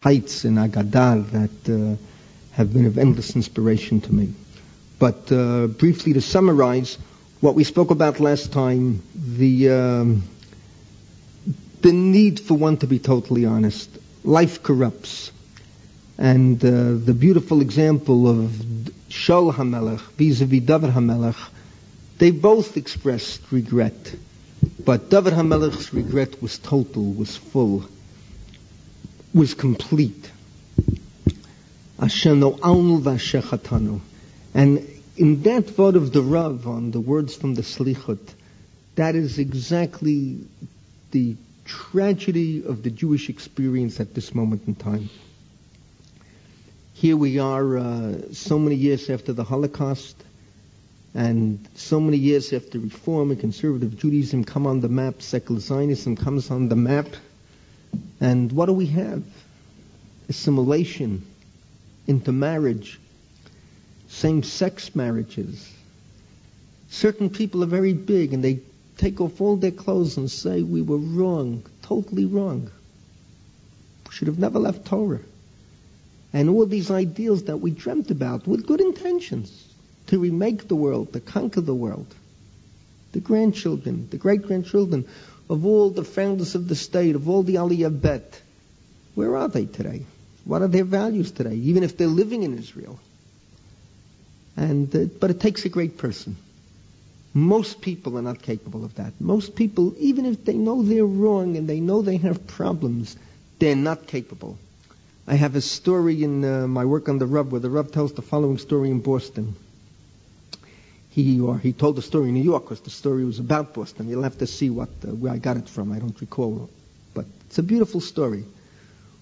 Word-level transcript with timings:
heights 0.00 0.44
in 0.44 0.54
Agadal 0.54 1.28
that 1.32 1.68
uh, 1.68 1.96
have 2.52 2.72
been 2.72 2.86
of 2.86 2.98
endless 2.98 3.34
inspiration 3.34 4.00
to 4.00 4.14
me. 4.14 4.32
But 5.00 5.32
uh, 5.32 5.66
briefly 5.66 6.12
to 6.12 6.20
summarize 6.20 6.96
what 7.40 7.56
we 7.56 7.64
spoke 7.64 7.90
about 7.90 8.20
last 8.20 8.52
time, 8.52 9.02
the 9.16 9.70
um, 9.70 10.22
the 11.80 11.92
need 11.92 12.38
for 12.38 12.54
one 12.54 12.76
to 12.76 12.86
be 12.86 13.00
totally 13.00 13.44
honest. 13.44 13.90
Life 14.22 14.62
corrupts, 14.62 15.32
and 16.16 16.64
uh, 16.64 16.94
the 16.94 17.14
beautiful 17.18 17.60
example 17.60 18.28
of 18.28 18.50
Shaul 19.08 19.52
Hamelech 19.52 20.00
vis-a-vis 20.16 20.60
David 20.60 20.90
Hamelech, 20.90 21.50
they 22.18 22.30
both 22.30 22.76
expressed 22.76 23.40
regret, 23.50 24.14
but 24.78 25.10
David 25.10 25.32
Hamelech's 25.32 25.92
regret 25.92 26.40
was 26.40 26.56
total, 26.56 27.12
was 27.12 27.36
full 27.36 27.84
was 29.34 29.54
complete. 29.54 30.30
And 34.54 34.88
in 35.16 35.42
that 35.42 35.74
word 35.76 35.96
of 35.96 36.12
the 36.12 36.22
Rav, 36.22 36.66
on 36.66 36.90
the 36.90 37.00
words 37.00 37.34
from 37.34 37.54
the 37.54 37.62
Slichut, 37.62 38.34
that 38.94 39.14
is 39.14 39.38
exactly 39.38 40.38
the 41.10 41.36
tragedy 41.64 42.64
of 42.64 42.82
the 42.82 42.90
Jewish 42.90 43.28
experience 43.28 44.00
at 44.00 44.14
this 44.14 44.34
moment 44.34 44.62
in 44.66 44.74
time. 44.74 45.10
Here 46.94 47.16
we 47.16 47.38
are, 47.38 47.78
uh, 47.78 48.32
so 48.32 48.58
many 48.58 48.76
years 48.76 49.10
after 49.10 49.32
the 49.32 49.44
Holocaust, 49.44 50.16
and 51.14 51.66
so 51.74 52.00
many 52.00 52.16
years 52.16 52.52
after 52.52 52.78
Reform 52.78 53.30
and 53.30 53.40
Conservative 53.40 53.98
Judaism 53.98 54.44
come 54.44 54.66
on 54.66 54.80
the 54.80 54.88
map, 54.88 55.22
secular 55.22 55.60
Zionism 55.60 56.16
comes 56.16 56.50
on 56.50 56.68
the 56.68 56.76
map, 56.76 57.06
and 58.20 58.50
what 58.52 58.66
do 58.66 58.72
we 58.72 58.86
have? 58.86 59.22
Assimilation, 60.28 61.24
intermarriage, 62.06 62.98
same-sex 64.08 64.94
marriages. 64.94 65.72
Certain 66.90 67.30
people 67.30 67.62
are 67.62 67.66
very 67.66 67.92
big 67.92 68.32
and 68.32 68.42
they 68.42 68.60
take 68.96 69.20
off 69.20 69.40
all 69.40 69.56
their 69.56 69.70
clothes 69.70 70.16
and 70.16 70.30
say 70.30 70.62
we 70.62 70.82
were 70.82 70.98
wrong, 70.98 71.64
totally 71.82 72.24
wrong. 72.24 72.70
Should 74.10 74.28
have 74.28 74.38
never 74.38 74.58
left 74.58 74.86
Torah. 74.86 75.20
And 76.32 76.50
all 76.50 76.66
these 76.66 76.90
ideals 76.90 77.44
that 77.44 77.58
we 77.58 77.70
dreamt 77.70 78.10
about 78.10 78.46
with 78.46 78.66
good 78.66 78.80
intentions 78.80 79.66
to 80.08 80.18
remake 80.18 80.68
the 80.68 80.76
world, 80.76 81.12
to 81.12 81.20
conquer 81.20 81.60
the 81.60 81.74
world. 81.74 82.14
The 83.12 83.20
grandchildren, 83.20 84.08
the 84.10 84.18
great-grandchildren 84.18 85.06
of 85.48 85.64
all 85.64 85.90
the 85.90 86.04
founders 86.04 86.54
of 86.54 86.68
the 86.68 86.76
state, 86.76 87.14
of 87.14 87.28
all 87.28 87.42
the 87.42 87.56
Aliyah 87.56 88.00
Bet, 88.00 88.40
where 89.14 89.36
are 89.36 89.48
they 89.48 89.66
today? 89.66 90.04
What 90.44 90.62
are 90.62 90.68
their 90.68 90.84
values 90.84 91.30
today, 91.30 91.54
even 91.54 91.82
if 91.82 91.96
they're 91.96 92.06
living 92.06 92.42
in 92.42 92.56
Israel? 92.56 92.98
And, 94.56 94.94
uh, 94.94 95.04
but 95.20 95.30
it 95.30 95.40
takes 95.40 95.64
a 95.64 95.68
great 95.68 95.98
person. 95.98 96.36
Most 97.34 97.80
people 97.80 98.18
are 98.18 98.22
not 98.22 98.42
capable 98.42 98.84
of 98.84 98.94
that. 98.96 99.12
Most 99.20 99.54
people, 99.54 99.94
even 99.98 100.24
if 100.24 100.44
they 100.44 100.54
know 100.54 100.82
they're 100.82 101.04
wrong 101.04 101.56
and 101.56 101.68
they 101.68 101.80
know 101.80 102.02
they 102.02 102.16
have 102.16 102.46
problems, 102.46 103.16
they're 103.58 103.76
not 103.76 104.06
capable. 104.06 104.58
I 105.26 105.34
have 105.34 105.54
a 105.54 105.60
story 105.60 106.24
in 106.24 106.44
uh, 106.44 106.66
my 106.66 106.84
work 106.84 107.08
on 107.08 107.18
the 107.18 107.26
Rav 107.26 107.52
where 107.52 107.60
the 107.60 107.70
Rav 107.70 107.92
tells 107.92 108.14
the 108.14 108.22
following 108.22 108.58
story 108.58 108.90
in 108.90 109.00
Boston 109.00 109.54
he 111.22 111.40
or 111.40 111.58
he 111.58 111.72
told 111.72 111.96
the 111.96 112.02
story 112.02 112.28
in 112.28 112.34
New 112.34 112.42
York 112.42 112.64
because 112.64 112.80
the 112.80 112.90
story 112.90 113.24
was 113.24 113.38
about 113.38 113.74
Boston. 113.74 114.08
You'll 114.08 114.22
have 114.22 114.38
to 114.38 114.46
see 114.46 114.70
what 114.70 114.88
uh, 115.04 115.08
where 115.08 115.32
I 115.32 115.38
got 115.38 115.56
it 115.56 115.68
from. 115.68 115.92
I 115.92 115.98
don't 115.98 116.20
recall, 116.20 116.70
but 117.14 117.26
it's 117.46 117.58
a 117.58 117.62
beautiful 117.62 118.00
story 118.00 118.44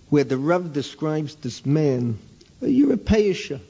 where 0.08 0.24
the 0.24 0.36
Rav 0.36 0.72
describes 0.72 1.34
this 1.36 1.66
man, 1.66 2.18
a 2.62 2.66
Europeisha, 2.66 3.60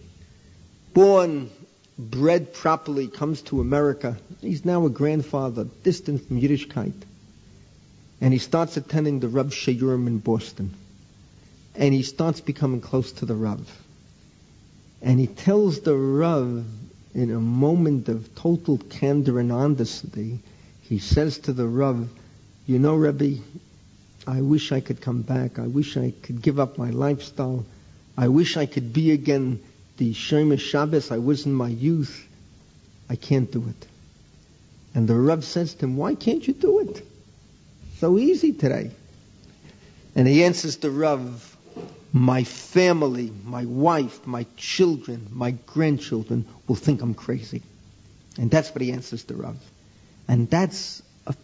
born, 0.93 1.51
bred 1.99 2.53
properly, 2.53 3.09
comes 3.09 3.43
to 3.43 3.61
America. 3.61 4.19
He's 4.41 4.65
now 4.65 4.85
a 4.85 4.91
grandfather, 4.91 5.65
distant 5.83 6.27
from 6.27 6.41
Yiddishkeit. 6.41 7.03
And 8.21 8.33
he 8.33 8.39
starts 8.39 8.77
attending 8.77 9.21
the 9.21 9.29
Rav 9.29 9.49
Shayurim 9.49 10.07
in 10.07 10.19
Boston. 10.19 10.75
And 11.75 11.93
he 11.95 12.03
starts 12.03 12.41
becoming 12.41 12.81
close 12.81 13.13
to 13.13 13.27
the 13.27 13.35
Rav. 13.35 13.67
And 15.03 15.21
he 15.21 15.27
tells 15.27 15.81
the 15.81 15.95
Rav 15.95 16.65
in 17.17 17.31
a 17.31 17.41
moment 17.41 18.11
of 18.11 18.35
total 18.35 18.77
candor 18.77 19.41
and 19.41 19.51
honesty, 19.51 20.39
he 20.83 20.99
says 20.99 21.39
to 21.39 21.55
the 21.55 21.67
Rav, 21.67 22.07
you 22.67 22.79
know, 22.79 22.95
Rebbe, 22.95 23.41
I 24.27 24.43
wish 24.43 24.71
I 24.71 24.81
could 24.81 25.01
come 25.01 25.23
back. 25.23 25.59
I 25.59 25.67
wish 25.67 25.97
I 25.97 26.13
could 26.23 26.43
give 26.43 26.61
up 26.61 26.77
my 26.77 26.91
lifestyle. 26.91 27.65
I 28.19 28.29
wish 28.29 28.59
I 28.59 28.67
could 28.67 28.93
be 28.93 29.13
again 29.13 29.63
the 29.97 30.13
Shemesh 30.13 30.61
Shabbos 30.61 31.11
I 31.11 31.17
was 31.17 31.47
in 31.47 31.55
my 31.55 31.69
youth. 31.69 32.29
I 33.09 33.17
can't 33.17 33.51
do 33.51 33.65
it. 33.67 33.87
And 34.95 35.09
the 35.09 35.15
Rav 35.15 35.43
says 35.43 35.73
to 35.73 35.87
him, 35.87 35.97
why 35.97 36.17
can't 36.17 36.47
you 36.47 36.53
do 36.53 36.81
it? 36.81 37.03
So 37.97 38.19
easy 38.19 38.53
today. 38.53 38.91
And 40.15 40.29
he 40.29 40.45
answers 40.45 40.77
the 40.77 40.91
Rav, 40.91 41.56
my 42.17 42.45
family, 42.45 43.31
my 43.45 43.67
wife, 43.67 44.27
my 44.27 44.47
children, 44.57 45.29
my 45.31 45.51
grandchildren 45.51 46.47
will 46.67 46.75
think 46.75 47.03
I'm 47.03 47.13
crazy. 47.13 47.63
And 48.39 48.51
that's 48.51 48.71
what 48.71 48.81
he 48.81 48.91
answers 48.91 49.25
to 49.25 49.35
Rav. 49.35 49.57
And 50.27 50.49
that's 50.49 51.03
a 51.27 51.35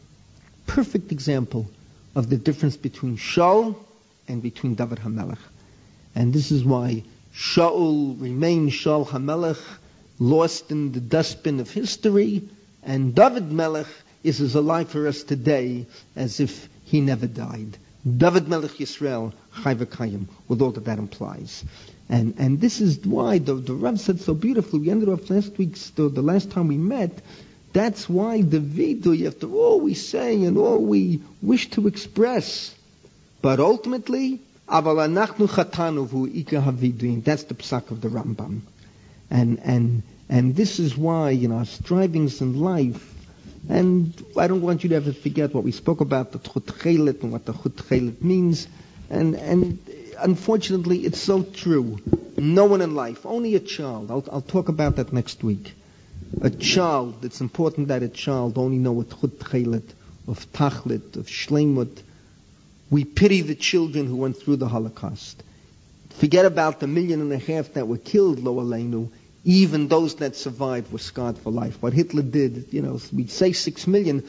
perfect 0.66 1.12
example 1.12 1.66
of 2.14 2.30
the 2.30 2.38
difference 2.38 2.78
between 2.78 3.18
Shaul 3.18 3.76
and 4.26 4.42
between 4.42 4.74
David 4.74 4.98
HaMelech. 4.98 5.38
And 6.14 6.32
this 6.32 6.50
is 6.50 6.64
why 6.64 7.04
Shaul 7.34 8.18
remains 8.18 8.72
Shaul 8.72 9.06
HaMelech, 9.06 9.60
lost 10.18 10.70
in 10.70 10.92
the 10.92 11.00
dustbin 11.00 11.60
of 11.60 11.70
history, 11.70 12.48
and 12.82 13.14
David 13.14 13.52
Melech 13.52 13.88
is 14.24 14.40
as 14.40 14.54
alive 14.54 14.88
for 14.88 15.06
us 15.06 15.22
today 15.22 15.84
as 16.16 16.40
if 16.40 16.66
he 16.84 17.02
never 17.02 17.26
died. 17.26 17.76
David 18.04 18.48
Melech 18.48 18.72
Yisrael, 18.72 19.32
Chai 19.62 19.74
with 20.48 20.60
all 20.60 20.72
that 20.72 20.84
that 20.86 20.98
implies. 20.98 21.64
And, 22.08 22.34
and 22.38 22.60
this 22.60 22.80
is 22.80 22.98
why 23.06 23.38
the, 23.38 23.54
the 23.54 23.74
Rav 23.74 24.00
said 24.00 24.20
so 24.20 24.34
beautifully, 24.34 24.80
we 24.80 24.90
ended 24.90 25.08
off 25.08 25.30
last 25.30 25.56
week's, 25.56 25.90
the, 25.90 26.08
the 26.08 26.22
last 26.22 26.50
time 26.50 26.68
we 26.68 26.76
met, 26.76 27.22
that's 27.72 28.08
why 28.08 28.42
the 28.42 28.58
vidu, 28.58 29.26
after 29.26 29.50
all 29.50 29.80
we 29.80 29.94
say 29.94 30.42
and 30.44 30.58
all 30.58 30.78
we 30.78 31.22
wish 31.40 31.70
to 31.70 31.86
express, 31.86 32.74
but 33.40 33.60
ultimately, 33.60 34.40
aval 34.68 34.96
anachnu 35.06 35.48
chatanu 35.48 36.06
havidu, 36.08 37.24
that's 37.24 37.44
the 37.44 37.54
psak 37.54 37.90
of 37.90 38.00
the 38.00 38.08
Rambam. 38.08 38.60
And, 39.30 39.60
and, 39.60 40.02
and 40.28 40.54
this 40.54 40.80
is 40.80 40.96
why, 40.96 41.30
in 41.30 41.52
our 41.52 41.64
strivings 41.64 42.40
in 42.42 42.60
life, 42.60 43.11
and 43.68 44.24
I 44.36 44.48
don't 44.48 44.62
want 44.62 44.82
you 44.82 44.90
to 44.90 44.96
ever 44.96 45.12
forget 45.12 45.54
what 45.54 45.64
we 45.64 45.72
spoke 45.72 46.00
about, 46.00 46.32
the 46.32 46.38
Chut 46.38 46.84
and 47.22 47.32
what 47.32 47.44
the 47.44 47.52
Chut 47.52 48.22
means. 48.22 48.66
And, 49.08 49.34
and 49.36 49.78
unfortunately, 50.18 50.98
it's 50.98 51.20
so 51.20 51.42
true. 51.42 51.98
No 52.36 52.64
one 52.64 52.80
in 52.80 52.94
life, 52.94 53.24
only 53.24 53.54
a 53.54 53.60
child. 53.60 54.10
I'll, 54.10 54.24
I'll 54.32 54.40
talk 54.40 54.68
about 54.68 54.96
that 54.96 55.12
next 55.12 55.44
week. 55.44 55.74
A 56.40 56.50
child, 56.50 57.24
it's 57.24 57.40
important 57.40 57.88
that 57.88 58.02
a 58.02 58.08
child 58.08 58.58
only 58.58 58.78
know 58.78 58.92
what 58.92 59.10
Chut 59.10 59.32
of 60.28 60.52
Tachlit, 60.52 61.16
of 61.16 61.26
Shlemut. 61.26 62.02
We 62.90 63.04
pity 63.04 63.42
the 63.42 63.54
children 63.54 64.06
who 64.06 64.16
went 64.16 64.38
through 64.38 64.56
the 64.56 64.68
Holocaust. 64.68 65.42
Forget 66.18 66.44
about 66.44 66.80
the 66.80 66.86
million 66.86 67.20
and 67.20 67.32
a 67.32 67.38
half 67.38 67.72
that 67.74 67.88
were 67.88 67.96
killed, 67.96 68.40
Lo 68.40 68.56
Aleinu 68.56 69.10
even 69.44 69.88
those 69.88 70.16
that 70.16 70.36
survived 70.36 70.92
were 70.92 70.98
scarred 70.98 71.38
for 71.38 71.50
life. 71.50 71.82
What 71.82 71.92
Hitler 71.92 72.22
did, 72.22 72.66
you 72.70 72.82
know, 72.82 73.00
we'd 73.12 73.30
say 73.30 73.52
six 73.52 73.86
million. 73.86 74.24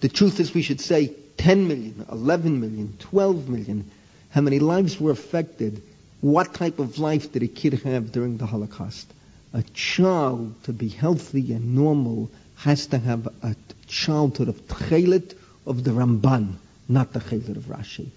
The 0.00 0.08
truth 0.08 0.40
is 0.40 0.54
we 0.54 0.62
should 0.62 0.80
say 0.80 1.12
10 1.36 1.68
million, 1.68 2.06
11 2.10 2.60
million, 2.60 2.96
12 2.98 3.48
million. 3.48 3.90
How 4.30 4.40
many 4.40 4.58
lives 4.58 5.00
were 5.00 5.10
affected? 5.10 5.82
What 6.20 6.54
type 6.54 6.78
of 6.78 6.98
life 6.98 7.32
did 7.32 7.42
a 7.42 7.48
kid 7.48 7.74
have 7.82 8.12
during 8.12 8.38
the 8.38 8.46
Holocaust? 8.46 9.06
A 9.52 9.62
child 9.74 10.54
to 10.64 10.72
be 10.72 10.88
healthy 10.88 11.52
and 11.52 11.74
normal 11.74 12.30
has 12.56 12.86
to 12.88 12.98
have 12.98 13.28
a 13.42 13.54
childhood 13.86 14.48
of 14.48 14.66
tchelet 14.66 15.34
of 15.66 15.84
the 15.84 15.90
Ramban, 15.90 16.54
not 16.88 17.12
the 17.12 17.20
tchelet 17.20 17.56
of 17.56 17.64
Rashi. 17.64 18.08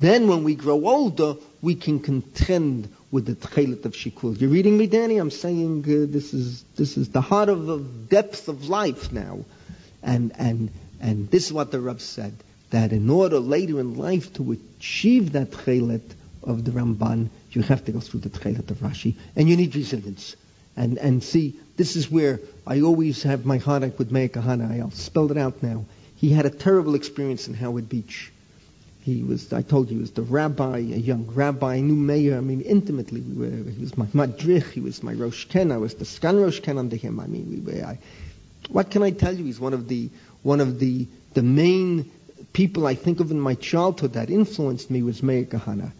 Then 0.00 0.28
when 0.28 0.44
we 0.44 0.54
grow 0.54 0.86
older, 0.86 1.36
we 1.62 1.74
can 1.74 2.00
contend 2.00 2.88
with 3.10 3.26
the 3.26 3.34
tchelet 3.34 3.84
of 3.84 3.92
shikul. 3.92 4.38
You're 4.40 4.50
reading 4.50 4.76
me, 4.76 4.86
Danny? 4.88 5.18
I'm 5.18 5.30
saying 5.30 5.84
uh, 5.84 6.12
this 6.12 6.34
is 6.34 6.64
this 6.76 6.96
is 6.96 7.10
the 7.10 7.20
heart 7.20 7.48
of 7.48 7.66
the 7.66 7.78
depth 7.78 8.48
of 8.48 8.68
life 8.68 9.12
now, 9.12 9.44
and 10.02 10.32
and 10.36 10.70
and 11.00 11.30
this 11.30 11.46
is 11.46 11.52
what 11.52 11.70
the 11.70 11.80
Rav 11.80 12.00
said 12.00 12.34
that 12.70 12.92
in 12.92 13.08
order 13.08 13.38
later 13.38 13.78
in 13.78 13.96
life 13.96 14.32
to 14.34 14.52
achieve 14.52 15.32
that 15.32 15.52
tchelet 15.52 16.02
of 16.42 16.64
the 16.64 16.72
Ramban, 16.72 17.28
you 17.52 17.62
have 17.62 17.84
to 17.84 17.92
go 17.92 18.00
through 18.00 18.20
the 18.20 18.30
tchelet 18.30 18.70
of 18.70 18.78
Rashi, 18.78 19.14
and 19.36 19.48
you 19.48 19.56
need 19.56 19.76
resilience. 19.76 20.34
And 20.76 20.98
and 20.98 21.22
see, 21.22 21.54
this 21.76 21.94
is 21.94 22.10
where 22.10 22.40
I 22.66 22.80
always 22.80 23.22
have 23.22 23.46
my 23.46 23.58
heartache 23.58 23.96
with 23.96 24.10
Meir 24.10 24.28
Kahane. 24.28 24.80
I'll 24.80 24.90
spell 24.90 25.30
it 25.30 25.38
out 25.38 25.62
now. 25.62 25.84
He 26.16 26.30
had 26.30 26.46
a 26.46 26.50
terrible 26.50 26.96
experience 26.96 27.46
in 27.46 27.54
Howard 27.54 27.88
Beach 27.88 28.32
He 29.04 29.22
was, 29.22 29.52
I 29.52 29.60
told 29.60 29.90
you, 29.90 29.96
he 29.96 30.00
was 30.00 30.12
the 30.12 30.22
rabbi, 30.22 30.78
a 30.78 30.80
young 30.80 31.26
rabbi. 31.26 31.74
I 31.74 31.80
knew 31.80 31.94
Meir, 31.94 32.38
I 32.38 32.40
mean, 32.40 32.62
intimately. 32.62 33.20
We 33.20 33.34
were, 33.34 33.70
he 33.70 33.82
was 33.82 33.98
my 33.98 34.06
madrich, 34.14 34.64
he 34.68 34.80
was 34.80 35.02
my 35.02 35.12
Rosh 35.12 35.44
Ken, 35.44 35.70
I 35.72 35.76
was 35.76 35.94
the 35.94 36.06
Skan 36.06 36.42
Rosh 36.42 36.60
Ken 36.60 36.78
under 36.78 36.96
him. 36.96 37.20
I 37.20 37.26
mean, 37.26 37.50
we 37.50 37.60
were, 37.60 37.84
I, 37.84 37.98
what 38.70 38.90
can 38.90 39.02
I 39.02 39.10
tell 39.10 39.34
you? 39.34 39.44
He's 39.44 39.60
one 39.60 39.74
of 39.74 39.88
the, 39.88 40.08
one 40.42 40.60
of 40.60 40.78
the, 40.78 41.06
the 41.34 41.42
main 41.42 42.10
people 42.54 42.86
I 42.86 42.94
think 42.94 43.20
of 43.20 43.30
in 43.30 43.38
my 43.38 43.54
childhood 43.56 44.14
that 44.14 44.30
influenced 44.30 44.90
me 44.90 45.02
was 45.02 45.22
Meir 45.22 45.44
Kahane. 45.44 45.92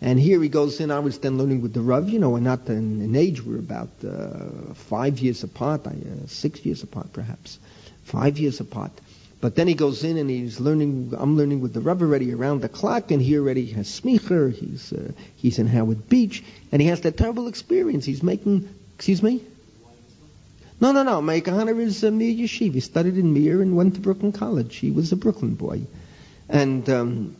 And 0.00 0.18
here 0.18 0.42
he 0.42 0.48
goes 0.48 0.80
in. 0.80 0.90
I 0.90 0.98
was 0.98 1.18
then 1.18 1.38
learning 1.38 1.62
with 1.62 1.74
the 1.74 1.80
Rav. 1.80 2.08
You 2.08 2.18
know, 2.18 2.30
we're 2.30 2.40
not 2.40 2.68
in, 2.68 3.02
in 3.02 3.14
age. 3.14 3.40
We're 3.40 3.58
about 3.58 3.90
uh, 4.04 4.74
five 4.74 5.20
years 5.20 5.44
apart, 5.44 5.86
uh, 5.86 5.92
six 6.26 6.64
years 6.66 6.82
apart, 6.82 7.12
perhaps, 7.12 7.58
five 8.04 8.38
years 8.38 8.58
apart. 8.58 8.92
But 9.40 9.54
then 9.54 9.68
he 9.68 9.74
goes 9.74 10.02
in 10.02 10.16
and 10.16 10.28
he's 10.28 10.58
learning. 10.58 11.14
I'm 11.16 11.36
learning 11.36 11.60
with 11.60 11.72
the 11.72 11.80
Rav 11.80 12.02
already 12.02 12.34
around 12.34 12.60
the 12.60 12.68
clock, 12.68 13.12
and 13.12 13.22
he 13.22 13.38
already 13.38 13.66
has 13.72 13.88
smicha. 13.88 14.52
He's 14.52 14.92
uh, 14.92 15.12
he's 15.36 15.58
in 15.58 15.68
Howard 15.68 16.08
Beach, 16.08 16.42
and 16.72 16.82
he 16.82 16.88
has 16.88 17.02
that 17.02 17.16
terrible 17.16 17.46
experience. 17.46 18.04
He's 18.04 18.22
making. 18.22 18.68
Excuse 18.96 19.22
me. 19.22 19.44
No, 20.80 20.90
no, 20.92 21.04
no. 21.04 21.22
Meir 21.22 21.40
Kahane 21.40 21.78
is 21.80 22.02
a 22.02 22.10
Mir 22.10 22.32
Yeshiva. 22.32 22.74
He 22.74 22.80
studied 22.80 23.16
in 23.16 23.32
Mir 23.32 23.62
and 23.62 23.76
went 23.76 23.94
to 23.94 24.00
Brooklyn 24.00 24.32
College. 24.32 24.74
He 24.74 24.90
was 24.90 25.12
a 25.12 25.16
Brooklyn 25.16 25.54
boy, 25.54 25.82
and 26.48 26.88
um, 26.90 27.36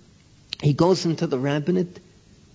he 0.63 0.75
goes 0.75 1.05
into 1.05 1.27
the 1.27 1.39
rabbinate 1.39 1.99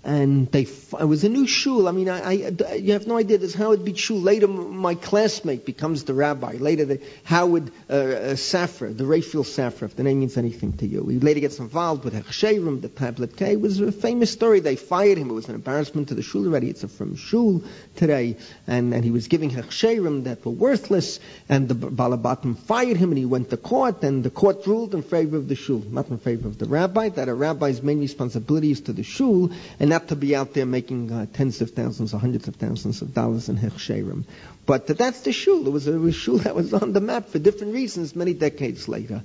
and 0.03 0.51
they 0.51 0.63
it 0.63 1.05
was 1.05 1.23
a 1.23 1.29
new 1.29 1.47
shul. 1.47 1.87
I 1.87 1.91
mean, 1.91 2.09
I, 2.09 2.19
I 2.29 2.73
you 2.73 2.93
have 2.93 3.07
no 3.07 3.17
idea. 3.17 3.37
This 3.37 3.55
Howard 3.55 3.85
Beach 3.85 3.99
shul. 3.99 4.19
Later, 4.19 4.47
my 4.47 4.95
classmate 4.95 5.65
becomes 5.65 6.03
the 6.03 6.13
rabbi. 6.13 6.53
Later, 6.59 6.85
the 6.85 7.01
Howard 7.23 7.71
uh, 7.89 7.93
uh, 7.93 8.33
Safra, 8.33 8.95
the 8.95 9.05
Raphael 9.05 9.43
Safra, 9.43 9.83
if 9.83 9.95
the 9.95 10.03
name 10.03 10.19
means 10.19 10.37
anything 10.37 10.73
to 10.77 10.85
you. 10.85 11.07
He 11.07 11.19
later 11.19 11.39
gets 11.39 11.59
involved 11.59 12.03
with 12.03 12.13
Hechsherim, 12.13 12.81
the 12.81 12.89
tablet 12.89 13.37
K. 13.37 13.53
It 13.53 13.61
was 13.61 13.79
a 13.79 13.91
famous 13.93 14.31
story. 14.31 14.59
They 14.59 14.75
fired 14.75 15.17
him. 15.17 15.29
It 15.29 15.33
was 15.33 15.47
an 15.47 15.55
embarrassment 15.55 16.09
to 16.09 16.15
the 16.15 16.21
shul 16.21 16.45
already. 16.47 16.69
It's 16.69 16.83
from 16.83 17.15
shul 17.15 17.63
today, 17.95 18.37
and 18.67 18.93
and 18.93 19.05
he 19.05 19.11
was 19.11 19.29
giving 19.29 19.51
Hechsherim 19.51 20.25
that 20.25 20.45
were 20.45 20.51
worthless, 20.51 21.21
and 21.47 21.69
the 21.69 21.75
Balabatim 21.75 22.57
fired 22.57 22.97
him, 22.97 23.11
and 23.11 23.17
he 23.17 23.25
went 23.25 23.51
to 23.51 23.57
court, 23.57 24.03
and 24.03 24.21
the 24.21 24.29
court 24.29 24.67
ruled 24.67 24.93
in 24.93 25.01
favor 25.01 25.37
of 25.37 25.47
the 25.47 25.55
shul, 25.55 25.81
not 25.89 26.09
in 26.09 26.17
favor 26.17 26.49
of 26.49 26.57
the 26.57 26.65
rabbi. 26.65 27.07
That 27.07 27.29
a 27.29 27.33
rabbi's 27.33 27.81
main 27.81 28.01
responsibility 28.01 28.71
is 28.71 28.81
to 28.81 28.93
the 28.93 29.03
shul, 29.03 29.49
and 29.79 29.92
not 29.93 30.07
to 30.07 30.15
be 30.15 30.35
out 30.35 30.53
there 30.53 30.65
making 30.65 31.11
uh, 31.11 31.25
tens 31.31 31.61
of 31.61 31.71
thousands 31.71 32.13
or 32.13 32.19
hundreds 32.19 32.47
of 32.47 32.55
thousands 32.55 33.01
of 33.03 33.13
dollars 33.13 33.49
in 33.49 33.57
hechsherim. 33.57 34.23
But 34.65 34.89
uh, 34.89 34.93
that's 34.93 35.21
the 35.21 35.31
shul. 35.31 35.67
It 35.67 35.71
was 35.71 35.87
a, 35.87 36.11
shul 36.11 36.37
that 36.39 36.55
was 36.55 36.73
on 36.73 36.93
the 36.93 37.01
map 37.01 37.29
for 37.29 37.39
different 37.39 37.73
reasons 37.73 38.15
many 38.15 38.33
decades 38.33 38.87
later. 38.87 39.21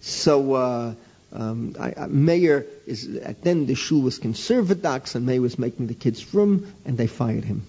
So 0.00 0.54
uh, 0.54 0.94
um, 1.32 1.76
I, 1.78 1.94
I, 1.96 2.06
Meir 2.06 2.66
is 2.86 3.06
at 3.16 3.42
then 3.42 3.66
the 3.66 3.76
shul 3.76 4.02
was 4.02 4.18
conservadox, 4.18 5.14
and 5.14 5.24
Meir 5.24 5.40
was 5.40 5.58
making 5.58 5.86
the 5.86 5.94
kids 5.94 6.34
room, 6.34 6.72
and 6.84 6.98
they 6.98 7.06
fired 7.06 7.44
him. 7.44 7.62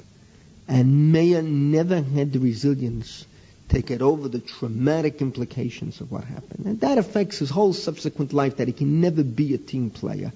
And 0.68 1.12
Meir 1.12 1.42
never 1.44 2.02
had 2.02 2.34
the 2.34 2.40
resilience 2.40 3.26
to 3.70 3.82
get 3.82 4.02
over 4.02 4.28
the 4.28 4.40
traumatic 4.40 5.22
implications 5.22 6.02
of 6.02 6.12
what 6.12 6.24
happened. 6.24 6.66
And 6.66 6.80
that 6.82 6.98
affects 6.98 7.38
his 7.38 7.52
whole 7.52 7.74
subsequent 7.74 8.34
life 8.34 8.58
that 8.58 8.68
he 8.68 8.74
can 8.74 9.02
never 9.02 9.24
be 9.24 9.54
a 9.54 9.60
team 9.60 9.92
player. 9.92 10.32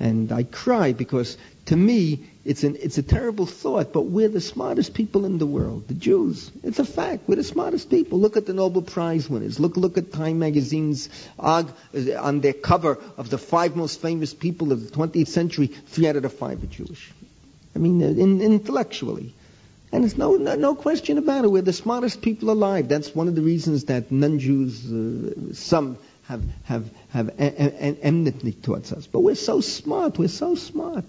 And 0.00 0.32
I 0.32 0.42
cry 0.42 0.92
because 0.92 1.36
to 1.66 1.76
me, 1.76 2.26
it's, 2.44 2.62
an, 2.62 2.76
it's 2.78 2.98
a 2.98 3.02
terrible 3.02 3.46
thought, 3.46 3.92
but 3.92 4.02
we're 4.02 4.28
the 4.28 4.40
smartest 4.40 4.92
people 4.92 5.24
in 5.24 5.38
the 5.38 5.46
world, 5.46 5.88
the 5.88 5.94
Jews. 5.94 6.50
It's 6.62 6.78
a 6.78 6.84
fact. 6.84 7.26
We're 7.26 7.36
the 7.36 7.44
smartest 7.44 7.88
people. 7.88 8.20
Look 8.20 8.36
at 8.36 8.44
the 8.44 8.52
Nobel 8.52 8.82
Prize 8.82 9.30
winners. 9.30 9.58
Look, 9.58 9.78
look 9.78 9.96
at 9.96 10.12
Time 10.12 10.38
magazine's 10.40 11.08
uh, 11.38 11.64
on 12.18 12.40
their 12.40 12.52
cover 12.52 12.98
of 13.16 13.30
the 13.30 13.38
five 13.38 13.76
most 13.76 14.02
famous 14.02 14.34
people 14.34 14.72
of 14.72 14.90
the 14.90 14.94
20th 14.94 15.28
century. 15.28 15.68
Three 15.68 16.06
out 16.06 16.16
of 16.16 16.22
the 16.22 16.28
five 16.28 16.62
are 16.62 16.66
Jewish. 16.66 17.10
I 17.74 17.78
mean, 17.78 18.02
uh, 18.02 18.08
in, 18.08 18.42
intellectually. 18.42 19.32
And 19.90 20.02
there's 20.02 20.18
no, 20.18 20.34
no, 20.34 20.56
no, 20.56 20.74
question 20.74 21.18
about 21.18 21.44
it. 21.44 21.48
We're 21.48 21.62
the 21.62 21.72
smartest 21.72 22.20
people 22.20 22.50
alive. 22.50 22.88
That's 22.88 23.14
one 23.14 23.28
of 23.28 23.36
the 23.36 23.42
reasons 23.42 23.84
that 23.84 24.10
non-Jews, 24.12 24.92
uh, 24.92 25.54
some 25.54 25.98
have, 26.28 26.42
have, 26.64 26.90
have 27.10 27.30
enmity 27.38 28.52
towards 28.52 28.92
us. 28.92 29.06
But 29.06 29.20
we're 29.20 29.34
so 29.34 29.60
smart. 29.60 30.18
We're 30.18 30.28
so 30.28 30.54
smart. 30.54 31.04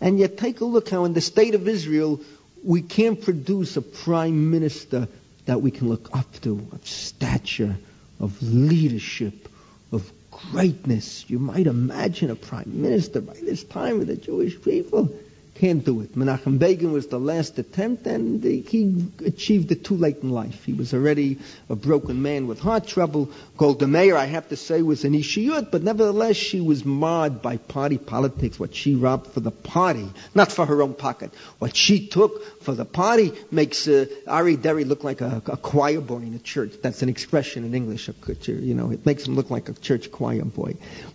And 0.00 0.18
yet 0.18 0.38
take 0.38 0.60
a 0.60 0.64
look 0.64 0.88
how 0.88 1.04
in 1.04 1.14
the 1.14 1.20
state 1.20 1.54
of 1.54 1.68
Israel, 1.68 2.20
we 2.62 2.82
can't 2.82 3.20
produce 3.20 3.76
a 3.76 3.82
prime 3.82 4.50
minister 4.50 5.08
that 5.46 5.60
we 5.60 5.70
can 5.70 5.88
look 5.88 6.16
up 6.16 6.40
to, 6.42 6.66
of 6.72 6.86
stature, 6.86 7.76
of 8.18 8.42
leadership, 8.42 9.48
of 9.92 10.10
greatness. 10.30 11.24
You 11.28 11.38
might 11.38 11.66
imagine 11.66 12.30
a 12.30 12.36
prime 12.36 12.82
minister 12.82 13.20
by 13.20 13.34
this 13.34 13.62
time 13.64 14.00
of 14.00 14.06
the 14.06 14.16
Jewish 14.16 14.60
people. 14.62 15.14
Can't 15.54 15.84
do 15.84 16.00
it. 16.00 16.16
Menachem 16.16 16.58
Begin 16.58 16.90
was 16.90 17.06
the 17.06 17.20
last 17.20 17.60
attempt, 17.60 18.08
and 18.08 18.42
he 18.42 19.06
achieved 19.24 19.70
it 19.70 19.84
too 19.84 19.96
late 19.96 20.18
in 20.20 20.30
life. 20.30 20.64
He 20.64 20.72
was 20.72 20.92
already 20.92 21.38
a 21.68 21.76
broken 21.76 22.22
man 22.22 22.48
with 22.48 22.58
heart 22.58 22.88
trouble. 22.88 23.30
Golda 23.56 23.86
Meir, 23.86 24.16
I 24.16 24.24
have 24.24 24.48
to 24.48 24.56
say, 24.56 24.82
was 24.82 25.04
an 25.04 25.12
ishiyut, 25.12 25.70
but 25.70 25.84
nevertheless, 25.84 26.34
she 26.34 26.60
was 26.60 26.84
marred 26.84 27.40
by 27.40 27.56
party 27.56 27.98
politics. 27.98 28.58
What 28.58 28.74
she 28.74 28.96
robbed 28.96 29.28
for 29.28 29.38
the 29.38 29.52
party, 29.52 30.08
not 30.34 30.50
for 30.50 30.66
her 30.66 30.82
own 30.82 30.94
pocket. 30.94 31.32
What 31.60 31.76
she 31.76 32.08
took 32.08 32.62
for 32.62 32.74
the 32.74 32.84
party 32.84 33.32
makes 33.52 33.86
uh, 33.86 34.06
Aryeh 34.26 34.60
Deri 34.60 34.84
look 34.84 35.04
like 35.04 35.20
a, 35.20 35.40
a, 35.46 35.56
choir 35.56 36.00
boy 36.00 36.18
in 36.18 36.34
a 36.34 36.40
church. 36.40 36.72
That's 36.82 37.02
an 37.02 37.08
expression 37.08 37.64
in 37.64 37.76
English. 37.76 38.10
You 38.46 38.74
know, 38.74 38.90
it 38.90 39.06
makes 39.06 39.24
him 39.24 39.36
look 39.36 39.50
like 39.50 39.68
a 39.68 39.74
church 39.74 40.10
choir 40.10 40.44
boy. 40.44 40.74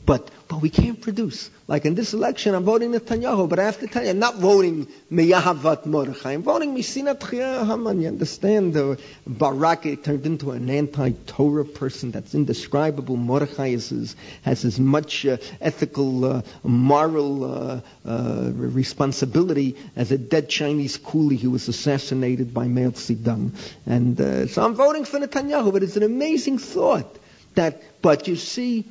But 0.10 0.32
but 0.48 0.60
we 0.60 0.72
can't 0.72 1.00
produce. 1.00 1.52
Like 1.68 1.86
in 1.86 1.94
this 1.94 2.16
election, 2.16 2.56
I'm 2.56 2.64
voting 2.64 2.94
Netanyahu, 2.94 3.48
but 3.48 3.60
I 3.60 3.66
have 3.66 3.80
to 3.82 3.88
tell 3.88 4.04
you, 4.04 4.10
I'm 4.10 4.18
not 4.18 4.38
voting 4.38 4.88
Miyahavat 5.12 5.86
Mordechai. 5.86 6.32
I'm 6.32 6.42
voting 6.42 6.74
Misinat 6.76 7.22
Haman. 7.22 8.02
You 8.02 8.08
understand? 8.08 8.74
The 8.74 9.00
Barak 9.28 9.84
turned 10.04 10.26
into 10.26 10.50
an 10.50 10.68
anti-Torah 10.68 11.66
person 11.66 12.10
that's 12.10 12.34
indescribable. 12.34 13.18
Mordechai 13.18 13.68
is, 13.68 14.16
has 14.42 14.66
as 14.66 14.80
much 14.80 15.28
uh, 15.28 15.38
ethical, 15.62 16.26
uh, 16.26 16.42
moral 16.64 17.44
uh, 17.44 17.82
uh, 18.04 18.50
responsibility 18.52 19.78
as 19.96 20.12
a 20.12 20.18
dead 20.18 20.50
Chinese 20.50 20.98
coolie 20.98 21.40
who 21.40 21.52
was 21.52 21.68
assassinated 21.68 22.52
by 22.52 22.68
Mao 22.68 22.90
Zedong. 22.90 23.52
And 23.86 24.20
uh, 24.20 24.48
so 24.48 24.66
I'm 24.66 24.74
voting 24.74 25.06
for 25.06 25.20
Netanyahu, 25.20 25.72
but 25.72 25.84
it's 25.84 25.98
an 25.98 26.02
amazing 26.02 26.58
thought 26.58 27.16
that, 27.54 28.02
but 28.02 28.28
you 28.28 28.36
see, 28.36 28.88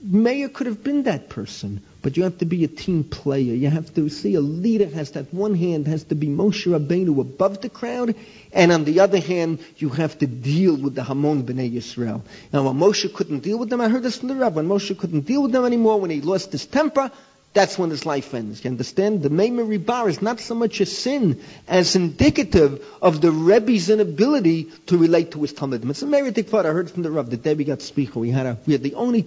Meir 0.00 0.48
could 0.50 0.66
have 0.66 0.84
been 0.84 1.04
that 1.04 1.30
person, 1.30 1.80
but 2.02 2.16
you 2.16 2.24
have 2.24 2.38
to 2.38 2.44
be 2.44 2.64
a 2.64 2.68
team 2.68 3.02
player. 3.02 3.54
You 3.54 3.70
have 3.70 3.94
to 3.94 4.08
see 4.08 4.34
a 4.34 4.40
leader 4.40 4.86
has 4.86 5.12
that 5.12 5.32
one 5.32 5.54
hand 5.54 5.86
has 5.86 6.04
to 6.04 6.14
be 6.14 6.28
Moshe 6.28 6.66
Rabbeinu 6.66 7.18
above 7.18 7.62
the 7.62 7.70
crowd, 7.70 8.14
and 8.52 8.70
on 8.72 8.84
the 8.84 9.00
other 9.00 9.18
hand, 9.18 9.58
you 9.78 9.88
have 9.88 10.18
to 10.18 10.26
deal 10.26 10.76
with 10.76 10.94
the 10.94 11.02
Hamon 11.02 11.44
Bnei 11.44 11.72
Yisrael. 11.72 12.20
Now, 12.52 12.64
when 12.64 12.76
Moshe 12.76 13.12
couldn't 13.12 13.40
deal 13.40 13.58
with 13.58 13.70
them, 13.70 13.80
I 13.80 13.88
heard 13.88 14.02
this 14.02 14.18
from 14.18 14.28
the 14.28 14.34
Rav, 14.36 14.54
when 14.54 14.68
Moshe 14.68 14.96
couldn't 14.96 15.22
deal 15.22 15.42
with 15.42 15.52
them 15.52 15.64
anymore, 15.64 15.98
when 15.98 16.10
he 16.10 16.20
lost 16.20 16.52
his 16.52 16.66
temper, 16.66 17.10
that's 17.54 17.78
when 17.78 17.88
his 17.88 18.04
life 18.04 18.34
ends. 18.34 18.62
You 18.62 18.70
understand? 18.70 19.22
The 19.22 19.30
Meimeri 19.30 19.84
Bar 19.84 20.10
is 20.10 20.20
not 20.20 20.40
so 20.40 20.54
much 20.54 20.78
a 20.82 20.86
sin 20.86 21.40
as 21.66 21.96
indicative 21.96 22.84
of 23.00 23.22
the 23.22 23.32
Rebbe's 23.32 23.88
inability 23.88 24.64
to 24.88 24.98
relate 24.98 25.30
to 25.32 25.40
his 25.40 25.54
Talmudim. 25.54 25.88
It's 25.88 26.02
a 26.02 26.06
meritic 26.06 26.48
thought 26.48 26.66
I 26.66 26.72
heard 26.72 26.90
from 26.90 27.02
the 27.02 27.10
Rav 27.10 27.30
the 27.30 27.38
day 27.38 27.54
we 27.54 27.64
got 27.64 27.80
speaker. 27.80 28.20
We 28.20 28.30
had 28.30 28.44
a, 28.44 28.58
we 28.66 28.74
had 28.74 28.82
the 28.82 28.94
only 28.94 29.26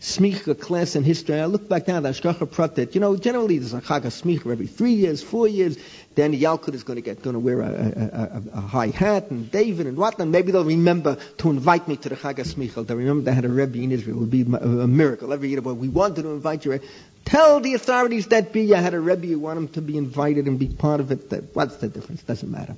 smicha 0.00 0.58
class 0.58 0.94
in 0.94 1.04
history. 1.04 1.40
I 1.40 1.46
look 1.46 1.68
back 1.68 1.88
now 1.88 1.96
at 1.96 2.02
Ashkacha 2.02 2.46
Pratet. 2.46 2.94
You 2.94 3.00
know, 3.00 3.16
generally 3.16 3.58
there's 3.58 3.72
a 3.72 3.80
Chag 3.80 4.02
smicha 4.02 4.50
every 4.50 4.66
three 4.66 4.92
years, 4.92 5.22
four 5.22 5.48
years. 5.48 5.78
Danny 6.14 6.38
Yalkut 6.40 6.74
is 6.74 6.82
going 6.82 6.96
to 6.96 7.02
get 7.02 7.22
going 7.22 7.34
to 7.34 7.40
wear 7.40 7.60
a, 7.60 7.66
a, 7.66 7.68
a, 7.68 8.42
a, 8.58 8.60
high 8.60 8.88
hat, 8.88 9.30
and 9.30 9.50
David 9.50 9.86
and 9.86 9.96
whatnot. 9.96 10.28
Maybe 10.28 10.52
they'll 10.52 10.64
remember 10.64 11.18
to 11.38 11.50
invite 11.50 11.88
me 11.88 11.96
to 11.96 12.08
the 12.08 12.16
Chag 12.16 12.36
smicha. 12.36 12.86
They'll 12.86 12.96
remember 12.96 13.24
they 13.24 13.34
had 13.34 13.44
a 13.44 13.48
Rebbe 13.48 13.78
in 13.78 13.92
Israel. 13.92 14.16
It 14.16 14.20
would 14.20 14.30
be 14.30 14.42
a, 14.42 14.86
miracle 14.86 15.32
every 15.32 15.48
year. 15.48 15.60
But 15.60 15.74
we 15.74 15.88
wanted 15.88 16.22
to 16.22 16.30
invite 16.30 16.64
you. 16.64 16.80
Tell 17.24 17.60
the 17.60 17.74
authorities 17.74 18.28
that 18.28 18.52
be 18.52 18.62
you 18.62 18.76
had 18.76 18.94
a 18.94 19.00
Rebbe. 19.00 19.26
You 19.26 19.38
want 19.38 19.58
him 19.58 19.68
to 19.68 19.82
be 19.82 19.96
invited 19.98 20.46
and 20.46 20.58
be 20.58 20.68
part 20.68 21.00
of 21.00 21.10
it. 21.10 21.50
What's 21.54 21.76
the 21.76 21.88
difference? 21.88 22.22
Doesn't 22.22 22.50
matter. 22.50 22.76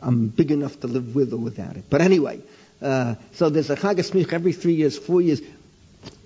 I'm 0.00 0.28
big 0.28 0.50
enough 0.50 0.80
to 0.80 0.86
live 0.86 1.14
with 1.14 1.32
or 1.32 1.38
without 1.38 1.76
it. 1.76 1.84
But 1.88 2.00
anyway. 2.00 2.40
Uh, 2.80 3.14
so 3.32 3.50
there's 3.50 3.68
a 3.68 3.76
Chag 3.76 4.32
every 4.32 4.52
three 4.52 4.72
years, 4.72 4.98
four 4.98 5.20
years. 5.20 5.42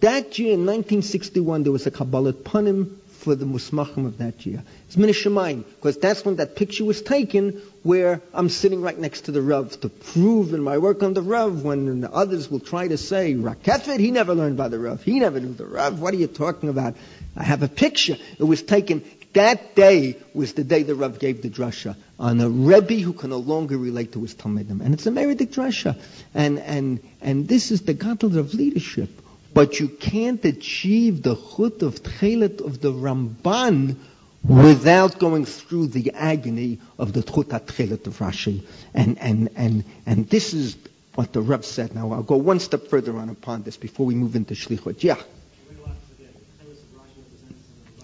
That 0.00 0.38
year, 0.38 0.52
in 0.52 0.66
1961, 0.66 1.62
there 1.62 1.72
was 1.72 1.86
a 1.86 1.90
Kabbalat 1.90 2.42
Panim 2.42 2.98
for 3.24 3.34
the 3.34 3.46
Musmachim 3.46 4.04
of 4.04 4.18
that 4.18 4.44
year. 4.44 4.62
It's 4.86 4.96
Minashamayim, 4.96 5.64
because 5.64 5.96
that's 5.96 6.24
when 6.26 6.36
that 6.36 6.56
picture 6.56 6.84
was 6.84 7.00
taken 7.00 7.62
where 7.82 8.20
I'm 8.34 8.50
sitting 8.50 8.82
right 8.82 8.98
next 8.98 9.22
to 9.22 9.32
the 9.32 9.40
Rav 9.40 9.80
to 9.80 9.88
prove 9.88 10.52
in 10.52 10.62
my 10.62 10.76
work 10.76 11.02
on 11.02 11.14
the 11.14 11.22
Rav 11.22 11.62
when 11.62 12.06
others 12.12 12.50
will 12.50 12.60
try 12.60 12.86
to 12.86 12.98
say, 12.98 13.32
Rakeffet, 13.32 13.98
he 13.98 14.10
never 14.10 14.34
learned 14.34 14.58
by 14.58 14.68
the 14.68 14.78
Rav. 14.78 15.02
He 15.02 15.18
never 15.20 15.40
knew 15.40 15.54
the 15.54 15.64
Rav. 15.64 16.00
What 16.00 16.12
are 16.12 16.18
you 16.18 16.26
talking 16.26 16.68
about? 16.68 16.96
I 17.34 17.44
have 17.44 17.62
a 17.62 17.68
picture. 17.68 18.18
It 18.38 18.44
was 18.44 18.62
taken, 18.62 19.02
that 19.32 19.74
day 19.74 20.18
was 20.34 20.52
the 20.52 20.64
day 20.64 20.82
the 20.82 20.94
Rav 20.94 21.18
gave 21.18 21.40
the 21.40 21.48
drasha 21.48 21.96
on 22.18 22.42
a 22.42 22.48
Rebbe 22.50 23.00
who 23.00 23.14
can 23.14 23.30
no 23.30 23.38
longer 23.38 23.78
relate 23.78 24.12
to 24.12 24.20
his 24.20 24.34
Talmudim. 24.34 24.82
And 24.82 24.92
it's 24.92 25.06
a 25.06 25.10
Meridic 25.10 25.50
drasha. 25.50 25.98
And, 26.34 26.58
and, 26.58 27.00
and 27.22 27.48
this 27.48 27.70
is 27.70 27.80
the 27.82 27.94
gauntlet 27.94 28.36
of 28.36 28.52
leadership 28.52 29.08
But 29.54 29.78
you 29.78 29.88
can't 29.88 30.44
achieve 30.44 31.22
the 31.22 31.36
chut 31.36 31.82
of 31.82 32.02
tchelet 32.02 32.60
of 32.60 32.80
the 32.80 32.92
Ramban 32.92 33.96
without 34.42 35.18
going 35.18 35.46
through 35.46 35.86
the 35.86 36.10
agony 36.12 36.80
of 36.98 37.12
the 37.12 37.22
chut 37.22 37.48
tchelet 37.48 38.06
of 38.06 38.18
Rashi. 38.18 38.64
And, 38.92 39.18
and, 39.18 39.48
and, 39.56 39.84
and 40.04 40.28
this 40.28 40.52
is 40.52 40.76
what 41.14 41.32
the 41.32 41.40
Reb 41.40 41.64
said. 41.64 41.94
Now 41.94 42.12
I'll 42.12 42.22
go 42.22 42.36
one 42.36 42.58
step 42.58 42.88
further 42.88 43.16
on 43.16 43.28
upon 43.28 43.62
this 43.62 43.76
before 43.76 44.06
we 44.06 44.14
move 44.14 44.34
into 44.36 44.54
Shlichut. 44.54 45.02
Yeah. 45.02 45.16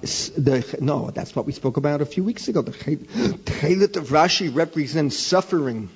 The, 0.02 0.78
no, 0.80 1.10
that's 1.10 1.36
what 1.36 1.44
we 1.44 1.52
spoke 1.52 1.76
about 1.76 2.00
a 2.00 2.06
few 2.06 2.24
weeks 2.24 2.48
ago. 2.48 2.62
The 2.62 2.72
Chelet 2.72 3.96
of 3.96 4.08
Rashi 4.08 4.54
represents 4.54 5.18
suffering, 5.18 5.90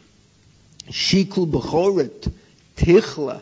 Shikul 0.89 1.51
Bechoret, 1.51 2.31
Tichla, 2.77 3.41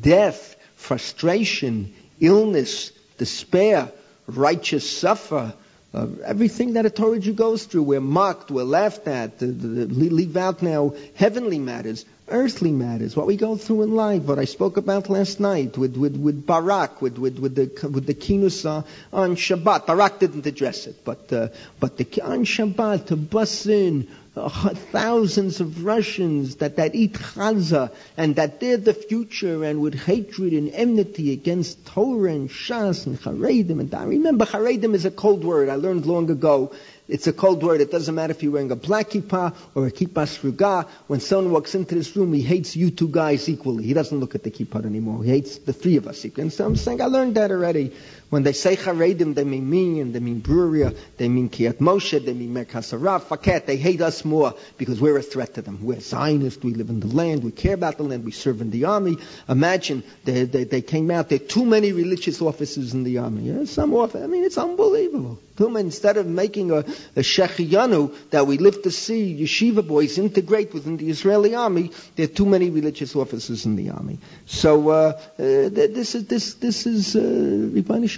death, 0.00 0.51
frustration, 0.82 1.94
illness, 2.20 2.92
despair, 3.18 3.90
righteous 4.26 4.88
suffer, 4.88 5.54
uh, 5.94 6.06
everything 6.24 6.74
that 6.74 6.86
a 6.86 6.90
Torah 6.90 7.18
Jew 7.18 7.34
goes 7.34 7.64
through. 7.64 7.84
We're 7.84 8.00
mocked, 8.00 8.50
we're 8.50 8.64
laughed 8.64 9.06
at, 9.08 9.38
the, 9.38 9.46
the, 9.46 9.86
the, 9.86 10.10
leave 10.10 10.36
out 10.36 10.62
now 10.62 10.94
heavenly 11.14 11.58
matters 11.58 12.04
earthly 12.32 12.72
matters, 12.72 13.14
what 13.16 13.26
we 13.26 13.36
go 13.36 13.56
through 13.56 13.82
in 13.82 13.94
life, 13.94 14.22
what 14.22 14.38
I 14.38 14.46
spoke 14.46 14.76
about 14.76 15.10
last 15.10 15.38
night 15.38 15.76
with, 15.76 15.96
with, 15.96 16.16
with 16.16 16.46
Barak, 16.46 17.02
with, 17.02 17.18
with, 17.18 17.38
with 17.38 17.54
the, 17.54 17.88
with 17.88 18.06
the 18.06 18.14
kinus 18.14 18.64
on 18.64 19.36
Shabbat. 19.36 19.86
Barak 19.86 20.18
didn't 20.18 20.46
address 20.46 20.86
it, 20.86 21.04
but, 21.04 21.32
uh, 21.32 21.48
but 21.78 21.96
the, 21.98 22.22
on 22.22 22.44
Shabbat 22.44 23.06
to 23.06 23.16
bus 23.16 23.66
in 23.66 24.08
thousands 24.92 25.60
of 25.60 25.84
Russians 25.84 26.56
that, 26.56 26.76
that 26.76 26.94
eat 26.94 27.12
chaza 27.12 27.92
and 28.16 28.36
that 28.36 28.60
they're 28.60 28.78
the 28.78 28.94
future 28.94 29.62
and 29.62 29.82
with 29.82 29.94
hatred 29.94 30.54
and 30.54 30.70
enmity 30.70 31.32
against 31.32 31.84
Torah 31.86 32.32
and 32.32 32.48
Shas 32.48 33.06
and 33.06 33.20
Haredim. 33.20 33.80
And 33.80 33.94
I 33.94 34.04
remember 34.04 34.46
Haredim 34.46 34.94
is 34.94 35.04
a 35.04 35.10
cold 35.10 35.44
word. 35.44 35.68
I 35.68 35.74
learned 35.74 36.06
long 36.06 36.30
ago 36.30 36.72
it's 37.08 37.26
a 37.26 37.32
cold 37.32 37.62
word. 37.62 37.82
It 37.82 37.90
doesn't 37.90 38.14
matter 38.14 38.30
if 38.30 38.42
you're 38.42 38.52
wearing 38.52 38.70
a 38.70 38.76
black 38.76 39.10
kippah 39.10 39.54
or 39.74 39.86
a 39.86 39.90
kippah 39.90 40.24
sruga. 40.24 40.88
When 41.08 41.20
someone 41.20 41.52
walks 41.52 41.74
into 41.74 41.94
this 41.94 42.16
room, 42.16 42.32
he 42.32 42.40
hates 42.40 42.74
you 42.74 42.90
two 42.90 43.08
guys 43.08 43.48
equally. 43.50 43.84
He 43.84 43.92
doesn't 43.92 44.18
look 44.18 44.34
at 44.34 44.44
the 44.44 44.50
kippah 44.50 44.86
anymore. 44.86 45.22
He 45.22 45.30
hates 45.30 45.58
the 45.58 45.74
three 45.74 45.96
of 45.96 46.06
us. 46.06 46.24
And 46.24 46.50
so 46.50 46.64
I'm 46.64 46.76
saying 46.76 47.02
I 47.02 47.06
learned 47.06 47.34
that 47.34 47.50
already. 47.50 47.92
When 48.32 48.44
they 48.44 48.54
say 48.54 48.76
Haredim, 48.76 49.34
they 49.34 49.44
mean 49.44 49.68
me, 49.68 50.00
and 50.00 50.14
they 50.14 50.18
mean 50.18 50.40
Bruria, 50.40 50.96
they 51.18 51.28
mean 51.28 51.50
Kiat 51.50 51.80
Moshe, 51.80 52.24
they 52.24 52.32
mean 52.32 52.54
Merkaz 52.54 52.98
Harav, 52.98 53.24
Faket. 53.24 53.66
They 53.66 53.76
hate 53.76 54.00
us 54.00 54.24
more 54.24 54.54
because 54.78 55.02
we're 55.02 55.18
a 55.18 55.22
threat 55.22 55.52
to 55.56 55.60
them. 55.60 55.84
We're 55.84 56.00
Zionists, 56.00 56.64
we 56.64 56.72
live 56.72 56.88
in 56.88 57.00
the 57.00 57.08
land, 57.08 57.44
we 57.44 57.50
care 57.50 57.74
about 57.74 57.98
the 57.98 58.04
land, 58.04 58.24
we 58.24 58.30
serve 58.30 58.62
in 58.62 58.70
the 58.70 58.86
army. 58.86 59.18
Imagine 59.50 60.02
they, 60.24 60.44
they, 60.44 60.64
they 60.64 60.80
came 60.80 61.10
out, 61.10 61.28
there 61.28 61.40
are 61.42 61.46
too 61.46 61.66
many 61.66 61.92
religious 61.92 62.40
officers 62.40 62.94
in 62.94 63.04
the 63.04 63.18
army. 63.18 63.50
Yeah, 63.50 63.66
some 63.66 63.92
office, 63.92 64.22
I 64.22 64.28
mean, 64.28 64.44
it's 64.44 64.56
unbelievable. 64.56 65.38
Instead 65.58 66.16
of 66.16 66.26
making 66.26 66.70
a, 66.70 66.78
a 66.78 67.20
Shehecheyanu 67.20 68.30
that 68.30 68.46
we 68.46 68.58
live 68.58 68.82
to 68.82 68.90
see 68.90 69.38
yeshiva 69.38 69.86
boys 69.86 70.18
integrate 70.18 70.72
within 70.72 70.96
the 70.96 71.08
Israeli 71.08 71.54
army, 71.54 71.92
there 72.16 72.24
are 72.24 72.28
too 72.28 72.46
many 72.46 72.70
religious 72.70 73.14
officers 73.14 73.66
in 73.66 73.76
the 73.76 73.90
army. 73.90 74.18
So 74.46 74.88
uh, 74.88 74.92
uh, 74.92 75.18
this 75.38 76.14
is 76.14 76.26
this 76.26 76.54
this 76.54 76.86
is 76.86 77.14
uh, 77.14 77.20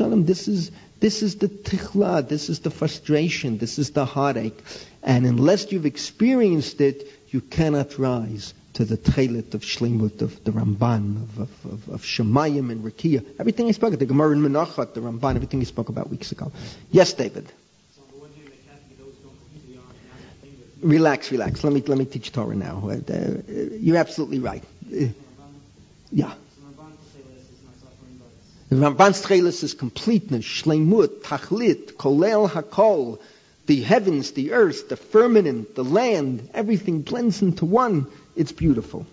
Shalom, 0.05 0.27
this 0.27 0.49
is 0.49 0.71
this 1.01 1.23
is 1.23 1.37
the 1.37 1.49
tichla, 1.49 2.29
this 2.29 2.51
is 2.51 2.61
the 2.61 2.71
frustration, 2.71 3.57
this 3.57 3.79
is 3.79 3.93
the 3.93 4.05
heartache. 4.05 4.63
And 5.03 5.25
unless 5.25 5.73
you've 5.73 5.87
experienced 5.87 6.83
it, 6.83 7.09
you 7.31 7.41
cannot 7.41 7.99
rise 7.99 8.53
to 8.75 8.85
the 8.85 8.99
tchelet 8.99 9.55
of 9.55 9.63
shlemut, 9.63 10.21
of 10.21 10.45
the 10.45 10.51
Ramban, 10.51 11.23
of, 11.23 11.39
of, 11.39 11.65
of, 11.65 11.89
of 11.89 12.03
Shemayim 12.03 12.71
and 12.71 12.85
Rekia. 12.85 13.25
Everything 13.41 13.67
I 13.67 13.71
spoke 13.71 13.95
about, 13.95 14.01
the 14.01 14.05
Gemara 14.05 14.33
in 14.33 14.43
Menachot, 14.43 14.93
the 14.93 15.01
Ramban, 15.01 15.37
everything 15.37 15.61
he 15.61 15.65
spoke 15.65 15.89
about 15.89 16.11
weeks 16.11 16.33
ago. 16.33 16.53
Yes, 16.91 17.15
David. 17.15 17.51
Relax, 20.83 21.33
relax. 21.33 21.65
Let 21.65 21.73
me 21.73 21.81
let 21.81 21.97
me 21.97 22.05
teach 22.05 22.31
Torah 22.31 22.55
now. 22.55 22.91
Uh, 22.91 22.97
uh, 23.11 23.43
you're 23.81 23.97
absolutely 23.97 24.41
right. 24.41 24.63
Uh, 24.95 25.07
yeah. 26.13 26.35
The 28.75 28.81
Ramban's 28.81 29.23
Tchelis 29.25 29.63
is 29.63 29.73
completeness, 29.73 30.45
shleimut, 30.45 31.23
tachlit, 31.23 31.93
kolel 31.93 32.51
hakol. 32.51 33.21
The 33.67 33.81
heavens, 33.83 34.33
the 34.33 34.51
earth, 34.51 34.89
the 34.89 34.97
firmament, 34.97 35.77
the 35.77 35.85
land, 35.85 36.51
everything 36.53 37.03
blends 37.03 37.41
into 37.41 37.67
one. 37.67 38.09
It's 38.35 38.51
beautiful. 38.51 39.07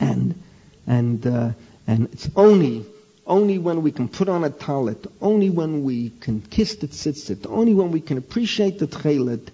And, 0.00 0.42
and, 0.88 1.24
uh, 1.24 1.50
and 1.86 2.08
it's 2.12 2.28
only, 2.34 2.84
only 3.28 3.58
when 3.58 3.82
we 3.82 3.92
can 3.92 4.08
put 4.08 4.28
on 4.28 4.42
a 4.42 4.50
talit, 4.50 5.06
only 5.20 5.48
when 5.48 5.84
we 5.84 6.10
can 6.10 6.40
kiss 6.40 6.74
the 6.74 6.88
tzitzit, 6.88 7.46
only 7.48 7.74
when 7.74 7.92
we 7.92 8.00
can 8.00 8.18
appreciate 8.18 8.80
the 8.80 8.88
tchelit, 8.88 9.50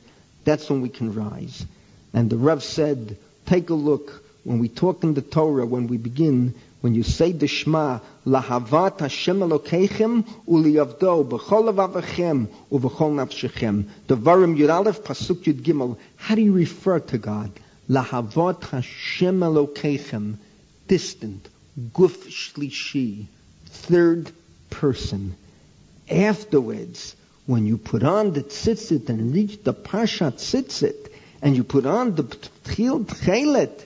that's 0.47 0.71
when 0.71 0.81
we 0.81 0.89
can 0.89 1.13
rise. 1.13 1.67
And 2.15 2.31
the 2.31 2.39
Rav 2.39 2.65
said, 2.65 3.19
take 3.45 3.69
a 3.69 3.75
look, 3.75 4.25
when 4.45 4.61
we 4.61 4.71
talk 4.71 5.05
in 5.05 5.13
the 5.13 5.21
Torah, 5.21 5.67
when 5.67 5.89
we 5.89 5.99
begin, 5.99 6.55
when 6.81 6.95
you 6.95 7.03
say 7.03 7.33
the 7.33 7.49
Shema, 7.49 7.99
Lahavat 8.25 9.01
Hashem 9.01 9.41
Elokeichem 9.41 10.25
uliyavdo 10.47 11.29
b'chol 11.29 11.73
avavachem 11.73 12.47
u'b'chol 12.71 13.15
nafshechem. 13.19 13.89
Devarim 14.07 14.57
Yud 14.57 14.73
Aleph 14.73 15.03
Pasuk 15.03 15.43
Yud 15.43 15.63
Gimel. 15.63 15.97
How 16.17 16.37
do 16.37 16.43
you 16.43 16.53
refer 16.53 17.01
to 17.01 17.19
God? 17.19 17.51
Lahavat 17.91 18.63
Hashem 18.65 19.41
Elokeichem. 19.41 20.37
Distant. 20.87 21.49
Guf 21.79 22.17
Shlishi. 22.29 23.27
Third 23.67 24.31
person. 24.71 25.37
Afterwards, 26.09 27.17
when 27.47 27.67
you 27.67 27.77
put 27.77 28.05
on 28.05 28.33
the 28.35 28.43
tzitzit 28.43 29.09
and 29.09 29.35
reach 29.35 29.63
the 29.65 29.75
Pashat 29.75 30.35
tzitzit, 30.35 31.11
and 31.43 31.57
you 31.57 31.65
put 31.65 31.87
on 31.87 32.15
the 32.15 32.23
Tchil 32.23 33.05
Tchelet, 33.05 33.85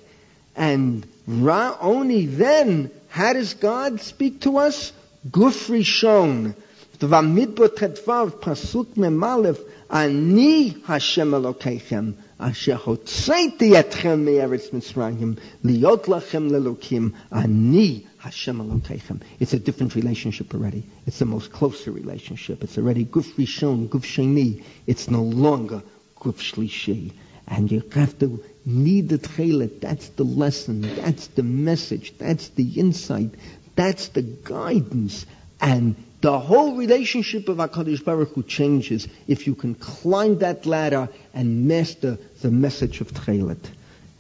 and 0.55 1.07
only 1.29 2.27
then, 2.27 2.91
how 3.09 3.33
does 3.33 3.55
God 3.55 4.01
speak 4.01 4.41
to 4.43 4.59
us? 4.59 4.93
Guf 5.29 5.69
Rishon. 5.69 6.55
V'amidbo 6.99 7.67
tetvav 7.69 8.41
pasuk 8.41 8.95
memalef 8.95 9.59
ani 9.91 10.71
Hashem 10.85 11.33
Elokeichem 11.33 12.15
asher 12.39 12.77
hotzeiti 12.77 13.73
etchem 13.73 14.21
me'eretz 14.21 14.71
Mitzrayim 14.71 15.37
liot 15.65 16.05
lachem 16.05 16.51
lelokim 16.51 17.13
ani 17.33 18.07
Hashem 18.19 18.59
Elokeichem. 18.59 19.21
It's 19.41 19.53
a 19.53 19.59
different 19.59 19.97
relationship 19.97 20.55
already. 20.55 20.85
It's 21.05 21.19
the 21.19 21.27
most 21.27 21.51
closer 21.51 21.91
relationship. 21.91 22.63
It's 22.63 22.79
already 22.79 23.05
guf 23.05 23.35
rishon, 23.35 23.89
guf. 23.89 24.65
It's 24.87 25.11
no 25.11 25.23
longer 25.23 25.83
guf 26.21 26.37
shlishi. 26.37 27.13
And 27.47 27.71
you 27.71 27.83
have 27.93 28.19
to 28.21 28.43
need 28.65 29.09
the 29.09 29.19
tchelet. 29.19 29.81
That's 29.81 30.09
the 30.11 30.25
lesson. 30.25 30.83
That's 30.83 31.27
the 31.29 31.43
message. 31.43 32.15
That's 32.19 32.49
the 32.49 32.81
insight. 32.81 33.31
That's 33.75 34.09
the 34.09 34.23
guidance. 34.23 35.27
And 35.61 35.97
the 36.21 36.39
whole 36.39 36.77
relationship 36.77 37.49
of 37.49 37.57
HaKadosh 37.57 38.05
Baruch 38.05 38.35
Hu 38.35 38.43
changes 38.43 39.09
if 39.27 39.47
you 39.47 39.55
can 39.55 39.75
climb 39.75 40.39
that 40.39 40.67
ladder 40.67 41.09
and 41.35 41.67
master 41.67 42.19
the 42.41 42.51
message 42.51 43.01
of 43.01 43.13
tchelet. 43.13 43.65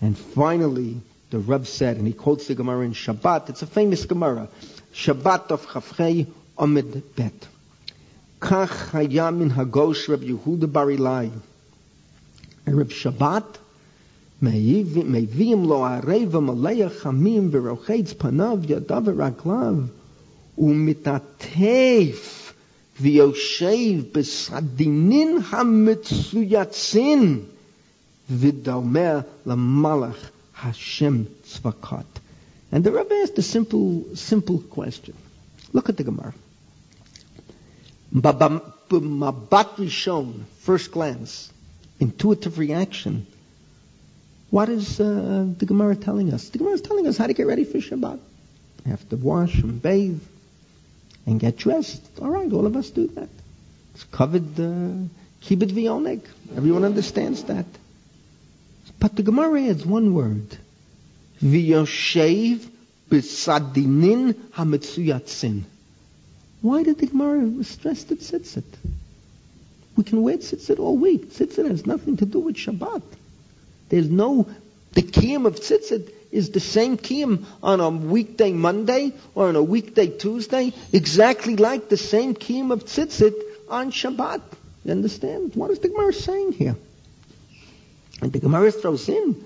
And 0.00 0.19
finally, 0.19 1.00
the 1.31 1.38
Reb 1.38 1.67
said, 1.67 1.97
and 1.97 2.07
he 2.07 2.12
quotes 2.12 2.49
the 2.49 2.55
Gemara 2.55 2.85
in 2.85 2.93
Shabbat, 2.93 3.50
it's 3.50 3.62
a 3.62 3.67
famous 3.67 4.05
Gemara, 4.05 4.49
Shabbat 4.93 5.50
of 5.50 5.67
Chavchei 5.67 6.26
Omid 6.59 7.02
Bet. 7.14 7.49
Kach 8.41 8.91
hayam 8.91 9.41
in 9.41 9.50
Hagosh 9.50 10.09
Reb 10.09 10.23
Yehuda 10.23 10.64
Barilai. 10.64 11.31
Reb 12.67 12.91
Shabbat 12.91 13.58
מביאים 14.41 15.63
לו 15.63 15.88
הרי 15.88 16.25
ומלא 16.32 16.89
חמים 16.89 17.50
ורוחץ 17.51 18.13
פניו, 18.17 18.60
ידיו 18.70 19.03
ורגליו, 19.06 19.75
ומתעטף 20.58 22.53
ויושב 23.01 24.13
בסדינין 24.13 25.38
המצויצין, 25.50 27.39
ודומה 28.29 29.20
למלאך 29.46 30.29
השם 30.63 31.24
צבקות. 31.44 32.20
And 32.72 32.84
the 32.84 32.91
Rebbe 32.91 33.13
asked 33.24 33.38
a 33.38 33.41
simple, 33.41 34.03
simple 34.13 34.60
question. 34.70 35.13
Look 35.72 35.88
at 35.89 35.96
the 35.96 36.03
Gemara. 36.03 36.34
Mabat 38.12 39.70
Rishon, 39.77 40.44
first 40.60 40.91
glance, 40.91 41.50
intuitive 42.02 42.59
reaction, 42.59 43.26
what 44.50 44.68
is 44.68 45.00
uh, 45.00 45.47
the 45.56 45.66
Gemara 45.66 45.97
telling 45.97 46.32
us? 46.35 46.49
The 46.50 46.59
Gemara 46.59 46.75
is 46.75 46.82
telling 46.82 47.06
us 47.06 47.16
how 47.16 47.26
to 47.26 47.32
get 47.32 47.47
ready 47.47 47.64
for 47.64 47.78
Shabbat. 47.78 48.18
You 48.85 48.90
have 48.90 49.09
to 49.11 49.16
wash 49.16 49.54
and 49.54 49.80
bathe 49.80 50.23
and 51.26 51.40
get 51.40 51.56
dressed. 51.56 52.02
All 52.21 52.30
right, 52.30 52.52
all 52.52 52.66
of 52.66 52.76
us 52.76 52.90
do 52.90 53.06
that. 53.09 53.28
It's 53.94 54.04
covered 54.04 54.61
uh, 54.61 55.06
kibbut 55.44 55.73
v'oneg. 55.78 56.21
Everyone 56.56 56.85
understands 56.85 57.44
that. 57.44 57.66
But 58.99 59.16
the 59.16 59.23
Gemara 59.23 59.62
adds 59.62 59.87
one 59.87 60.12
word. 60.14 60.56
V'yoshev 61.42 62.68
B'sadinin 63.12 64.32
hamitzuyat 64.56 65.62
Why 66.62 66.82
did 66.82 66.99
the 66.99 67.06
Gemara 67.06 67.62
stress 67.64 68.04
the 68.04 68.16
tzitzit? 68.16 68.64
We 69.96 70.04
can 70.04 70.22
wear 70.22 70.38
tzitzit 70.38 70.78
all 70.78 70.96
week. 70.96 71.30
Tzitzit 71.30 71.68
has 71.68 71.87
nothing 71.87 72.16
to 72.18 72.26
do 72.26 72.40
with 72.40 72.56
Shabbat. 72.56 73.02
There's 73.88 74.08
no, 74.08 74.49
the 74.92 75.02
kiyum 75.02 75.46
of 75.46 75.56
tzitzit 75.56 76.11
is 76.30 76.50
the 76.50 76.61
same 76.61 76.96
kiyum 76.96 77.44
on 77.62 77.80
a 77.80 77.90
weekday 77.90 78.52
Monday 78.52 79.12
or 79.34 79.49
on 79.49 79.56
a 79.56 79.62
weekday 79.62 80.06
Tuesday, 80.06 80.72
exactly 80.92 81.56
like 81.56 81.88
the 81.90 81.99
same 81.99 82.34
kiyum 82.34 82.72
of 82.72 82.84
tzitzit 82.84 83.34
on 83.68 83.90
Shabbat. 83.90 84.40
You 84.84 84.92
understand? 84.92 85.54
What 85.54 85.70
is 85.70 85.78
the 85.78 85.88
Gemara 85.88 86.12
saying 86.12 86.52
here? 86.52 86.76
And 88.22 88.32
the 88.32 88.40
Gemara 88.40 88.72
throws 88.72 89.08
in, 89.08 89.44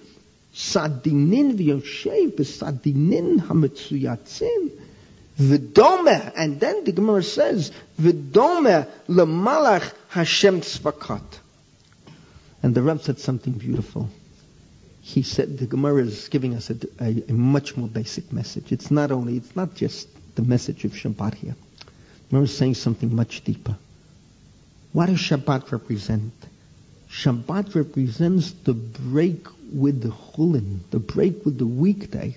Sadinin 0.54 1.56
v'yoshev 1.58 2.36
b'sadinin 2.36 3.40
hametzuyatzin 3.40 4.70
v'domeh. 5.38 6.32
And 6.36 6.60
then 6.60 6.84
the 6.84 6.92
Gemara 6.92 7.22
says, 7.22 7.72
v'domeh 8.00 8.88
lemalach 9.08 9.92
Hashem 10.08 10.60
tzvakat. 10.60 11.40
And 12.62 12.74
the 12.74 12.82
Rav 12.82 13.02
said 13.02 13.18
something 13.18 13.52
beautiful 13.52 14.08
he 15.06 15.22
said 15.22 15.56
the 15.56 15.66
Gemara 15.66 16.02
is 16.02 16.26
giving 16.26 16.56
us 16.56 16.68
a, 16.68 16.76
a, 17.00 17.22
a, 17.28 17.32
much 17.32 17.76
more 17.76 17.86
basic 17.86 18.32
message. 18.32 18.72
It's 18.72 18.90
not 18.90 19.12
only, 19.12 19.36
it's 19.36 19.54
not 19.54 19.76
just 19.76 20.08
the 20.34 20.42
message 20.42 20.84
of 20.84 20.90
Shabbat 20.90 21.34
here. 21.34 21.54
The 21.54 22.30
Gemara 22.30 22.44
is 22.46 22.56
saying 22.56 22.74
something 22.74 23.14
much 23.14 23.44
deeper. 23.44 23.76
What 24.92 25.06
does 25.06 25.18
Shabbat 25.18 25.70
represent? 25.70 26.32
Shabbat 27.08 27.76
represents 27.76 28.50
the 28.50 28.74
break 28.74 29.46
with 29.72 30.02
the 30.02 30.08
chulin, 30.08 30.80
the 30.90 30.98
break 30.98 31.44
with 31.44 31.56
the 31.56 31.68
weekday. 31.68 32.34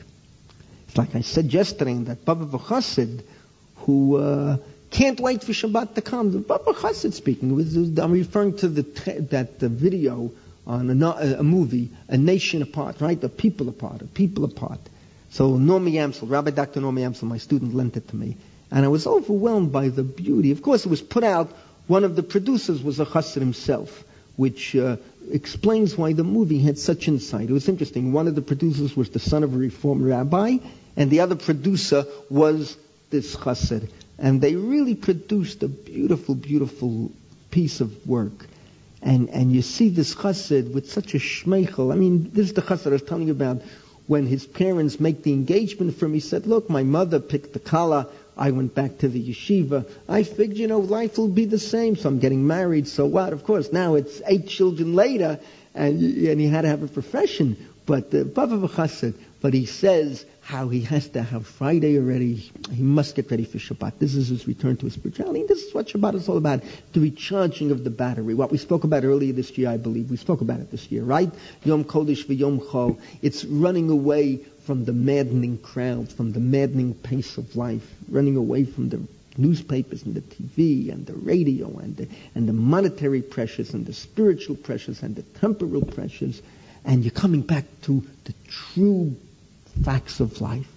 It's 0.90 0.98
like 0.98 1.14
I 1.14 1.22
said 1.22 1.54
yesterday 1.54 1.94
that 1.94 2.26
Baba 2.26 2.46
Chassid, 2.58 3.22
who 3.76 4.18
uh, 4.18 4.58
can't 4.90 5.20
wait 5.20 5.44
for 5.44 5.52
Shabbat 5.52 5.94
to 5.94 6.02
come. 6.02 6.42
Baba 6.42 6.74
Chassid 6.74 7.14
speaking. 7.14 7.52
I'm 8.00 8.12
referring 8.12 8.58
to 8.58 8.68
the 8.68 8.82
that 9.30 9.60
the 9.60 9.70
video 9.70 10.32
on 10.66 10.90
a, 10.90 11.36
a, 11.38 11.44
movie, 11.44 11.92
A 12.08 12.18
Nation 12.18 12.64
Apart, 12.64 13.02
right? 13.02 13.24
A 13.24 13.30
People 13.30 13.70
Apart, 13.70 14.02
A 14.02 14.06
People 14.06 14.46
Apart. 14.46 14.80
So 15.30 15.52
Normie 15.60 15.94
Amsel, 15.94 16.28
Rabbi 16.28 16.50
Dr. 16.50 16.82
Normie 16.82 17.02
Amsel, 17.02 17.28
my 17.28 17.38
student, 17.38 17.76
lent 17.76 17.96
it 17.96 18.08
to 18.08 18.16
me. 18.16 18.38
And 18.72 18.84
I 18.84 18.88
was 18.88 19.06
overwhelmed 19.06 19.72
by 19.72 19.90
the 19.90 20.04
beauty. 20.04 20.50
Of 20.50 20.64
course, 20.64 20.88
it 20.88 20.90
was 20.90 21.04
put 21.04 21.24
out, 21.24 21.52
one 21.86 22.04
of 22.04 22.16
the 22.16 22.24
producers 22.24 22.82
was 22.82 23.00
a 23.00 23.06
chassid 23.06 23.42
himself, 23.42 24.04
which 24.38 24.76
uh, 24.76 24.98
explains 25.32 25.98
why 25.98 26.14
the 26.14 26.24
movie 26.24 26.62
had 26.62 26.78
such 26.78 27.08
insight. 27.08 27.50
It 27.50 27.54
was 27.54 27.70
interesting. 27.70 28.14
One 28.14 28.28
of 28.28 28.36
the 28.36 28.42
producers 28.42 28.96
was 28.96 29.10
the 29.10 29.20
son 29.20 29.44
of 29.44 29.54
a 29.54 29.58
reformed 29.58 30.06
rabbi, 30.06 30.58
and 30.96 31.10
the 31.10 31.22
other 31.22 31.36
producer 31.36 32.06
was 32.30 32.78
this 33.10 33.36
chassid. 33.36 33.90
And 34.18 34.42
they 34.42 34.56
really 34.56 34.96
produced 34.96 35.64
a 35.64 35.68
beautiful, 35.68 36.36
beautiful 36.36 37.12
piece 37.52 37.82
of 37.82 38.08
work. 38.08 38.48
And, 39.02 39.30
and 39.30 39.52
you 39.52 39.62
see 39.62 39.90
this 39.90 40.14
chassid 40.14 40.74
with 40.74 40.92
such 40.92 41.14
a 41.14 41.20
shmeichel. 41.20 41.92
I 41.94 41.96
mean, 41.96 42.32
this 42.34 42.48
is 42.48 42.54
the 42.54 42.62
chassid 42.62 42.88
I 42.88 42.90
was 42.92 43.04
telling 43.04 43.28
you 43.28 43.34
about 43.34 43.62
when 44.08 44.26
his 44.26 44.46
parents 44.46 45.00
make 45.00 45.24
the 45.24 45.34
engagement 45.34 45.96
for 45.98 46.06
him. 46.06 46.14
He 46.14 46.20
said, 46.20 46.48
look, 46.48 46.70
my 46.70 46.84
mother 46.84 47.20
picked 47.20 47.54
the 47.54 47.60
kala. 47.60 48.08
I 48.40 48.52
went 48.52 48.74
back 48.74 49.00
to 49.00 49.10
the 49.10 49.22
yeshiva. 49.22 49.86
I 50.08 50.24
figured, 50.24 50.58
you 50.58 50.68
know, 50.68 50.80
life 50.80 51.18
will 51.18 51.28
be 51.28 51.44
the 51.44 51.60
same. 51.60 51.98
So 51.98 52.08
I'm 52.08 52.20
getting 52.20 52.48
married. 52.48 52.88
So 52.88 53.06
what? 53.06 53.34
Of 53.34 53.44
course, 53.44 53.74
now 53.74 53.96
it's 53.96 54.22
eight 54.26 54.48
children 54.48 54.94
later, 54.96 55.40
and, 55.76 56.02
and 56.02 56.40
he 56.40 56.48
had 56.48 56.62
to 56.62 56.70
have 56.70 56.82
a 56.82 56.88
profession. 56.88 57.68
But 57.86 58.14
uh, 58.16 58.24
Baba 58.24 58.68
Chassid, 58.68 59.16
but 59.42 59.54
he 59.54 59.66
says 59.66 60.26
how 60.42 60.70
he 60.70 60.82
has 60.82 61.10
to 61.10 61.22
have 61.22 61.48
Friday 61.48 61.98
already. 61.98 62.36
He 62.72 62.82
must 62.82 63.16
get 63.16 63.30
ready 63.30 63.46
for 63.46 63.58
Shabbat. 63.58 64.00
This 64.00 64.16
is 64.16 64.30
his 64.30 64.48
return 64.48 64.78
to 64.78 64.86
his 64.86 64.94
spirituality. 64.94 65.44
This 65.48 65.64
is 65.64 65.74
what 65.74 65.88
Shabbat 65.88 66.16
is 66.16 66.30
all 66.30 66.38
about. 66.38 66.62
The 66.94 67.02
recharging 67.02 67.72
of 67.72 67.84
the 67.84 67.90
battery. 67.90 68.36
What 68.36 68.52
we 68.52 68.58
spoke 68.58 68.84
about 68.84 69.04
earlier 69.04 69.34
this 69.34 69.58
year, 69.58 69.70
I 69.70 69.78
believe. 69.78 70.10
We 70.10 70.18
spoke 70.18 70.42
about 70.42 70.60
it 70.60 70.72
this 70.72 70.92
year, 70.92 71.04
right? 71.04 71.32
Yom 71.64 71.84
Kodesh 71.84 72.26
v'Yom 72.26 72.60
Chol. 72.60 73.00
It's 73.22 73.44
running 73.44 73.90
away 73.90 74.46
from 74.70 74.86
the 74.86 74.94
maddening 74.94 75.58
crowds, 75.58 76.14
from 76.14 76.32
the 76.32 76.40
maddening 76.40 76.94
pace 76.94 77.40
of 77.40 77.56
life, 77.56 77.82
running 78.08 78.36
away 78.36 78.66
from 78.66 78.90
the 78.90 79.02
newspapers 79.36 80.04
and 80.04 80.14
the 80.14 80.22
TV 80.22 80.92
and 80.94 81.08
the 81.08 81.16
radio 81.16 81.76
and 81.80 81.98
the, 81.98 82.08
and 82.36 82.48
the 82.48 82.54
monetary 82.54 83.24
pressures 83.24 83.74
and 83.74 83.84
the 83.88 83.94
spiritual 83.94 84.56
pressures 84.56 85.02
and 85.02 85.16
the 85.16 85.24
temporal 85.24 85.84
pressures. 85.84 86.40
And 86.86 87.04
you're 87.04 87.10
coming 87.10 87.42
back 87.42 87.66
to 87.86 88.06
the 88.26 88.34
true 88.48 89.16
facts 89.84 90.20
of 90.20 90.40
life. 90.40 90.70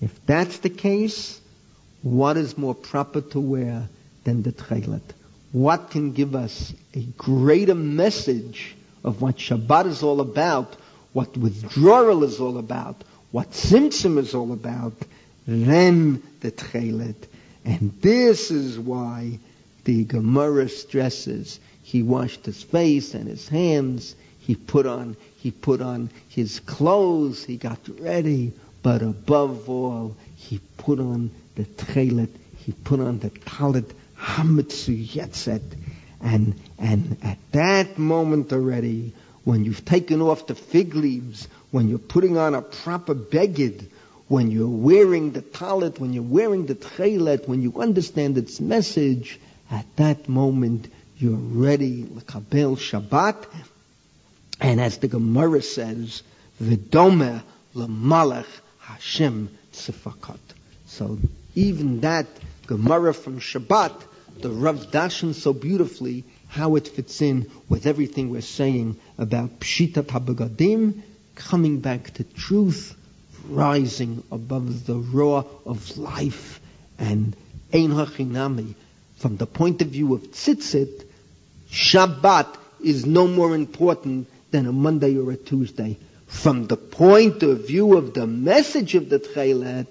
If 0.00 0.26
that's 0.26 0.58
the 0.58 0.70
case, 0.70 1.40
what 2.02 2.36
is 2.36 2.58
more 2.58 2.74
proper 2.74 3.20
to 3.20 3.38
wear 3.38 3.88
than 4.24 4.42
the 4.42 4.50
tchelet? 4.50 5.14
What 5.52 5.90
can 5.90 6.10
give 6.10 6.34
us 6.34 6.74
a 6.92 7.02
greater 7.16 7.76
message 7.76 8.74
of 9.04 9.22
what 9.22 9.36
Shabbat 9.36 9.86
is 9.86 10.02
all 10.02 10.20
about, 10.20 10.74
what 11.12 11.36
withdrawal 11.36 12.24
is 12.24 12.40
all 12.40 12.58
about, 12.58 13.04
what 13.32 13.50
tzimtzum 13.50 14.18
is 14.18 14.34
all 14.34 14.52
about, 14.52 14.94
then 15.46 16.22
the 16.40 16.52
tchelet? 16.52 17.16
And 17.64 17.92
this 18.00 18.50
is 18.50 18.78
why 18.78 19.38
the 19.84 20.04
Gemara 20.04 20.68
stresses. 20.68 21.58
He 21.82 22.02
washed 22.02 22.46
his 22.46 22.62
face 22.62 23.14
and 23.14 23.26
his 23.26 23.48
hands, 23.48 24.14
he 24.38 24.54
put 24.54 24.86
on 24.86 25.16
he 25.42 25.50
put 25.50 25.80
on 25.80 26.08
his 26.28 26.60
clothes, 26.60 27.44
he 27.44 27.56
got 27.56 27.80
ready, 27.98 28.52
but 28.80 29.02
above 29.02 29.68
all, 29.68 30.14
he 30.36 30.60
put 30.76 31.00
on 31.00 31.32
the 31.56 31.64
tchelet, 31.64 32.28
he 32.58 32.70
put 32.70 33.00
on 33.00 33.18
the 33.18 33.30
talit 33.30 33.90
hamitzu 34.16 35.04
yetzet. 35.04 35.62
And, 36.20 36.54
and 36.78 37.16
at 37.24 37.38
that 37.50 37.98
moment 37.98 38.52
already, 38.52 39.14
when 39.42 39.64
you've 39.64 39.84
taken 39.84 40.22
off 40.22 40.46
the 40.46 40.54
fig 40.54 40.94
leaves, 40.94 41.48
when 41.72 41.88
you're 41.88 41.98
putting 41.98 42.36
on 42.36 42.54
a 42.54 42.62
proper 42.62 43.14
beged, 43.14 43.86
when 44.28 44.50
you're 44.50 44.68
wearing 44.68 45.32
the 45.32 45.42
talit, 45.42 45.98
when 45.98 46.12
you're 46.12 46.22
wearing 46.22 46.66
the 46.66 46.74
tchelet, 46.74 47.48
when 47.48 47.62
you 47.62 47.80
understand 47.80 48.38
its 48.38 48.60
message, 48.60 49.40
at 49.70 49.86
that 49.96 50.28
moment 50.28 50.86
you're 51.16 51.34
ready, 51.34 52.04
l'kabel 52.04 52.76
Shabbat, 52.76 53.46
and 54.60 54.80
as 54.80 54.98
the 54.98 55.08
Gemara 55.08 55.62
says, 55.62 56.22
Vidome 56.62 57.42
Lamalach 57.74 58.46
Hashem 58.80 59.48
Tzifakat. 59.72 60.38
So 60.86 61.18
even 61.54 62.02
that 62.02 62.26
Gemara 62.66 63.14
from 63.14 63.40
Shabbat, 63.40 63.92
the 64.40 64.50
Rav 64.50 64.90
Dashan 64.90 65.34
so 65.34 65.54
beautifully 65.54 66.24
how 66.48 66.76
it 66.76 66.86
fits 66.86 67.22
in 67.22 67.50
with 67.68 67.86
everything 67.86 68.28
we're 68.28 68.42
saying 68.42 68.98
about 69.16 69.60
Pshita 69.60 70.02
Tabagadim, 70.02 71.02
coming 71.34 71.80
back 71.80 72.14
to 72.14 72.24
truth, 72.24 72.94
rising 73.48 74.22
above 74.30 74.86
the 74.86 74.96
roar 74.96 75.46
of 75.66 75.98
life, 75.98 76.60
and 76.98 77.36
Ein 77.72 77.90
Hachinami. 77.90 78.74
From 79.16 79.36
the 79.36 79.46
point 79.46 79.82
of 79.82 79.88
view 79.88 80.14
of 80.14 80.22
Tzitzit, 80.32 81.04
Shabbat 81.70 82.56
is 82.84 83.06
no 83.06 83.26
more 83.26 83.54
important 83.54 84.28
than 84.50 84.66
a 84.66 84.72
Monday 84.72 85.16
or 85.16 85.30
a 85.30 85.36
Tuesday. 85.36 85.96
From 86.26 86.66
the 86.66 86.76
point 86.76 87.42
of 87.42 87.66
view 87.66 87.96
of 87.96 88.14
the 88.14 88.26
message 88.26 88.94
of 88.94 89.08
the 89.08 89.18
Tchelet, 89.18 89.86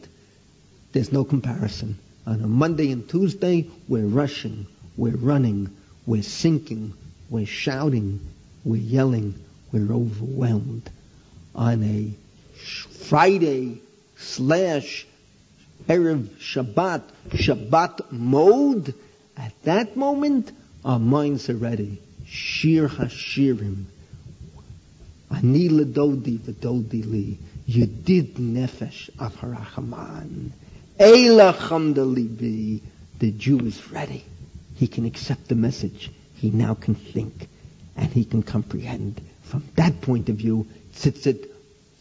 there's 0.92 1.12
no 1.12 1.24
comparison. 1.24 1.98
On 2.26 2.42
a 2.42 2.48
Monday 2.48 2.92
and 2.92 3.08
Tuesday, 3.10 3.68
we're 3.88 4.06
rushing, 4.06 4.68
we're 4.98 5.16
running, 5.16 5.76
we're 6.06 6.24
sinking, 6.24 6.94
we're 7.30 7.46
shouting, 7.46 8.20
we're 8.64 8.82
yelling, 8.82 9.36
we're 9.72 9.92
overwhelmed. 9.92 10.90
On 11.56 11.84
a 11.84 12.14
Friday 13.08 13.82
slash 14.18 15.06
Erev 15.88 16.28
Shabbat, 16.40 17.04
Shabbat 17.30 18.12
mode, 18.12 18.94
at 19.36 19.54
that 19.64 19.98
moment, 19.98 20.52
our 20.86 21.00
minds 21.00 21.50
are 21.50 21.56
ready. 21.56 22.02
Shir 22.26 22.88
Hashirim, 22.88 23.86
Ani 25.32 25.70
ledodi 25.70 26.38
v'dodi 26.38 27.06
li. 27.06 27.38
Yedid 27.68 28.34
nefesh 28.36 29.10
av 29.20 29.36
harachaman. 29.36 30.52
Eila 31.00 31.54
libi. 31.54 32.82
The 33.20 33.32
Jew 33.32 33.60
is 33.60 33.92
ready. 33.92 34.24
He 34.76 34.88
can 34.88 35.06
accept 35.06 35.48
the 35.48 35.56
message. 35.56 36.12
He 36.36 36.50
now 36.50 36.74
can 36.74 36.96
think. 36.96 37.48
And 37.96 38.12
he 38.12 38.26
can 38.26 38.44
comprehend. 38.44 39.22
From 39.44 39.64
that 39.76 40.02
point 40.02 40.30
of 40.30 40.36
view, 40.36 40.68
tzitzit 40.94 41.50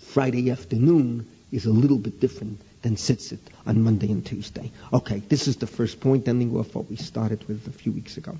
Friday 0.00 0.50
afternoon 0.50 1.26
is 1.53 1.66
a 1.66 1.70
little 1.70 1.98
bit 1.98 2.20
different 2.20 2.61
than 2.83 2.96
tzitzit 2.96 3.38
on 3.66 3.83
Monday 3.83 4.11
and 4.11 4.24
Tuesday. 4.24 4.70
Okay, 4.92 5.18
this 5.29 5.48
is 5.48 5.57
the 5.57 5.66
first 5.66 6.00
point, 6.00 6.29
ending 6.29 6.57
off 6.57 6.74
what 6.74 6.88
we 6.88 6.96
started 6.96 7.46
with 7.48 7.66
a 7.66 7.72
few 7.72 7.92
weeks 7.92 8.16
ago. 8.16 8.37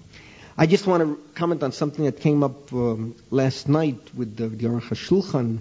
I 0.57 0.67
just 0.67 0.87
want 0.87 1.03
to 1.03 1.21
comment 1.35 1.63
on 1.63 1.73
something 1.73 2.05
that 2.05 2.21
came 2.21 2.43
up 2.43 2.73
um, 2.73 3.15
last 3.31 3.69
night 3.69 3.99
with 4.15 4.37
the, 4.37 4.49
the 4.49 4.67
Aruch 4.67 4.89
HaShulchan. 4.89 5.61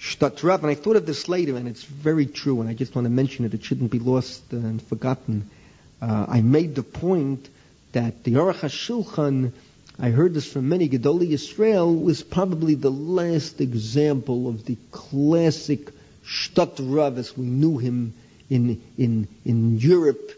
Shtatrav, 0.00 0.62
and 0.62 0.68
I 0.68 0.74
thought 0.76 0.96
of 0.96 1.04
this 1.04 1.28
later, 1.28 1.56
and 1.56 1.68
it's 1.68 1.84
very 1.84 2.24
true, 2.24 2.62
and 2.62 2.70
I 2.70 2.72
just 2.72 2.94
want 2.94 3.04
to 3.04 3.10
mention 3.10 3.44
it. 3.44 3.52
It 3.52 3.62
shouldn't 3.62 3.90
be 3.90 3.98
lost 3.98 4.50
and 4.50 4.80
forgotten. 4.80 5.50
Uh, 6.00 6.24
I 6.26 6.40
made 6.40 6.74
the 6.74 6.82
point 6.82 7.46
that 7.92 8.24
the 8.24 8.32
Aruch 8.32 8.60
HaShulchan, 8.60 9.52
I 10.02 10.08
heard 10.08 10.32
this 10.32 10.50
from 10.50 10.70
many, 10.70 10.88
Gedoli 10.88 11.32
Israel 11.32 11.94
was 11.94 12.22
probably 12.22 12.74
the 12.74 12.90
last 12.90 13.60
example 13.60 14.48
of 14.48 14.64
the 14.64 14.78
classic 14.90 15.90
Shtatrav 16.24 17.18
as 17.18 17.36
we 17.36 17.44
knew 17.44 17.76
him 17.76 18.14
in, 18.48 18.80
in, 18.96 19.28
in 19.44 19.78
Europe 19.78 20.32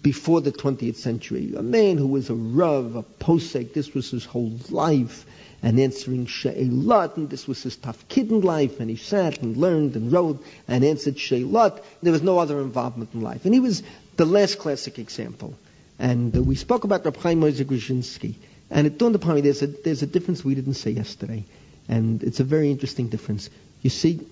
before 0.00 0.40
the 0.40 0.52
20th 0.52 0.96
century. 0.96 1.54
A 1.54 1.62
man 1.62 1.98
who 1.98 2.06
was 2.06 2.30
a 2.30 2.34
Rav, 2.34 2.96
a 2.96 3.02
Posek, 3.02 3.74
this 3.74 3.92
was 3.92 4.10
his 4.10 4.24
whole 4.24 4.58
life, 4.70 5.26
and 5.62 5.78
answering 5.78 6.24
She'elot, 6.24 7.18
and 7.18 7.28
this 7.28 7.46
was 7.46 7.62
his 7.62 7.76
tafkid 7.76 8.30
in 8.30 8.40
life, 8.40 8.80
and 8.80 8.88
he 8.88 8.96
sat 8.96 9.42
and 9.42 9.58
learned 9.58 9.96
and 9.96 10.12
wrote 10.12 10.42
and 10.66 10.82
answered 10.82 11.18
She'elot. 11.18 11.82
There 12.02 12.12
was 12.12 12.22
no 12.22 12.38
other 12.38 12.58
involvement 12.62 13.12
in 13.12 13.20
life. 13.20 13.44
And 13.44 13.52
he 13.52 13.60
was 13.60 13.82
the 14.16 14.24
last 14.24 14.58
classic 14.58 14.98
example. 14.98 15.54
And 15.98 16.34
uh, 16.34 16.42
we 16.42 16.54
spoke 16.54 16.84
about 16.84 17.04
Reb 17.04 17.18
Chaim 17.18 17.42
Grodzinski, 17.42 18.34
and 18.70 18.86
it 18.86 18.98
dawned 18.98 19.14
upon 19.14 19.36
me 19.36 19.40
there's 19.40 19.62
a, 19.62 19.66
there's 19.66 20.02
a 20.02 20.06
difference 20.06 20.44
we 20.44 20.54
didn't 20.54 20.74
say 20.74 20.90
yesterday. 20.90 21.44
And 21.88 22.22
it's 22.22 22.40
a 22.40 22.44
very 22.44 22.70
interesting 22.70 23.08
difference. 23.08 23.50
You 23.82 23.90
see, 23.90 24.26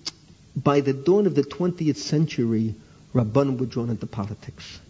by 0.57 0.81
the 0.81 0.93
dawn 0.93 1.27
of 1.27 1.35
the 1.35 1.43
20th 1.43 1.97
century, 1.97 2.75
Rabban 3.15 3.59
were 3.59 3.67
drawn 3.67 3.91
into 3.91 4.07
politics. 4.07 4.81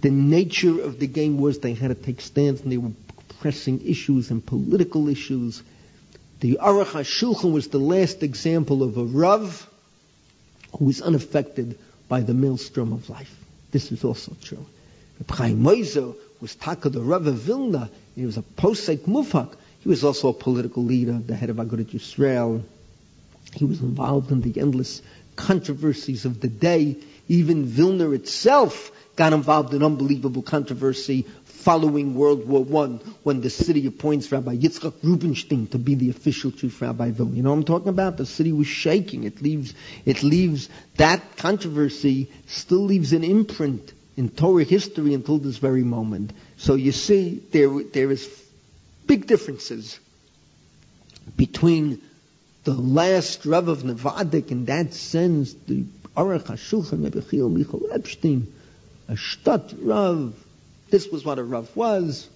The 0.00 0.10
nature 0.10 0.82
of 0.82 0.98
the 0.98 1.06
game 1.06 1.38
was 1.38 1.60
they 1.60 1.74
had 1.74 1.88
to 1.88 1.94
take 1.94 2.20
stands 2.20 2.60
and 2.60 2.72
they 2.72 2.76
were 2.76 2.90
pressing 3.40 3.86
issues 3.86 4.30
and 4.30 4.44
political 4.44 5.08
issues. 5.08 5.62
The 6.40 6.58
Aruch 6.60 6.86
HaShulchan 6.86 7.52
was 7.52 7.68
the 7.68 7.78
last 7.78 8.24
example 8.24 8.82
of 8.82 8.96
a 8.96 9.04
Rav 9.04 9.68
who 10.76 10.86
was 10.86 11.00
unaffected 11.00 11.78
by 12.08 12.22
the 12.22 12.34
maelstrom 12.34 12.92
of 12.92 13.08
life. 13.08 13.32
This 13.70 13.92
is 13.92 14.02
also 14.04 14.36
true. 14.42 14.66
Chaim 15.28 15.64
Ozer 15.66 16.14
was 16.42 16.56
Taka 16.56 16.88
the 16.88 17.00
Rav 17.00 17.28
of 17.28 17.36
Vilna. 17.36 17.88
He 18.16 18.26
was 18.26 18.36
a 18.36 18.42
posek 18.42 19.06
mufak. 19.06 19.54
He 19.78 19.88
was 19.88 20.02
also 20.02 20.28
a 20.28 20.32
political 20.32 20.82
leader, 20.82 21.12
the 21.12 21.36
head 21.36 21.50
of 21.50 21.56
Agudat 21.56 21.92
Yisrael. 21.92 22.64
He 23.54 23.64
was 23.64 23.80
involved 23.80 24.32
in 24.32 24.40
the 24.40 24.60
endless 24.60 25.02
controversies 25.36 26.24
of 26.24 26.40
the 26.40 26.48
day. 26.48 26.96
Even 27.28 27.64
Vilna 27.64 28.10
itself 28.10 28.90
got 29.14 29.32
involved 29.32 29.72
in 29.72 29.84
unbelievable 29.84 30.42
controversy 30.42 31.26
following 31.44 32.16
World 32.16 32.48
War 32.48 32.66
I 32.86 32.98
when 33.22 33.40
the 33.40 33.50
city 33.50 33.86
appoints 33.86 34.32
Rabbi 34.32 34.56
Yitzchak 34.56 34.94
Rubinstein 35.04 35.68
to 35.68 35.78
be 35.78 35.94
the 35.94 36.10
official 36.10 36.50
chief 36.50 36.82
rabbi 36.82 37.06
of 37.06 37.14
Vilna. 37.14 37.36
You 37.36 37.44
know 37.44 37.50
what 37.50 37.58
I'm 37.58 37.64
talking 37.64 37.88
about? 37.88 38.16
The 38.16 38.26
city 38.26 38.50
was 38.50 38.66
shaking. 38.66 39.22
It 39.22 39.40
leaves, 39.42 39.74
it 40.04 40.24
leaves, 40.24 40.68
that 40.96 41.36
controversy 41.36 42.32
still 42.48 42.82
leaves 42.82 43.12
an 43.12 43.22
imprint 43.22 43.92
in 44.16 44.28
Torah 44.28 44.64
history 44.64 45.14
until 45.14 45.38
this 45.38 45.56
very 45.56 45.82
moment. 45.82 46.32
So 46.58 46.74
you 46.74 46.92
see, 46.92 47.42
there, 47.50 47.82
there 47.82 48.10
is 48.10 48.28
big 49.06 49.26
differences 49.26 49.98
between 51.36 52.00
the 52.64 52.74
last 52.74 53.44
Rav 53.46 53.68
of 53.68 53.82
Nevadik 53.82 54.50
in 54.50 54.66
that 54.66 54.94
sense, 54.94 55.54
the 55.66 55.84
Aruch 56.16 56.44
HaShulchan, 56.44 57.04
Rebbe 57.04 57.22
Chiel 57.22 57.48
Michael 57.48 57.88
Epstein, 57.92 58.52
a 59.08 59.16
Shtat 59.16 59.74
Rav. 59.80 60.34
This 60.90 61.08
was 61.08 61.24
what 61.24 61.38
a 61.38 61.44
Rav 61.44 61.74
was, 61.74 62.28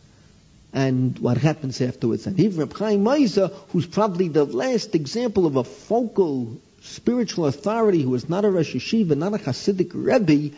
and 0.73 1.19
what 1.19 1.37
happens 1.37 1.81
afterwards. 1.81 2.27
And 2.27 2.41
even 2.41 2.61
Reb 2.61 2.77
Chaim 2.77 3.07
Ozer, 3.07 3.49
who's 3.69 3.87
probably 3.87 4.29
the 4.29 4.45
last 4.45 4.95
example 4.95 5.47
of 5.47 5.57
a 5.57 5.65
focal 5.65 6.59
spiritual 6.83 7.47
authority 7.47 8.03
who 8.03 8.11
was 8.11 8.29
not 8.29 8.45
a 8.45 8.51
Rosh 8.51 8.75
Yeshiva, 8.75 9.17
not 9.17 9.35
a 9.35 9.39
Hasidic 9.39 9.91
Rebbe, 9.93 10.57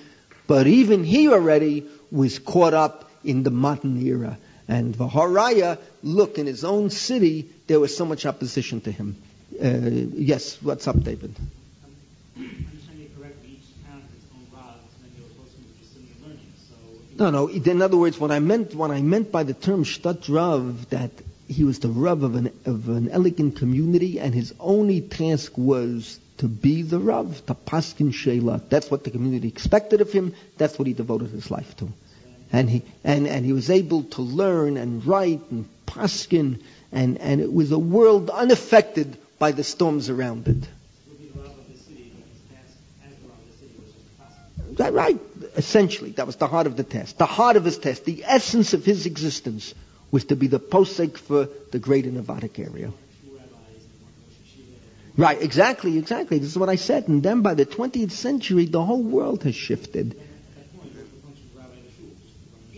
but 0.49 0.67
even 0.67 1.05
he 1.05 1.29
already 1.29 1.87
was 2.11 2.41
caught 2.41 2.75
up 2.75 3.09
in 3.23 3.45
the 3.45 3.51
modern 3.51 4.05
era. 4.05 4.39
And 4.67 4.95
Vaharaya, 4.95 5.79
look, 6.03 6.39
in 6.39 6.47
his 6.47 6.65
own 6.65 6.91
city, 6.91 7.49
there 7.69 7.79
was 7.79 7.97
so 7.97 8.05
much 8.05 8.27
opposition 8.27 8.81
to 8.81 8.91
him. 8.91 9.17
Uh, 9.63 9.79
yes, 10.15 10.61
what's 10.63 10.89
up, 10.89 11.01
David? 11.03 11.37
No, 17.19 17.31
no. 17.31 17.49
In 17.49 17.83
other 17.83 17.97
words, 17.97 18.19
what 18.19 18.31
I 18.31 18.39
meant, 18.39 18.75
what 18.75 18.91
I 18.93 19.03
meant 19.03 19.33
by 19.33 19.43
the 19.43 19.55
term 19.55 19.85
shtat 19.85 20.29
rav, 20.29 20.89
that 20.91 21.11
he 21.49 21.65
was 21.65 21.81
the 21.81 21.89
rav 21.89 22.23
of 22.23 22.37
an 22.37 22.53
of 22.65 22.89
an 22.89 23.11
elegant 23.11 23.57
community, 23.57 24.21
and 24.21 24.33
his 24.33 24.55
only 24.61 25.01
task 25.01 25.59
was 25.59 26.21
to 26.39 26.49
be 26.49 26.83
the 26.83 26.99
rav, 26.99 27.45
to 27.47 27.55
paskin 27.55 28.13
sheila. 28.13 28.61
That's 28.69 28.91
what 28.91 29.05
the 29.05 29.11
community 29.11 29.49
expected 29.49 30.01
of 30.01 30.11
him. 30.13 30.35
That's 30.57 30.79
what 30.79 30.87
he 30.87 30.95
devoted 30.95 31.31
his 31.31 31.51
life 31.51 31.77
to, 31.79 31.89
and 32.53 32.71
he 32.71 32.83
and 33.05 33.27
and 33.27 33.45
he 33.45 33.53
was 33.53 33.71
able 33.71 34.05
to 34.05 34.23
learn 34.23 34.77
and 34.77 35.05
write 35.05 35.43
and 35.51 35.69
paskin, 35.87 36.61
and 36.93 37.19
and 37.19 37.41
it 37.41 37.53
was 37.53 37.73
a 37.73 37.79
world 37.79 38.31
unaffected 38.31 39.19
by 39.39 39.53
the 39.53 39.65
storms 39.65 40.11
around 40.11 40.49
it. 40.49 40.69
Right? 44.79 45.19
Essentially, 45.57 46.11
that 46.13 46.27
was 46.27 46.37
the 46.37 46.47
heart 46.47 46.69
of 46.69 46.77
the 46.77 46.85
test. 46.85 47.19
The 47.19 47.27
heart 47.27 47.57
of 47.57 47.65
his 47.65 47.79
test, 47.79 48.05
the 48.05 48.23
essence 48.25 48.75
of 48.75 48.85
his 48.85 49.07
existence, 49.07 49.75
was 50.13 50.27
to 50.27 50.37
be 50.37 50.47
the 50.47 50.61
posek 50.61 51.19
for 51.19 51.49
the 51.73 51.81
greater 51.81 52.11
Nevadic 52.11 52.61
area. 52.61 52.93
Right, 55.19 55.43
exactly, 55.43 55.99
exactly. 55.99 56.39
This 56.39 56.51
is 56.51 56.59
what 56.59 56.69
I 56.69 56.77
said. 56.77 57.09
And 57.09 57.25
then 57.25 57.43
by 57.43 57.55
the 57.55 57.67
20th 57.67 58.13
century, 58.13 58.67
the 58.67 58.85
whole 58.85 59.03
world 59.03 59.43
has 59.43 59.57
shifted. 59.57 60.17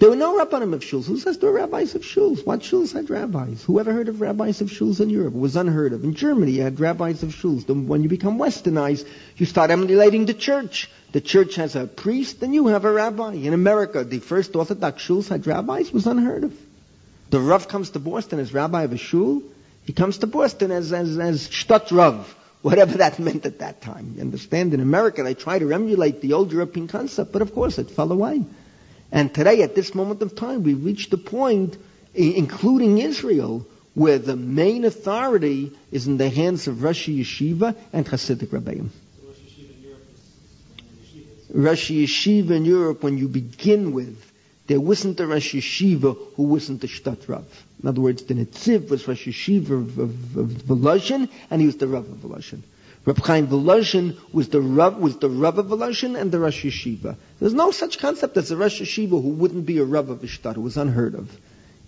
There 0.01 0.09
were 0.09 0.17
no 0.17 0.39
rabbanim 0.39 0.73
of 0.73 0.81
shuls. 0.81 1.05
Who 1.05 1.19
says 1.19 1.37
there 1.37 1.51
were 1.51 1.59
rabbis 1.59 1.95
of 1.95 2.01
shuls? 2.01 2.47
What 2.47 2.61
shuls 2.61 2.95
had 2.95 3.11
rabbis? 3.11 3.63
Who 3.65 3.79
ever 3.79 3.93
heard 3.93 4.09
of 4.09 4.23
rabbis 4.23 4.63
of 4.63 4.71
shuls 4.71 5.03
in 5.03 5.11
Europe? 5.11 5.35
It 5.35 5.39
was 5.39 5.57
unheard 5.57 5.93
of. 5.93 6.03
In 6.03 6.15
Germany, 6.15 6.53
you 6.53 6.63
had 6.63 6.81
rabbis 6.81 7.23
of 7.23 7.35
shuls. 7.35 7.67
Then 7.67 7.87
when 7.87 8.03
you 8.03 8.09
become 8.09 8.39
westernized, 8.39 9.07
you 9.37 9.45
start 9.45 9.71
emulating 9.71 10.25
the 10.25 10.33
church. 10.33 10.91
The 11.13 11.21
church 11.21 11.57
has 11.57 11.77
a 11.77 11.87
priest, 11.87 12.43
and 12.43 12.55
you 12.55 12.69
have 12.69 12.87
a 12.87 12.91
rabbi. 12.91 13.35
In 13.35 13.53
America, 13.53 14.03
the 14.03 14.21
first 14.21 14.57
Orthodox 14.57 15.07
shuls 15.07 15.29
had 15.29 15.47
rabbis. 15.47 15.89
It 15.89 15.93
was 15.93 16.07
unheard 16.07 16.45
of. 16.45 16.55
The 17.29 17.39
Rav 17.39 17.69
comes 17.69 17.91
to 17.91 17.99
Boston 17.99 18.39
as 18.39 18.55
rabbi 18.55 18.85
of 18.85 18.95
a 18.95 18.97
shul. 18.97 19.43
He 19.91 19.95
comes 19.95 20.19
to 20.19 20.29
Boston 20.29 20.71
as, 20.71 20.93
as, 20.93 21.19
as 21.19 21.49
Shtat 21.49 21.91
whatever 22.63 22.99
that 22.99 23.19
meant 23.19 23.45
at 23.45 23.59
that 23.59 23.83
time. 23.83 24.13
You 24.15 24.21
understand? 24.21 24.73
In 24.73 24.79
America, 24.81 25.25
they 25.25 25.35
try 25.35 25.59
to 25.59 25.73
emulate 25.73 26.21
the 26.21 26.35
old 26.35 26.53
European 26.53 26.87
concept, 26.87 27.33
but 27.33 27.43
of 27.43 27.53
course 27.53 27.77
it 27.77 27.91
fell 27.91 28.13
away. 28.13 28.45
And 29.11 29.35
today, 29.35 29.63
at 29.63 29.75
this 29.75 29.93
moment 29.93 30.23
of 30.23 30.37
time, 30.37 30.63
we've 30.63 30.85
reached 30.85 31.13
a 31.13 31.19
point, 31.19 31.77
including 32.15 32.99
Israel, 32.99 33.67
where 33.95 34.21
the 34.21 34.37
main 34.37 34.85
authority 34.85 35.73
is 35.91 36.07
in 36.07 36.19
the 36.19 36.29
hands 36.29 36.69
of 36.69 36.85
Rosh 36.85 37.09
Yeshiva 37.09 37.75
and 37.93 38.07
Hasidic 38.07 38.51
Rabbeim. 38.51 38.91
Rosh 41.53 41.91
Yeshiva 41.91 42.53
in 42.53 42.65
Europe, 42.65 43.03
when 43.03 43.19
you 43.19 43.27
begin 43.27 43.93
with, 43.93 44.30
there 44.71 44.81
wasn't 44.81 45.19
a 45.19 45.27
Rosh 45.27 45.53
Yeshiva 45.53 46.17
who 46.37 46.45
wasn't 46.45 46.85
a 46.85 46.87
Shtat 46.87 47.29
Rav. 47.29 47.45
In 47.83 47.89
other 47.89 48.01
words, 48.01 48.23
the 48.23 48.35
Netziv 48.35 48.89
was 48.89 49.09
Rosh 49.09 49.27
Yeshiva 49.27 49.73
of, 49.73 49.99
of, 49.99 50.37
of 50.37 51.51
and 51.51 51.61
he 51.61 51.67
was 51.67 51.77
the 51.79 51.89
Rav 51.89 52.09
of 52.09 52.19
Volozhin. 52.19 52.61
Reb 53.05 53.19
Chaim 53.19 53.49
Volozhin 53.49 54.17
was 54.33 54.49
the 54.49 54.61
Rav, 54.61 54.99
was 54.99 55.17
the 55.17 55.29
Rav 55.29 55.59
of 55.59 55.67
Volozhin 55.67 56.17
and 56.17 56.31
the 56.31 56.39
Rosh 56.39 56.65
Yeshiva. 56.65 57.17
There's 57.41 57.53
no 57.53 57.73
such 57.73 57.99
concept 57.99 58.37
as 58.37 58.53
a 58.53 58.57
Rosh 58.57 58.81
Yeshiva 58.81 59.21
who 59.21 59.31
wouldn't 59.31 59.67
be 59.67 59.79
a 59.79 59.85
Rav 59.85 60.09
of 60.09 60.23
Ishtar. 60.23 60.53
It 60.53 60.61
was 60.61 60.77
unheard 60.77 61.17
of. 61.17 61.37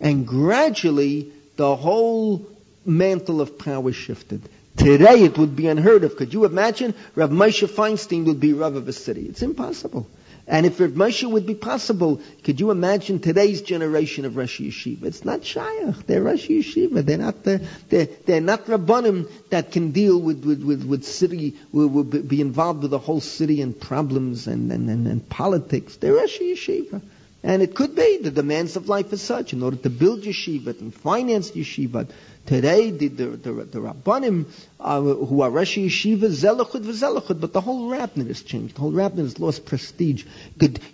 And 0.00 0.26
gradually, 0.26 1.30
the 1.54 1.76
whole 1.76 2.44
mantle 2.84 3.40
of 3.40 3.60
power 3.60 3.92
shifted. 3.92 4.42
Today, 4.76 5.22
it 5.22 5.38
would 5.38 5.54
be 5.54 5.68
unheard 5.68 6.02
of. 6.02 6.16
Could 6.16 6.34
you 6.34 6.46
imagine? 6.46 6.96
Rav 7.14 7.30
Moshe 7.30 7.68
Feinstein 7.68 8.24
would 8.24 8.40
be 8.40 8.54
Rav 8.54 8.74
of 8.74 8.88
a 8.88 8.92
city. 8.92 9.26
It's 9.26 9.42
impossible. 9.42 10.08
And 10.46 10.66
if 10.66 10.78
Moshe 10.78 11.30
would 11.30 11.46
be 11.46 11.54
possible, 11.54 12.20
could 12.42 12.58
you 12.58 12.70
imagine 12.72 13.20
today's 13.20 13.62
generation 13.62 14.24
of 14.24 14.36
Rosh 14.36 14.60
Yeshiva? 14.60 15.04
It's 15.04 15.24
not 15.24 15.42
Shayach. 15.42 16.04
They're 16.06 16.22
Rosh 16.22 16.48
Yeshiva. 16.48 17.04
They're 17.04 17.18
not 17.18 17.44
the, 17.44 17.64
they're, 17.88 18.08
they're 18.26 18.40
not 18.40 18.66
Rabbanim 18.66 19.30
that 19.50 19.70
can 19.70 19.92
deal 19.92 20.20
with, 20.20 20.44
with, 20.44 20.62
with, 20.62 20.84
with 20.84 21.04
city, 21.04 21.56
will, 21.70 21.86
will 21.86 22.04
be 22.04 22.40
involved 22.40 22.82
with 22.82 22.90
the 22.90 22.98
whole 22.98 23.20
city 23.20 23.62
and 23.62 23.78
problems 23.78 24.48
and, 24.48 24.72
and, 24.72 24.90
and, 24.90 25.06
and 25.06 25.28
politics. 25.28 25.96
They're 25.96 26.14
Rosh 26.14 26.40
Yeshiva. 26.40 27.02
And 27.44 27.60
it 27.60 27.74
could 27.74 27.96
be 27.96 28.18
the 28.18 28.30
demands 28.30 28.76
of 28.76 28.88
life 28.88 29.12
as 29.12 29.20
such 29.20 29.52
in 29.52 29.62
order 29.62 29.76
to 29.76 29.90
build 29.90 30.22
yeshiva 30.22 30.80
and 30.80 30.94
finance 30.94 31.50
yeshiva. 31.50 32.08
Today, 32.46 32.90
the, 32.90 33.08
the, 33.08 33.24
the, 33.24 33.52
the 33.52 33.78
Rabbanim 33.78 34.46
uh, 34.80 35.00
who 35.00 35.42
are 35.42 35.50
Rosh 35.50 35.78
Yeshiva, 35.78 36.24
Zelachud 36.24 36.82
v'Zelachud, 36.82 37.40
but 37.40 37.52
the 37.52 37.60
whole 37.60 37.88
rabbinate 37.88 38.28
has 38.28 38.42
changed. 38.42 38.74
The 38.74 38.80
whole 38.80 38.90
rabbinate 38.90 39.26
has 39.26 39.38
lost 39.38 39.64
prestige. 39.64 40.24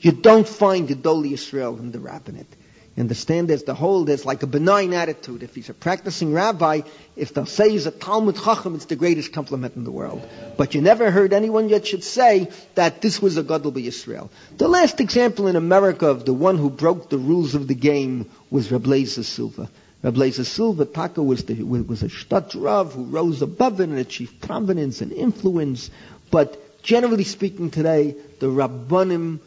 You 0.00 0.12
don't 0.12 0.46
find 0.46 0.88
the 0.88 0.94
Doli 0.94 1.32
Israel 1.32 1.78
in 1.78 1.90
the 1.90 2.00
rabbinate. 2.00 2.54
You 2.98 3.02
understand? 3.02 3.48
There's 3.48 3.62
the 3.62 3.74
whole, 3.74 4.04
there's 4.04 4.26
like 4.26 4.42
a 4.42 4.46
benign 4.46 4.92
attitude. 4.92 5.44
If 5.44 5.54
he's 5.54 5.70
a 5.70 5.74
practicing 5.74 6.32
rabbi, 6.32 6.80
if 7.14 7.32
they'll 7.32 7.46
say 7.46 7.70
he's 7.70 7.86
a 7.86 7.92
Talmud 7.92 8.34
Chacham, 8.34 8.74
it's 8.74 8.86
the 8.86 8.96
greatest 8.96 9.32
compliment 9.32 9.76
in 9.76 9.84
the 9.84 9.92
world. 9.92 10.28
But 10.56 10.74
you 10.74 10.82
never 10.82 11.10
heard 11.10 11.32
anyone 11.32 11.68
yet 11.68 11.86
should 11.86 12.02
say 12.02 12.50
that 12.74 13.00
this 13.00 13.22
was 13.22 13.36
a 13.36 13.44
Gadol 13.44 13.76
Israel. 13.78 14.32
The 14.56 14.66
last 14.66 15.00
example 15.00 15.46
in 15.46 15.54
America 15.54 16.08
of 16.08 16.26
the 16.26 16.34
one 16.34 16.58
who 16.58 16.70
broke 16.70 17.08
the 17.08 17.18
rules 17.18 17.54
of 17.54 17.68
the 17.68 17.74
game 17.76 18.28
was 18.50 18.70
Reb 18.72 18.82
Lazer 18.82 19.24
Silver. 19.24 19.68
Reb 20.02 20.14
Lazer 20.14 20.44
Silver 20.44 20.84
Taka 20.84 21.22
was, 21.22 21.44
the, 21.44 21.62
was 21.62 22.02
a 22.04 22.08
Shtat 22.08 22.54
Rav 22.54 22.92
who 22.92 23.04
rose 23.04 23.42
above 23.42 23.80
it 23.80 23.88
and 23.88 23.98
achieved 23.98 24.40
prominence 24.40 25.00
and 25.00 25.12
influence. 25.12 25.90
But 26.30 26.82
generally 26.82 27.24
speaking 27.24 27.70
today, 27.70 28.14
the 28.38 28.46
Rabbanim 28.46 29.40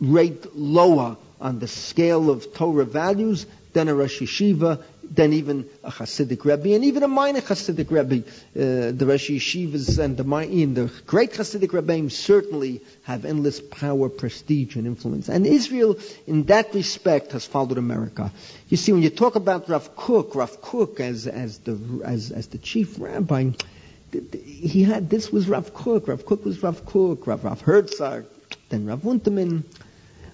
rate 0.00 0.56
lower 0.56 1.18
on 1.40 1.58
the 1.58 1.68
scale 1.68 2.30
of 2.30 2.54
Torah 2.54 2.86
values 2.86 3.44
than 3.74 3.88
a 3.88 3.94
Rosh 3.94 4.22
Yeshiva, 4.22 4.82
than 5.10 5.32
even 5.32 5.68
a 5.82 5.90
Hasidic 5.90 6.44
Rebbe, 6.44 6.74
and 6.74 6.84
even 6.84 7.02
a 7.02 7.08
minor 7.08 7.40
Hasidic 7.40 7.90
Rebbe. 7.90 8.24
Uh, 8.54 8.92
the 8.92 9.06
Rosh 9.06 9.30
Yeshivas 9.30 9.98
and 9.98 10.16
the, 10.16 10.24
in 10.48 10.74
the 10.74 10.92
great 11.06 11.32
Hasidic 11.32 11.70
Rebbeim 11.70 12.10
certainly 12.10 12.80
have 13.02 13.24
endless 13.24 13.60
power, 13.60 14.08
prestige, 14.08 14.76
and 14.76 14.86
influence. 14.86 15.28
And 15.28 15.46
Israel, 15.46 15.98
in 16.26 16.44
that 16.44 16.72
respect, 16.74 17.32
has 17.32 17.44
followed 17.44 17.78
America. 17.78 18.32
You 18.68 18.76
see, 18.76 18.92
when 18.92 19.02
you 19.02 19.10
talk 19.10 19.34
about 19.34 19.68
Rav 19.68 19.96
Kook, 19.96 20.34
Rav 20.36 20.60
Kook 20.60 21.00
as, 21.00 21.26
as, 21.26 21.58
the, 21.58 22.02
as, 22.04 22.30
as 22.30 22.46
the 22.46 22.58
chief 22.58 23.00
rabbi, 23.00 23.50
he 24.32 24.84
had, 24.84 25.10
this 25.10 25.32
was 25.32 25.48
Rav 25.48 25.74
Kook, 25.74 26.06
Rav 26.06 26.24
Kook 26.24 26.44
was 26.44 26.62
Rav 26.62 26.84
Kook, 26.86 27.26
Rav, 27.26 27.44
Rav 27.44 27.60
Herzog, 27.60 28.26
then 28.68 28.86
Rav 28.86 29.00
Unterman. 29.00 29.64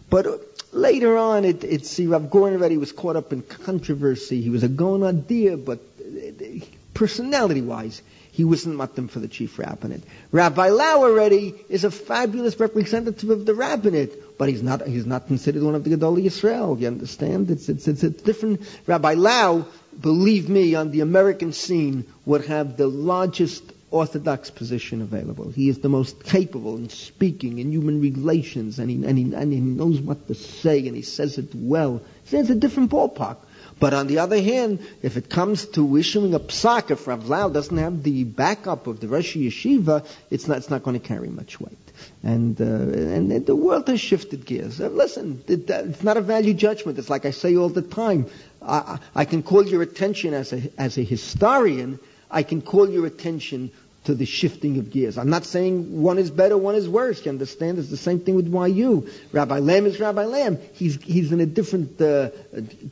But 0.09 0.27
uh, 0.27 0.39
Later 0.77 1.17
on, 1.17 1.47
it, 1.47 1.65
it 1.65 1.87
see 1.87 2.07
Rav 2.07 2.31
Goren 2.31 2.53
already 2.53 2.77
was 2.77 2.93
caught 2.93 3.17
up 3.17 3.33
in 3.33 3.41
controversy. 3.41 4.43
He 4.43 4.51
was 4.51 4.63
a 4.63 4.69
going 4.69 5.03
idea, 5.03 5.57
but 5.57 5.81
uh, 5.99 6.45
uh, 6.45 6.65
personality-wise, 6.93 8.03
he 8.31 8.45
wasn't 8.45 8.77
matim 8.77 9.09
for 9.09 9.19
the 9.19 9.27
chief 9.27 9.59
rabbinate. 9.59 10.03
Rabbi 10.33 10.69
Lau 10.69 10.99
already 10.99 11.55
is 11.71 11.85
a 11.85 11.91
fabulous 11.91 12.61
representative 12.61 13.31
of 13.31 13.47
the 13.47 13.55
rabbinate, 13.55 14.37
but 14.37 14.51
he's 14.51 14.63
not 14.63 14.87
he's 14.87 15.07
not 15.07 15.29
considered 15.29 15.63
one 15.63 15.75
of 15.75 15.85
the 15.85 15.97
Gedolei 15.97 16.27
Israel. 16.27 16.77
You 16.79 16.89
understand? 16.89 17.51
It's 17.51 17.71
it's 17.71 17.89
it's, 17.89 18.05
it's 18.05 18.23
different. 18.23 18.61
Rabbi 18.87 19.15
Lau, 19.15 19.67
believe 19.99 20.51
me, 20.51 20.75
on 20.75 20.91
the 20.91 21.01
American 21.01 21.55
scene 21.55 22.05
would 22.27 22.45
have 22.45 22.77
the 22.77 22.87
largest 22.87 23.63
orthodox 23.97 24.51
position 24.51 25.03
available. 25.03 25.51
He 25.51 25.69
is 25.69 25.81
the 25.81 25.89
most 25.89 26.23
capable 26.25 26.77
in 26.77 26.89
speaking 26.89 27.59
in 27.59 27.73
human 27.73 28.01
relations, 28.01 28.79
and 28.79 28.91
he, 28.91 29.05
and 29.05 29.19
he, 29.19 29.35
and 29.35 29.53
he 29.53 29.61
knows 29.61 30.01
what 30.01 30.29
to 30.29 30.35
say, 30.35 30.87
and 30.87 30.97
he 30.97 31.03
says 31.03 31.39
it 31.39 31.55
well. 31.55 32.03
It's 32.31 32.51
a 32.51 32.55
different 32.55 32.91
ballpark. 32.91 33.39
But 33.79 33.93
on 33.93 34.07
the 34.07 34.21
other 34.21 34.41
hand, 34.41 34.87
if 35.03 35.17
it 35.17 35.29
comes 35.29 35.67
to 35.77 35.97
issuing 35.99 36.33
a 36.35 36.41
psak, 36.41 36.91
if 36.91 37.07
Rav 37.07 37.29
Lau 37.29 37.51
doesn't 37.51 37.77
have 37.77 38.03
the 38.03 38.25
backup 38.25 38.87
of 38.87 39.01
the 39.01 39.09
Rosh 39.09 39.37
Yeshiva, 39.37 40.07
it's 40.31 40.49
not, 40.49 40.59
it's 40.59 40.71
not 40.71 40.83
going 40.83 40.99
to 40.99 41.07
carry 41.07 41.29
much 41.29 41.61
weight. 41.61 41.77
And, 42.23 42.59
uh, 42.59 42.65
and 42.65 43.45
the 43.45 43.55
world 43.55 43.89
has 43.89 44.01
shifted 44.01 44.47
gears. 44.47 44.81
Uh, 44.81 44.89
listen, 44.89 45.45
it, 45.47 45.69
it's 45.69 46.03
not 46.03 46.17
a 46.17 46.23
value 46.23 46.55
judgment. 46.55 46.99
It's 46.99 47.11
like 47.11 47.27
I 47.27 47.33
say 47.33 47.57
all 47.57 47.69
the 47.69 47.83
time. 47.83 48.27
I, 48.63 48.99
I 49.15 49.27
can 49.27 49.43
call 49.43 49.67
your 49.67 49.83
attention 49.83 50.33
as 50.33 50.55
a, 50.55 50.63
as 50.79 50.97
a 50.97 51.03
historian 51.03 51.99
I 52.31 52.43
can 52.43 52.63
call 52.63 52.91
your 52.91 53.07
attention 53.07 53.71
to 54.07 54.15
the 54.15 54.25
shifting 54.25 54.79
of 54.79 54.91
gears. 54.91 55.19
I'm 55.19 55.31
not 55.31 55.45
saying 55.45 56.01
one 56.03 56.19
is 56.19 56.31
better, 56.31 56.57
one 56.57 56.75
is 56.75 56.89
worse. 56.89 57.25
You 57.25 57.31
understand? 57.31 57.79
It's 57.79 57.91
the 57.91 57.97
same 57.97 58.21
thing 58.21 58.35
with 58.35 58.47
YU. 58.47 59.09
Rabbi 59.33 59.61
Lamm 59.61 59.87
is 59.87 60.01
Rabbi 60.01 60.25
Lamm. 60.25 60.59
He's, 60.73 61.01
he's 61.03 61.33
in 61.33 61.41
a 61.41 61.47
different 61.47 62.01
uh, 62.01 62.31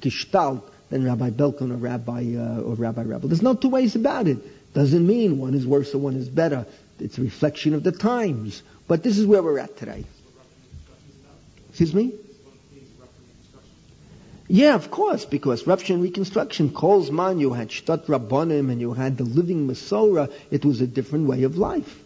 gestalt 0.01 0.71
than 0.91 1.05
Rabbi 1.05 1.31
Belkin 1.31 1.73
or 1.73 1.77
Rabbi, 1.77 2.35
uh, 2.37 2.61
or 2.63 2.75
Rabbi 2.75 3.03
Revel. 3.03 3.29
There's 3.29 3.43
no 3.43 3.55
two 3.55 3.71
ways 3.71 3.97
about 3.97 4.29
it. 4.29 4.39
Doesn't 4.75 5.07
mean 5.07 5.39
one 5.39 5.55
is 5.55 5.67
worse 5.67 5.95
or 5.95 5.99
one 5.99 6.17
is 6.17 6.29
better. 6.29 6.67
It's 6.99 7.19
a 7.19 7.23
reflection 7.23 7.75
of 7.75 7.83
the 7.83 7.93
times. 7.93 8.63
But 8.87 9.03
this 9.03 9.19
is 9.19 9.27
where 9.27 9.43
we're 9.43 9.59
at 9.59 9.77
today. 9.77 10.05
Excuse 11.71 11.95
me? 11.95 12.13
Yeah, 14.47 14.75
of 14.75 14.91
course, 14.91 15.25
because 15.25 15.67
Rupture 15.67 15.95
and 15.95 16.03
Reconstruction, 16.03 16.71
calls 16.71 17.11
man, 17.11 17.41
you 17.41 17.55
had 17.55 17.71
Shtat 17.71 18.07
Rabbanim 18.07 18.71
and 18.71 18.81
you 18.81 18.93
had 18.93 19.17
the 19.17 19.25
living 19.25 19.67
Masorah, 19.67 20.31
it 20.51 20.65
was 20.65 20.81
a 20.83 20.87
different 20.87 21.27
way 21.27 21.45
of 21.45 21.57
life. 21.57 22.03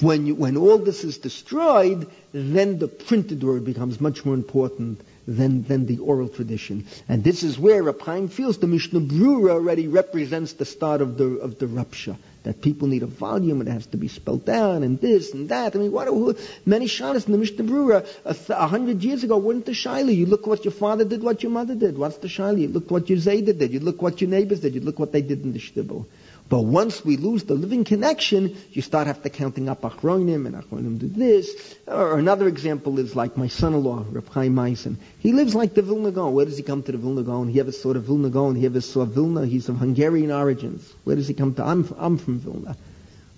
When, 0.00 0.26
you, 0.26 0.34
when 0.34 0.56
all 0.56 0.78
this 0.78 1.04
is 1.04 1.18
destroyed, 1.18 2.08
then 2.32 2.78
the 2.78 2.88
printed 2.88 3.42
word 3.42 3.64
becomes 3.64 4.00
much 4.00 4.24
more 4.24 4.34
important 4.34 5.00
than, 5.26 5.62
than 5.64 5.86
the 5.86 5.98
oral 5.98 6.28
tradition. 6.28 6.86
And 7.08 7.24
this 7.24 7.42
is 7.42 7.58
where 7.58 7.82
Rab 7.82 8.30
feels 8.30 8.58
the 8.58 8.66
Mishnah 8.66 9.00
Brura 9.00 9.50
already 9.52 9.88
represents 9.88 10.52
the 10.54 10.64
start 10.64 11.00
of 11.00 11.16
the, 11.16 11.38
of 11.38 11.58
the 11.58 11.66
Rupture 11.66 12.16
that 12.44 12.60
people 12.62 12.88
need 12.88 13.02
a 13.02 13.06
volume, 13.06 13.60
and 13.60 13.68
it 13.68 13.72
has 13.72 13.86
to 13.86 13.96
be 13.96 14.08
spelled 14.08 14.44
down, 14.44 14.82
and 14.82 15.00
this 15.00 15.32
and 15.32 15.48
that. 15.48 15.74
I 15.74 15.78
mean, 15.78 15.92
what 15.92 16.08
who, 16.08 16.36
many 16.64 16.86
shalas 16.86 17.26
in 17.26 17.32
the 17.32 17.38
Mishnah 17.38 17.64
Brura 17.64 18.06
a, 18.24 18.36
a 18.52 18.66
hundred 18.66 19.02
years 19.02 19.24
ago 19.24 19.38
weren't 19.38 19.66
the 19.66 19.72
shaila. 19.72 20.14
You 20.14 20.26
look 20.26 20.46
what 20.46 20.64
your 20.64 20.72
father 20.72 21.04
did, 21.04 21.22
what 21.22 21.42
your 21.42 21.52
mother 21.52 21.74
did. 21.74 21.98
What's 21.98 22.18
the 22.18 22.28
shaila? 22.28 22.60
You 22.60 22.68
look 22.68 22.90
what 22.90 23.08
your 23.08 23.18
zayda 23.18 23.58
did. 23.58 23.72
You 23.72 23.80
look 23.80 24.00
what 24.00 24.20
your 24.20 24.30
neighbors 24.30 24.60
did. 24.60 24.74
You 24.74 24.82
look 24.82 24.98
what 24.98 25.12
they 25.12 25.22
did 25.22 25.42
in 25.42 25.52
the 25.52 25.58
shtibel. 25.58 26.06
But 26.46 26.60
once 26.60 27.02
we 27.04 27.16
lose 27.16 27.44
the 27.44 27.54
living 27.54 27.84
connection, 27.84 28.56
you 28.70 28.82
start 28.82 29.22
to 29.22 29.30
counting 29.30 29.68
up 29.68 29.80
achronim 29.80 30.46
and 30.46 30.54
achronim 30.54 30.98
do 30.98 31.08
this. 31.08 31.74
Or 31.86 32.18
another 32.18 32.48
example 32.48 32.98
is 32.98 33.16
like 33.16 33.36
my 33.36 33.48
son-in-law, 33.48 34.04
Reb 34.10 34.28
Chaim 34.28 34.54
Meisen. 34.54 34.96
He 35.18 35.32
lives 35.32 35.54
like 35.54 35.74
the 35.74 35.80
Vilna 35.80 36.10
Gaon. 36.10 36.34
Where 36.34 36.44
does 36.44 36.58
he 36.58 36.62
come 36.62 36.82
to 36.82 36.92
the 36.92 36.98
Vilna 36.98 37.22
Gaon? 37.22 37.48
He 37.48 37.60
ever 37.60 37.72
saw 37.72 37.94
the 37.94 38.00
Vilna 38.00 38.28
Gaon? 38.28 38.56
He 38.56 38.66
ever 38.66 38.82
saw 38.82 39.06
Vilna? 39.06 39.46
He's 39.46 39.70
of 39.70 39.78
Hungarian 39.78 40.30
origins. 40.30 40.92
Where 41.04 41.16
does 41.16 41.28
he 41.28 41.34
come 41.34 41.54
to? 41.54 41.64
I'm, 41.64 41.92
I'm 41.98 42.18
from 42.18 42.40
Vilna. 42.40 42.76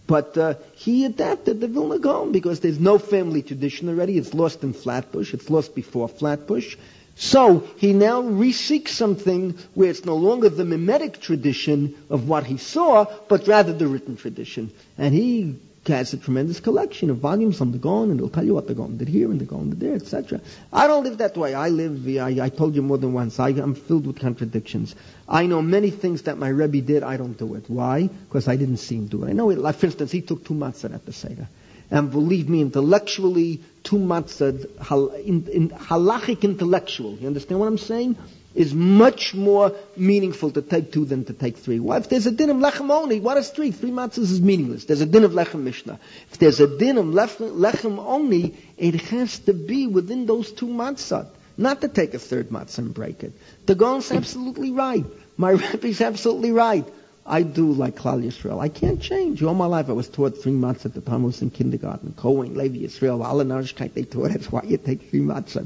But 0.08 0.36
uh, 0.36 0.54
he 0.74 1.04
adapted 1.04 1.60
the 1.60 1.68
Vilna 1.68 2.00
Gaon 2.00 2.32
because 2.32 2.60
there's 2.60 2.80
no 2.80 2.98
family 2.98 3.42
tradition 3.42 3.88
already. 3.88 4.18
It's 4.18 4.34
lost 4.34 4.62
in 4.64 4.72
Flatbush. 4.72 5.32
It's 5.32 5.48
lost 5.48 5.74
before 5.74 6.08
Flatbush. 6.08 6.76
So 7.16 7.60
he 7.78 7.94
now 7.94 8.22
reseeks 8.22 8.88
something 8.88 9.58
where 9.72 9.88
it's 9.88 10.04
no 10.04 10.16
longer 10.16 10.50
the 10.50 10.66
mimetic 10.66 11.18
tradition 11.18 11.96
of 12.10 12.28
what 12.28 12.44
he 12.44 12.58
saw, 12.58 13.06
but 13.28 13.48
rather 13.48 13.72
the 13.72 13.86
written 13.86 14.16
tradition. 14.16 14.70
And 14.98 15.14
he 15.14 15.56
has 15.86 16.12
a 16.12 16.18
tremendous 16.18 16.60
collection 16.60 17.08
of 17.08 17.16
volumes 17.16 17.62
on 17.62 17.72
the 17.72 17.78
Gaon, 17.78 18.10
and 18.10 18.20
he'll 18.20 18.28
tell 18.28 18.44
you 18.44 18.54
what 18.54 18.66
the 18.66 18.74
Gaon 18.74 18.98
did 18.98 19.08
here 19.08 19.30
and 19.30 19.40
the 19.40 19.46
Gaon 19.46 19.70
did 19.70 19.80
there, 19.80 19.94
etc. 19.94 20.42
I 20.70 20.86
don't 20.86 21.04
live 21.04 21.18
that 21.18 21.38
way. 21.38 21.54
I 21.54 21.70
live, 21.70 22.06
I, 22.06 22.44
I 22.44 22.48
told 22.50 22.74
you 22.74 22.82
more 22.82 22.98
than 22.98 23.14
once, 23.14 23.40
I, 23.40 23.50
am 23.50 23.74
filled 23.74 24.06
with 24.06 24.20
contradictions. 24.20 24.94
I 25.26 25.46
know 25.46 25.62
many 25.62 25.90
things 25.90 26.22
that 26.22 26.36
my 26.36 26.48
Rebbe 26.48 26.82
did, 26.82 27.02
I 27.02 27.16
don't 27.16 27.38
do 27.38 27.54
it. 27.54 27.64
Why? 27.68 28.08
Because 28.08 28.46
I 28.46 28.56
didn't 28.56 28.78
see 28.78 28.96
him 28.96 29.06
do 29.06 29.24
it. 29.24 29.30
I 29.30 29.32
know 29.32 29.48
it, 29.50 29.58
like, 29.58 29.76
for 29.76 29.86
instance, 29.86 30.12
he 30.12 30.20
took 30.20 30.44
two 30.44 30.54
matzah 30.54 30.92
at 30.92 31.06
the 31.06 31.12
Seder. 31.12 31.48
And 31.90 32.10
believe 32.10 32.48
me, 32.48 32.60
intellectually, 32.60 33.60
two 33.86 33.96
matzah, 33.96 35.24
in, 35.24 35.46
in, 35.48 35.70
halachic 35.70 36.42
intellectual, 36.42 37.14
you 37.14 37.28
understand 37.28 37.60
what 37.60 37.66
I'm 37.66 37.78
saying? 37.78 38.16
Is 38.54 38.74
much 38.74 39.34
more 39.34 39.72
meaningful 39.96 40.50
to 40.50 40.62
take 40.62 40.90
two 40.90 41.04
than 41.04 41.24
to 41.26 41.34
take 41.34 41.58
three. 41.58 41.78
Well, 41.78 41.98
if 41.98 42.08
there's 42.08 42.26
a 42.26 42.32
din 42.32 42.50
of 42.50 42.56
lechem 42.56 42.90
only, 42.90 43.20
what 43.20 43.36
is 43.36 43.50
three? 43.50 43.70
Three 43.70 43.90
matzahs 43.90 44.32
is 44.32 44.40
meaningless. 44.40 44.86
There's 44.86 45.02
a 45.02 45.06
din 45.06 45.24
of 45.24 45.32
lechem 45.32 45.60
mishnah. 45.60 46.00
If 46.32 46.38
there's 46.38 46.58
a 46.58 46.78
din 46.78 46.98
of 46.98 47.04
lechem 47.04 47.98
only, 47.98 48.56
it 48.78 48.94
has 48.94 49.38
to 49.40 49.52
be 49.52 49.86
within 49.86 50.26
those 50.26 50.52
two 50.52 50.66
matzah. 50.66 51.28
Not 51.58 51.82
to 51.82 51.88
take 51.88 52.14
a 52.14 52.18
third 52.18 52.48
matzah 52.48 52.78
and 52.78 52.94
break 52.94 53.22
it. 53.22 53.32
The 53.66 53.74
Gaon's 53.74 54.10
absolutely 54.10 54.72
right. 54.72 55.04
My 55.36 55.50
Rebbe's 55.72 56.00
absolutely 56.00 56.52
right. 56.52 56.86
I 57.26 57.42
do 57.42 57.72
like 57.72 57.96
Klal 57.96 58.22
Yisrael. 58.24 58.60
I 58.60 58.68
can't 58.68 59.02
change. 59.02 59.42
All 59.42 59.54
my 59.54 59.66
life 59.66 59.88
I 59.88 59.92
was 59.92 60.08
taught 60.08 60.38
three 60.38 60.52
months 60.52 60.86
at 60.86 60.94
the 60.94 61.00
time 61.00 61.22
I 61.22 61.26
was 61.26 61.42
in 61.42 61.50
kindergarten. 61.50 62.14
Cohen, 62.16 62.54
Levi 62.54 62.78
Yisrael, 62.78 63.24
Alanarishkeit, 63.24 63.94
they 63.94 64.04
taught 64.04 64.30
that's 64.30 64.50
why 64.50 64.62
you 64.64 64.76
take 64.78 65.10
three 65.10 65.20
months. 65.20 65.56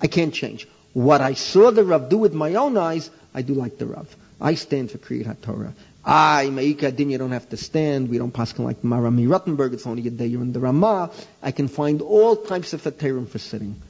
I 0.00 0.06
can't 0.06 0.32
change. 0.32 0.68
What 0.92 1.20
I 1.20 1.34
saw 1.34 1.70
the 1.70 1.84
Rav 1.84 2.08
do 2.08 2.18
with 2.18 2.34
my 2.34 2.54
own 2.54 2.76
eyes, 2.76 3.10
I 3.34 3.42
do 3.42 3.54
like 3.54 3.78
the 3.78 3.86
Rav. 3.86 4.14
I 4.40 4.54
stand 4.54 4.90
for 4.90 4.98
Kriyat 4.98 5.36
HaTorah. 5.36 5.72
I, 6.04 6.50
Meika 6.50 6.90
Din, 6.90 7.10
you 7.10 7.18
don't 7.18 7.30
have 7.32 7.48
to 7.50 7.56
stand. 7.56 8.08
We 8.08 8.18
don't 8.18 8.32
pass 8.32 8.58
like 8.58 8.82
Marami 8.82 9.28
Rottenberg. 9.28 9.72
It's 9.72 9.86
only 9.86 10.06
a 10.06 10.10
day 10.10 10.26
you're 10.26 10.42
in 10.42 10.52
the 10.52 10.60
Ramah. 10.60 11.12
I 11.42 11.52
can 11.52 11.68
find 11.68 12.02
all 12.02 12.36
types 12.36 12.72
of 12.72 12.82
Faterim 12.82 13.28
for 13.28 13.38
sitting. 13.38 13.80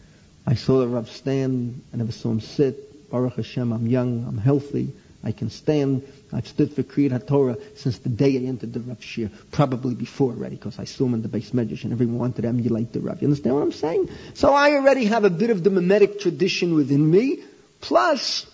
I 0.46 0.54
saw 0.54 0.80
the 0.80 0.88
Rav 0.88 1.10
stand. 1.10 1.82
I 1.92 1.96
never 1.96 2.12
saw 2.12 2.30
him 2.30 2.40
sit. 2.40 3.10
Baruch 3.10 3.36
Hashem, 3.36 3.72
I'm 3.72 3.86
young. 3.86 4.24
I'm 4.26 4.38
healthy. 4.38 4.92
I 5.24 5.32
can 5.32 5.50
stand. 5.50 6.02
I've 6.32 6.48
stood 6.48 6.72
for 6.72 6.82
Kriyat 6.82 7.10
HaTorah 7.10 7.78
since 7.78 7.98
the 7.98 8.08
day 8.08 8.36
I 8.36 8.46
entered 8.46 8.72
the 8.72 8.80
Rav 8.80 9.02
Shir, 9.02 9.30
probably 9.50 9.94
before 9.94 10.32
already, 10.32 10.56
because 10.56 10.78
I 10.78 10.84
saw 10.84 11.06
him 11.06 11.14
in 11.14 11.22
the 11.22 11.28
base 11.28 11.50
medrash 11.50 11.84
and 11.84 11.92
everyone 11.92 12.18
wanted 12.18 12.42
to 12.42 12.48
emulate 12.48 12.92
the 12.92 13.00
Rav. 13.00 13.22
You 13.22 13.28
understand 13.28 13.54
what 13.54 13.62
I'm 13.62 13.72
saying? 13.72 14.10
So 14.34 14.52
I 14.52 14.72
already 14.72 15.04
have 15.06 15.24
a 15.24 15.30
bit 15.30 15.50
of 15.50 15.62
the 15.62 15.70
mimetic 15.70 16.20
tradition 16.20 16.74
within 16.74 17.08
me, 17.08 17.42
plus 17.80 18.46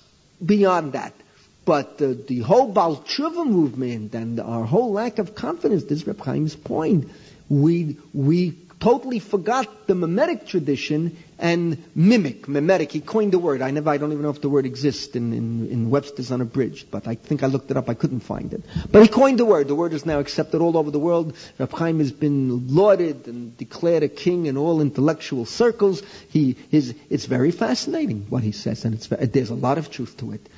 beyond 0.44 0.92
that. 0.92 1.14
But 1.64 1.98
the 1.98 2.40
whole 2.40 2.68
Baal 2.72 2.96
Tshuva 2.96 3.46
movement 3.46 4.14
and 4.14 4.40
our 4.40 4.64
whole 4.64 4.92
lack 4.92 5.18
of 5.18 5.34
confidence, 5.34 5.84
this 5.84 6.00
is 6.00 6.06
Reb 6.06 6.24
Chaim's 6.24 6.56
point. 6.56 7.10
We, 7.50 7.98
we 8.14 8.56
totally 8.80 9.18
forgot 9.18 9.86
the 9.86 9.94
mimetic 9.94 10.46
tradition 10.46 11.16
and 11.38 11.82
mimic, 11.94 12.48
mimetic. 12.48 12.90
He 12.92 13.00
coined 13.00 13.32
the 13.32 13.38
word. 13.38 13.62
I 13.62 13.70
never, 13.70 13.90
I 13.90 13.96
don't 13.96 14.12
even 14.12 14.22
know 14.22 14.30
if 14.30 14.40
the 14.40 14.48
word 14.48 14.66
exists 14.66 15.14
in, 15.14 15.32
in, 15.32 15.68
in 15.68 15.90
Webster's 15.90 16.32
Unabridged, 16.32 16.90
but 16.90 17.06
I 17.06 17.14
think 17.14 17.42
I 17.42 17.46
looked 17.46 17.70
it 17.70 17.76
up. 17.76 17.88
I 17.88 17.94
couldn't 17.94 18.20
find 18.20 18.52
it. 18.52 18.62
But 18.90 19.02
he 19.02 19.08
coined 19.08 19.38
the 19.38 19.44
word. 19.44 19.68
The 19.68 19.74
word 19.74 19.92
is 19.92 20.04
now 20.04 20.18
accepted 20.18 20.60
all 20.60 20.76
over 20.76 20.90
the 20.90 20.98
world. 20.98 21.36
Rab 21.58 21.72
Chaim 21.72 21.98
has 22.00 22.12
been 22.12 22.74
lauded 22.74 23.26
and 23.26 23.56
declared 23.56 24.02
a 24.02 24.08
king 24.08 24.46
in 24.46 24.56
all 24.56 24.80
intellectual 24.80 25.44
circles. 25.44 26.02
He 26.28 26.56
is, 26.70 26.94
it's 27.08 27.26
very 27.26 27.52
fascinating 27.52 28.26
what 28.28 28.42
he 28.42 28.52
says, 28.52 28.84
and 28.84 28.94
it's, 28.94 29.06
there's 29.06 29.50
a 29.50 29.54
lot 29.54 29.78
of 29.78 29.90
truth 29.90 30.16
to 30.18 30.32
it. 30.32 30.48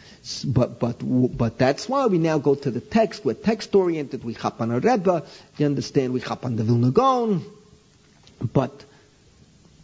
But, 0.47 0.79
but, 0.81 0.97
but 1.03 1.59
that's 1.59 1.89
why 1.89 2.07
we 2.07 2.19
now 2.19 2.39
go 2.39 2.55
to 2.55 2.71
the 2.71 2.81
text. 2.81 3.25
We're 3.25 3.35
text 3.35 3.75
oriented. 3.75 4.25
We 4.25 4.35
hop 4.35 4.61
on 4.61 4.71
a 4.71 4.79
Rebbe. 4.79 5.25
You 5.57 5.67
understand? 5.67 6.13
We 6.13 6.21
hop 6.21 6.45
on 6.45 6.57
the 6.57 6.65
Vilna 6.65 6.91
Gaon. 6.91 7.45
But 8.40 8.85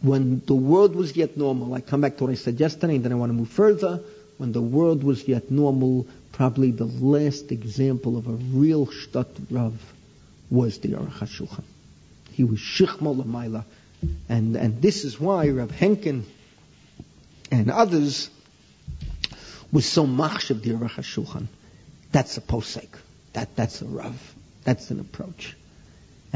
when 0.01 0.41
the 0.45 0.55
world 0.55 0.95
was 0.95 1.15
yet 1.15 1.37
normal, 1.37 1.73
I 1.73 1.81
come 1.81 2.01
back 2.01 2.17
to 2.17 2.23
what 2.23 2.31
I 2.31 2.35
said 2.35 2.59
yesterday, 2.59 2.95
and 2.95 3.05
then 3.05 3.11
I 3.11 3.15
want 3.15 3.29
to 3.29 3.33
move 3.33 3.49
further. 3.49 4.01
When 4.37 4.51
the 4.51 4.61
world 4.61 5.03
was 5.03 5.27
yet 5.27 5.49
normal, 5.49 6.07
probably 6.31 6.71
the 6.71 6.85
last 6.85 7.51
example 7.51 8.17
of 8.17 8.27
a 8.27 8.33
real 8.33 8.85
shtat 8.85 9.27
Rav 9.49 9.73
was 10.49 10.77
the 10.79 10.89
Aruch 10.89 11.13
HaShulchan. 11.13 11.63
He 12.31 12.43
was 12.43 12.59
Shichmo 12.59 13.15
Lamaila. 13.15 13.63
And, 14.29 14.55
and 14.55 14.81
this 14.81 15.03
is 15.03 15.19
why 15.19 15.49
Rav 15.49 15.71
Henkin 15.71 16.23
and 17.49 17.71
others 17.71 18.29
was 19.71 19.85
so 19.85 20.05
machshav 20.05 20.61
the 20.61 20.71
Aruch 20.71 20.91
HaShulchan. 20.91 21.47
That's 22.11 22.37
a 22.37 22.41
posek. 22.41 22.89
That, 23.33 23.55
that's 23.55 23.81
a 23.81 23.85
Rav. 23.85 24.35
That's 24.63 24.91
an 24.91 24.99
approach. 24.99 25.55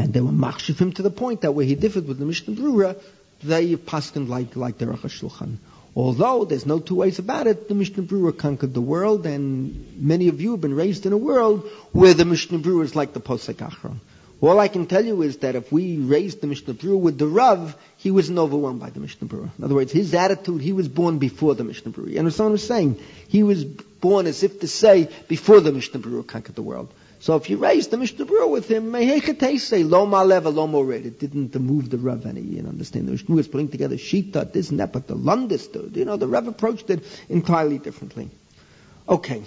And 0.02 0.14
they 0.16 0.22
were 0.22 0.32
machshav 0.32 0.80
him 0.80 0.94
to 0.94 1.04
the 1.04 1.12
point 1.12 1.42
that 1.42 1.52
where 1.52 1.66
he 1.66 1.76
differed 1.76 2.08
with 2.08 2.18
the 2.18 2.26
Mishnah 2.26 2.56
Brura, 2.56 3.00
they 3.44 3.76
paskened 3.76 4.30
like, 4.30 4.56
like 4.56 4.80
the 4.80 4.86
Aruch 4.86 5.02
HaShulchan. 5.02 5.58
Although 5.96 6.46
there's 6.46 6.66
no 6.66 6.80
two 6.80 6.96
ways 6.96 7.20
about 7.20 7.46
it, 7.46 7.68
the 7.68 7.76
Mishnah 7.76 8.04
Brura 8.04 8.36
conquered 8.36 8.74
the 8.74 8.82
world, 8.82 9.28
and 9.28 10.02
many 10.02 10.30
of 10.30 10.42
you 10.42 10.52
have 10.52 10.62
been 10.62 10.74
raised 10.74 11.06
in 11.06 11.14
a 11.14 11.18
world 11.18 11.70
where 11.92 12.16
the 12.16 12.26
Mishnah 12.26 12.60
Brura 12.60 12.84
is 12.84 12.96
like 12.96 13.14
the 13.14 13.22
Posek 13.22 13.56
Achron. 13.56 13.98
All 14.42 14.60
I 14.60 14.70
can 14.70 14.88
tell 14.88 15.06
you 15.06 15.22
is 15.22 15.38
that 15.38 15.54
if 15.54 15.72
we 15.72 15.98
raised 15.98 16.42
the 16.42 16.48
Mishnah 16.48 16.74
Brura 16.74 17.00
with 17.00 17.20
the 17.20 17.28
Rav, 17.28 17.78
he 17.98 18.10
wasn't 18.10 18.40
overwhelmed 18.40 18.80
by 18.80 18.90
the 18.90 19.00
Mishnah 19.00 19.28
Brura. 19.28 19.52
In 19.56 19.64
other 19.64 19.76
words, 19.76 19.92
his 19.92 20.16
attitude, 20.16 20.62
he 20.62 20.74
was 20.74 20.88
born 20.88 21.20
before 21.20 21.54
the 21.54 21.64
Mishnah 21.64 21.92
Brura. 21.92 22.10
You 22.10 22.18
understand 22.18 22.50
what 22.50 22.54
I'm 22.54 22.58
saying? 22.58 23.00
He 23.28 23.44
was 23.44 23.64
born 23.66 24.26
as 24.26 24.42
if 24.42 24.62
to 24.62 24.68
say, 24.68 25.10
before 25.28 25.60
the 25.60 25.72
Mishnah 25.72 26.00
Brura 26.00 26.26
conquered 26.26 26.56
the 26.56 26.64
world. 26.64 26.92
So 27.22 27.36
if 27.36 27.52
you 27.52 27.58
raised 27.58 27.92
the 27.92 27.98
Mishnah 27.98 28.26
with 28.48 28.68
him, 28.68 28.90
may 28.90 29.06
he 29.06 29.22
kate 29.22 29.60
say 29.60 29.84
lo 29.84 30.08
maleva 30.08 30.52
lo 30.52 30.66
mored. 30.66 31.06
It 31.06 31.20
didn't 31.20 31.54
move 31.54 31.92
the 31.92 32.00
Rav 32.00 32.26
any. 32.26 32.42
You 32.42 32.66
understand? 32.68 33.08
The 33.08 33.12
Mishnah 33.12 33.36
was 33.36 33.48
putting 33.48 33.70
together 33.70 33.96
shita, 33.96 34.52
this 34.52 34.72
and 34.72 34.80
that, 34.80 34.92
but 34.92 35.08
the 35.08 35.16
Lundis, 35.16 35.96
you 35.96 36.04
know, 36.04 36.18
the 36.18 36.28
Rav 36.28 36.48
approached 36.48 36.90
it 36.90 37.04
entirely 37.30 37.78
differently. 37.78 38.32
Okay. 39.08 39.44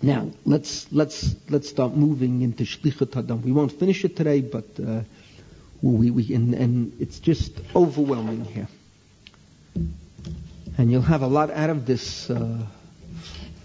Now 0.00 0.30
let's 0.46 0.90
let's 0.90 1.36
let's 1.50 1.68
start 1.68 1.94
moving 1.94 2.40
into 2.40 2.64
shlichat 2.64 3.10
hadam. 3.10 3.42
We 3.42 3.52
won't 3.52 3.72
finish 3.72 4.02
it 4.06 4.16
today, 4.16 4.40
but 4.40 4.64
uh, 4.82 5.02
we, 5.82 6.10
we 6.10 6.34
and, 6.34 6.54
and 6.54 6.92
it's 6.98 7.18
just 7.18 7.52
overwhelming 7.76 8.46
here. 8.46 8.68
And 10.78 10.90
you'll 10.90 11.02
have 11.02 11.20
a 11.20 11.26
lot 11.26 11.50
out 11.50 11.68
of 11.68 11.84
this. 11.84 12.30
Uh, 12.30 12.64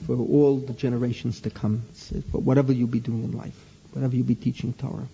for 0.08 0.16
all 0.16 0.58
the 0.58 0.74
generations 0.74 1.42
to 1.42 1.50
come, 1.50 1.84
for 2.32 2.40
whatever 2.40 2.72
you 2.72 2.88
be 2.88 3.02
doing 3.02 3.26
in 3.26 3.38
life, 3.38 3.60
whatever 3.92 4.16
you 4.16 4.24
be 4.24 4.36
teaching 4.36 4.72
Torah. 4.74 5.08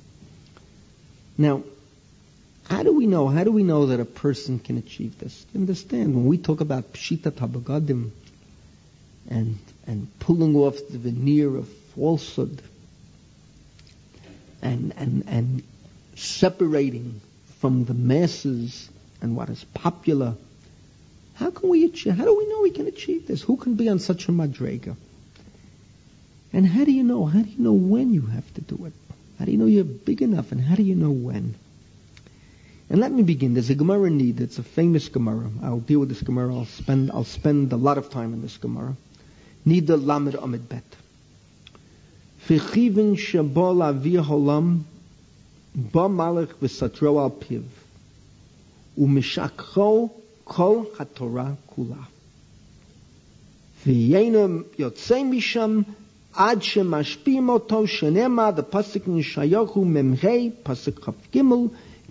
Now, 1.36 1.64
how 2.70 2.84
do 2.84 2.94
we 2.94 3.08
know? 3.08 3.28
How 3.28 3.44
do 3.44 3.52
we 3.52 3.64
know 3.64 3.88
that 3.88 4.00
a 4.00 4.06
person 4.06 4.60
can 4.60 4.78
achieve 4.78 5.18
this? 5.18 5.46
Understand 5.56 6.16
when 6.16 6.28
we 6.28 6.38
talk 6.38 6.62
about 6.62 6.94
pshita 6.94 7.32
tabagadim 7.32 8.12
and 9.30 9.58
and 9.88 10.08
pulling 10.20 10.56
off 10.56 10.76
the 10.90 11.00
veneer 11.00 11.56
of 11.56 11.68
falsehood 11.96 12.62
and 14.62 14.94
and 14.96 15.24
and 15.28 15.64
separating 16.16 17.20
from 17.60 17.86
the 17.86 17.94
masses 17.96 18.90
and 19.22 19.36
what 19.36 19.50
is 19.50 19.64
popular 19.74 20.36
how 21.36 21.50
can 21.50 21.70
we 21.70 21.86
achieve, 21.86 22.16
how 22.16 22.26
do 22.26 22.38
we 22.38 22.48
know 22.48 22.62
we 22.62 22.72
can 22.72 22.88
achieve 22.88 23.28
this? 23.28 23.42
Who 23.42 23.58
can 23.58 23.76
be 23.76 23.90
on 23.90 24.00
such 24.00 24.28
a 24.28 24.32
madrega? 24.32 24.96
And 26.52 26.68
how 26.68 26.86
do 26.86 26.92
you 26.92 27.04
know? 27.04 27.26
How 27.26 27.42
do 27.42 27.50
you 27.50 27.64
know 27.64 27.74
when 27.74 28.14
you 28.14 28.22
have 28.22 28.54
to 28.54 28.62
do 28.62 28.86
it? 28.86 28.94
How 29.40 29.46
do 29.46 29.52
you 29.52 29.58
know 29.58 29.66
you're 29.66 29.84
big 29.84 30.22
enough? 30.22 30.52
And 30.52 30.62
how 30.62 30.76
do 30.76 30.84
you 30.84 30.96
know 30.96 31.12
when? 31.12 31.56
And 32.90 33.00
let 33.02 33.12
me 33.12 33.24
begin. 33.24 33.56
There's 33.56 33.72
a 33.72 33.76
Gemara 33.76 34.12
need. 34.12 34.40
It's 34.40 34.60
a 34.60 34.64
famous 34.64 35.10
Gemara. 35.10 35.50
I'll 35.64 35.80
deal 35.80 36.00
with 36.00 36.10
this 36.10 36.22
Gemara. 36.22 36.56
I'll 36.56 36.66
spend 36.66 37.12
I'll 37.12 37.24
spend 37.24 37.74
a 37.74 37.76
lot 37.76 37.98
of 37.98 38.12
time 38.12 38.34
in 38.34 38.44
this 38.44 38.58
Gemara. 38.58 38.96
Nida 39.66 39.98
Lamed 40.04 40.36
Amid 40.36 40.70
Bet. 40.70 40.84
V'chivin 42.48 43.18
shabol 43.18 43.82
avir 43.82 44.24
holam 44.24 44.84
ba 45.74 46.08
malach 46.08 46.54
v'satro 46.62 47.20
al 47.20 47.32
piv 47.32 47.64
u'mishakcho 49.00 50.12
כל 50.45 50.79
התורה 50.99 51.51
כולה. 51.67 52.03
והיינו 53.87 54.59
יוצא 54.79 55.23
משם 55.23 55.81
עד 56.35 56.63
שמשפיעים 56.63 57.49
אותו, 57.49 57.87
שנאמר, 57.87 58.51
בפסק 58.51 59.03
נשייכו 59.07 59.85
מ"ה, 59.85 60.29
פסק 60.63 60.99
כ"ג, 60.99 61.41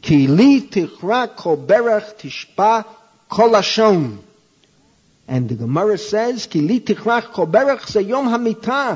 כי 0.02 0.28
לי 0.28 0.62
תכרע 0.70 1.28
כל 1.36 1.56
ברך 1.66 2.04
תשפע 2.18 2.80
כל 3.28 3.50
לשון. 3.60 4.18
And 5.30 5.50
the 5.50 5.56
Gemara 5.56 5.98
says, 6.12 6.48
כי 6.50 6.62
לי 6.62 6.80
תכרע 6.80 7.22
כל 7.22 7.46
ברך 7.46 7.90
זה 7.92 8.02
יום 8.02 8.28
המיטה. 8.28 8.96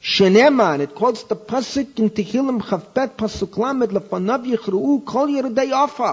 שנאמר, 0.00 0.74
and 0.74 0.82
it 0.82 0.94
quotes 0.94 1.22
the 1.22 1.34
pasuk 1.34 1.98
in 1.98 2.08
Tehillim 2.08 2.62
כ"ב 2.62 3.06
פסוק 3.16 3.58
ל', 3.58 3.96
לפניו 3.96 4.40
יכרעו 4.44 5.02
כל 5.04 5.28
ירדי 5.30 5.72
עופר. 5.72 6.12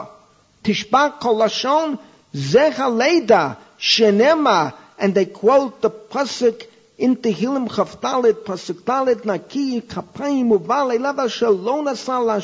תשפע 0.62 1.08
כל 1.19 1.41
לשון 1.45 1.95
Zechaleda 2.35 3.59
Shenema, 3.79 4.75
and 4.99 5.14
they 5.14 5.27
quote 5.27 5.83
the 5.83 5.90
pasuk 5.90 6.66
in 6.99 7.16
Tehillim 7.16 7.68
Chavtalit, 7.68 8.45
pasuk 8.45 8.83
Talit, 8.83 9.25
Naki, 9.25 9.81
Kapayim, 9.81 10.59
Uvale, 10.59 11.01
Lava 11.01 11.25
Shalona 11.25 11.97
Sala, 11.97 12.40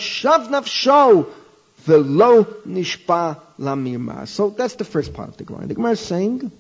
Velo 1.78 2.44
Nishpa 2.66 3.40
Lamima. 3.58 4.26
So 4.26 4.50
that's 4.50 4.74
the 4.74 4.84
first 4.84 5.14
part 5.14 5.28
of 5.28 5.36
the 5.36 5.44
Gemara. 5.44 5.66
The 5.66 5.74
Gemara 5.74 5.92
is 5.92 6.00
saying 6.00 6.50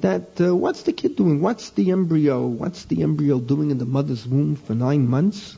that 0.00 0.40
uh, 0.40 0.54
what's 0.54 0.82
the 0.82 0.92
kid 0.92 1.16
doing? 1.16 1.40
What's 1.40 1.70
the 1.70 1.92
embryo? 1.92 2.44
What's 2.46 2.84
the 2.86 3.02
embryo 3.02 3.38
doing 3.38 3.70
in 3.70 3.78
the 3.78 3.86
mother's 3.86 4.26
womb 4.26 4.56
for 4.56 4.74
nine 4.74 5.08
months? 5.08 5.56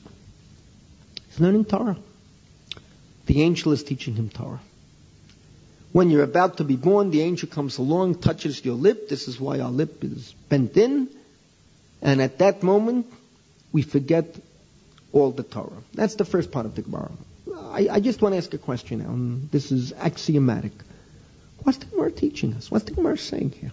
He's 1.28 1.40
learning 1.40 1.64
Torah. 1.64 1.96
The 3.26 3.42
angel 3.42 3.72
is 3.72 3.82
teaching 3.82 4.14
him 4.14 4.28
Torah. 4.28 4.60
When 5.94 6.10
you're 6.10 6.24
about 6.24 6.56
to 6.56 6.64
be 6.64 6.74
born, 6.74 7.12
the 7.12 7.20
angel 7.20 7.48
comes 7.48 7.78
along, 7.78 8.16
touches 8.16 8.64
your 8.64 8.74
lip. 8.74 9.08
This 9.08 9.28
is 9.28 9.38
why 9.38 9.60
our 9.60 9.70
lip 9.70 10.02
is 10.02 10.32
bent 10.48 10.76
in. 10.76 11.08
And 12.02 12.20
at 12.20 12.38
that 12.38 12.64
moment, 12.64 13.06
we 13.70 13.82
forget 13.82 14.24
all 15.12 15.30
the 15.30 15.44
Torah. 15.44 15.84
That's 15.92 16.16
the 16.16 16.24
first 16.24 16.50
part 16.50 16.66
of 16.66 16.74
the 16.74 16.82
Gemara. 16.82 17.12
I, 17.56 17.86
I 17.92 18.00
just 18.00 18.20
want 18.20 18.32
to 18.32 18.38
ask 18.38 18.52
a 18.52 18.58
question 18.58 19.04
now, 19.04 19.10
and 19.10 19.48
this 19.52 19.70
is 19.70 19.92
axiomatic. 19.92 20.72
What's 21.62 21.78
the 21.78 21.86
Gemara 21.86 22.10
teaching 22.10 22.54
us? 22.54 22.72
What's 22.72 22.86
the 22.86 22.90
Gemara 22.90 23.16
saying 23.16 23.52
here? 23.52 23.70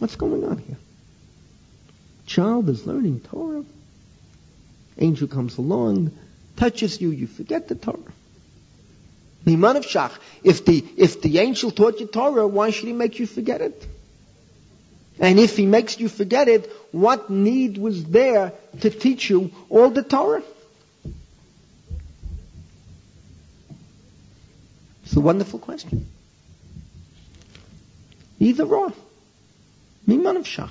What's 0.00 0.16
going 0.16 0.42
on 0.42 0.58
here? 0.58 0.78
Child 2.26 2.68
is 2.68 2.84
learning 2.88 3.20
Torah. 3.20 3.64
Angel 4.98 5.28
comes 5.28 5.58
along, 5.58 6.10
touches 6.56 7.00
you, 7.00 7.10
you 7.10 7.28
forget 7.28 7.68
the 7.68 7.76
Torah. 7.76 8.12
Niman 9.46 9.76
of 9.76 9.84
Shach. 9.84 10.12
If 10.44 10.64
the, 10.64 10.84
if 10.96 11.20
the 11.20 11.38
angel 11.38 11.70
taught 11.70 12.00
you 12.00 12.06
Torah, 12.06 12.46
why 12.46 12.70
should 12.70 12.86
he 12.86 12.92
make 12.92 13.18
you 13.18 13.26
forget 13.26 13.60
it? 13.60 13.86
And 15.18 15.38
if 15.38 15.56
he 15.56 15.66
makes 15.66 15.98
you 16.00 16.08
forget 16.08 16.48
it, 16.48 16.70
what 16.90 17.30
need 17.30 17.78
was 17.78 18.04
there 18.04 18.52
to 18.80 18.90
teach 18.90 19.30
you 19.30 19.50
all 19.68 19.90
the 19.90 20.02
Torah? 20.02 20.42
It's 25.04 25.16
a 25.16 25.20
wonderful 25.20 25.58
question. 25.58 26.08
Either 28.38 28.64
or. 28.64 28.92
Miman 30.06 30.36
of 30.36 30.44
Shach. 30.44 30.70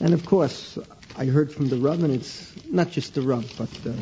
And 0.00 0.14
of 0.14 0.24
course, 0.24 0.78
I 1.16 1.26
heard 1.26 1.52
from 1.52 1.68
the 1.68 1.76
Rav, 1.76 2.02
and 2.02 2.14
it's 2.14 2.50
not 2.70 2.90
just 2.90 3.14
the 3.14 3.20
Rav, 3.20 3.52
but 3.58 3.68
uh, 3.86 3.92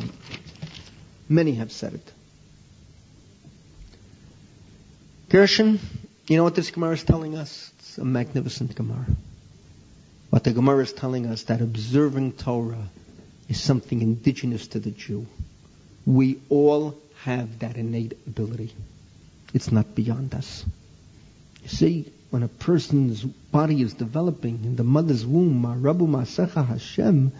Many 1.29 1.53
have 1.53 1.71
said 1.71 1.93
it. 1.93 2.11
Gershon, 5.29 5.79
you 6.27 6.37
know 6.37 6.43
what 6.43 6.55
this 6.55 6.71
Gemara 6.71 6.93
is 6.93 7.03
telling 7.03 7.37
us? 7.37 7.71
It's 7.77 7.99
a 7.99 8.05
magnificent 8.05 8.75
Gemara. 8.75 9.05
What 10.31 10.43
the 10.43 10.51
Gemara 10.51 10.83
is 10.83 10.91
telling 10.93 11.27
us 11.27 11.43
that 11.43 11.61
observing 11.61 12.33
Torah 12.33 12.89
is 13.47 13.61
something 13.61 14.01
indigenous 14.01 14.67
to 14.69 14.79
the 14.79 14.89
Jew. 14.89 15.27
We 16.05 16.39
all 16.49 16.97
have 17.23 17.59
that 17.59 17.77
innate 17.77 18.13
ability. 18.25 18.73
It's 19.53 19.71
not 19.71 19.93
beyond 19.93 20.33
us. 20.33 20.65
You 21.63 21.69
see, 21.69 22.11
when 22.31 22.41
a 22.43 22.47
person's 22.47 23.23
body 23.23 23.81
is 23.81 23.93
developing 23.93 24.63
in 24.63 24.75
the 24.75 24.83
mother's 24.83 25.25
womb, 25.25 25.63
Rabu 25.63 26.07
Masecha 26.07 26.65
Hashem, 26.65 27.31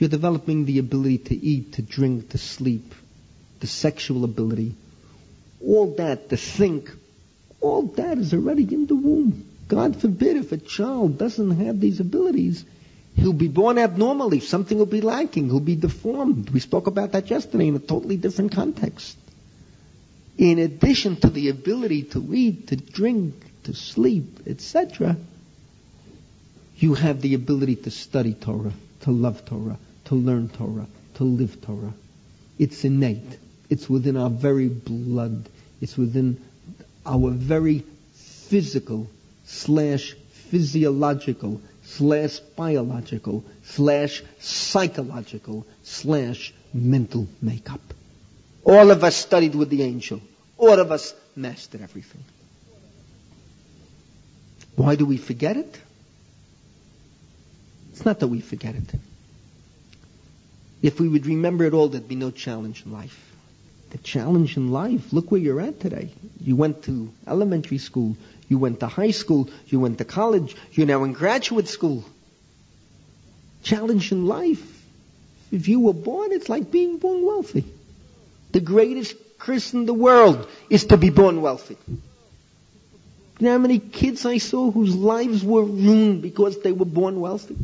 you're 0.00 0.08
developing 0.08 0.64
the 0.64 0.78
ability 0.78 1.18
to 1.18 1.34
eat, 1.34 1.72
to 1.74 1.82
drink, 1.82 2.30
to 2.30 2.38
sleep, 2.38 2.94
the 3.60 3.66
sexual 3.66 4.24
ability. 4.24 4.74
All 5.60 5.94
that, 5.96 6.28
to 6.28 6.36
think, 6.36 6.90
all 7.60 7.82
that 7.82 8.18
is 8.18 8.32
already 8.32 8.62
in 8.62 8.86
the 8.86 8.94
womb. 8.94 9.44
God 9.66 10.00
forbid 10.00 10.36
if 10.36 10.52
a 10.52 10.56
child 10.56 11.18
doesn't 11.18 11.50
have 11.58 11.80
these 11.80 12.00
abilities, 12.00 12.64
he'll 13.16 13.32
be 13.32 13.48
born 13.48 13.76
abnormally. 13.76 14.40
Something 14.40 14.78
will 14.78 14.86
be 14.86 15.00
lacking. 15.00 15.46
He'll 15.46 15.60
be 15.60 15.76
deformed. 15.76 16.50
We 16.50 16.60
spoke 16.60 16.86
about 16.86 17.12
that 17.12 17.28
yesterday 17.28 17.68
in 17.68 17.76
a 17.76 17.80
totally 17.80 18.16
different 18.16 18.52
context. 18.52 19.16
In 20.38 20.60
addition 20.60 21.16
to 21.16 21.28
the 21.28 21.48
ability 21.48 22.04
to 22.14 22.34
eat, 22.34 22.68
to 22.68 22.76
drink, 22.76 23.34
to 23.64 23.74
sleep, 23.74 24.46
etc., 24.46 25.16
you 26.76 26.94
have 26.94 27.20
the 27.20 27.34
ability 27.34 27.74
to 27.76 27.90
study 27.90 28.34
Torah, 28.34 28.72
to 29.00 29.10
love 29.10 29.44
Torah, 29.44 29.78
to 30.08 30.14
learn 30.14 30.48
Torah, 30.48 30.86
to 31.14 31.24
live 31.24 31.60
Torah. 31.60 31.92
It's 32.58 32.84
innate. 32.84 33.38
It's 33.68 33.88
within 33.88 34.16
our 34.16 34.30
very 34.30 34.68
blood. 34.68 35.48
It's 35.80 35.96
within 35.96 36.42
our 37.04 37.30
very 37.30 37.84
physical 38.14 39.08
slash 39.44 40.14
physiological 40.50 41.60
slash 41.84 42.38
biological 42.38 43.44
slash 43.64 44.22
psychological 44.40 45.66
slash 45.82 46.54
mental 46.72 47.28
makeup. 47.42 47.80
All 48.64 48.90
of 48.90 49.04
us 49.04 49.14
studied 49.14 49.54
with 49.54 49.68
the 49.68 49.82
angel. 49.82 50.20
All 50.56 50.78
of 50.78 50.90
us 50.90 51.14
mastered 51.36 51.82
everything. 51.82 52.24
Why 54.74 54.96
do 54.96 55.04
we 55.04 55.18
forget 55.18 55.56
it? 55.56 55.80
It's 57.92 58.04
not 58.04 58.20
that 58.20 58.28
we 58.28 58.40
forget 58.40 58.74
it. 58.74 58.94
If 60.82 61.00
we 61.00 61.08
would 61.08 61.26
remember 61.26 61.64
it 61.64 61.74
all, 61.74 61.88
there'd 61.88 62.08
be 62.08 62.14
no 62.14 62.30
challenge 62.30 62.84
in 62.86 62.92
life. 62.92 63.18
The 63.90 63.98
challenge 63.98 64.56
in 64.56 64.70
life, 64.70 65.12
look 65.12 65.30
where 65.30 65.40
you're 65.40 65.60
at 65.60 65.80
today. 65.80 66.10
You 66.40 66.56
went 66.56 66.84
to 66.84 67.10
elementary 67.26 67.78
school, 67.78 68.16
you 68.48 68.58
went 68.58 68.80
to 68.80 68.86
high 68.86 69.10
school, 69.10 69.48
you 69.66 69.80
went 69.80 69.98
to 69.98 70.04
college, 70.04 70.54
you're 70.72 70.86
now 70.86 71.04
in 71.04 71.14
graduate 71.14 71.68
school. 71.68 72.04
Challenge 73.62 74.12
in 74.12 74.26
life. 74.26 74.82
If 75.50 75.68
you 75.68 75.80
were 75.80 75.94
born, 75.94 76.32
it's 76.32 76.48
like 76.48 76.70
being 76.70 76.98
born 76.98 77.24
wealthy. 77.24 77.64
The 78.52 78.60
greatest 78.60 79.16
curse 79.38 79.72
in 79.72 79.86
the 79.86 79.94
world 79.94 80.46
is 80.68 80.86
to 80.86 80.96
be 80.96 81.10
born 81.10 81.40
wealthy. 81.40 81.76
You 81.88 83.46
know 83.46 83.52
how 83.52 83.58
many 83.58 83.78
kids 83.78 84.26
I 84.26 84.38
saw 84.38 84.70
whose 84.70 84.94
lives 84.94 85.44
were 85.44 85.62
ruined 85.62 86.22
because 86.22 86.60
they 86.60 86.72
were 86.72 86.84
born 86.84 87.20
wealthy? 87.20 87.56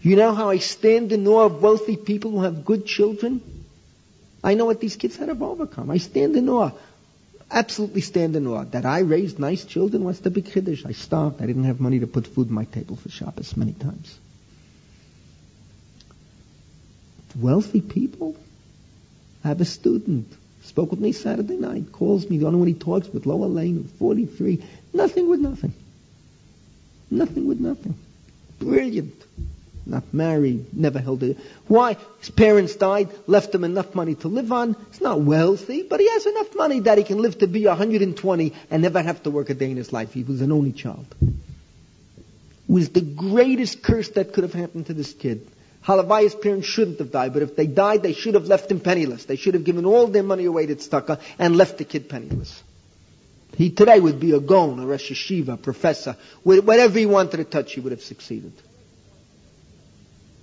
You 0.00 0.16
know 0.16 0.34
how 0.34 0.48
I 0.50 0.58
stand 0.58 1.12
in 1.12 1.26
awe 1.26 1.46
of 1.46 1.62
wealthy 1.62 1.96
people 1.96 2.30
who 2.30 2.42
have 2.42 2.64
good 2.64 2.86
children? 2.86 3.42
I 4.42 4.54
know 4.54 4.64
what 4.64 4.80
these 4.80 4.96
kids 4.96 5.16
had 5.16 5.26
to 5.26 5.44
overcome. 5.44 5.90
I 5.90 5.98
stand 5.98 6.36
in 6.36 6.48
awe. 6.48 6.70
Absolutely 7.50 8.02
stand 8.02 8.36
in 8.36 8.46
awe. 8.46 8.64
That 8.64 8.86
I 8.86 9.00
raised 9.00 9.38
nice 9.38 9.64
children, 9.64 10.04
what's 10.04 10.20
the 10.20 10.30
big 10.30 10.46
kiddush? 10.46 10.84
I 10.86 10.92
starved. 10.92 11.42
I 11.42 11.46
didn't 11.46 11.64
have 11.64 11.80
money 11.80 12.00
to 12.00 12.06
put 12.06 12.26
food 12.26 12.48
on 12.48 12.54
my 12.54 12.64
table 12.64 12.96
for 12.96 13.08
Shabbos 13.08 13.56
many 13.56 13.72
times. 13.72 14.18
Wealthy 17.36 17.80
people 17.80 18.36
I 19.44 19.48
have 19.48 19.60
a 19.60 19.64
student 19.64 20.32
Spoke 20.68 20.90
with 20.90 21.00
me 21.00 21.12
Saturday 21.12 21.56
night. 21.56 21.92
Calls 21.92 22.28
me. 22.28 22.36
The 22.36 22.46
only 22.46 22.58
one 22.58 22.68
he 22.68 22.74
talks 22.74 23.08
with. 23.08 23.24
Lower 23.24 23.46
Lane, 23.46 23.88
43. 23.98 24.62
Nothing 24.92 25.28
with 25.30 25.40
nothing. 25.40 25.72
Nothing 27.10 27.48
with 27.48 27.58
nothing. 27.58 27.94
Brilliant. 28.58 29.14
Not 29.88 30.12
married. 30.12 30.66
Never 30.74 30.98
held 30.98 31.22
a... 31.22 31.34
Why? 31.66 31.96
His 32.20 32.28
parents 32.28 32.76
died. 32.76 33.08
Left 33.26 33.54
him 33.54 33.64
enough 33.64 33.94
money 33.94 34.14
to 34.16 34.28
live 34.28 34.52
on. 34.52 34.76
He's 34.90 35.00
not 35.00 35.22
wealthy, 35.22 35.82
but 35.82 35.98
he 35.98 36.08
has 36.10 36.26
enough 36.26 36.54
money 36.54 36.80
that 36.80 36.98
he 36.98 37.04
can 37.04 37.16
live 37.16 37.38
to 37.38 37.46
be 37.46 37.66
120 37.66 38.52
and 38.70 38.82
never 38.82 39.02
have 39.02 39.22
to 39.22 39.30
work 39.30 39.48
a 39.48 39.54
day 39.54 39.70
in 39.70 39.78
his 39.78 39.90
life. 39.90 40.12
He 40.12 40.24
was 40.24 40.42
an 40.42 40.52
only 40.52 40.72
child. 40.72 41.06
It 41.22 41.32
was 42.68 42.90
the 42.90 43.00
greatest 43.00 43.82
curse 43.82 44.10
that 44.10 44.34
could 44.34 44.44
have 44.44 44.52
happened 44.52 44.86
to 44.86 44.92
this 44.92 45.14
kid. 45.14 45.48
Halavai's 45.86 46.34
parents 46.34 46.66
shouldn't 46.66 46.98
have 46.98 47.10
died, 47.10 47.32
but 47.32 47.40
if 47.40 47.56
they 47.56 47.66
died, 47.66 48.02
they 48.02 48.12
should 48.12 48.34
have 48.34 48.44
left 48.44 48.70
him 48.70 48.80
penniless. 48.80 49.24
They 49.24 49.36
should 49.36 49.54
have 49.54 49.64
given 49.64 49.86
all 49.86 50.06
their 50.06 50.22
money 50.22 50.44
away 50.44 50.66
to 50.66 50.76
tzedakah 50.76 51.18
and 51.38 51.56
left 51.56 51.78
the 51.78 51.84
kid 51.84 52.10
penniless. 52.10 52.62
He 53.56 53.70
today 53.70 53.98
would 53.98 54.20
be 54.20 54.32
a 54.32 54.40
gon, 54.40 54.78
a 54.80 54.86
Rosh 54.86 55.10
Yeshiva, 55.10 55.62
professor. 55.62 56.16
Whatever 56.42 56.98
he 56.98 57.06
wanted 57.06 57.38
to 57.38 57.44
touch, 57.44 57.72
he 57.72 57.80
would 57.80 57.92
have 57.92 58.02
succeeded. 58.02 58.52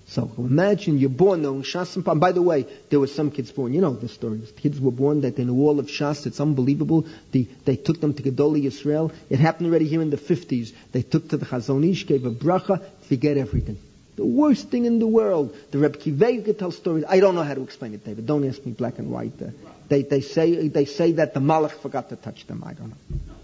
So 0.08 0.32
imagine 0.38 1.00
you're 1.00 1.10
born 1.10 1.42
knowing 1.42 1.64
Shas 1.64 1.96
and 1.96 2.20
By 2.20 2.32
the 2.32 2.42
way, 2.42 2.68
there 2.90 3.00
were 3.00 3.08
some 3.08 3.32
kids 3.32 3.52
born. 3.52 3.74
You 3.74 3.82
know 3.82 3.94
the 3.94 4.08
story. 4.08 4.42
Kids 4.58 4.80
were 4.80 4.92
born 4.92 5.22
that 5.22 5.40
in 5.40 5.48
the 5.48 5.54
wall 5.54 5.80
of 5.80 5.88
Shas. 5.88 6.28
It's 6.28 6.40
unbelievable. 6.40 7.08
The, 7.32 7.48
they 7.66 7.76
took 7.76 8.00
them 8.02 8.14
to 8.14 8.22
Gedolei 8.22 8.66
Israel. 8.66 9.12
It 9.30 9.40
happened 9.40 9.68
already 9.68 9.88
here 9.88 10.02
in 10.02 10.12
the 10.12 10.18
50s. 10.18 10.74
They 10.92 11.02
took 11.02 11.30
to 11.30 11.38
the 11.38 11.46
Chazon 11.46 11.90
Ish, 11.90 12.06
gave 12.06 12.26
a 12.26 12.32
bracha, 12.32 12.84
forget 13.10 13.38
everything. 13.38 13.78
The 14.16 14.26
worst 14.26 14.70
thing 14.70 14.86
in 14.86 15.00
the 15.00 15.08
world. 15.08 15.56
The 15.72 15.80
Reb 15.80 15.98
Kivei 15.98 16.46
could 16.46 16.60
tell 16.60 16.72
stories. 16.72 17.04
I 17.08 17.20
don't 17.20 17.36
know 17.36 17.44
how 17.44 17.56
to 17.56 17.64
explain 17.64 17.96
it, 17.96 18.06
David. 18.06 18.28
Don't 18.28 18.48
ask 18.48 18.64
me 18.66 18.74
black 18.74 19.00
and 19.00 19.12
white. 19.12 19.42
Uh, 19.42 19.48
they, 19.90 20.04
they, 20.04 20.22
say, 20.22 20.68
they 20.68 20.86
say 20.86 21.14
that 21.14 21.34
the 21.34 21.40
Malach 21.40 21.72
forgot 21.72 22.10
to 22.10 22.16
touch 22.16 22.46
them. 22.48 22.64
I 22.66 22.74
don't 22.74 22.90
know. 22.90 23.35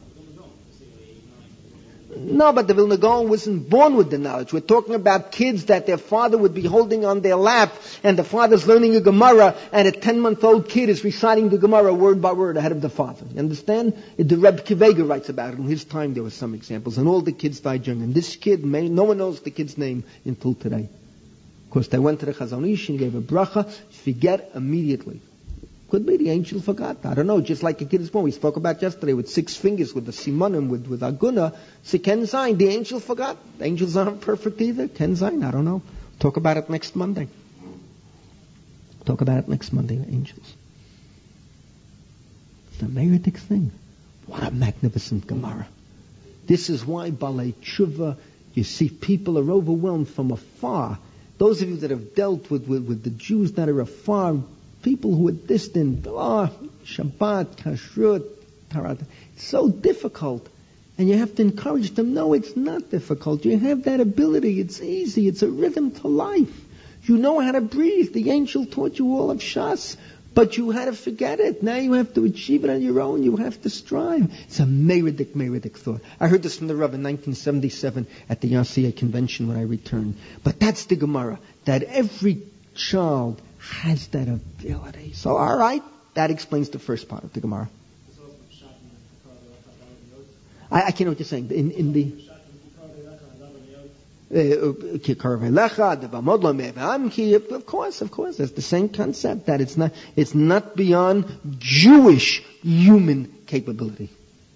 No, 2.14 2.52
but 2.52 2.68
the 2.68 2.74
Vilna 2.74 2.98
Gaon 2.98 3.30
wasn't 3.30 3.70
born 3.70 3.96
with 3.96 4.10
the 4.12 4.18
knowledge. 4.18 4.52
We're 4.52 4.60
talking 4.60 4.96
about 4.96 5.32
kids 5.32 5.66
that 5.66 5.86
their 5.86 5.98
father 5.98 6.38
would 6.38 6.54
be 6.54 6.64
holding 6.64 7.06
on 7.06 7.22
their 7.22 7.36
lap, 7.36 7.74
and 8.04 8.18
the 8.18 8.24
father's 8.24 8.68
learning 8.68 8.96
a 8.96 9.02
Gemara, 9.02 9.56
and 9.72 9.88
a 9.88 9.92
ten-month-old 9.92 10.68
kid 10.68 10.90
is 10.90 11.04
reciting 11.04 11.50
the 11.50 11.58
Gemara 11.58 11.94
word 11.94 12.22
by 12.22 12.34
word 12.34 12.58
ahead 12.58 12.74
of 12.74 12.82
the 12.82 12.90
father. 12.90 13.26
You 13.32 13.40
understand? 13.40 14.02
The 14.18 14.38
Reb 14.38 14.66
Kivega 14.66 15.08
writes 15.08 15.30
about 15.30 15.54
it. 15.54 15.60
In 15.60 15.66
his 15.66 15.86
time, 15.86 16.14
there 16.14 16.24
were 16.24 16.30
some 16.30 16.54
examples, 16.54 16.98
and 16.98 17.08
all 17.08 17.22
the 17.22 17.32
kids 17.32 17.62
died 17.62 17.88
young. 17.88 18.02
And 18.02 18.14
this 18.14 18.36
kid, 18.36 18.66
no 18.66 19.04
one 19.04 19.18
knows 19.18 19.40
the 19.40 19.52
kid's 19.52 19.78
name 19.78 20.04
until 20.26 20.54
today. 20.54 20.90
Of 21.66 21.72
course, 21.72 21.88
they 21.88 22.00
went 22.00 22.20
to 22.20 22.26
the 22.26 22.34
Chazon 22.34 22.70
Ish 22.70 22.90
and 22.90 23.00
gave 23.00 23.16
a 23.16 23.22
bracha. 23.22 23.72
Forget 24.04 24.52
immediately. 24.54 25.22
Could 25.92 26.06
be 26.06 26.16
the 26.16 26.30
angel 26.30 26.62
forgot. 26.62 27.06
I 27.06 27.16
don't 27.16 27.28
know. 27.28 27.42
Just 27.42 27.64
like 27.64 27.82
a 27.82 27.86
kid 27.86 28.00
is 28.00 28.10
born. 28.10 28.24
We 28.24 28.32
spoke 28.32 28.56
about 28.56 28.82
yesterday 28.82 29.12
with 29.12 29.28
six 29.28 29.58
fingers, 29.58 29.94
with 29.94 30.06
the 30.06 30.14
simonim, 30.14 30.70
with, 30.70 30.88
with 30.88 31.02
aguna. 31.02 31.54
So 31.84 32.00
Ken 32.00 32.26
Zain, 32.26 32.58
the 32.58 32.70
angel 32.70 33.02
forgot. 33.02 33.36
Angels 33.60 33.98
aren't 33.98 34.22
perfect 34.22 34.62
either. 34.62 34.88
Ken 34.88 35.18
Zain, 35.18 35.44
I 35.44 35.52
don't 35.52 35.66
know. 35.66 35.82
Talk 36.18 36.38
about 36.38 36.56
it 36.56 36.70
next 36.70 36.96
Monday. 36.96 37.28
Talk 39.04 39.20
about 39.20 39.40
it 39.40 39.50
next 39.50 39.74
Monday, 39.74 39.96
angels. 39.96 40.56
It's 42.72 42.84
a 42.84 42.86
meritic 42.86 43.38
thing. 43.38 43.74
What 44.28 44.44
a 44.44 44.52
magnificent 44.52 45.28
Gemara. 45.28 45.68
This 46.48 46.70
is 46.70 46.86
why 46.86 47.12
Balei 47.12 47.54
Tshuva, 47.56 48.16
you 48.54 48.64
see 48.64 48.88
people 48.88 49.38
are 49.38 49.52
overwhelmed 49.52 50.08
from 50.08 50.32
afar. 50.32 51.00
Those 51.38 51.62
of 51.62 51.68
you 51.68 51.76
that 51.78 51.92
have 51.92 52.16
dealt 52.16 52.50
with, 52.50 52.66
with, 52.66 52.88
with 52.88 53.04
the 53.04 53.10
Jews 53.10 53.52
that 53.54 53.68
are 53.68 53.82
afar, 53.82 54.38
people 54.82 55.16
who 55.16 55.28
are 55.28 55.34
distant, 55.34 56.06
oh, 56.08 56.50
Shabbat, 56.86 57.56
Kashrut, 57.58 58.28
Tarat. 58.70 59.04
It's 59.36 59.46
so 59.46 59.70
difficult. 59.70 60.48
And 60.98 61.10
you 61.10 61.18
have 61.18 61.36
to 61.36 61.42
encourage 61.42 61.96
them, 61.96 62.14
no, 62.14 62.34
it's 62.34 62.56
not 62.56 62.92
difficult. 62.92 63.46
You 63.46 63.58
have 63.58 63.84
that 63.86 64.00
ability. 64.00 64.60
It's 64.60 64.82
easy. 64.82 65.28
It's 65.28 65.42
a 65.42 65.50
rhythm 65.50 65.92
to 65.92 66.08
life. 66.08 66.66
You 67.04 67.18
know 67.18 67.40
how 67.40 67.54
to 67.54 67.62
breathe. 67.62 68.14
The 68.14 68.30
angel 68.30 68.66
taught 68.66 69.00
you 69.00 69.18
all 69.18 69.32
of 69.32 69.40
Shas. 69.40 69.98
But 70.34 70.56
you 70.58 70.72
had 70.72 70.86
to 70.86 70.94
forget 70.94 71.40
it. 71.40 71.62
Now 71.62 71.76
you 71.76 71.94
have 71.94 72.14
to 72.14 72.24
achieve 72.24 72.64
it 72.64 72.70
on 72.70 72.82
your 72.82 73.02
own. 73.02 73.24
You 73.24 73.36
have 73.38 73.62
to 73.64 73.70
strive. 73.70 74.32
It's 74.46 74.60
a 74.60 74.66
meridic, 74.66 75.36
meridic 75.36 75.78
thought. 75.78 76.02
I 76.20 76.30
heard 76.30 76.42
this 76.42 76.58
from 76.58 76.68
the 76.68 76.76
Rav 76.76 76.94
in 76.94 77.04
1977 77.04 78.08
at 78.30 78.40
the 78.40 78.54
RCA 78.54 78.96
convention 78.96 79.50
when 79.50 79.58
I 79.58 79.64
returned. 79.64 80.16
But 80.44 80.60
that's 80.60 80.86
the 80.86 80.96
Gemara. 80.96 81.40
That 81.66 81.84
every 81.84 82.44
child 82.76 83.42
has 83.62 84.08
that 84.10 84.28
ability. 84.28 85.14
So, 85.14 85.38
all 85.38 85.56
right, 85.56 85.84
that 86.16 86.32
explains 86.32 86.70
the 86.70 86.80
first 86.80 87.08
part 87.08 87.24
of 87.24 87.34
the 87.34 87.40
Gemara. 87.40 87.70
I, 90.72 90.84
I 90.84 90.92
can't 90.92 91.02
know 91.02 91.12
what 91.12 91.20
you're 91.20 91.26
saying. 91.26 91.52
In, 91.52 91.72
in 91.72 91.94
the 91.94 92.14
uh, 94.34 94.70
of 97.54 97.66
course, 97.66 98.02
of 98.02 98.12
course, 98.12 98.38
that's 98.38 98.52
the 98.54 98.62
same 98.62 98.88
concept 98.88 99.48
that 99.48 99.60
it's 99.60 99.76
not, 99.76 99.92
it's 100.16 100.34
not 100.34 100.78
beyond 100.78 101.26
Jewish 101.60 102.42
human 102.62 103.44
capability. 103.46 104.10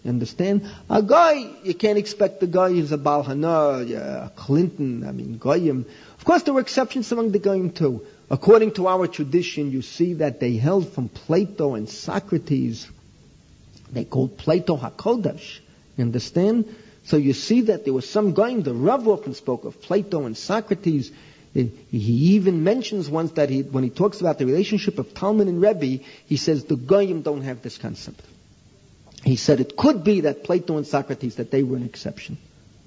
Understand? 0.05 0.69
A 0.89 1.01
guy, 1.01 1.45
you 1.63 1.73
can't 1.73 1.97
expect 1.97 2.39
the 2.39 2.47
guy 2.47 2.69
who's 2.69 2.91
a 2.91 2.97
Balhana, 2.97 4.27
a 4.27 4.31
Clinton, 4.35 5.05
I 5.05 5.11
mean, 5.11 5.39
Goyim. 5.39 5.85
Of 6.17 6.25
course, 6.25 6.43
there 6.43 6.53
were 6.53 6.61
exceptions 6.61 7.11
among 7.11 7.31
the 7.31 7.39
Goyim 7.39 7.71
too. 7.71 8.05
According 8.29 8.71
to 8.73 8.87
our 8.87 9.07
tradition, 9.07 9.71
you 9.71 9.81
see 9.81 10.13
that 10.15 10.39
they 10.39 10.55
held 10.55 10.91
from 10.91 11.09
Plato 11.09 11.75
and 11.75 11.87
Socrates. 11.87 12.87
They 13.91 14.03
called 14.03 14.37
Plato 14.37 14.77
HaKodesh. 14.77 15.59
You 15.95 16.03
understand? 16.05 16.75
So 17.03 17.17
you 17.17 17.33
see 17.33 17.61
that 17.61 17.85
there 17.85 17.93
was 17.93 18.09
some 18.09 18.33
Goyim, 18.33 18.63
the 18.63 18.73
Rav 18.73 19.07
often 19.07 19.35
spoke 19.35 19.63
of 19.63 19.79
Plato 19.79 20.25
and 20.25 20.35
Socrates. 20.35 21.11
He 21.53 21.69
even 21.91 22.63
mentions 22.63 23.07
once 23.07 23.33
that 23.33 23.49
he, 23.49 23.61
when 23.61 23.83
he 23.83 23.91
talks 23.91 24.21
about 24.21 24.39
the 24.39 24.45
relationship 24.47 24.97
of 24.97 25.13
Talmud 25.13 25.47
and 25.47 25.61
Rebbe, 25.61 26.03
he 26.25 26.37
says 26.37 26.65
the 26.65 26.75
Goyim 26.75 27.21
don't 27.21 27.43
have 27.43 27.61
this 27.61 27.77
concept. 27.77 28.21
He 29.23 29.35
said 29.35 29.59
it 29.59 29.77
could 29.77 30.03
be 30.03 30.21
that 30.21 30.43
Plato 30.43 30.77
and 30.77 30.85
Socrates, 30.85 31.35
that 31.35 31.51
they 31.51 31.63
were 31.63 31.77
an 31.77 31.85
exception. 31.85 32.37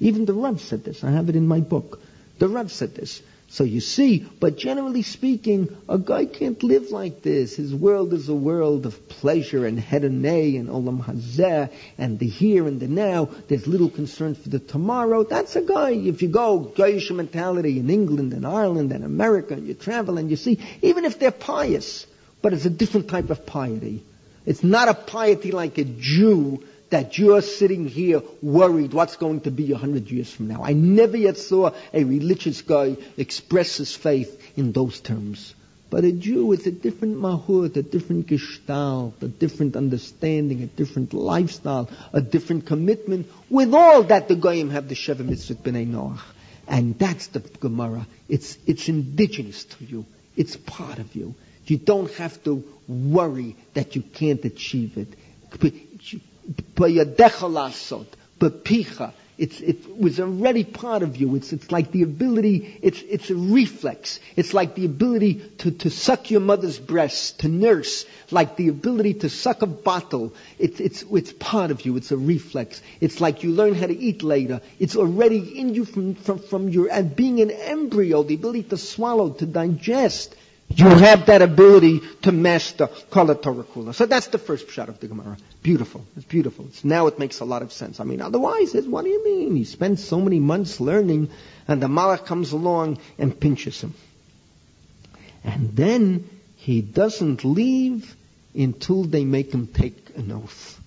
Even 0.01 0.25
the 0.25 0.35
Rav 0.35 0.61
said 0.61 0.85
this. 0.85 1.05
I 1.05 1.13
have 1.13 1.29
it 1.29 1.37
in 1.37 1.47
my 1.47 1.61
book. 1.61 2.01
The 2.39 2.49
Rav 2.49 2.71
said 2.73 2.95
this. 2.95 3.23
So 3.51 3.65
you 3.65 3.81
see, 3.81 4.27
but 4.41 4.59
generally 4.59 5.01
speaking, 5.01 5.75
a 5.89 5.99
guy 5.99 6.27
can't 6.27 6.63
live 6.63 6.91
like 6.91 7.23
this. 7.23 7.57
His 7.57 7.75
world 7.75 8.13
is 8.13 8.29
a 8.29 8.35
world 8.35 8.85
of 8.85 9.09
pleasure 9.09 9.65
and 9.65 9.79
hedonay 9.79 10.61
and 10.61 10.69
olam 10.69 11.03
hazeh 11.03 11.73
and 11.97 12.19
the 12.19 12.29
here 12.29 12.67
and 12.67 12.79
the 12.79 12.89
now. 12.89 13.31
There's 13.49 13.67
little 13.67 13.89
concern 13.89 14.35
for 14.35 14.51
the 14.51 14.59
tomorrow. 14.59 15.25
That's 15.25 15.57
a 15.57 15.63
guy. 15.63 15.93
If 15.93 16.21
you 16.21 16.29
go 16.29 16.73
Goyish 16.77 17.11
mentality 17.11 17.79
in 17.79 17.89
England 17.89 18.35
and 18.35 18.47
Ireland 18.47 18.93
and 18.93 19.03
America 19.03 19.55
and 19.55 19.67
you 19.67 19.73
travel 19.73 20.19
and 20.19 20.29
you 20.29 20.37
see, 20.37 20.59
even 20.83 21.07
if 21.07 21.19
they're 21.19 21.31
pious, 21.31 22.07
but 22.43 22.53
it's 22.53 22.67
a 22.67 22.71
different 22.71 23.09
type 23.09 23.31
of 23.31 23.47
piety. 23.47 24.05
It's 24.45 24.63
not 24.63 24.89
a 24.89 24.95
piety 24.95 25.53
like 25.53 25.79
a 25.79 25.85
Jew 25.85 26.63
that 26.91 27.19
you're 27.19 27.43
sitting 27.43 27.87
here 27.87 28.23
worried 28.43 28.93
what's 28.93 29.17
going 29.17 29.41
to 29.43 29.51
be 29.51 29.73
a 29.73 29.77
hundred 29.77 30.11
years 30.11 30.33
from 30.33 30.49
now. 30.49 30.63
I 30.65 30.73
never 30.73 31.17
yet 31.17 31.37
saw 31.37 31.73
a 31.93 32.05
religious 32.05 32.63
guy 32.63 32.97
express 33.17 33.77
his 33.77 33.95
faith 33.95 34.57
in 34.57 34.73
those 34.73 35.01
terms. 35.01 35.55
But 35.91 36.05
a 36.05 36.13
Jew 36.13 36.53
is 36.53 36.67
a 36.67 36.71
different 36.71 37.17
mahut, 37.17 37.77
a 37.77 37.83
different 37.83 38.27
gestalt, 38.27 39.23
a 39.23 39.29
different 39.29 39.75
understanding, 39.75 40.63
a 40.63 40.67
different 40.67 41.15
lifestyle, 41.15 41.89
a 42.13 42.21
different 42.21 42.67
commitment. 42.67 43.27
With 43.49 43.73
all 43.73 44.03
that, 44.05 44.29
the 44.29 44.37
goyim 44.37 44.71
have 44.71 44.89
the 44.89 44.95
Sheva 44.95 45.27
Mitzvot 45.27 45.63
B'nai 45.63 45.87
Noach. 45.87 46.21
And 46.67 46.99
that's 46.99 47.29
the 47.29 47.41
Gemara. 47.41 48.07
It's, 48.29 48.59
it's 48.67 48.89
indigenous 48.91 49.65
to 49.65 49.85
you. 49.85 50.05
It's 50.37 50.57
part 50.57 50.99
of 50.99 51.17
you. 51.17 51.35
You 51.65 51.79
don't 51.79 52.13
have 52.15 52.43
to 52.45 52.65
worry 52.87 53.57
that 53.73 53.97
you 53.97 54.03
can't 54.03 54.45
achieve 54.45 54.99
it. 54.99 55.09
It's, 59.39 59.61
it 59.61 59.97
was 59.97 60.19
already 60.19 60.65
part 60.65 61.05
of 61.05 61.17
you. 61.17 61.37
It's, 61.37 61.53
it's 61.53 61.71
like 61.71 61.93
the 61.93 62.03
ability, 62.03 62.77
it's, 62.83 63.01
it's 63.03 63.31
a 63.31 63.37
reflex. 63.37 64.19
It's 64.35 64.53
like 64.53 64.75
the 64.75 64.85
ability 64.85 65.35
to, 65.59 65.71
to 65.71 65.91
suck 65.91 66.33
your 66.33 66.41
mother's 66.41 66.81
breast, 66.81 67.39
to 67.41 67.49
nurse, 67.49 68.05
like 68.33 68.57
the 68.57 68.67
ability 68.67 69.15
to 69.15 69.31
suck 69.31 69.63
a 69.63 69.67
bottle. 69.67 70.35
It's, 70.59 70.81
it's, 70.81 71.05
it's 71.13 71.33
part 71.33 71.71
of 71.71 71.87
you. 71.87 71.97
It's 71.97 72.11
a 72.11 72.17
reflex. 72.17 72.83
It's 73.01 73.21
like 73.21 73.45
you 73.45 73.53
learn 73.53 73.75
how 73.75 73.87
to 73.87 73.97
eat 73.97 74.25
later. 74.25 74.61
It's 74.81 74.97
already 74.97 75.61
in 75.61 75.73
you 75.73 75.85
from, 75.85 76.17
from, 76.17 76.41
from 76.41 76.69
your, 76.69 76.91
and 76.91 77.15
being 77.15 77.41
an 77.41 77.53
embryo, 77.53 78.25
the 78.25 78.35
ability 78.35 78.65
to 78.65 78.77
swallow, 78.77 79.31
to 79.35 79.47
digest. 79.47 80.35
You 80.71 80.89
have 80.89 81.27
that 81.27 81.43
ability 81.43 82.03
to 82.23 82.33
master 82.33 82.89
Kala 83.11 83.35
Torah 83.35 83.65
Kula. 83.65 83.95
So 83.95 84.07
that's 84.07 84.29
the 84.29 84.39
first 84.39 84.71
shot 84.71 84.89
of 84.89 85.01
the 85.01 85.09
Gemara. 85.09 85.39
Beautiful. 85.63 86.05
It's 86.17 86.27
beautiful. 86.27 86.67
It's, 86.67 86.85
now 86.85 87.07
it 87.07 87.19
makes 87.19 87.41
a 87.41 87.45
lot 87.45 87.63
of 87.63 87.73
sense. 87.73 88.01
I 88.01 88.05
mean, 88.05 88.21
otherwise, 88.21 88.75
what 88.75 89.05
do 89.05 89.11
you 89.11 89.25
mean? 89.25 89.57
He 89.57 89.65
spends 89.65 90.05
so 90.05 90.21
many 90.21 90.39
months 90.39 90.79
learning, 90.79 91.31
and 91.67 91.83
the 91.83 91.87
Malach 91.87 92.27
comes 92.27 92.53
along 92.53 92.99
and 93.19 93.39
pinches 93.39 93.81
him. 93.81 93.95
And 95.43 95.75
then 95.75 96.29
he 96.57 96.83
doesn't 96.83 97.45
leave 97.45 98.15
until 98.55 99.05
they 99.05 99.25
make 99.25 99.53
him 99.53 99.69
take 99.69 100.11
an 100.17 100.31
oath. 100.33 100.81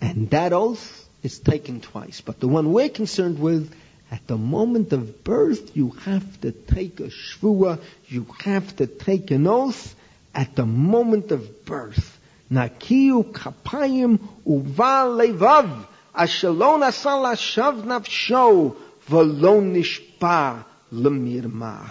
And 0.00 0.28
that 0.30 0.52
oath 0.52 1.08
is 1.22 1.38
taken 1.38 1.80
twice. 1.80 2.20
But 2.20 2.38
the 2.38 2.48
one 2.48 2.72
we're 2.72 2.90
concerned 2.90 3.38
with 3.38 3.72
at 4.10 4.26
the 4.26 4.36
moment 4.36 4.92
of 4.92 5.24
birth, 5.24 5.76
you 5.76 5.90
have 5.90 6.40
to 6.42 6.52
take 6.52 7.00
a 7.00 7.08
shvua, 7.08 7.80
you 8.06 8.26
have 8.44 8.76
to 8.76 8.86
take 8.86 9.30
an 9.30 9.46
oath 9.46 9.94
at 10.34 10.54
the 10.54 10.66
moment 10.66 11.32
of 11.32 11.64
birth. 11.64 12.18
Nakiu 12.50 13.24
kapayim 13.32 14.20
uva 14.44 15.06
levav, 15.08 15.86
ashalon 16.14 16.86
asal 16.86 17.24
ashav 17.24 17.82
nafsho, 17.82 18.76
v'lo 19.08 19.60
nishpa 19.60 20.64
lemirma. 20.92 21.90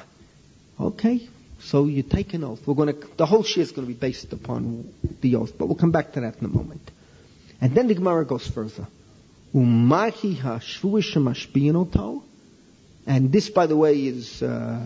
Okay, 0.80 1.28
so 1.60 1.86
you 1.86 2.04
take 2.04 2.34
an 2.34 2.46
oath. 2.46 2.66
We're 2.66 2.76
going 2.76 2.94
to, 2.94 3.08
the 3.18 3.26
whole 3.26 3.44
shir 3.44 3.62
is 3.62 3.72
going 3.72 3.88
to 3.88 3.94
be 3.94 4.00
based 4.00 4.32
upon 4.32 4.94
the 5.20 5.36
oath, 5.36 5.58
but 5.58 5.66
we'll 5.66 5.76
come 5.76 5.92
back 5.92 6.14
to 6.14 6.22
that 6.22 6.38
in 6.40 6.46
a 6.46 6.50
moment. 6.50 6.92
And 7.60 7.76
then 7.76 7.88
the 7.88 7.96
Gemara 7.96 8.26
goes 8.26 8.48
further. 8.48 8.88
Umahi 9.56 10.38
And 13.08 13.32
this, 13.32 13.50
by 13.50 13.68
the 13.68 13.78
way, 13.78 13.94
is 13.94 14.44
uh, 14.44 14.82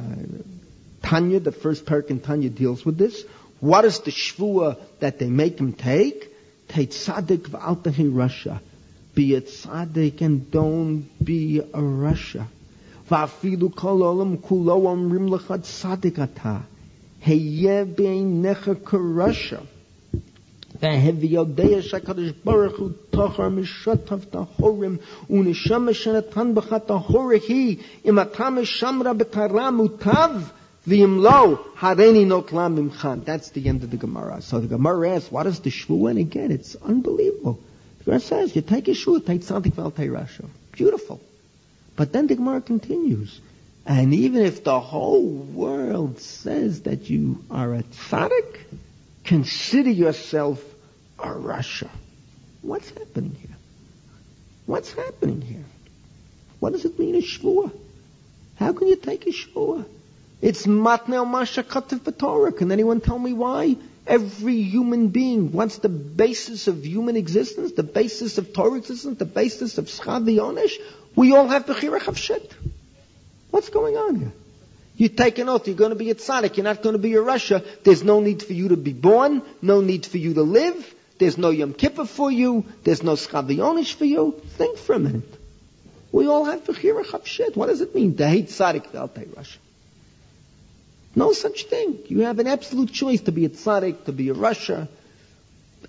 Tanya. 1.02 1.40
The 1.40 1.52
first 1.52 1.86
parak 1.86 2.12
in 2.12 2.20
Tanya 2.20 2.50
deals 2.50 2.86
with 2.86 2.98
this. 2.98 3.24
What 3.60 3.84
is 3.86 4.00
the 4.02 4.12
shvua 4.12 4.78
that 5.00 5.18
they 5.18 5.28
make 5.28 5.60
him 5.60 5.74
take? 5.74 6.32
Take 6.68 6.92
tzaddik 6.92 7.50
v'altahi 7.50 8.14
rasha. 8.14 8.60
Be 9.16 9.34
a 9.34 9.42
tzaddik 9.42 10.22
and 10.22 10.52
don't 10.52 11.10
be 11.24 11.60
a 11.60 11.64
rasha. 11.64 12.46
Va'afilu 13.10 13.76
kol 13.76 14.02
olam 14.02 14.38
kulo 14.38 14.84
omrim 14.84 15.30
lecha 15.32 15.58
tzaddik 15.58 16.20
ata. 16.20 16.62
Heye 17.22 17.86
beinecha 17.86 18.76
karasha. 18.76 19.66
והביא 20.81 21.29
יודע 21.29 21.83
שהקדוש 21.83 22.31
ברוך 22.45 22.79
הוא 22.79 22.91
תוכר 23.11 23.49
משותף 23.49 24.25
טהורים 24.31 24.97
ונשמה 25.31 25.95
שנתן 25.95 26.55
בך 26.55 26.75
טהור 26.87 27.31
היא 27.49 27.77
אם 28.05 28.21
אתה 28.21 28.51
משמרה 28.51 29.13
בטהרה 29.13 29.71
מוטב 29.71 30.31
ואם 30.87 31.19
לא, 31.19 31.65
הריני 31.81 32.25
נוטלה 32.25 32.69
ממך. 32.69 33.09
That's 33.25 33.51
the 33.51 33.69
end 33.69 33.83
of 33.83 33.91
the 33.91 33.97
Gemara. 33.97 34.43
So 34.43 34.61
the 34.61 34.67
Gemara 34.67 35.17
asks, 35.17 35.33
what 35.33 35.47
is 35.47 35.61
the 35.61 35.71
shvu? 35.71 36.11
And 36.11 36.19
again, 36.19 36.51
it's 36.51 36.77
unbelievable. 36.77 37.59
The 37.99 38.05
Gemara 38.05 38.21
says, 38.21 38.55
you 38.55 38.63
take 38.63 38.89
a 38.89 38.91
shvu, 38.91 39.25
take 39.25 39.43
something 39.43 39.73
for 39.73 39.91
Rasha. 39.91 40.47
Beautiful. 40.73 41.21
But 41.97 42.13
then 42.13 42.27
the 42.27 42.35
Gemara 42.35 42.61
continues. 42.61 43.41
And 43.87 44.13
even 44.15 44.43
if 44.43 44.65
the 44.65 44.81
whole 44.81 45.27
world 45.27 46.21
says 46.21 46.83
that 46.83 47.09
you 47.09 47.43
are 47.51 47.75
a 47.75 47.83
tzaddik, 47.83 48.59
consider 49.25 49.91
yourself 49.91 50.63
a 51.22 51.28
rasha. 51.28 51.90
What's 52.62 52.90
happening 52.90 53.36
here? 53.40 53.56
What's 54.66 54.94
happening 54.94 55.42
here? 55.42 55.66
What 56.60 56.74
does 56.74 56.86
it 56.86 57.00
mean, 57.00 57.16
a? 57.16 57.72
How 58.64 58.74
can 58.74 58.88
you 58.88 58.96
take 58.98 59.26
a? 59.26 59.86
It's 60.42 60.66
matnel 60.66 61.30
masha 61.30 61.64
kativ 61.64 62.18
Torah. 62.18 62.52
Can 62.52 62.72
anyone 62.72 63.02
tell 63.02 63.20
me 63.20 63.34
why? 63.34 63.78
Every 64.06 64.62
human 64.62 65.10
being, 65.10 65.52
wants 65.52 65.78
the 65.78 65.90
basis 65.90 66.68
of 66.68 66.86
human 66.86 67.16
existence? 67.16 67.74
The 67.74 67.84
basis 67.84 68.38
of 68.38 68.54
Torah 68.54 68.78
existence? 68.78 69.20
The 69.20 69.26
basis 69.26 69.78
of 69.78 69.86
schad? 69.86 70.26
We 71.16 71.36
all 71.36 71.48
have 71.48 71.66
bechira 71.66 72.00
chavshet. 72.00 72.52
What's 73.52 73.70
going 73.70 73.96
on 73.98 74.16
here? 74.16 74.32
You 74.96 75.08
take 75.08 75.40
an 75.40 75.48
oath, 75.48 75.66
you're 75.66 75.78
going 75.78 75.92
to 75.92 75.96
be 75.96 76.10
a 76.10 76.16
tzaddik, 76.16 76.58
you're 76.58 76.66
not 76.66 76.84
going 76.84 76.94
to 76.94 77.00
be 77.00 77.16
a 77.16 77.20
rasha. 77.20 77.66
There's 77.84 78.04
no 78.04 78.20
need 78.20 78.44
for 78.44 78.52
you 78.52 78.70
to 78.70 78.78
be 78.78 78.92
born, 78.92 79.42
no 79.62 79.80
need 79.80 80.06
for 80.06 80.18
you 80.18 80.34
to 80.34 80.42
live, 80.42 80.94
there's 81.20 81.38
no 81.38 81.50
Yom 81.50 81.74
Kippur 81.74 82.06
for 82.06 82.32
you. 82.32 82.66
There's 82.84 83.04
no 83.04 83.14
Schavionish 83.14 83.94
for 83.94 84.06
you. 84.06 84.42
Think 84.58 84.78
for 84.78 84.94
a 84.94 85.00
minute. 85.00 85.38
We 86.12 86.28
all 86.28 86.46
have 86.46 86.64
Bechira 86.64 87.04
Chavshet. 87.06 87.56
What 87.56 87.68
does 87.68 87.82
it 87.82 87.94
mean 87.94 88.16
to 88.18 88.28
hate 88.28 88.48
Tzaddik 88.48 88.88
Veltei 88.92 89.28
rasha? 89.28 89.58
No 91.16 91.34
such 91.34 91.66
thing. 91.66 92.00
You 92.08 92.22
have 92.22 92.40
an 92.40 92.48
absolute 92.48 92.92
choice 92.92 93.22
to 93.22 93.32
be 93.34 93.46
a 93.46 93.50
Tzaddik, 93.50 94.06
to 94.06 94.14
be 94.14 94.30
a 94.30 94.34
rasha. 94.34 94.88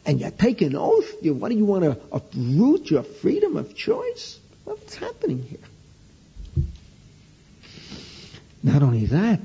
and 0.04 0.20
you 0.20 0.30
take 0.36 0.62
an 0.62 0.74
oath. 0.76 1.22
You, 1.22 1.34
what 1.34 1.50
do 1.50 1.56
you 1.56 1.64
want 1.64 1.84
to 1.84 1.96
uproot 2.12 2.90
your 2.90 3.04
freedom 3.04 3.56
of 3.56 3.74
choice? 3.76 4.38
What's 4.64 4.96
happening 4.96 5.42
here? 5.42 6.64
Not 8.62 8.82
only 8.82 9.06
that, 9.06 9.40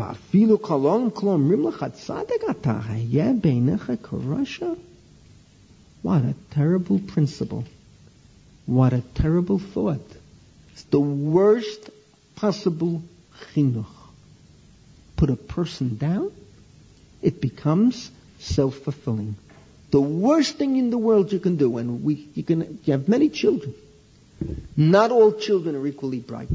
ואפילו 0.00 0.62
כלום 0.62 1.10
כלומרים 1.14 1.68
לך 1.68 1.86
צדק 1.92 2.50
אתה, 2.50 2.80
היה 2.88 3.32
בעיניך 3.42 3.92
כרשע? 4.02 4.66
What 6.04 6.22
a 6.24 6.54
terrible 6.54 7.00
principle. 7.14 7.64
What 8.66 8.92
a 8.92 9.02
terrible 9.14 9.58
thought. 9.58 10.08
It's 10.72 10.84
the 10.90 11.00
worst 11.00 11.90
possible 12.36 13.02
chinuch. 13.52 13.96
Put 15.16 15.30
a 15.30 15.36
person 15.36 15.96
down, 15.96 16.30
it 17.22 17.40
becomes 17.40 18.10
self-fulfilling. 18.38 19.36
The 19.90 20.00
worst 20.00 20.58
thing 20.58 20.76
in 20.76 20.90
the 20.90 20.98
world 20.98 21.32
you 21.32 21.38
can 21.38 21.56
do, 21.56 21.78
and 21.78 22.04
we, 22.04 22.28
you 22.34 22.42
can, 22.42 22.78
you 22.84 22.92
have 22.92 23.08
many 23.08 23.30
children. 23.30 23.74
Not 24.76 25.10
all 25.10 25.32
children 25.32 25.74
are 25.74 25.86
equally 25.86 26.18
bright. 26.18 26.50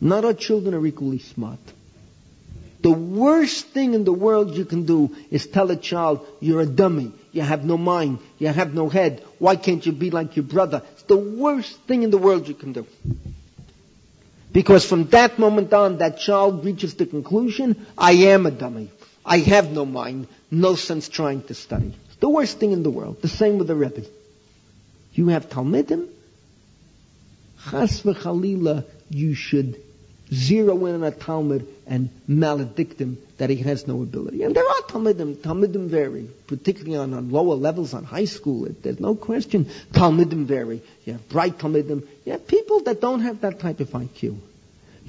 Not 0.00 0.24
all 0.24 0.34
children 0.34 0.74
are 0.74 0.86
equally 0.86 1.18
smart. 1.18 1.60
The 2.87 2.93
worst 2.93 3.67
thing 3.67 3.95
in 3.95 4.05
the 4.05 4.13
world 4.13 4.55
you 4.55 4.63
can 4.63 4.85
do 4.85 5.13
is 5.29 5.45
tell 5.45 5.71
a 5.71 5.75
child, 5.75 6.25
you're 6.39 6.61
a 6.61 6.65
dummy, 6.65 7.11
you 7.33 7.41
have 7.41 7.65
no 7.65 7.77
mind, 7.77 8.19
you 8.39 8.47
have 8.47 8.73
no 8.73 8.87
head, 8.87 9.21
why 9.39 9.57
can't 9.57 9.85
you 9.85 9.91
be 9.91 10.09
like 10.09 10.37
your 10.37 10.45
brother? 10.45 10.81
It's 10.93 11.03
the 11.03 11.17
worst 11.17 11.77
thing 11.81 12.03
in 12.03 12.11
the 12.11 12.17
world 12.17 12.47
you 12.47 12.53
can 12.53 12.71
do. 12.71 12.87
Because 14.53 14.85
from 14.85 15.07
that 15.07 15.37
moment 15.37 15.73
on, 15.73 15.97
that 15.97 16.19
child 16.19 16.63
reaches 16.63 16.93
the 16.95 17.05
conclusion, 17.05 17.85
I 17.97 18.13
am 18.31 18.45
a 18.45 18.51
dummy. 18.51 18.89
I 19.25 19.39
have 19.39 19.69
no 19.69 19.85
mind, 19.85 20.29
no 20.49 20.75
sense 20.75 21.09
trying 21.09 21.41
to 21.49 21.55
study. 21.55 21.93
It's 22.05 22.15
the 22.21 22.29
worst 22.29 22.57
thing 22.57 22.71
in 22.71 22.83
the 22.83 22.89
world. 22.89 23.21
The 23.21 23.27
same 23.27 23.57
with 23.57 23.67
the 23.67 23.75
Rebbe. 23.75 24.03
You 25.11 25.27
have 25.27 25.49
Talmidim, 25.49 26.07
chas 27.69 28.01
v'chalila, 28.03 28.85
you 29.09 29.33
should 29.33 29.75
zero 30.33 30.85
in 30.85 30.95
on 30.95 31.03
a 31.03 31.11
Talmud 31.11 31.67
and 31.85 32.09
maledict 32.27 32.99
him 32.99 33.17
that 33.37 33.49
he 33.49 33.57
has 33.57 33.87
no 33.87 34.01
ability. 34.01 34.43
And 34.43 34.55
there 34.55 34.67
are 34.67 34.81
Talmudim. 34.87 35.35
Talmudim 35.35 35.87
vary, 35.87 36.29
particularly 36.47 36.97
on, 36.97 37.13
on 37.13 37.29
lower 37.29 37.55
levels, 37.55 37.93
on 37.93 38.03
high 38.03 38.25
school. 38.25 38.65
It, 38.65 38.83
there's 38.83 38.99
no 38.99 39.15
question. 39.15 39.65
Talmudim 39.91 40.45
vary. 40.45 40.81
You 41.05 41.13
have 41.13 41.29
bright 41.29 41.57
Talmudim. 41.57 42.05
You 42.25 42.33
have 42.33 42.47
people 42.47 42.81
that 42.81 42.99
don't 42.99 43.21
have 43.21 43.41
that 43.41 43.59
type 43.59 43.79
of 43.79 43.89
IQ. 43.89 44.37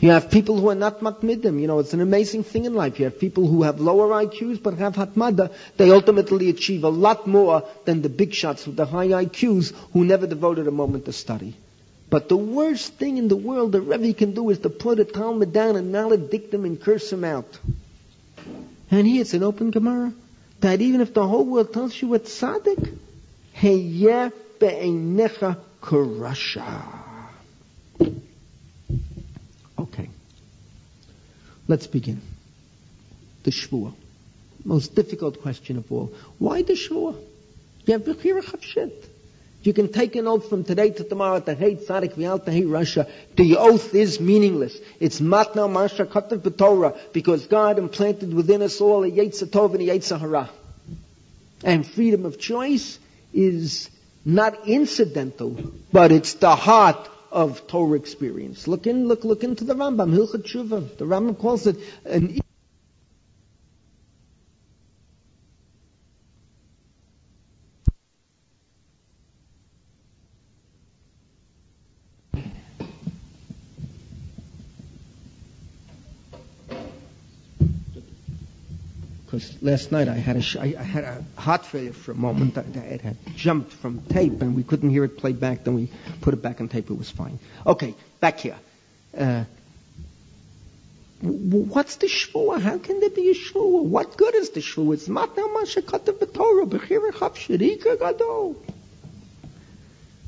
You 0.00 0.10
have 0.10 0.30
people 0.30 0.60
who 0.60 0.70
are 0.70 0.76
not 0.76 1.00
matmidim. 1.00 1.60
You 1.60 1.66
know, 1.66 1.80
it's 1.80 1.92
an 1.92 2.00
amazing 2.00 2.44
thing 2.44 2.66
in 2.66 2.74
life. 2.74 3.00
You 3.00 3.06
have 3.06 3.18
people 3.18 3.48
who 3.48 3.64
have 3.64 3.80
lower 3.80 4.08
IQs 4.24 4.62
but 4.62 4.74
have 4.74 4.94
hatmada. 4.94 5.52
They 5.76 5.90
ultimately 5.90 6.50
achieve 6.50 6.84
a 6.84 6.88
lot 6.88 7.26
more 7.26 7.64
than 7.84 8.02
the 8.02 8.08
big 8.08 8.32
shots 8.32 8.64
with 8.64 8.76
the 8.76 8.86
high 8.86 9.08
IQs 9.08 9.74
who 9.92 10.04
never 10.04 10.28
devoted 10.28 10.68
a 10.68 10.70
moment 10.70 11.06
to 11.06 11.12
study. 11.12 11.56
But 12.10 12.28
the 12.28 12.36
worst 12.36 12.94
thing 12.94 13.18
in 13.18 13.28
the 13.28 13.36
world 13.36 13.72
the 13.72 13.80
Rebbe 13.80 14.14
can 14.14 14.32
do 14.32 14.48
is 14.50 14.60
to 14.60 14.70
put 14.70 14.98
a 14.98 15.04
Talmud 15.04 15.52
down 15.52 15.76
and 15.76 15.92
maledict 15.92 16.52
him 16.52 16.64
and 16.64 16.80
curse 16.80 17.12
him 17.12 17.24
out. 17.24 17.58
And 18.90 19.06
here 19.06 19.20
it's 19.20 19.34
an 19.34 19.42
open 19.42 19.70
Gemara 19.70 20.14
that 20.60 20.80
even 20.80 21.02
if 21.02 21.12
the 21.12 21.26
whole 21.26 21.44
world 21.44 21.72
tells 21.72 22.00
you 22.00 22.14
it's 22.14 22.40
tzaddik, 22.40 22.96
heyeh 23.54 24.32
be'einecha 24.58 25.58
kurasha. 25.82 26.82
Okay. 29.78 30.08
Let's 31.66 31.86
begin. 31.86 32.22
The 33.42 33.50
Shvuah. 33.50 33.92
Most 34.64 34.94
difficult 34.94 35.42
question 35.42 35.76
of 35.76 35.92
all. 35.92 36.12
Why 36.38 36.62
the 36.62 36.72
Shvuah? 36.72 37.16
You 37.84 37.92
have 37.92 38.02
Bechira 38.02 38.42
Chavshet. 38.42 38.92
You 39.62 39.72
can 39.72 39.92
take 39.92 40.14
an 40.14 40.28
oath 40.28 40.48
from 40.48 40.62
today 40.64 40.90
to 40.90 41.04
tomorrow 41.04 41.40
to 41.40 41.54
hate 41.54 41.80
Tzaddik 41.80 42.14
Vial 42.14 42.38
to 42.38 42.50
hate 42.52 42.66
rasha. 42.66 43.10
The 43.36 43.56
oath 43.56 43.94
is 43.94 44.20
meaningless. 44.20 44.78
It's 45.00 45.20
matna 45.20 45.70
masha 45.70 46.06
katav 46.06 46.38
b'torah 46.40 46.96
because 47.12 47.46
God 47.46 47.78
implanted 47.78 48.32
within 48.32 48.62
us 48.62 48.80
all 48.80 49.02
a 49.04 49.10
yetzer 49.10 49.46
tov 49.46 49.74
and 49.74 49.82
a 49.82 49.86
yetzer 49.86 50.18
hara. 50.18 50.48
And 51.64 51.84
freedom 51.84 52.24
of 52.24 52.38
choice 52.38 53.00
is 53.34 53.90
not 54.24 54.68
incidental, 54.68 55.72
but 55.92 56.12
it's 56.12 56.34
the 56.34 56.54
heart 56.54 57.08
of 57.32 57.66
Torah 57.66 57.98
experience. 57.98 58.68
Look 58.68 58.86
in, 58.86 59.08
look, 59.08 59.24
look 59.24 59.42
into 59.42 59.64
the 59.64 59.74
Rambam, 59.74 60.12
Hilchot 60.12 60.44
Tshuva. 60.44 60.96
The 60.98 61.04
Rambam 61.04 61.36
calls 61.36 61.66
it 61.66 61.76
an 62.04 62.38
because 79.38 79.47
last 79.60 79.92
night 79.92 80.08
I 80.08 80.14
had 80.14 80.36
a 80.36 80.42
sh- 80.42 80.56
I, 80.56 80.74
I 80.78 80.82
had 80.82 81.04
a 81.04 81.40
heart 81.40 81.66
failure 81.66 81.92
for 81.92 82.12
a 82.12 82.14
moment. 82.14 82.56
It 82.56 83.00
had 83.00 83.16
jumped 83.36 83.72
from 83.72 84.02
tape 84.02 84.40
and 84.42 84.56
we 84.56 84.62
couldn't 84.62 84.90
hear 84.90 85.04
it 85.04 85.18
play 85.18 85.32
back. 85.32 85.64
Then 85.64 85.74
we 85.74 85.88
put 86.20 86.34
it 86.34 86.42
back 86.42 86.60
on 86.60 86.68
tape. 86.68 86.90
It 86.90 86.98
was 86.98 87.10
fine. 87.10 87.38
Okay, 87.66 87.94
back 88.20 88.40
here. 88.40 88.56
Uh, 89.16 89.44
what's 91.20 91.96
the 91.96 92.06
shvua? 92.06 92.60
How 92.60 92.78
can 92.78 93.00
there 93.00 93.10
be 93.10 93.30
a 93.30 93.34
shvua? 93.34 93.84
What 93.84 94.16
good 94.16 94.34
is 94.34 94.50
the 94.50 94.60
shvua? 94.60 94.94
It's 94.94 95.08
b'chira 95.08 97.12
chapshirika 97.12 97.98
gadol. 97.98 98.56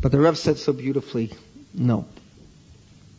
But 0.00 0.12
the 0.12 0.18
Rev 0.18 0.38
said 0.38 0.56
so 0.56 0.72
beautifully, 0.72 1.30
no. 1.74 2.06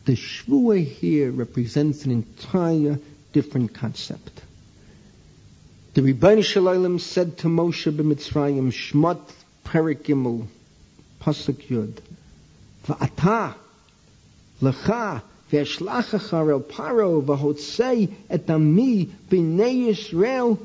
The 0.04 0.16
shvua 0.16 0.84
here 0.84 1.30
represents 1.30 2.04
an 2.04 2.10
entire 2.10 2.98
different 3.32 3.72
concept. 3.72 4.42
The 5.94 6.00
Rebbeinu 6.00 6.42
Shalom 6.42 6.98
said 6.98 7.36
to 7.38 7.48
Moshe 7.48 7.94
b'Mitzrayim, 7.94 8.72
Shmot 8.72 9.20
Perik 9.62 10.04
Gimel, 10.04 10.46
Pasuk 11.20 11.66
Yud, 11.68 11.98
V'ata, 12.86 13.52
Lecha, 14.62 15.20
V'eshlachacha 15.50 16.50
el 16.50 16.60
Paro, 16.60 17.22
V'hotzei 17.22 18.10
et 18.30 18.48
ami 18.48 19.04
b'nei 19.04 19.88
Yisrael, 19.88 20.58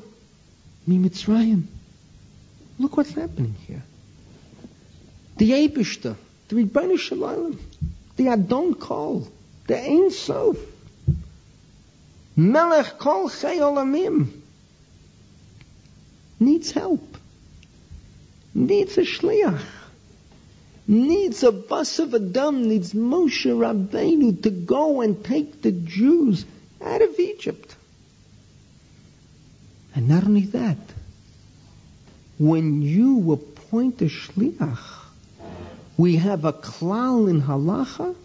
mi 0.87 0.97
Mitzrayim. 0.97 1.63
Look 2.79 2.95
what's 2.95 3.11
happening 3.11 3.55
here. 3.67 3.83
The 5.39 5.51
Abishta, 5.51 6.15
the 6.47 6.55
Rebbeinu 6.55 6.97
Shalom, 6.97 7.59
the 8.15 8.29
Adon 8.29 8.75
Kol, 8.75 9.27
the 9.67 9.77
Ein 9.77 10.09
Sof, 10.09 10.57
Melech 12.37 12.97
Kol 12.97 13.27
Chei 13.27 13.57
Olamim, 13.57 14.29
needs 16.39 16.71
help, 16.71 17.17
needs 18.53 18.97
a 18.97 19.01
shliach, 19.01 19.61
needs 20.87 21.43
a 21.43 21.51
bus 21.51 21.99
of 21.99 22.13
Adam, 22.13 22.67
needs 22.67 22.93
Moshe 22.93 23.45
Rabbeinu 23.45 24.41
to 24.43 24.49
go 24.49 25.01
and 25.01 25.23
take 25.23 25.61
the 25.61 25.71
Jews 25.71 26.45
out 26.83 27.01
of 27.01 27.19
Egypt. 27.19 27.75
And 29.95 30.07
not 30.07 30.23
only 30.23 30.45
that, 30.47 30.77
when 32.37 32.81
you 32.81 33.31
appoint 33.31 34.01
a 34.01 34.05
shliach, 34.05 34.77
we 35.97 36.17
have 36.17 36.45
a 36.45 36.53
klal 36.53 37.29
in 37.29 37.41
halacha, 37.41 38.15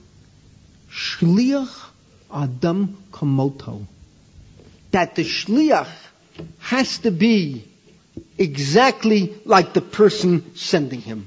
shliach 0.90 1.88
adam 2.30 2.96
kamoto. 3.10 3.86
That 4.90 5.14
the 5.14 5.24
shliach 5.24 5.88
has 6.58 6.98
to 6.98 7.10
be 7.10 7.71
exactly 8.38 9.34
like 9.44 9.72
the 9.72 9.80
person 9.80 10.54
sending 10.54 11.00
him. 11.00 11.26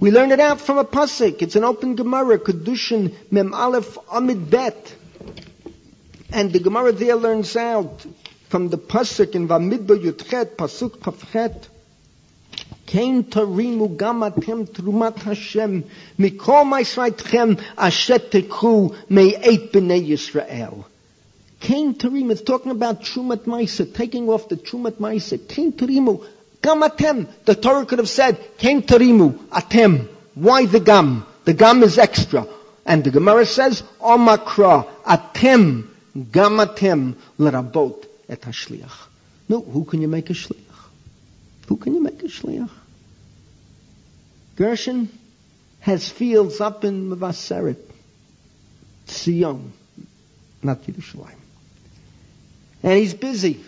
We 0.00 0.10
learn 0.10 0.32
it 0.32 0.40
out 0.40 0.60
from 0.60 0.78
a 0.78 0.84
pasuk. 0.84 1.42
It's 1.42 1.56
an 1.56 1.64
open 1.64 1.94
Gemara, 1.94 2.38
Kedushin 2.38 3.14
Mem 3.30 3.54
Aleph 3.54 3.96
Amid 4.12 4.50
Bet. 4.50 4.94
And 6.32 6.52
the 6.52 6.58
Gemara 6.58 6.92
there 6.92 7.14
learns 7.14 7.56
out 7.56 8.04
from 8.48 8.68
the 8.68 8.78
pasuk 8.78 9.34
in 9.34 9.48
Vamidba 9.48 9.96
Yutchet, 9.96 10.56
pasuk 10.56 10.98
Kafchet. 10.98 11.68
Kein 12.86 13.24
tarimu 13.24 13.96
gamatem 13.96 14.68
trumat 14.68 15.18
Hashem 15.18 15.84
mikol 16.18 16.64
ma'israitchem 16.64 17.56
ashet 17.76 18.30
tekru 18.30 18.94
me'et 19.08 19.72
b'nei 19.72 20.08
Yisrael. 20.08 20.84
Kain 21.66 21.94
Tarim, 21.94 22.30
it's 22.30 22.42
talking 22.42 22.70
about 22.70 23.02
Trumat 23.02 23.46
Maisa, 23.46 23.92
taking 23.92 24.28
off 24.28 24.48
the 24.48 24.54
Trumat 24.54 24.98
Maisa. 24.98 25.36
Kain 25.48 25.72
Tarimu, 25.72 26.24
Gam 26.62 26.80
Atem. 26.82 27.26
The 27.44 27.56
Torah 27.56 27.84
could 27.84 27.98
have 27.98 28.08
said, 28.08 28.38
Kain 28.56 28.82
Tarimu, 28.82 29.32
Atem. 29.48 30.06
Why 30.34 30.66
the 30.66 30.78
Gam? 30.78 31.26
The 31.44 31.54
Gam 31.54 31.82
is 31.82 31.98
extra. 31.98 32.46
And 32.84 33.02
the 33.02 33.10
Gemara 33.10 33.44
says, 33.44 33.82
Omakra, 34.00 34.86
Atem, 35.02 35.88
Gam 36.30 36.58
Atem, 36.58 37.16
Lerabot, 37.36 38.06
et 38.28 38.40
HaShliach. 38.42 39.08
No, 39.48 39.60
who 39.60 39.84
can 39.86 40.00
you 40.00 40.06
make 40.06 40.30
a 40.30 40.34
Shliach? 40.34 40.84
Who 41.66 41.78
can 41.78 41.94
you 41.94 42.00
make 42.00 42.22
a 42.22 42.26
Shliach? 42.26 42.70
Gershon 44.54 45.08
has 45.80 46.08
fields 46.08 46.60
up 46.60 46.84
in 46.84 47.10
Mevaseret, 47.10 47.82
Zion, 49.08 49.72
not 50.62 50.80
Yerushalayim 50.84 51.35
and 52.86 52.98
he's 53.00 53.14
busy. 53.14 53.60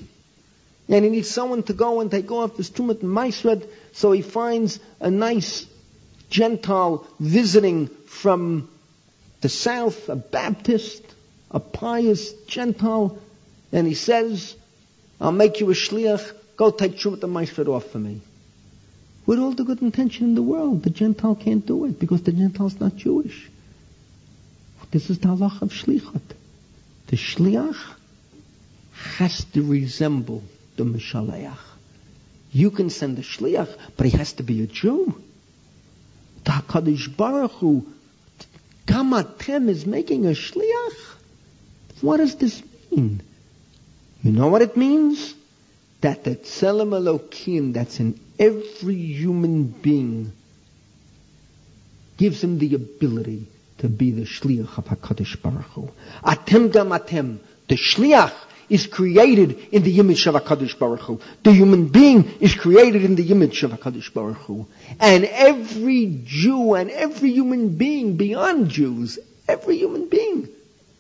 And 0.89 1.05
he 1.05 1.11
needs 1.11 1.29
someone 1.29 1.65
to 1.65 1.73
go 1.73 2.01
and 2.01 2.11
take 2.11 2.31
off 2.31 2.57
his 2.57 2.71
Tumat 2.71 3.03
Maisred, 3.03 3.69
so 3.93 4.13
he 4.13 4.23
finds 4.23 4.79
a 5.01 5.11
nice 5.11 5.67
Gentile 6.31 7.05
visiting 7.19 7.89
from 8.07 8.71
the 9.41 9.49
south, 9.49 10.09
a 10.09 10.15
Baptist, 10.17 11.03
a 11.51 11.59
pious 11.59 12.33
Gentile, 12.47 13.19
and 13.73 13.87
he 13.87 13.95
says, 13.95 14.55
I'll 15.21 15.33
make 15.33 15.59
you 15.59 15.69
a 15.71 15.75
shliach, 15.75 16.33
go 16.57 16.71
take 16.71 16.97
Tumat 16.97 17.25
and 17.25 17.35
Maisred 17.35 17.69
off 17.69 17.91
for 17.91 17.99
me. 17.99 18.21
with 19.27 19.41
all 19.41 19.53
the 19.53 19.65
good 19.65 19.83
intention 19.83 20.29
in 20.29 20.35
the 20.37 20.43
world. 20.43 20.85
The 20.85 20.91
Gentile 20.91 21.35
can't 21.35 21.67
do 21.67 21.85
it 21.87 21.99
because 21.99 22.23
the 22.23 22.33
Gentile's 22.33 22.81
not 22.81 22.97
Jewish. 22.97 23.51
This 24.93 25.11
is 25.11 25.19
the 25.19 25.29
halach 25.29 25.61
of 25.61 25.71
shlichut. 25.71 26.23
The 27.09 27.17
shliach 27.17 27.98
has 28.99 29.45
to 29.45 29.63
resemble 29.63 30.43
the 30.77 30.85
mishaleach. 30.85 31.59
You 32.51 32.71
can 32.71 32.91
send 32.91 33.19
a 33.19 33.23
shliach, 33.23 33.77
but 33.97 34.07
he 34.07 34.17
has 34.17 34.33
to 34.35 34.43
be 34.43 34.63
a 34.63 34.67
Jew. 34.67 35.21
The 36.45 36.53
HaKadosh 36.53 37.17
Baruch 37.17 37.53
Hu, 37.53 37.87
Kamatem 38.87 39.69
is 39.69 39.85
making 39.87 40.27
a 40.27 40.31
shliach. 40.31 40.95
What 42.01 42.19
does 42.19 42.37
this 42.37 42.63
mean? 42.91 43.23
You 44.23 44.33
know 44.33 44.49
what 44.49 44.63
it 44.63 44.77
means? 44.77 45.35
That 46.01 46.25
the 46.25 46.37
Tselem 46.37 46.91
Elokim 46.91 47.75
that's 47.75 48.01
in 48.01 48.19
every 48.39 48.97
human 48.97 49.65
being 49.65 50.33
gives 52.17 52.43
him 52.43 52.59
the 52.59 52.75
ability 52.75 53.47
to 53.79 53.89
be 53.89 54.11
the 54.11 54.23
shliach 54.23 54.79
of 54.79 54.87
Hakadosh 54.87 55.41
Baruch 55.43 55.65
Hu. 55.67 55.91
Atem 56.25 56.73
gam 56.73 56.89
atem, 56.91 57.39
the 57.69 57.77
shliach 57.77 58.33
is 58.69 58.87
created 58.87 59.59
in 59.73 59.83
the 59.83 59.99
image 59.99 60.27
of 60.27 60.35
Hakadosh 60.35 60.79
Baruch 60.79 61.01
Hu. 61.01 61.21
The 61.43 61.53
human 61.53 61.89
being 61.89 62.31
is 62.41 62.55
created 62.55 63.05
in 63.05 63.15
the 63.15 63.31
image 63.31 63.63
of 63.63 63.71
Hakadosh 63.73 64.13
Baruch 64.13 64.37
Hu. 64.39 64.67
And 65.01 65.25
every 65.25 66.21
Jew 66.25 66.75
and 66.75 66.91
every 66.91 67.31
human 67.31 67.77
being 67.77 68.17
beyond 68.17 68.71
Jews, 68.71 69.19
every 69.47 69.79
human 69.79 70.09
being 70.09 70.49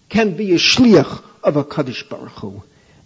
can 0.09 0.37
be 0.37 0.53
a 0.53 0.59
shliach 0.59 1.23
of 1.43 1.55
Hakadosh 1.55 2.09
Baruch 2.09 2.39
Hu. 2.39 2.63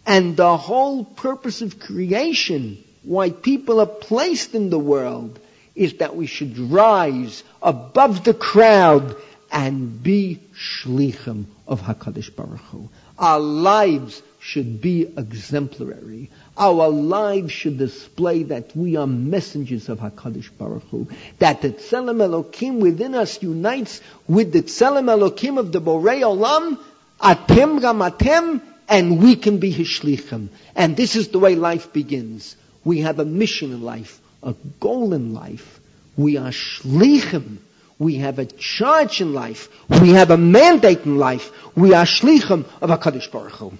And 0.07 0.37
the 0.37 0.57
whole 0.57 1.05
purpose 1.05 1.63
of 1.63 1.79
creation, 1.79 2.83
why 3.03 3.31
people 3.31 3.81
are 3.81 3.87
placed 3.87 4.55
in 4.55 4.71
the 4.71 4.79
world, 4.79 5.39
is 5.75 5.95
that 5.95 6.17
we 6.17 6.27
should 6.27 6.59
rise 6.59 7.43
above 7.63 8.25
the 8.25 8.35
crowd 8.35 9.17
and 9.51 10.03
be 10.03 10.41
shlichim 10.55 11.45
of 11.67 11.81
Hakadosh 11.81 12.35
Baruch 12.35 12.61
Hu. 12.71 12.89
Our 13.19 13.41
lives 13.41 14.23
should 14.45 14.80
be 14.80 15.03
exemplary. 15.16 16.28
Our 16.59 16.88
lives 16.88 17.53
should 17.53 17.78
display 17.78 18.43
that 18.45 18.76
we 18.76 18.97
are 18.97 19.07
messengers 19.07 19.88
of 19.88 20.01
Hakadosh 20.01 20.51
Baruch 20.59 20.82
Hu. 20.90 21.07
That 21.38 21.62
the 21.62 21.70
Tzelem 21.70 22.16
Elokim 22.16 22.80
within 22.80 23.14
us 23.14 23.40
unites 23.40 24.01
with 24.26 24.53
the 24.53 24.62
Tzelem 24.62 25.07
Elokim 25.07 25.61
of 25.61 25.70
the 25.70 25.80
Borei 25.80 26.22
Olam, 26.22 26.76
Atem 27.20 27.78
Gamatem, 27.78 28.61
and 28.88 29.22
we 29.22 29.36
can 29.36 29.59
be 29.59 29.70
his 29.70 29.86
shlichim. 29.86 30.49
And 30.74 30.97
this 30.97 31.14
is 31.14 31.28
the 31.28 31.38
way 31.38 31.55
life 31.55 31.93
begins. 31.93 32.57
We 32.84 33.03
have 33.03 33.20
a 33.20 33.24
mission 33.24 33.70
in 33.70 33.82
life, 33.82 34.20
a 34.43 34.57
goal 34.80 35.14
in 35.14 35.34
life. 35.34 35.78
We 36.16 36.36
are 36.36 36.51
shlichim. 36.51 37.59
We 37.97 38.16
have 38.16 38.40
a 38.40 38.47
charge 38.47 39.20
in 39.20 39.34
life. 39.34 39.68
We 39.88 40.11
have 40.11 40.32
a 40.32 40.36
mandate 40.36 41.07
in 41.07 41.18
life. 41.18 41.53
We 41.76 41.95
are 41.95 42.05
shlichim 42.05 42.64
of 42.80 42.90
HaKadosh 42.90 43.30
Baruch 43.30 43.53
Hu. 43.53 43.72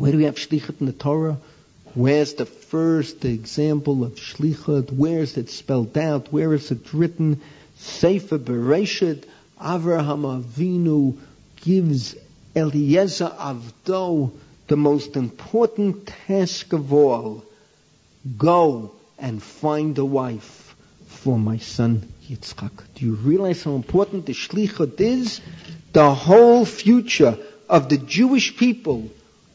Where 0.00 0.12
do 0.12 0.16
we 0.16 0.24
have 0.24 0.36
shlichut 0.36 0.80
in 0.80 0.86
the 0.86 0.94
Torah? 0.94 1.36
Where's 1.92 2.32
the 2.32 2.46
first 2.46 3.22
example 3.26 4.02
of 4.02 4.14
shlichut? 4.14 4.90
Where 4.90 5.18
is 5.18 5.36
it 5.36 5.50
spelled 5.50 5.98
out? 5.98 6.32
Where 6.32 6.54
is 6.54 6.70
it 6.70 6.94
written? 6.94 7.42
Sefer 7.76 8.38
Bereshit, 8.38 9.24
Avraham 9.60 10.42
Avinu 10.42 11.18
gives 11.60 12.16
Eliezer 12.56 13.28
Avdo 13.28 14.32
the 14.68 14.76
most 14.78 15.16
important 15.16 16.06
task 16.06 16.72
of 16.72 16.94
all. 16.94 17.44
Go 18.38 18.92
and 19.18 19.42
find 19.42 19.98
a 19.98 20.04
wife 20.06 20.74
for 21.08 21.38
my 21.38 21.58
son 21.58 22.10
Yitzchak. 22.26 22.72
Do 22.94 23.04
you 23.04 23.16
realize 23.16 23.64
how 23.64 23.74
important 23.74 24.24
the 24.24 24.32
shlichut 24.32 24.98
is? 24.98 25.42
The 25.92 26.14
whole 26.14 26.64
future 26.64 27.36
of 27.68 27.90
the 27.90 27.98
Jewish 27.98 28.56
people 28.56 29.10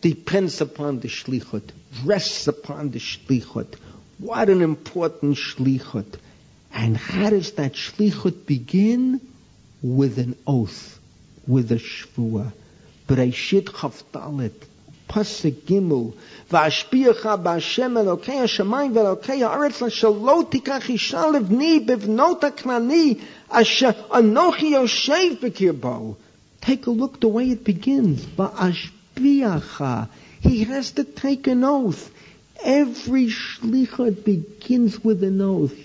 depends 0.06 0.62
upon 0.62 0.99
the 0.99 1.08
shlichut, 1.08 1.68
rests 2.03 2.47
upon 2.47 2.91
the 2.91 2.99
shlichut. 2.99 3.74
What 4.20 4.49
an 4.49 4.62
important 4.62 5.36
shlichut. 5.36 6.20
And 6.72 6.95
how 6.95 7.32
does 7.32 7.53
that 7.53 7.74
shlichut 7.74 8.45
begin? 8.45 9.20
With 9.82 10.20
an 10.20 10.36
oath, 10.45 10.99
with 11.47 11.72
a 11.72 11.78
shvua. 11.78 12.53
Bereshit 13.08 13.64
Chavdalet, 13.64 14.53
Pasuk 15.10 15.53
Gimel, 15.62 16.14
V'ashpiach 16.51 17.24
b'Hashem 17.41 17.97
Elokei 17.97 18.43
HaShamayim 18.45 18.93
v'Elokei 18.93 19.39
HaAretz 19.41 19.82
l'shalot 19.82 20.51
tikach 20.51 20.88
isha 20.88 21.16
levni 21.34 21.84
b'vnot 21.84 22.41
ha'knani 22.41 23.20
anochi 23.49 24.70
yoshev 24.74 25.39
b'kirbo. 25.39 26.16
Take 26.62 26.86
a 26.86 26.91
look 26.91 27.20
the 27.20 27.28
way 27.28 27.49
it 27.49 27.64
begins. 27.64 28.24
He 29.18 30.63
has 30.66 30.91
to 30.91 31.03
take 31.03 31.47
an 31.47 31.63
oath. 31.63 32.11
Every 32.63 33.28
shlichut 33.28 34.24
begins 34.24 35.03
with 35.03 35.24
an 35.24 35.41
oath. 35.41 35.78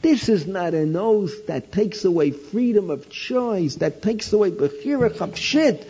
This 0.00 0.28
is 0.28 0.46
not 0.46 0.74
an 0.74 0.94
oath 0.94 1.46
that 1.46 1.72
takes 1.72 2.04
away 2.04 2.30
freedom 2.30 2.90
of 2.90 3.10
choice, 3.10 3.76
that 3.76 4.00
takes 4.00 4.32
away 4.32 4.52
bechira 4.52 5.10
chapshit, 5.10 5.84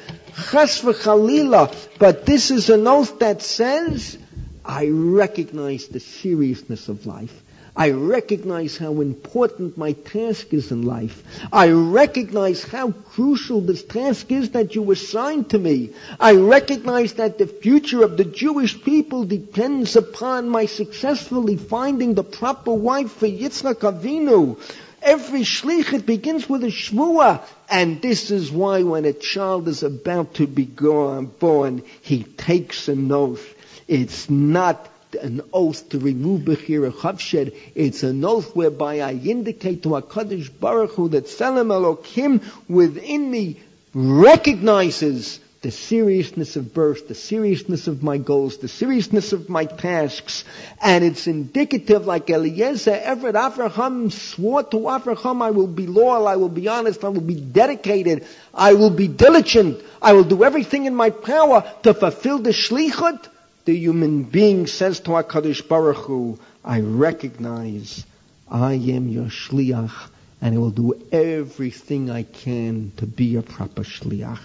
chas 0.51 0.81
v'chalila. 0.81 1.75
But 1.99 2.25
this 2.25 2.51
is 2.51 2.71
an 2.71 2.87
oath 2.87 3.19
that 3.19 3.43
says, 3.43 4.17
I 4.65 4.89
recognize 4.89 5.89
the 5.89 6.01
seriousness 6.01 6.89
of 6.89 7.07
life. 7.07 7.43
I 7.79 7.91
recognize 7.91 8.77
how 8.77 9.01
important 9.01 9.79
my 9.79 9.93
task 9.93 10.53
is 10.53 10.73
in 10.73 10.83
life. 10.83 11.23
I 11.53 11.69
recognize 11.69 12.65
how 12.65 12.91
crucial 12.91 13.61
this 13.61 13.85
task 13.85 14.33
is 14.33 14.51
that 14.51 14.75
you 14.75 14.91
assigned 14.91 15.51
to 15.51 15.61
me. 15.61 15.91
I 16.19 16.33
recognize 16.33 17.13
that 17.15 17.39
the 17.39 17.47
future 17.47 18.03
of 18.03 18.17
the 18.17 18.25
Jewish 18.25 18.83
people 18.83 19.25
depends 19.25 19.95
upon 19.95 20.49
my 20.49 20.67
successfully 20.67 21.57
finding 21.57 22.15
the 22.15 22.25
proper 22.25 22.73
wife 22.75 23.13
for 23.13 23.29
Yitzhak 23.29 23.83
Avinu. 23.93 24.59
Every 25.01 25.43
shlichet 25.43 26.05
begins 26.05 26.49
with 26.49 26.65
a 26.65 26.73
shmua, 26.73 27.43
and 27.71 28.03
this 28.03 28.33
is 28.33 28.51
why 28.51 28.83
when 28.83 29.05
a 29.05 29.13
child 29.13 29.69
is 29.69 29.85
about 29.85 30.35
to 30.35 30.49
be 30.49 30.65
born, 30.65 31.83
he 32.03 32.25
takes 32.25 32.89
an 32.89 33.13
oath. 33.13 33.55
It's 33.87 34.29
not 34.29 34.88
an 35.17 35.43
oath 35.53 35.89
to 35.91 35.99
remove 35.99 36.43
Bechira 36.43 36.93
Chavshed. 36.93 37.55
It's 37.75 38.03
an 38.03 38.25
oath 38.25 38.55
whereby 38.55 39.01
I 39.01 39.13
indicate 39.13 39.83
to 39.85 39.91
HaKadosh 39.91 40.51
Baruch 40.61 40.93
Hu 40.93 41.09
that 41.11 41.27
Tselem 41.27 41.69
Elokim 41.69 42.43
within 42.69 43.31
me 43.31 43.61
recognizes 43.95 45.41
the 45.61 45.71
seriousness 45.73 46.55
of 46.55 46.73
birth, 46.73 47.09
the 47.09 47.17
seriousness 47.17 47.89
of 47.89 48.01
my 48.03 48.17
goals, 48.17 48.59
the 48.59 48.69
seriousness 48.69 49.33
of 49.33 49.49
my 49.49 49.65
tasks, 49.65 50.45
and 50.81 51.03
it's 51.03 51.27
indicative 51.27 52.07
like 52.07 52.31
Eliezer 52.31 52.93
Everett 52.95 53.35
Avraham 53.35 54.13
swore 54.13 54.63
to 54.63 54.77
Avraham, 54.77 55.43
I 55.43 55.51
will 55.51 55.67
be 55.67 55.89
loyal, 55.89 56.29
I 56.29 56.37
will 56.37 56.49
be 56.49 56.69
honest, 56.69 57.03
I 57.03 57.09
will 57.09 57.21
be 57.21 57.35
dedicated, 57.35 58.25
I 58.55 58.75
will 58.75 58.91
be 58.91 59.09
diligent, 59.09 59.83
I 60.01 60.13
will 60.13 60.23
do 60.25 60.45
everything 60.45 60.85
in 60.85 60.95
my 60.95 61.11
power 61.11 61.69
to 61.83 61.93
fulfill 61.93 62.39
the 62.39 62.51
shlichut 62.51 63.27
the 63.69 63.77
human 63.77 64.23
being 64.23 64.67
says 64.67 64.99
to 65.01 65.11
HaKadosh 65.11 65.69
Baruch 65.69 65.99
Hu, 66.07 66.39
I 66.65 66.81
recognize 66.81 68.03
I 68.51 68.73
am 68.73 69.11
your 69.11 69.27
shliach 69.27 70.09
and 70.41 70.55
I 70.55 70.59
will 70.59 70.71
do 70.71 70.95
everything 71.13 72.11
I 72.11 72.23
can 72.23 72.93
to 72.97 73.05
be 73.05 73.37
a 73.37 73.43
proper 73.43 73.83
shliach. 73.83 74.41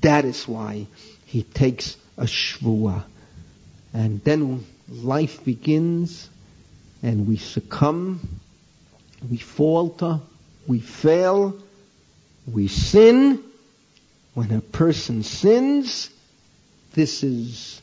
That 0.00 0.24
is 0.24 0.48
why 0.48 0.86
he 1.26 1.42
takes 1.42 1.98
a 2.16 2.22
shvuah. 2.22 3.04
And 3.92 4.24
then 4.24 4.64
life 4.88 5.44
begins 5.44 6.26
and 7.02 7.28
we 7.28 7.36
succumb, 7.36 8.26
we 9.30 9.36
falter, 9.36 10.20
we 10.66 10.78
fail, 10.80 11.54
we 12.50 12.68
sin. 12.68 13.44
When 14.32 14.52
a 14.52 14.62
person 14.62 15.22
sins, 15.22 16.08
this 16.94 17.22
is 17.22 17.82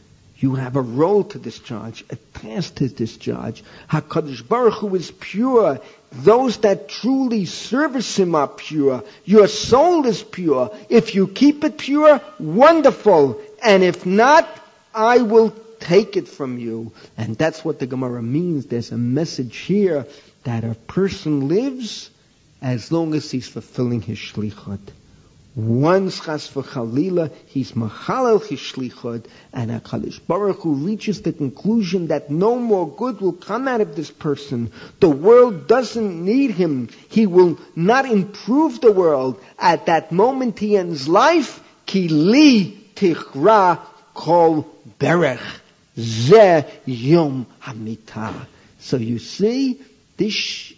You 0.41 0.55
have 0.55 0.75
a 0.75 0.81
role 0.81 1.23
to 1.25 1.37
discharge, 1.37 2.03
a 2.09 2.15
task 2.39 2.75
to 2.75 2.87
discharge. 2.87 3.63
HaKadosh 3.91 4.47
Baruch 4.47 4.73
Hu 4.73 4.95
is 4.95 5.11
pure. 5.11 5.79
those 6.11 6.57
that 6.57 6.89
truly 6.89 7.45
service 7.45 8.17
Him 8.17 8.33
are 8.33 8.47
pure. 8.47 9.03
Your 9.23 9.47
soul 9.47 10.07
is 10.07 10.23
pure. 10.23 10.75
If 10.89 11.13
you 11.13 11.27
keep 11.27 11.63
it 11.63 11.77
pure, 11.77 12.19
wonderful. 12.39 13.39
And 13.63 13.83
if 13.83 14.07
not, 14.07 14.49
I 14.95 15.19
will 15.19 15.53
take 15.79 16.17
it 16.17 16.27
from 16.27 16.57
you. 16.57 16.91
And 17.17 17.37
that's 17.37 17.63
what 17.63 17.77
the 17.77 17.85
Gemara 17.85 18.23
means. 18.23 18.65
There's 18.65 18.91
a 18.91 18.97
message 18.97 19.57
here 19.57 20.07
that 20.43 20.63
a 20.63 20.73
person 20.73 21.49
lives 21.49 22.09
as 22.63 22.91
long 22.91 23.13
as 23.13 23.29
he's 23.29 23.47
fulfilling 23.47 24.01
his 24.01 24.17
shlichut. 24.17 24.79
Once 25.53 26.21
chas 26.21 26.49
v'chalila, 26.49 27.29
he's 27.47 27.73
machalel 27.73 28.41
his 28.47 28.59
shlichut, 28.59 29.25
and 29.51 29.69
HaKadosh 29.69 30.25
Baruch 30.25 30.61
Hu 30.61 30.75
reaches 30.75 31.21
the 31.23 31.33
conclusion 31.33 32.07
that 32.07 32.31
no 32.31 32.57
more 32.57 32.89
good 32.89 33.19
will 33.19 33.33
come 33.33 33.67
out 33.67 33.81
of 33.81 33.93
this 33.97 34.09
person. 34.09 34.71
The 35.01 35.09
world 35.09 35.67
doesn't 35.67 36.23
need 36.23 36.51
him. 36.51 36.87
He 37.09 37.27
will 37.27 37.59
not 37.75 38.05
improve 38.05 38.79
the 38.79 38.93
world. 38.93 39.41
At 39.59 39.87
that 39.87 40.13
moment 40.13 40.57
he 40.57 40.77
ends 40.77 41.09
life, 41.09 41.61
ki 41.85 42.07
li 42.07 42.87
tichra 42.95 43.79
kol 44.13 44.65
berech. 44.99 45.41
Ze 45.97 46.63
yom 46.85 47.45
hamita. 47.61 48.33
So 48.79 48.95
you 48.95 49.19
see, 49.19 49.81
this 50.15 50.73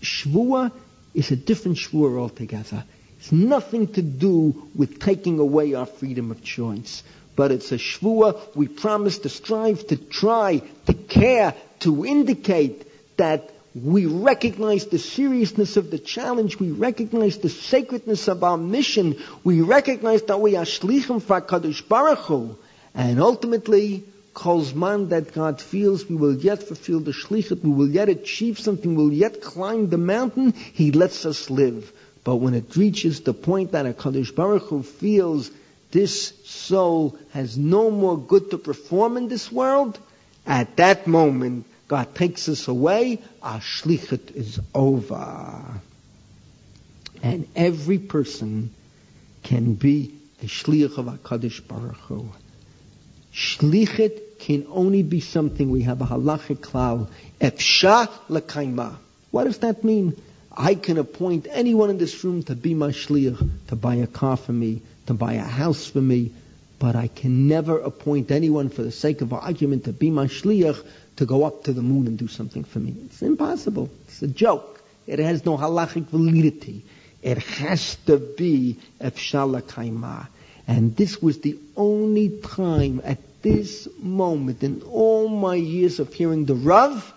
shvua 0.00 0.72
is 1.12 1.30
a 1.30 1.36
different 1.36 1.76
shvua 1.76 2.18
altogether. 2.18 2.84
It's 3.26 3.32
nothing 3.32 3.88
to 3.94 4.02
do 4.02 4.68
with 4.76 5.00
taking 5.00 5.40
away 5.40 5.74
our 5.74 5.86
freedom 5.86 6.30
of 6.30 6.44
choice. 6.44 7.02
But 7.34 7.50
it's 7.50 7.72
a 7.72 7.76
shvua. 7.76 8.38
We 8.54 8.68
promise 8.68 9.18
to 9.18 9.28
strive, 9.28 9.84
to 9.88 9.96
try, 9.96 10.62
to 10.86 10.94
care, 10.94 11.52
to 11.80 12.06
indicate 12.06 12.86
that 13.16 13.50
we 13.74 14.06
recognize 14.06 14.86
the 14.86 15.00
seriousness 15.00 15.76
of 15.76 15.90
the 15.90 15.98
challenge. 15.98 16.60
We 16.60 16.70
recognize 16.70 17.38
the 17.38 17.48
sacredness 17.48 18.28
of 18.28 18.44
our 18.44 18.56
mission. 18.56 19.20
We 19.42 19.60
recognize 19.60 20.22
that 20.22 20.40
we 20.40 20.54
are 20.54 20.64
shlichim 20.64 21.20
for 21.20 21.40
Kadosh 21.40 21.82
Baruch 21.88 22.20
Hu. 22.20 22.56
And 22.94 23.20
ultimately, 23.20 24.04
Kolzman 24.34 25.08
that 25.08 25.34
God 25.34 25.60
feels 25.60 26.08
we 26.08 26.14
will 26.14 26.36
yet 26.36 26.62
fulfill 26.62 27.00
the 27.00 27.10
shlichet, 27.10 27.64
we 27.64 27.70
will 27.70 27.88
yet 27.88 28.08
achieve 28.08 28.60
something, 28.60 28.94
we 28.94 29.02
will 29.02 29.12
yet 29.12 29.42
climb 29.42 29.88
the 29.88 29.98
mountain, 29.98 30.52
He 30.52 30.92
lets 30.92 31.26
us 31.26 31.50
live. 31.50 31.92
But 32.26 32.36
when 32.36 32.54
it 32.54 32.74
reaches 32.74 33.20
the 33.20 33.32
point 33.32 33.70
that 33.70 33.86
a 33.86 33.92
Kaddish 33.94 34.32
Baruch 34.32 34.64
Hu 34.64 34.82
feels 34.82 35.48
this 35.92 36.32
soul 36.44 37.16
has 37.30 37.56
no 37.56 37.88
more 37.88 38.18
good 38.18 38.50
to 38.50 38.58
perform 38.58 39.16
in 39.16 39.28
this 39.28 39.52
world, 39.52 39.96
at 40.44 40.74
that 40.78 41.06
moment, 41.06 41.66
God 41.86 42.16
takes 42.16 42.48
us 42.48 42.66
away, 42.66 43.22
our 43.40 43.60
shlichet 43.60 44.34
is 44.34 44.58
over. 44.74 45.62
And 47.22 47.46
every 47.54 47.98
person 47.98 48.74
can 49.44 49.74
be 49.74 50.12
the 50.40 50.48
shliach 50.48 50.98
of 50.98 51.06
HaKadosh 51.06 51.68
Baruch 51.68 51.94
Hu. 52.08 52.28
Shlichet 53.32 54.40
can 54.40 54.66
only 54.70 55.04
be 55.04 55.20
something 55.20 55.70
we 55.70 55.82
have 55.82 56.00
a 56.02 56.06
halachic 56.06 56.56
klal. 56.56 57.08
Efsha 57.40 58.08
lekaima. 58.28 58.96
What 59.30 59.44
does 59.44 59.58
that 59.58 59.84
mean? 59.84 60.20
I 60.56 60.74
can 60.74 60.96
appoint 60.96 61.46
anyone 61.50 61.90
in 61.90 61.98
this 61.98 62.24
room 62.24 62.42
to 62.44 62.54
be 62.54 62.72
my 62.72 62.88
shliach, 62.88 63.68
to 63.68 63.76
buy 63.76 63.96
a 63.96 64.06
car 64.06 64.36
for 64.38 64.52
me, 64.52 64.80
to 65.06 65.14
buy 65.14 65.34
a 65.34 65.42
house 65.42 65.86
for 65.86 66.00
me, 66.00 66.32
but 66.78 66.96
I 66.96 67.08
can 67.08 67.46
never 67.46 67.78
appoint 67.78 68.30
anyone 68.30 68.70
for 68.70 68.82
the 68.82 68.90
sake 68.90 69.20
of 69.20 69.32
argument 69.32 69.84
to 69.84 69.92
be 69.92 70.10
my 70.10 70.26
shliach 70.26 70.82
to 71.16 71.26
go 71.26 71.44
up 71.44 71.64
to 71.64 71.72
the 71.72 71.82
moon 71.82 72.06
and 72.06 72.18
do 72.18 72.28
something 72.28 72.64
for 72.64 72.78
me. 72.78 72.94
It's 73.04 73.20
impossible. 73.22 73.90
It's 74.08 74.22
a 74.22 74.28
joke. 74.28 74.82
It 75.06 75.18
has 75.18 75.44
no 75.44 75.58
halachic 75.58 76.06
validity. 76.06 76.84
It 77.22 77.38
has 77.38 77.96
to 78.06 78.18
be 78.18 78.78
efshala 79.00 79.62
kaima. 79.62 80.28
And 80.66 80.96
this 80.96 81.22
was 81.22 81.40
the 81.40 81.58
only 81.76 82.40
time 82.40 83.00
at 83.04 83.18
this 83.42 83.88
moment 83.98 84.62
in 84.62 84.82
all 84.82 85.28
my 85.28 85.54
years 85.54 86.00
of 86.00 86.12
hearing 86.12 86.44
the 86.44 86.54
Rav 86.54 87.12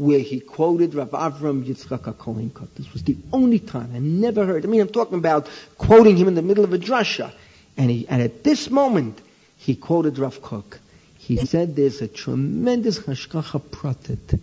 where 0.00 0.20
he 0.20 0.40
quoted 0.40 0.94
Rav 0.94 1.10
Avram 1.10 1.62
Yitzchak 1.62 2.14
HaKohen 2.14 2.50
This 2.74 2.90
was 2.94 3.02
the 3.02 3.18
only 3.34 3.58
time. 3.58 3.90
I 3.94 3.98
never 3.98 4.46
heard. 4.46 4.64
I 4.64 4.68
mean, 4.68 4.80
I'm 4.80 4.88
talking 4.88 5.18
about 5.18 5.46
quoting 5.76 6.16
him 6.16 6.26
in 6.26 6.34
the 6.34 6.40
middle 6.40 6.64
of 6.64 6.72
a 6.72 6.78
drasha. 6.78 7.32
And, 7.76 7.90
he, 7.90 8.08
and 8.08 8.22
at 8.22 8.42
this 8.42 8.70
moment, 8.70 9.20
he 9.58 9.74
quoted 9.74 10.18
Rav 10.18 10.40
Kook. 10.40 10.78
He 11.18 11.36
said 11.44 11.76
there's 11.76 12.00
a 12.00 12.08
tremendous 12.08 12.98
hashgacha 12.98 13.60
pratit 13.60 14.40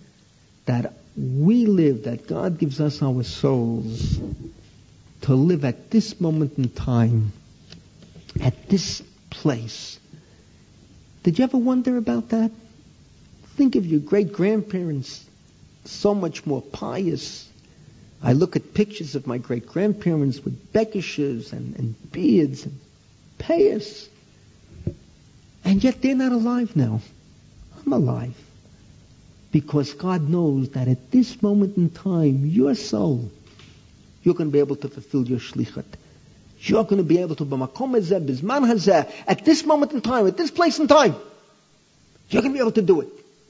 that 0.65 0.93
we 1.15 1.65
live, 1.65 2.03
that 2.03 2.27
God 2.27 2.59
gives 2.59 2.79
us 2.79 3.01
our 3.01 3.23
souls 3.23 4.19
to 5.21 5.33
live 5.33 5.65
at 5.65 5.89
this 5.89 6.21
moment 6.21 6.59
in 6.59 6.69
time, 6.69 7.31
at 8.39 8.69
this 8.69 9.01
place, 9.31 9.99
did 11.23 11.39
you 11.39 11.43
ever 11.45 11.57
wonder 11.57 11.97
about 11.97 12.29
that? 12.29 12.51
Think 13.55 13.75
of 13.75 13.87
your 13.87 13.99
great 13.99 14.31
grandparents, 14.31 15.25
so 15.87 16.13
much 16.13 16.45
more 16.45 16.61
pious. 16.61 17.47
I 18.21 18.33
look 18.33 18.55
at 18.55 18.73
pictures 18.73 19.15
of 19.15 19.27
my 19.27 19.37
great 19.37 19.67
grandparents 19.67 20.43
with 20.43 20.73
bekishes 20.73 21.53
and, 21.53 21.75
and 21.75 22.11
beards 22.11 22.65
and 22.65 22.79
pious. 23.37 24.09
And 25.63 25.83
yet 25.83 26.01
they're 26.01 26.15
not 26.15 26.31
alive 26.31 26.75
now. 26.75 27.01
I'm 27.85 27.93
alive. 27.93 28.35
Because 29.51 29.93
God 29.93 30.29
knows 30.29 30.69
that 30.71 30.87
at 30.87 31.11
this 31.11 31.41
moment 31.41 31.77
in 31.77 31.89
time, 31.89 32.45
your 32.45 32.75
soul, 32.75 33.31
you're 34.23 34.35
going 34.35 34.49
to 34.49 34.53
be 34.53 34.59
able 34.59 34.75
to 34.77 34.89
fulfill 34.89 35.25
your 35.25 35.39
shlichat. 35.39 35.85
You're 36.59 36.83
going 36.83 36.97
to 36.97 37.03
be 37.03 37.19
able 37.19 37.35
to, 37.35 37.43
at 39.27 39.45
this 39.45 39.65
moment 39.65 39.91
in 39.91 40.01
time, 40.01 40.27
at 40.27 40.37
this 40.37 40.51
place 40.51 40.79
in 40.79 40.87
time, 40.87 41.15
you're 42.29 42.41
going 42.41 42.53
to 42.53 42.57
be 42.57 42.61
able 42.61 42.71
to 42.71 42.81
do 42.81 43.01
it. 43.01 43.07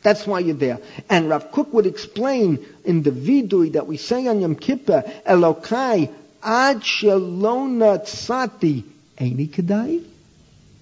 That's 0.08 0.26
why 0.26 0.40
you're 0.40 0.56
there. 0.56 0.80
And 1.10 1.28
Rav 1.28 1.52
Kook 1.52 1.74
would 1.74 1.86
explain 1.86 2.66
in 2.86 3.04
the 3.04 3.12
vidui 3.12 3.74
that 3.74 3.88
we 3.88 3.98
say 3.98 4.26
on 4.28 4.40
Yom 4.40 4.56
Kippur, 4.56 5.04
Elokai 5.26 6.10
ad 6.42 6.78
shalona 6.80 8.00
tzati 8.00 8.86
eini 9.18 9.50
kedai. 9.50 10.06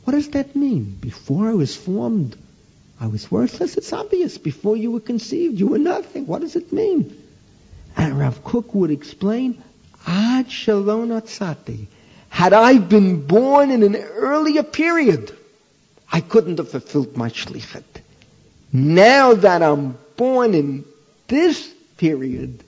What 0.04 0.14
does 0.14 0.30
that 0.30 0.56
mean? 0.56 0.96
Before 1.02 1.50
I 1.50 1.56
was 1.56 1.76
formed, 1.76 2.38
I 3.02 3.08
was 3.08 3.32
worthless. 3.32 3.76
It's 3.78 3.92
obvious. 3.94 4.38
Before 4.38 4.78
you 4.78 4.92
were 4.92 5.00
conceived, 5.00 5.60
you 5.60 5.70
were 5.70 5.80
nothing. 5.80 6.28
What 6.28 6.42
does 6.42 6.56
it 6.56 6.72
mean? 6.72 7.20
And 7.98 8.20
Rav 8.20 8.44
Kook 8.44 8.76
would 8.76 8.92
explain, 8.92 9.60
ad 10.06 10.50
shalona 10.50 11.24
tzati. 11.24 11.88
Had 12.30 12.54
I 12.54 12.78
been 12.78 13.26
born 13.26 13.72
in 13.72 13.82
an 13.82 13.96
earlier 13.96 14.62
period, 14.62 15.36
I 16.12 16.22
couldn't 16.22 16.60
have 16.60 16.70
fulfilled 16.70 17.18
my 17.18 17.30
shlichet. 17.30 18.04
Now 18.76 19.36
that 19.36 19.64
I'm 19.64 19.98
born 20.18 20.54
in 20.54 20.84
this 21.30 21.66
period, 21.96 22.62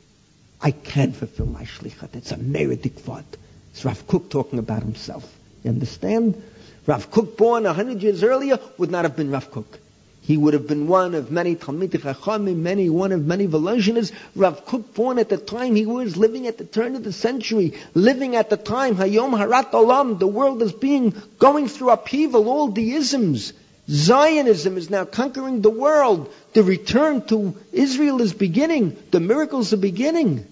I 0.62 0.72
can 0.72 1.12
fulfill 1.12 1.48
my 1.48 1.64
shlichet. 1.64 2.16
It's 2.16 2.32
a 2.32 2.38
meritic 2.38 2.94
thought. 2.94 3.26
It's 3.72 3.84
Rav 3.84 4.08
Kook 4.08 4.30
talking 4.30 4.58
about 4.58 4.84
himself. 4.84 5.30
You 5.66 5.72
understand? 5.72 6.42
Rav 6.86 7.12
Kook 7.12 7.36
born 7.36 7.66
a 7.66 7.74
hundred 7.74 8.02
years 8.04 8.24
earlier 8.24 8.58
would 8.78 8.90
not 8.90 9.04
have 9.04 9.18
been 9.18 9.32
Rav 9.32 9.52
Kook. 9.52 9.80
He 10.22 10.38
would 10.38 10.54
have 10.54 10.66
been 10.66 10.88
one 10.88 11.14
of 11.14 11.30
many 11.30 11.58
Talmidei 11.58 12.00
Chachamim, 12.00 12.56
many, 12.56 12.90
one 12.90 13.12
of 13.12 13.26
many 13.26 13.46
Volozhiners. 13.46 14.14
Rav 14.34 14.66
Kook 14.66 14.94
born 14.94 15.20
at 15.20 15.28
the 15.28 15.36
time 15.36 15.76
he 15.76 15.86
was 15.86 16.16
living 16.16 16.48
at 16.48 16.58
the 16.58 16.64
turn 16.64 16.96
of 16.96 17.04
the 17.04 17.12
century, 17.12 17.74
living 17.94 18.38
at 18.38 18.50
the 18.50 18.56
time, 18.56 18.96
Hayom 18.96 19.38
Harat 19.38 19.72
Olam, 19.72 20.20
the 20.20 20.28
world 20.28 20.62
is 20.62 20.72
being, 20.72 21.14
going 21.38 21.68
through 21.68 21.90
upheaval, 21.90 22.48
all 22.48 22.70
the 22.70 22.94
isms. 22.94 23.52
Zionism 23.90 24.78
is 24.78 24.90
now 24.90 25.06
conquering 25.06 25.62
the 25.62 25.70
world. 25.70 26.32
The 26.54 26.64
return 26.64 27.26
to 27.28 27.56
Israel 27.72 28.22
is 28.22 28.34
beginning. 28.34 28.98
The 29.12 29.20
miracles 29.20 29.72
are 29.74 29.78
beginning. 29.78 30.46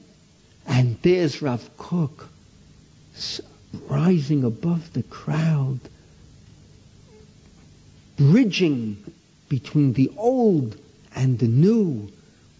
And 0.66 0.98
there's 1.02 1.42
Rav 1.42 1.78
Kook 1.78 2.30
rising 3.90 4.44
above 4.44 4.94
the 4.94 5.04
crowd, 5.04 5.80
bridging 8.18 8.98
between 9.50 9.94
the 9.94 10.12
old 10.18 10.78
and 11.14 11.38
the 11.38 11.48
new, 11.48 12.10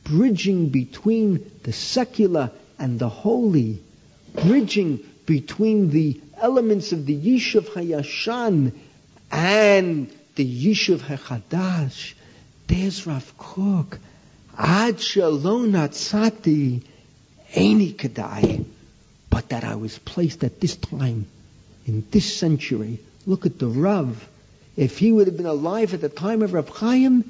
bridging 0.04 0.70
between 0.70 1.52
the 1.64 1.74
secular 1.74 2.52
and 2.78 3.00
the 3.00 3.10
holy, 3.10 3.80
bridging 4.34 5.00
between 5.26 5.90
the 5.90 6.20
elements 6.38 6.92
of 6.92 7.06
the 7.06 7.16
Yishuv 7.16 7.68
Hayashan 7.70 8.74
and 9.32 10.12
the 10.36 10.46
Yishuv 10.46 11.00
HaChadash. 11.00 12.14
There's 12.68 13.06
Rav 13.08 13.38
Kook. 13.38 14.00
Ad 14.58 15.00
shalom 15.00 15.72
natsati 15.72 16.84
any 17.54 17.94
kadai. 17.94 18.66
But 19.30 19.50
that 19.50 19.64
I 19.64 19.76
was 19.76 19.98
placed 20.00 20.44
at 20.44 20.62
this 20.62 20.76
time, 20.76 21.28
in 21.86 22.06
this 22.12 22.38
century. 22.38 23.00
Look 23.26 23.46
at 23.46 23.60
the 23.60 23.68
Rav 23.68 24.30
if 24.76 24.98
he 24.98 25.12
would 25.12 25.28
have 25.28 25.38
been 25.38 25.46
alive 25.46 25.94
at 25.94 26.02
the 26.02 26.10
time 26.10 26.42
of 26.42 26.54
Rab 26.54 26.70
Chaim, 26.70 27.24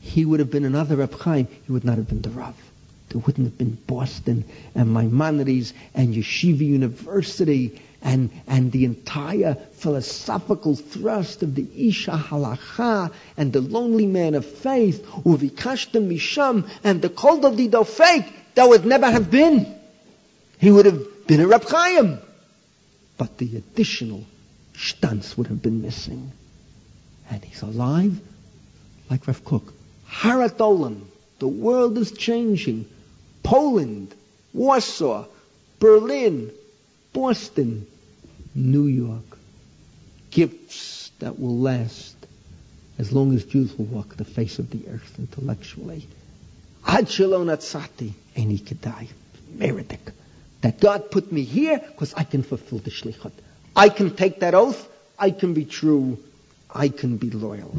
he 0.00 0.24
would 0.24 0.40
have 0.40 0.50
been 0.50 0.64
another 0.64 0.96
Rab 0.96 1.18
Chaim. 1.18 1.48
He 1.66 1.72
would 1.72 1.84
not 1.84 1.96
have 1.96 2.08
been 2.08 2.22
the 2.22 2.30
Rav. 2.30 2.54
there 3.08 3.20
wouldn't 3.20 3.46
have 3.46 3.58
been 3.58 3.76
Boston 3.86 4.44
and 4.74 4.94
Maimonides 4.94 5.74
and 5.94 6.14
Yeshiva 6.14 6.60
University 6.60 7.80
and, 8.02 8.30
and 8.46 8.72
the 8.72 8.84
entire 8.84 9.54
philosophical 9.54 10.74
thrust 10.74 11.42
of 11.42 11.54
the 11.54 11.66
Ish 11.88 12.06
Halacha 12.06 13.12
and 13.36 13.52
the 13.52 13.60
lonely 13.60 14.06
man 14.06 14.34
of 14.34 14.44
faith, 14.44 15.04
Uvikashtem 15.24 16.08
Misham, 16.08 16.68
and 16.84 17.00
the 17.00 17.08
Kol 17.08 17.40
Dodi 17.40 17.68
Dofek, 17.70 18.30
that 18.54 18.68
would 18.68 18.84
never 18.84 19.10
have 19.10 19.30
been. 19.30 19.74
He 20.58 20.70
would 20.70 20.86
have 20.86 21.26
been 21.26 21.40
a 21.40 21.46
Rab 21.46 21.64
Chaim. 21.64 22.18
But 23.18 23.38
the 23.38 23.56
additional 23.56 24.24
stunts 24.74 25.36
would 25.36 25.46
have 25.46 25.62
been 25.62 25.82
missing. 25.82 26.32
And 27.30 27.44
he's 27.44 27.62
alive 27.62 28.20
like 29.10 29.26
Rav 29.26 29.44
Kook. 29.44 29.72
Haratolan, 30.08 31.02
the 31.38 31.48
world 31.48 31.96
is 31.98 32.12
changing. 32.12 32.86
Poland, 33.42 34.14
Warsaw, 34.52 35.26
Berlin, 35.78 36.52
Boston, 37.12 37.86
New 38.54 38.86
York. 38.86 39.38
Gifts 40.30 41.10
that 41.18 41.38
will 41.38 41.58
last 41.58 42.16
as 42.98 43.12
long 43.12 43.34
as 43.34 43.44
Jews 43.44 43.76
will 43.76 43.86
walk 43.86 44.16
the 44.16 44.24
face 44.24 44.58
of 44.58 44.70
the 44.70 44.88
earth 44.88 45.14
intellectually. 45.18 46.06
Ad 46.86 47.08
shalom 47.08 47.48
atzati, 47.48 48.12
could. 48.34 49.08
Meritic. 49.56 50.12
That 50.62 50.80
God 50.80 51.10
put 51.10 51.32
me 51.32 51.42
here 51.42 51.78
because 51.78 52.14
I 52.14 52.24
can 52.24 52.42
fulfill 52.42 52.78
the 52.78 52.90
shlichut. 52.90 53.32
I 53.74 53.88
can 53.88 54.14
take 54.14 54.40
that 54.40 54.54
oath. 54.54 54.88
I 55.18 55.30
can 55.30 55.54
be 55.54 55.64
true. 55.64 56.18
I 56.70 56.88
can 56.88 57.16
be 57.16 57.30
loyal. 57.30 57.76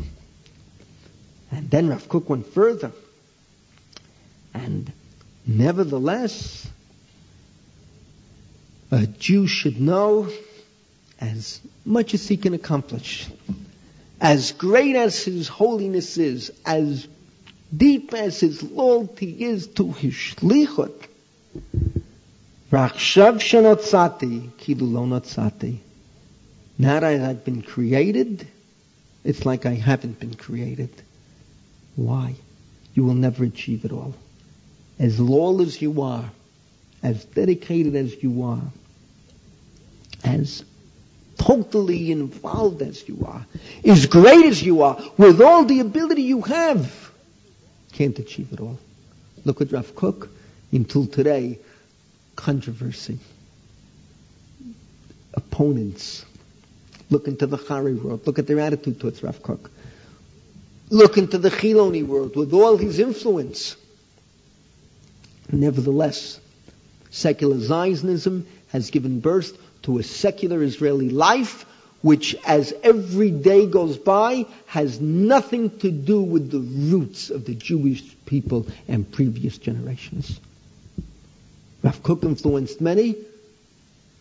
And 1.52 1.70
then 1.70 1.90
Rav 1.90 2.08
Kook 2.10 2.30
went 2.30 2.48
further. 2.48 2.92
And 4.54 4.92
nevertheless, 5.46 6.68
a 8.92 9.08
Jew 9.08 9.48
should 9.48 9.80
know 9.80 10.30
as 11.24 11.62
much 11.86 12.14
as 12.14 12.28
he 12.28 12.36
can 12.38 12.54
accomplish. 12.54 13.28
As 14.20 14.52
great 14.52 14.96
as 14.96 15.24
his 15.24 15.48
holiness 15.48 16.18
is, 16.18 16.52
as 16.66 17.08
deep 17.76 18.14
as 18.14 18.40
his 18.40 18.62
loyalty 18.62 19.44
is 19.46 19.68
to 19.68 19.92
his 19.92 20.14
shlichut, 20.14 21.08
Rachshav 22.72 23.36
shenotzati, 23.40 24.50
kilu. 24.58 25.78
Now 26.78 27.00
that 27.00 27.22
I've 27.22 27.46
been 27.46 27.62
created, 27.62 28.48
it's 29.24 29.46
like 29.46 29.66
I 29.66 29.76
haven't 29.76 30.20
been 30.20 30.34
created. 30.34 30.90
Why? 31.96 32.36
You 32.96 33.04
will 33.04 33.14
never 33.14 33.44
achieve 33.44 33.86
it 33.86 33.92
all. 33.92 34.16
As 35.00 35.20
loyal 35.20 35.62
as 35.62 35.82
you 35.82 36.02
are, 36.02 36.30
as 37.02 37.24
dedicated 37.26 37.96
as 37.96 38.24
you 38.24 38.44
are, 38.44 38.64
as 40.24 40.64
totally 41.38 42.12
involved 42.12 42.82
as 42.82 43.08
you 43.08 43.26
are, 43.26 43.46
as 43.86 44.06
great 44.08 44.46
as 44.46 44.62
you 44.62 44.84
are, 44.84 45.02
with 45.18 45.42
all 45.42 45.66
the 45.66 45.80
ability 45.80 46.24
you 46.24 46.42
have, 46.42 47.12
can't 47.94 48.18
achieve 48.20 48.52
it 48.52 48.60
all. 48.60 48.80
Look 49.46 49.62
at 49.62 49.72
Rav 49.72 49.96
Kook. 49.96 50.30
Until 50.72 51.06
today, 51.06 51.60
controversy. 52.36 53.20
Opponents. 55.34 56.26
Look 57.10 57.28
into 57.28 57.46
the 57.46 57.58
Chari 57.58 58.02
world. 58.02 58.26
Look 58.26 58.40
at 58.40 58.48
their 58.48 58.60
attitude 58.60 59.00
towards 59.00 59.22
Rav 59.22 59.44
Kook. 59.44 59.70
Look 60.90 61.18
into 61.18 61.38
the 61.38 61.50
Chiloni 61.50 62.06
world 62.06 62.36
with 62.36 62.54
all 62.54 62.78
his 62.78 63.00
influence. 63.00 63.76
Nevertheless, 65.52 66.40
secular 67.12 67.60
Zionism 67.60 68.48
has 68.70 68.90
given 68.90 69.20
birth 69.20 69.58
to 69.84 70.00
a 70.00 70.04
secular 70.04 70.62
Israeli 70.64 71.10
life 71.10 71.66
which 72.02 72.36
as 72.46 72.74
every 72.84 73.32
day 73.32 73.66
goes 73.66 73.98
by 73.98 74.46
has 74.66 75.00
nothing 75.00 75.78
to 75.80 75.90
do 75.90 76.22
with 76.22 76.52
the 76.52 76.60
roots 76.60 77.30
of 77.30 77.46
the 77.46 77.56
Jewish 77.56 78.04
people 78.26 78.68
and 78.90 79.10
previous 79.10 79.58
generations. 79.58 80.40
Rav 81.82 82.04
Kook 82.04 82.24
influenced 82.24 82.82
many, 82.82 83.16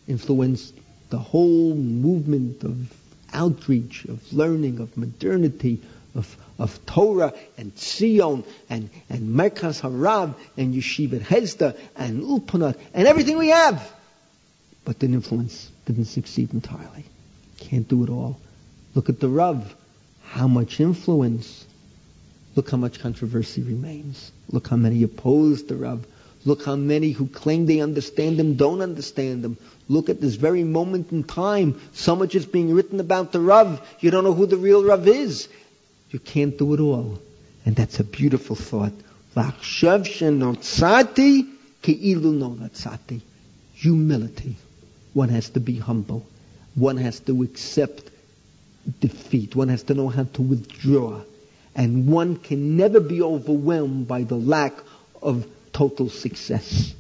influenced 0.07 0.75
the 1.11 1.19
whole 1.19 1.75
movement 1.75 2.63
of 2.63 2.93
outreach, 3.33 4.05
of 4.05 4.33
learning, 4.33 4.79
of 4.79 4.97
modernity, 4.97 5.83
of, 6.15 6.37
of 6.59 6.85
Torah 6.87 7.35
and 7.57 7.77
Zion 7.77 8.45
and, 8.71 8.91
and 9.09 9.35
Merkaz 9.35 9.81
Harav 9.81 10.35
and 10.57 10.75
Yeshiva 10.75 11.21
Hesder 11.21 11.77
and 11.97 12.23
Ulpanat 12.23 12.79
and 12.95 13.09
everything 13.09 13.39
we 13.39 13.49
have. 13.49 13.93
But 14.85 14.99
the 14.99 15.07
influence 15.07 15.71
didn't 15.87 16.07
succeed 16.07 16.53
entirely. 16.53 17.05
Can't 17.59 17.89
do 17.89 18.03
it 18.05 18.11
all. 18.11 18.41
Look 18.95 19.09
at 19.09 19.21
the 19.21 19.29
Rav. 19.29 19.75
How 20.25 20.49
much 20.49 20.81
influence. 20.81 21.65
Look 22.57 22.71
how 22.71 22.77
much 22.77 23.01
controversy 23.01 23.63
remains. 23.63 24.33
Look 24.51 24.69
how 24.69 24.77
many 24.77 25.03
oppose 25.03 25.65
the 25.65 25.77
Rav. 25.77 26.05
Look 26.45 26.65
how 26.65 26.75
many 26.75 27.13
who 27.13 27.29
claim 27.29 27.67
they 27.67 27.81
understand 27.81 28.39
him 28.39 28.57
don't 28.57 28.81
understand 28.81 29.45
him. 29.45 29.57
Look 29.89 30.09
at 30.09 30.21
this 30.21 30.35
very 30.35 30.65
moment 30.65 31.13
in 31.13 31.23
time. 31.23 31.81
So 31.93 32.17
much 32.17 32.35
is 32.35 32.47
being 32.47 32.75
written 32.75 32.99
about 32.99 33.31
the 33.31 33.41
Rav. 33.41 33.81
You 34.01 34.11
don't 34.11 34.25
know 34.25 34.35
who 34.35 34.47
the 34.47 34.57
real 34.57 34.85
Rav 34.85 35.07
is. 35.07 35.49
You 36.11 36.19
can't 36.19 36.59
do 36.59 36.75
it 36.75 36.81
all. 36.81 37.21
And 37.65 37.77
that's 37.77 38.01
a 38.01 38.05
beautiful 38.05 38.57
thought. 38.57 38.93
Humility. 43.75 44.57
One 45.15 45.29
has 45.29 45.51
to 45.51 45.61
be 45.61 45.79
humble. 45.79 46.27
One 46.75 46.97
has 46.97 47.21
to 47.21 47.43
accept 47.43 48.11
defeat. 49.01 49.55
One 49.55 49.69
has 49.69 49.83
to 49.85 49.95
know 49.95 50.09
how 50.09 50.25
to 50.25 50.43
withdraw. 50.43 51.23
And 51.75 52.09
one 52.09 52.37
can 52.37 52.77
never 52.77 53.01
be 53.01 53.23
overwhelmed 53.23 54.09
by 54.09 54.25
the 54.25 54.37
lack 54.37 54.75
of 55.23 55.47
total 55.73 56.09
success. 56.09 56.95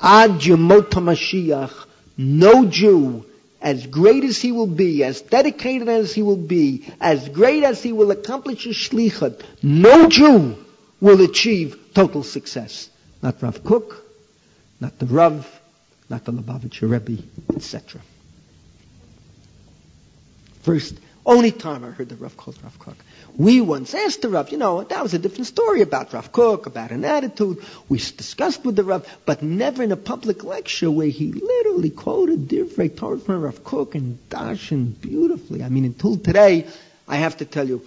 Ad 0.00 0.40
Yemot 0.40 0.90
Mashiach, 0.90 1.86
no 2.16 2.66
Jew, 2.66 3.24
as 3.60 3.86
great 3.86 4.24
as 4.24 4.40
he 4.40 4.50
will 4.50 4.66
be, 4.66 5.04
as 5.04 5.20
dedicated 5.20 5.88
as 5.88 6.12
he 6.12 6.22
will 6.22 6.36
be, 6.36 6.84
as 7.00 7.28
great 7.28 7.62
as 7.62 7.82
he 7.82 7.92
will 7.92 8.10
accomplish 8.10 8.64
his 8.64 8.76
shlichat, 8.76 9.40
no 9.62 10.08
Jew 10.08 10.56
will 11.00 11.20
achieve 11.22 11.78
total 11.94 12.24
success. 12.24 12.90
Not 13.22 13.40
Rav 13.40 13.62
Kook, 13.62 14.04
not 14.80 14.98
the 14.98 15.06
Rav, 15.06 15.46
not 16.08 16.24
the 16.24 16.32
Lubavitcher 16.32 16.90
Rebbe, 16.90 17.22
etc. 17.54 18.00
First, 20.62 20.94
only 21.24 21.52
time 21.52 21.84
I 21.84 21.90
heard 21.90 22.08
the 22.08 22.16
Rav 22.16 22.36
called 22.36 22.58
Rav 22.62 22.78
Kook. 22.78 22.96
We 23.36 23.60
once 23.60 23.94
asked 23.94 24.22
the 24.22 24.28
Rav, 24.28 24.50
you 24.50 24.58
know, 24.58 24.82
that 24.82 25.02
was 25.02 25.14
a 25.14 25.18
different 25.18 25.46
story 25.46 25.80
about 25.80 26.12
Rav 26.12 26.32
Kook, 26.32 26.66
about 26.66 26.90
an 26.90 27.04
attitude. 27.04 27.58
We 27.88 27.98
discussed 27.98 28.64
with 28.64 28.74
the 28.74 28.82
Rav, 28.82 29.06
but 29.24 29.42
never 29.42 29.84
in 29.84 29.92
a 29.92 29.96
public 29.96 30.42
lecture 30.42 30.90
where 30.90 31.06
he 31.06 31.32
literally 31.32 31.90
quoted 31.90 32.48
Divrei 32.48 32.94
Torah 32.96 33.18
from 33.18 33.42
Rav 33.42 33.62
Kook 33.62 33.94
and 33.94 34.18
Darshan 34.30 35.00
beautifully. 35.00 35.62
I 35.62 35.68
mean, 35.68 35.84
until 35.84 36.16
today, 36.16 36.66
I 37.06 37.16
have 37.16 37.36
to 37.36 37.44
tell 37.44 37.68
you, 37.68 37.86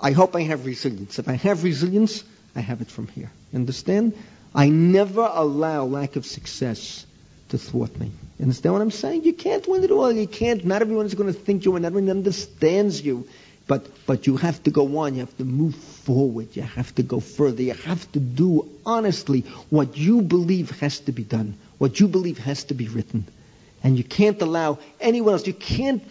I 0.00 0.10
hope 0.10 0.34
I 0.34 0.42
have 0.42 0.66
resilience. 0.66 1.18
If 1.18 1.28
I 1.28 1.34
have 1.34 1.62
resilience, 1.62 2.24
I 2.56 2.60
have 2.60 2.80
it 2.80 2.90
from 2.90 3.06
here. 3.08 3.30
Understand? 3.54 4.16
I 4.54 4.68
never 4.68 5.22
allow 5.22 5.84
lack 5.84 6.16
of 6.16 6.26
success 6.26 7.06
to 7.50 7.58
thwart 7.58 7.98
me. 7.98 8.10
You 8.38 8.42
understand 8.42 8.74
what 8.74 8.82
I'm 8.82 8.90
saying? 8.90 9.24
You 9.24 9.32
can't 9.32 9.66
win 9.66 9.84
it 9.84 9.90
all. 9.90 10.12
You 10.12 10.26
can't. 10.26 10.64
Not 10.64 10.82
everyone 10.82 11.06
is 11.06 11.14
going 11.14 11.32
to 11.32 11.38
think 11.38 11.64
you, 11.64 11.76
and 11.76 11.84
everyone 11.84 12.10
understands 12.10 13.00
you. 13.04 13.28
But 13.66 13.86
but 14.06 14.26
you 14.26 14.36
have 14.36 14.62
to 14.64 14.70
go 14.70 14.98
on. 14.98 15.14
You 15.14 15.20
have 15.20 15.36
to 15.38 15.44
move 15.44 15.74
forward. 15.74 16.56
You 16.56 16.62
have 16.62 16.94
to 16.94 17.02
go 17.02 17.20
further. 17.20 17.62
You 17.62 17.74
have 17.74 18.10
to 18.12 18.20
do 18.20 18.68
honestly 18.86 19.40
what 19.70 19.96
you 19.96 20.22
believe 20.22 20.70
has 20.80 21.00
to 21.00 21.12
be 21.12 21.24
done. 21.24 21.54
What 21.78 22.00
you 22.00 22.08
believe 22.08 22.38
has 22.38 22.64
to 22.64 22.74
be 22.74 22.88
written. 22.88 23.26
And 23.82 23.96
you 23.96 24.04
can't 24.04 24.40
allow 24.40 24.78
anyone 25.00 25.34
else. 25.34 25.46
You 25.46 25.54
can't. 25.54 26.02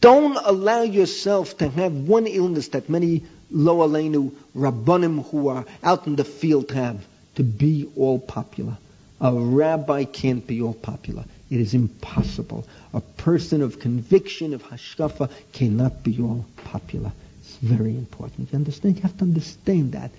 Don't 0.00 0.36
allow 0.36 0.82
yourself 0.82 1.56
to 1.58 1.68
have 1.68 1.92
one 1.92 2.26
illness 2.26 2.68
that 2.68 2.90
many 2.90 3.24
lo 3.50 3.76
aleinu 3.88 5.30
who 5.30 5.48
are 5.48 5.64
out 5.82 6.06
in 6.06 6.16
the 6.16 6.24
field 6.24 6.70
have 6.72 7.02
to 7.36 7.42
be 7.42 7.90
all 7.96 8.18
popular. 8.18 8.76
A 9.24 9.32
rabbi 9.32 10.04
can't 10.04 10.46
be 10.46 10.60
all 10.60 10.74
popular. 10.74 11.24
It 11.50 11.58
is 11.58 11.72
impossible. 11.72 12.68
A 12.92 13.00
person 13.00 13.62
of 13.62 13.80
conviction, 13.80 14.52
of 14.52 14.62
hashkafa, 14.62 15.30
cannot 15.54 16.02
be 16.02 16.20
all 16.20 16.44
popular. 16.56 17.10
It's 17.40 17.56
very 17.56 17.96
important. 17.96 18.52
You 18.52 18.58
understand? 18.58 18.96
You 18.96 19.02
have 19.02 19.16
to 19.16 19.24
understand 19.24 19.92
that. 19.92 20.10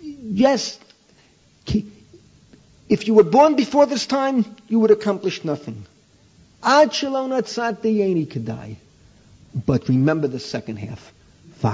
Yes, 0.00 0.78
if 2.88 3.06
you 3.06 3.12
were 3.12 3.22
born 3.22 3.54
before 3.54 3.84
this 3.84 4.06
time, 4.06 4.46
you 4.66 4.80
would 4.80 4.90
accomplish 4.90 5.44
nothing. 5.44 5.84
But 9.66 9.88
remember 9.88 10.28
the 10.28 10.40
second 10.40 10.76
half. 10.76 11.12
It's 11.62 11.70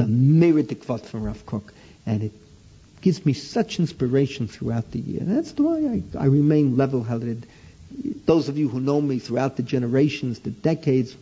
a 0.00 0.04
meritic 0.04 0.84
quote 0.84 1.06
from 1.06 1.22
Rav 1.22 1.46
Kook. 1.46 1.72
And 2.10 2.24
it 2.24 2.32
gives 3.02 3.24
me 3.24 3.34
such 3.34 3.78
inspiration 3.78 4.48
throughout 4.48 4.90
the 4.90 4.98
year. 4.98 5.20
And 5.20 5.36
That's 5.36 5.52
why 5.52 5.78
I, 5.78 6.02
I 6.18 6.26
remain 6.26 6.76
level-headed. 6.76 7.46
Those 8.26 8.48
of 8.48 8.58
you 8.58 8.68
who 8.68 8.80
know 8.80 9.00
me 9.00 9.20
throughout 9.20 9.56
the 9.56 9.62
generations, 9.62 10.40
the 10.40 10.50
decades, 10.50 11.16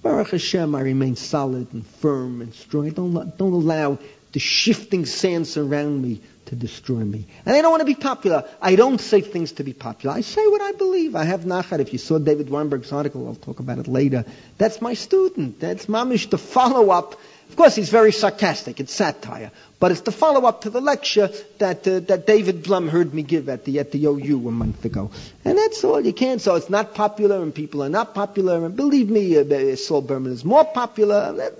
Baruch 0.00 0.30
Hashem, 0.30 0.76
I 0.76 0.82
remain 0.82 1.16
solid 1.16 1.72
and 1.72 1.84
firm 1.84 2.40
and 2.40 2.54
strong. 2.54 2.86
I 2.86 2.90
don't, 2.90 3.36
don't 3.36 3.52
allow 3.52 3.98
the 4.32 4.38
shifting 4.38 5.06
sands 5.06 5.56
around 5.56 6.00
me 6.00 6.20
to 6.46 6.54
destroy 6.54 6.98
me. 6.98 7.26
And 7.44 7.56
I 7.56 7.60
don't 7.60 7.72
want 7.72 7.80
to 7.80 7.86
be 7.86 7.96
popular. 7.96 8.48
I 8.62 8.76
don't 8.76 9.00
say 9.00 9.22
things 9.22 9.52
to 9.52 9.64
be 9.64 9.72
popular. 9.72 10.14
I 10.14 10.20
say 10.20 10.46
what 10.46 10.60
I 10.60 10.70
believe. 10.70 11.16
I 11.16 11.24
have 11.24 11.40
nachat. 11.40 11.80
If 11.80 11.92
you 11.92 11.98
saw 11.98 12.18
David 12.18 12.48
Weinberg's 12.48 12.92
article, 12.92 13.26
I'll 13.26 13.34
talk 13.34 13.58
about 13.58 13.78
it 13.78 13.88
later. 13.88 14.24
That's 14.56 14.80
my 14.80 14.94
student. 14.94 15.58
That's 15.58 15.86
mamish 15.86 16.30
the 16.30 16.38
follow-up 16.38 17.16
of 17.50 17.56
course, 17.56 17.74
he's 17.74 17.88
very 17.90 18.12
sarcastic. 18.12 18.78
It's 18.78 18.92
satire, 18.94 19.50
but 19.80 19.90
it's 19.90 20.02
the 20.02 20.12
follow-up 20.12 20.60
to 20.62 20.70
the 20.70 20.80
lecture 20.80 21.30
that 21.58 21.86
uh, 21.88 21.98
that 22.00 22.24
David 22.24 22.62
Blum 22.62 22.86
heard 22.88 23.12
me 23.12 23.22
give 23.24 23.48
at 23.48 23.64
the 23.64 23.80
at 23.80 23.90
the 23.90 24.06
OU 24.06 24.46
a 24.48 24.52
month 24.52 24.84
ago, 24.84 25.10
and 25.44 25.58
that's 25.58 25.82
all 25.82 26.00
you 26.00 26.12
can. 26.12 26.38
So 26.38 26.54
it's 26.54 26.70
not 26.70 26.94
popular, 26.94 27.42
and 27.42 27.52
people 27.52 27.82
are 27.82 27.88
not 27.88 28.14
popular. 28.14 28.64
And 28.64 28.76
believe 28.76 29.10
me, 29.10 29.36
uh, 29.36 29.74
Saul 29.74 30.02
Berman 30.02 30.30
is 30.32 30.44
more 30.44 30.64
popular. 30.64 31.50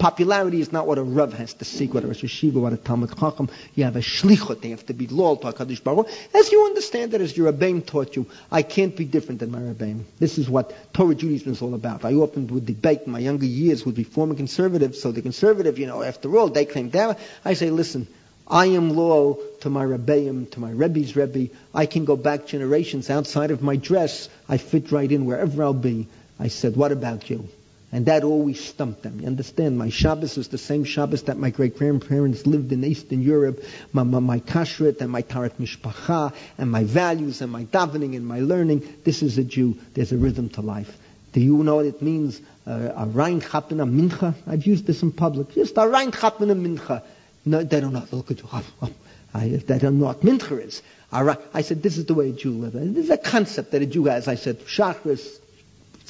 Popularity 0.00 0.62
is 0.62 0.72
not 0.72 0.86
what 0.86 0.96
a 0.96 1.02
Rav 1.02 1.34
has 1.34 1.52
to 1.52 1.66
seek, 1.66 1.92
what 1.92 2.04
a 2.04 2.06
Rosh 2.06 2.24
Yeshiva, 2.24 2.54
what 2.54 2.72
a 2.72 2.78
Talmud 2.78 3.10
Chacham. 3.18 3.50
You 3.74 3.84
have 3.84 3.96
a 3.96 4.00
shlichut. 4.00 4.62
They 4.62 4.70
have 4.70 4.86
to 4.86 4.94
be 4.94 5.06
loyal 5.06 5.36
to 5.36 5.52
HaKadosh 5.52 5.84
Baruch 5.84 6.08
As 6.34 6.50
you 6.50 6.64
understand 6.64 7.12
it, 7.12 7.20
as 7.20 7.36
your 7.36 7.52
Rebbeim 7.52 7.84
taught 7.84 8.16
you, 8.16 8.26
I 8.50 8.62
can't 8.62 8.96
be 8.96 9.04
different 9.04 9.40
than 9.40 9.50
my 9.50 9.58
Rebbeim. 9.58 10.04
This 10.18 10.38
is 10.38 10.48
what 10.48 10.94
Torah 10.94 11.14
Judaism 11.14 11.52
is 11.52 11.60
all 11.60 11.74
about. 11.74 12.06
I 12.06 12.14
often 12.14 12.46
would 12.46 12.64
debate 12.64 13.02
in 13.04 13.12
my 13.12 13.18
younger 13.18 13.44
years 13.44 13.84
with 13.84 13.98
Reform 13.98 14.34
conservatives. 14.36 15.02
So 15.02 15.12
the 15.12 15.20
conservative, 15.20 15.78
you 15.78 15.86
know, 15.86 16.02
after 16.02 16.34
all, 16.34 16.48
they 16.48 16.64
claim 16.64 16.88
that. 16.90 17.18
I 17.44 17.52
say, 17.52 17.68
listen, 17.68 18.08
I 18.48 18.68
am 18.68 18.96
loyal 18.96 19.38
to 19.60 19.68
my 19.68 19.84
Rebbeim, 19.84 20.50
to 20.52 20.60
my 20.60 20.70
Rebbe's 20.70 21.14
Rebbe. 21.14 21.52
I 21.74 21.84
can 21.84 22.06
go 22.06 22.16
back 22.16 22.46
generations 22.46 23.10
outside 23.10 23.50
of 23.50 23.60
my 23.60 23.76
dress. 23.76 24.30
I 24.48 24.56
fit 24.56 24.92
right 24.92 25.12
in 25.12 25.26
wherever 25.26 25.62
I'll 25.62 25.74
be. 25.74 26.08
I 26.38 26.48
said, 26.48 26.74
what 26.74 26.90
about 26.90 27.28
you? 27.28 27.50
And 27.92 28.06
that 28.06 28.22
always 28.22 28.62
stumped 28.62 29.02
them. 29.02 29.20
You 29.20 29.26
understand? 29.26 29.76
My 29.76 29.88
Shabbos 29.88 30.36
was 30.36 30.48
the 30.48 30.58
same 30.58 30.84
Shabbos 30.84 31.24
that 31.24 31.38
my 31.38 31.50
great 31.50 31.76
grandparents 31.76 32.46
lived 32.46 32.70
in 32.72 32.84
Eastern 32.84 33.20
Europe. 33.20 33.64
My, 33.92 34.04
my, 34.04 34.20
my 34.20 34.38
kashrut 34.38 35.00
and 35.00 35.10
my 35.10 35.22
tarat 35.22 35.54
mishpacha 35.54 36.32
and 36.56 36.70
my 36.70 36.84
values 36.84 37.40
and 37.40 37.50
my 37.50 37.64
davening 37.64 38.16
and 38.16 38.24
my 38.24 38.40
learning. 38.40 38.86
This 39.04 39.22
is 39.22 39.38
a 39.38 39.44
Jew. 39.44 39.76
There's 39.94 40.12
a 40.12 40.16
rhythm 40.16 40.50
to 40.50 40.60
life. 40.60 40.96
Do 41.32 41.40
you 41.40 41.64
know 41.64 41.76
what 41.76 41.86
it 41.86 42.00
means? 42.00 42.40
Uh, 42.64 42.92
a 42.96 43.06
rein 43.06 43.40
chapina 43.40 43.86
mincha. 43.86 44.34
I've 44.46 44.66
used 44.66 44.86
this 44.86 45.02
in 45.02 45.10
public. 45.10 45.52
Just 45.54 45.76
a 45.76 45.88
rein 45.88 46.12
chapina 46.12 46.54
mincha. 46.54 47.02
No, 47.44 47.64
they 47.64 47.80
don't 47.80 47.92
know. 47.92 48.04
Look 48.12 48.30
at 48.30 48.38
you. 48.38 48.48
Oh, 48.52 48.64
oh. 48.82 48.90
I, 49.34 49.48
they 49.48 49.78
don't 49.78 49.98
know 49.98 50.06
what 50.06 50.20
mincha 50.22 50.60
is. 50.64 50.82
I 51.12 51.62
said, 51.62 51.82
this 51.82 51.98
is 51.98 52.06
the 52.06 52.14
way 52.14 52.30
a 52.30 52.32
Jew 52.32 52.52
lives. 52.52 52.74
This 52.94 53.04
is 53.06 53.10
a 53.10 53.18
concept 53.18 53.72
that 53.72 53.82
a 53.82 53.86
Jew 53.86 54.04
has. 54.04 54.28
I 54.28 54.36
said, 54.36 54.60
Shachris, 54.60 55.38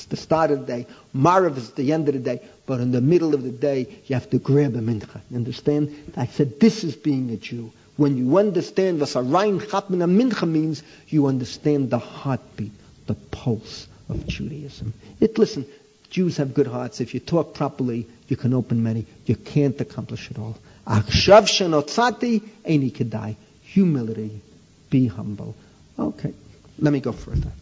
it's 0.00 0.08
the 0.08 0.16
start 0.16 0.50
of 0.50 0.60
the 0.60 0.66
day. 0.66 0.86
Marav 1.14 1.58
is 1.58 1.72
the 1.72 1.92
end 1.92 2.08
of 2.08 2.14
the 2.14 2.20
day. 2.20 2.40
But 2.64 2.80
in 2.80 2.90
the 2.90 3.02
middle 3.02 3.34
of 3.34 3.42
the 3.42 3.50
day, 3.50 3.86
you 4.06 4.14
have 4.14 4.30
to 4.30 4.38
grab 4.38 4.74
a 4.74 4.78
mincha. 4.78 5.20
Understand? 5.34 6.12
I 6.16 6.26
said, 6.26 6.58
this 6.58 6.84
is 6.84 6.96
being 6.96 7.30
a 7.30 7.36
Jew. 7.36 7.70
When 7.96 8.16
you 8.16 8.38
understand 8.38 8.98
what 9.00 9.14
a 9.14 9.20
rein 9.20 9.60
chatmin 9.60 10.02
a 10.02 10.06
mincha 10.06 10.50
means, 10.50 10.82
you 11.08 11.26
understand 11.26 11.90
the 11.90 11.98
heartbeat, 11.98 12.72
the 13.06 13.14
pulse 13.14 13.88
of 14.08 14.26
Judaism. 14.26 14.94
It, 15.20 15.36
listen, 15.36 15.66
Jews 16.08 16.38
have 16.38 16.54
good 16.54 16.66
hearts. 16.66 17.02
If 17.02 17.12
you 17.12 17.20
talk 17.20 17.52
properly, 17.52 18.06
you 18.28 18.36
can 18.36 18.54
open 18.54 18.82
many. 18.82 19.04
You 19.26 19.36
can't 19.36 19.78
accomplish 19.82 20.30
it 20.30 20.38
all. 20.38 20.56
Akshav 20.86 21.44
shenotzati 21.44 22.40
eni 22.64 22.90
kedai. 22.90 23.36
Humility. 23.64 24.40
Be 24.88 25.08
humble. 25.08 25.54
Okay. 25.98 26.32
Let 26.78 26.92
me 26.94 27.00
go 27.00 27.12
further. 27.12 27.52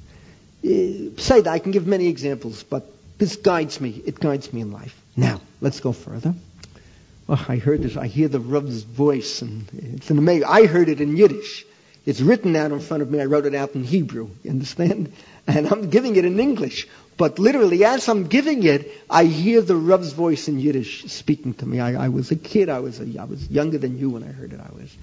Uh, 0.65 1.19
say 1.19 1.41
that 1.41 1.49
I 1.49 1.59
can 1.59 1.73
give 1.73 1.87
many 1.87 2.09
examples, 2.09 2.63
but 2.63 2.87
this 3.19 3.37
guides 3.37 3.81
me. 3.81 4.03
It 4.05 4.19
guides 4.19 4.53
me 4.53 4.61
in 4.61 4.73
life. 4.73 4.95
Now, 5.17 5.41
let's 5.61 5.81
go 5.81 5.93
further. 5.93 6.35
Oh, 7.29 7.45
I 7.49 7.57
heard 7.57 7.83
this. 7.83 7.97
I 7.97 8.07
hear 8.07 8.29
the 8.29 8.41
Rav's 8.41 8.83
voice, 8.83 9.43
and 9.43 9.69
it's 9.73 10.11
an 10.11 10.19
amazing. 10.19 10.45
I 10.49 10.67
heard 10.67 10.89
it 10.89 11.01
in 11.01 11.17
Yiddish. 11.17 11.67
It's 12.07 12.23
written 12.23 12.57
out 12.57 12.73
in 12.73 12.81
front 12.81 13.03
of 13.03 13.11
me. 13.11 13.21
I 13.21 13.27
wrote 13.27 13.45
it 13.45 13.55
out 13.55 13.75
in 13.75 13.85
Hebrew. 13.85 14.31
You 14.43 14.51
understand? 14.51 15.13
And 15.49 15.67
I'm 15.67 15.89
giving 15.89 16.17
it 16.17 16.27
in 16.27 16.39
English. 16.39 16.89
But 17.17 17.39
literally, 17.39 17.83
as 17.83 18.07
I'm 18.07 18.27
giving 18.27 18.65
it, 18.65 18.91
I 19.09 19.25
hear 19.25 19.63
the 19.63 19.77
Rav's 19.77 20.13
voice 20.13 20.47
in 20.47 20.59
Yiddish 20.59 21.05
speaking 21.07 21.55
to 21.55 21.65
me. 21.65 21.81
I, 21.81 22.05
I 22.05 22.09
was 22.11 22.31
a 22.31 22.37
kid. 22.37 22.69
I 22.69 22.81
was 22.81 23.01
a, 23.01 23.19
I 23.19 23.25
was 23.25 23.51
younger 23.51 23.79
than 23.79 23.97
you 23.99 24.11
when 24.11 24.23
I 24.23 24.27
heard 24.27 24.53
it. 24.53 24.61
I 24.61 24.69
was 24.75 24.95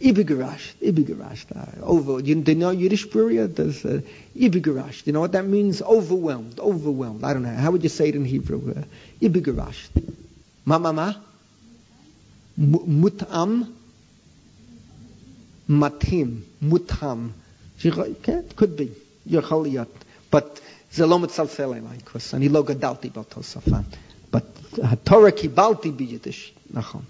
Ibigarash, 0.00 0.74
Ibigarash. 0.82 1.44
Uh, 1.54 1.84
over, 1.84 2.20
you, 2.20 2.34
do 2.34 2.52
you 2.52 2.58
know 2.58 2.70
Yiddish 2.70 3.06
Puria? 3.06 3.54
There's 3.54 3.84
uh, 3.84 4.00
Ibigarash. 4.36 5.04
Do 5.04 5.06
you 5.06 5.12
know 5.12 5.20
what 5.20 5.32
that 5.32 5.46
means? 5.46 5.80
Overwhelmed, 5.80 6.58
overwhelmed. 6.58 7.22
I 7.22 7.32
don't 7.32 7.42
know. 7.42 7.54
How 7.54 7.70
would 7.70 7.82
you 7.84 7.88
say 7.88 8.08
it 8.08 8.16
in 8.16 8.24
Hebrew? 8.24 8.74
Uh, 8.74 8.82
Ibigarash. 9.20 9.88
Ma, 10.64 10.78
ma, 10.78 10.92
ma? 10.92 11.14
Mutam? 12.58 13.72
Matim. 15.68 16.42
Mutam. 16.62 17.30
Could 18.56 18.76
be. 18.76 18.88
יכול 19.26 19.62
להיות. 19.62 20.04
But 20.30 20.60
זה 20.92 21.06
לא 21.06 21.18
מצלצל 21.18 21.62
אליי, 21.62 21.98
כוס 22.12 22.34
אני 22.34 22.48
לא 22.48 22.62
גדלתי 22.62 23.10
באותו 23.10 23.42
שפה. 23.42 23.76
But 24.34 24.78
התורה 24.82 25.30
קיבלתי 25.30 25.90
ביידיש, 25.90 26.52
נכון. 26.70 27.02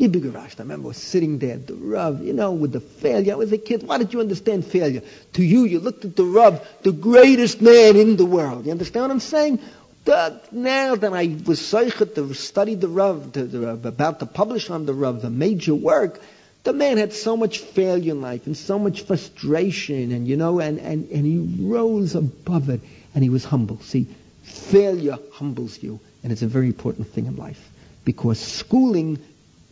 Ibigarash, 0.00 0.58
I 0.58 0.62
remember 0.62 0.94
sitting 0.94 1.38
there, 1.38 1.58
the 1.58 1.74
Rav, 1.74 2.22
you 2.22 2.32
know, 2.32 2.52
with 2.52 2.72
the 2.72 2.80
failure. 2.80 3.34
I 3.34 3.36
was 3.36 3.52
a 3.52 3.58
kid. 3.58 3.82
Why 3.82 3.98
did 3.98 4.14
you 4.14 4.20
understand 4.20 4.64
failure? 4.64 5.02
To 5.34 5.44
you, 5.44 5.64
you 5.64 5.78
looked 5.78 6.06
at 6.06 6.16
the 6.16 6.24
Rav, 6.24 6.66
the 6.82 6.92
greatest 6.92 7.60
man 7.60 7.96
in 7.96 8.16
the 8.16 8.24
world. 8.24 8.64
You 8.64 8.72
understand 8.72 9.02
what 9.02 9.10
I'm 9.10 9.20
saying? 9.20 9.60
The, 10.06 10.40
now 10.52 10.94
that 10.94 11.12
I 11.12 11.36
was 11.46 11.60
seichet 11.60 12.14
to 12.14 12.32
study 12.32 12.76
the 12.76 12.88
Rav, 12.88 13.32
the, 13.32 13.42
the, 13.44 13.68
about 13.68 14.20
to 14.20 14.26
publish 14.26 14.70
on 14.70 14.86
the 14.86 14.94
Rav, 14.94 15.20
the 15.20 15.28
major 15.28 15.74
work, 15.74 16.18
the 16.64 16.72
man 16.72 16.96
had 16.96 17.12
so 17.12 17.36
much 17.36 17.58
failure 17.58 18.12
in 18.12 18.22
life 18.22 18.46
and 18.46 18.56
so 18.56 18.78
much 18.78 19.02
frustration 19.02 20.12
and, 20.12 20.26
you 20.26 20.38
know, 20.38 20.60
and, 20.60 20.78
and, 20.78 21.10
and 21.10 21.26
he 21.26 21.66
rose 21.66 22.14
above 22.14 22.70
it 22.70 22.80
and 23.14 23.22
he 23.22 23.28
was 23.28 23.44
humble. 23.44 23.80
See, 23.80 24.06
failure 24.44 25.18
humbles 25.34 25.82
you 25.82 26.00
and 26.22 26.32
it's 26.32 26.42
a 26.42 26.46
very 26.46 26.66
important 26.66 27.08
thing 27.08 27.26
in 27.26 27.36
life 27.36 27.70
because 28.04 28.40
schooling 28.40 29.18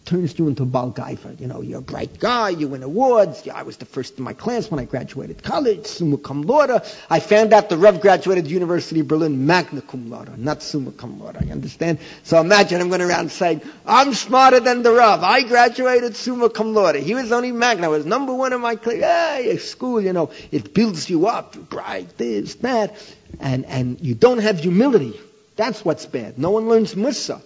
turns 0.08 0.38
you 0.38 0.48
into 0.48 0.62
a 0.62 0.66
Bal 0.66 0.90
Gaifer. 0.90 1.38
You 1.38 1.46
know, 1.46 1.60
you're 1.60 1.80
a 1.80 1.82
bright 1.82 2.18
guy, 2.18 2.48
you 2.48 2.68
win 2.68 2.82
awards. 2.82 3.44
Yeah, 3.44 3.54
I 3.54 3.62
was 3.62 3.76
the 3.76 3.84
first 3.84 4.16
in 4.16 4.24
my 4.24 4.32
class 4.32 4.70
when 4.70 4.80
I 4.80 4.84
graduated 4.86 5.42
college, 5.42 5.86
summa 5.86 6.16
cum 6.16 6.42
laude. 6.42 6.82
I 7.10 7.20
found 7.20 7.52
out 7.52 7.68
the 7.68 7.76
Rev 7.76 8.00
graduated 8.00 8.46
University 8.46 9.00
of 9.00 9.08
Berlin 9.08 9.46
magna 9.46 9.82
cum 9.82 10.08
laude, 10.08 10.38
not 10.38 10.62
summa 10.62 10.92
cum 10.92 11.20
laude. 11.20 11.44
You 11.44 11.52
understand? 11.52 11.98
So 12.22 12.40
imagine 12.40 12.80
I'm 12.80 12.88
going 12.88 13.02
around 13.02 13.30
saying, 13.30 13.60
I'm 13.84 14.14
smarter 14.14 14.60
than 14.60 14.82
the 14.82 14.92
Rev. 14.92 15.22
I 15.22 15.42
graduated 15.42 16.16
summa 16.16 16.48
cum 16.48 16.72
laude. 16.72 16.96
He 16.96 17.14
was 17.14 17.30
only 17.30 17.52
magna. 17.52 17.84
I 17.86 17.88
was 17.88 18.06
number 18.06 18.32
one 18.32 18.54
in 18.54 18.62
my 18.62 18.76
class. 18.76 19.02
Hey, 19.02 19.58
school, 19.58 20.00
you 20.00 20.14
know, 20.14 20.30
it 20.50 20.72
builds 20.72 21.10
you 21.10 21.26
up. 21.26 21.54
You're 21.54 21.64
Bright, 21.64 22.16
this, 22.16 22.54
that. 22.56 22.96
And, 23.40 23.66
and 23.66 24.00
you 24.00 24.14
don't 24.14 24.38
have 24.38 24.58
humility. 24.58 25.20
That's 25.56 25.84
what's 25.84 26.06
bad. 26.06 26.38
No 26.38 26.52
one 26.52 26.66
learns 26.66 26.96
Musa. 26.96 27.42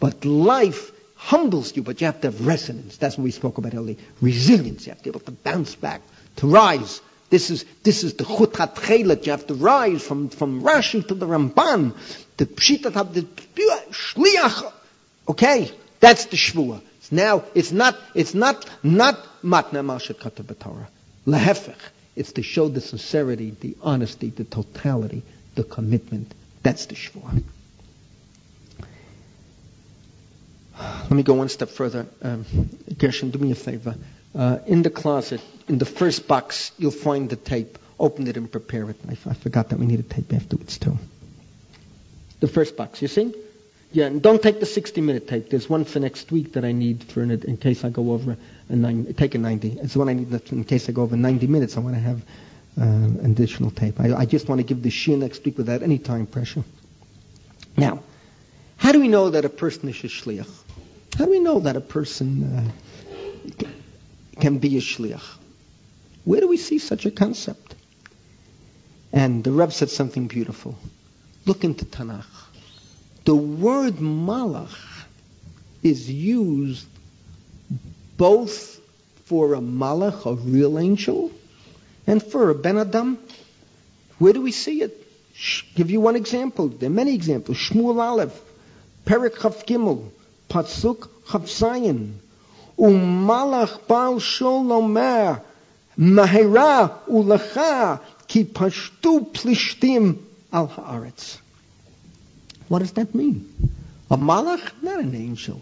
But 0.00 0.24
life 0.24 0.92
humbles 1.18 1.76
you, 1.76 1.82
but 1.82 2.00
you 2.00 2.06
have 2.06 2.20
to 2.20 2.28
have 2.28 2.46
resonance. 2.46 2.96
That's 2.96 3.18
what 3.18 3.24
we 3.24 3.32
spoke 3.32 3.58
about 3.58 3.74
earlier. 3.74 3.96
Resilience. 4.20 4.86
You 4.86 4.92
have 4.92 4.98
to 4.98 5.04
be 5.04 5.10
able 5.10 5.20
to 5.20 5.32
bounce 5.32 5.74
back, 5.74 6.00
to 6.36 6.46
rise. 6.46 7.02
This 7.28 7.50
is, 7.50 7.64
this 7.82 8.04
is 8.04 8.14
the 8.14 8.24
chut 8.24 8.56
hatchelet. 8.56 9.26
You 9.26 9.32
have 9.32 9.46
to 9.48 9.54
rise 9.54 10.02
from, 10.02 10.28
from 10.30 10.62
Rashi 10.62 11.06
to 11.08 11.14
the 11.14 11.26
Ramban. 11.26 11.94
The 12.36 12.46
pshitat 12.46 13.12
the 13.12 13.22
shliach. 13.90 14.72
Okay? 15.28 15.70
That's 16.00 16.26
the 16.26 16.36
shvua. 16.36 16.80
Now, 17.10 17.44
it's 17.54 17.72
not, 17.72 17.98
it's 18.14 18.34
not, 18.34 18.68
not 18.82 19.16
matna 19.42 19.82
mashat 19.84 20.20
kata 20.20 20.44
b'torah. 20.44 20.86
Lehefech. 21.26 21.80
It's 22.14 22.32
to 22.32 22.42
show 22.42 22.68
the 22.68 22.80
sincerity, 22.80 23.50
the 23.50 23.76
honesty, 23.82 24.30
the 24.30 24.44
totality, 24.44 25.22
the 25.56 25.64
commitment. 25.64 26.32
That's 26.62 26.86
the 26.86 26.94
shvua. 26.94 27.42
Let 30.78 31.10
me 31.10 31.22
go 31.22 31.34
one 31.34 31.48
step 31.48 31.70
further. 31.70 32.06
Um, 32.22 32.44
Gershon, 32.96 33.30
do 33.30 33.38
me 33.38 33.50
a 33.52 33.54
favor. 33.54 33.96
Uh, 34.34 34.58
in 34.66 34.82
the 34.82 34.90
closet, 34.90 35.40
in 35.68 35.78
the 35.78 35.84
first 35.84 36.28
box, 36.28 36.72
you'll 36.78 36.90
find 36.90 37.28
the 37.28 37.36
tape. 37.36 37.78
Open 37.98 38.28
it 38.28 38.36
and 38.36 38.50
prepare 38.50 38.88
it. 38.90 38.96
I, 39.08 39.34
forgot 39.34 39.70
that 39.70 39.78
we 39.78 39.86
need 39.86 39.98
a 39.98 40.04
tape 40.04 40.32
afterwards, 40.32 40.78
too. 40.78 40.96
The 42.40 42.46
first 42.46 42.76
box, 42.76 43.02
you 43.02 43.08
see? 43.08 43.34
Yeah, 43.90 44.06
and 44.06 44.22
don't 44.22 44.40
take 44.40 44.60
the 44.60 44.66
60 44.66 45.00
minute 45.00 45.26
tape. 45.26 45.50
There's 45.50 45.68
one 45.68 45.84
for 45.84 45.98
next 45.98 46.30
week 46.30 46.52
that 46.52 46.64
I 46.64 46.72
need 46.72 47.02
for 47.04 47.22
an, 47.22 47.30
in 47.30 47.56
case 47.56 47.84
I 47.84 47.88
go 47.88 48.12
over 48.12 48.36
a 48.68 48.76
nine, 48.76 49.12
take 49.14 49.34
a 49.34 49.38
90. 49.38 49.78
It's 49.80 49.94
the 49.94 49.98
one 49.98 50.08
I 50.08 50.12
need 50.12 50.32
in 50.52 50.64
case 50.64 50.88
I 50.88 50.92
go 50.92 51.02
over 51.02 51.16
90 51.16 51.46
minutes. 51.46 51.76
I 51.76 51.80
want 51.80 51.96
to 51.96 52.00
have 52.00 52.22
an 52.76 53.20
additional 53.24 53.70
tape. 53.70 53.98
I, 53.98 54.14
I 54.14 54.24
just 54.26 54.48
want 54.48 54.60
to 54.60 54.62
give 54.62 54.82
the 54.82 54.90
shir 54.90 55.16
next 55.16 55.44
week 55.44 55.58
without 55.58 55.82
any 55.82 55.98
time 55.98 56.26
pressure. 56.26 56.62
Now, 57.76 58.02
how 58.76 58.92
do 58.92 59.00
we 59.00 59.08
know 59.08 59.30
that 59.30 59.44
a 59.44 59.48
person 59.48 59.88
is 59.88 59.96
a 60.04 60.08
shliach? 60.08 60.48
How 61.18 61.24
do 61.24 61.32
we 61.32 61.40
know 61.40 61.58
that 61.58 61.74
a 61.74 61.80
person 61.80 62.44
uh, 62.44 63.64
can 64.40 64.58
be 64.58 64.78
a 64.78 64.80
shliach? 64.80 65.36
Where 66.24 66.40
do 66.40 66.46
we 66.46 66.56
see 66.56 66.78
such 66.78 67.06
a 67.06 67.10
concept? 67.10 67.74
And 69.12 69.42
the 69.42 69.50
Rebbe 69.50 69.72
said 69.72 69.90
something 69.90 70.28
beautiful. 70.28 70.78
Look 71.44 71.64
into 71.64 71.84
Tanakh. 71.86 72.24
The 73.24 73.34
word 73.34 73.94
malach 73.94 74.78
is 75.82 76.08
used 76.08 76.86
both 78.16 78.80
for 79.24 79.54
a 79.54 79.60
malach, 79.60 80.24
a 80.24 80.34
real 80.36 80.78
angel, 80.78 81.32
and 82.06 82.22
for 82.22 82.50
a 82.50 82.54
ben 82.54 82.78
adam. 82.78 83.18
Where 84.18 84.32
do 84.32 84.40
we 84.40 84.52
see 84.52 84.82
it? 84.82 85.04
Give 85.74 85.90
you 85.90 86.00
one 86.00 86.14
example. 86.14 86.68
There 86.68 86.88
are 86.88 86.92
many 86.92 87.16
examples. 87.16 87.56
Shmuel 87.56 88.00
Aleph, 88.00 88.40
Perik 89.04 89.34
Chav 89.34 89.66
Gimel, 89.66 90.12
Pasuk 90.48 91.08
Chav 91.26 91.42
Zayin, 91.42 92.14
Umalach 92.78 93.86
Baal 93.86 94.16
Sholom 94.16 94.90
Mer, 94.90 95.42
Mahera 95.98 97.00
Ulacha, 97.08 98.00
Ki 98.26 98.44
Pashtu 98.44 99.32
Plishtim 99.32 100.18
Al 100.52 100.68
Haaretz. 100.68 101.38
What 102.68 102.80
does 102.80 102.92
that 102.92 103.14
mean? 103.14 103.48
A 104.10 104.16
malach, 104.16 104.72
not 104.82 105.00
an 105.00 105.14
angel. 105.14 105.60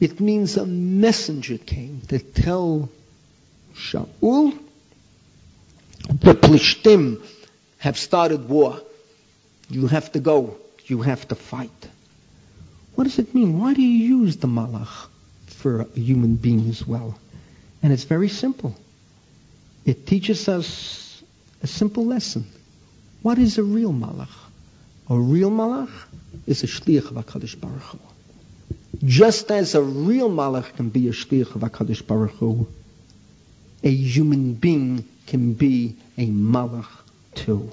It 0.00 0.20
means 0.20 0.56
a 0.56 0.66
messenger 0.66 1.58
came 1.58 2.00
to 2.08 2.18
tell 2.18 2.88
Shaul 3.74 4.58
the 6.08 6.34
Plishtim 6.34 7.24
have 7.78 7.96
started 7.98 8.48
war. 8.48 8.80
You 9.68 9.86
have 9.86 10.10
to 10.12 10.20
go. 10.20 10.56
You 10.86 11.02
have 11.02 11.28
to 11.28 11.34
fight. 11.34 11.88
What 13.00 13.04
does 13.04 13.18
it 13.18 13.34
mean? 13.34 13.58
Why 13.58 13.72
do 13.72 13.80
you 13.80 14.18
use 14.18 14.36
the 14.36 14.46
malach 14.46 15.08
for 15.46 15.80
a 15.80 15.98
human 15.98 16.34
being 16.34 16.68
as 16.68 16.86
well? 16.86 17.18
And 17.82 17.94
it's 17.94 18.04
very 18.04 18.28
simple. 18.28 18.76
It 19.86 20.06
teaches 20.06 20.50
us 20.50 21.22
a 21.62 21.66
simple 21.66 22.04
lesson. 22.04 22.44
What 23.22 23.38
is 23.38 23.56
a 23.56 23.62
real 23.62 23.94
malach? 23.94 24.36
A 25.08 25.18
real 25.18 25.50
malach 25.50 25.88
is 26.46 26.62
a 26.62 26.66
shliach 26.66 27.06
of 27.10 27.24
HaKadosh 27.24 27.58
Baruch 27.58 27.80
Hu. 27.84 27.98
Just 29.02 29.50
as 29.50 29.74
a 29.74 29.80
real 29.80 30.28
malach 30.28 30.76
can 30.76 30.90
be 30.90 31.08
a 31.08 31.12
shliach 31.12 31.54
of 31.54 31.62
HaKadosh 31.62 32.06
Baruch 32.06 32.32
Hu, 32.32 32.68
a 33.82 33.90
human 33.90 34.52
being 34.52 35.08
can 35.26 35.54
be 35.54 35.96
a 36.18 36.26
malach 36.26 36.90
too. 37.34 37.72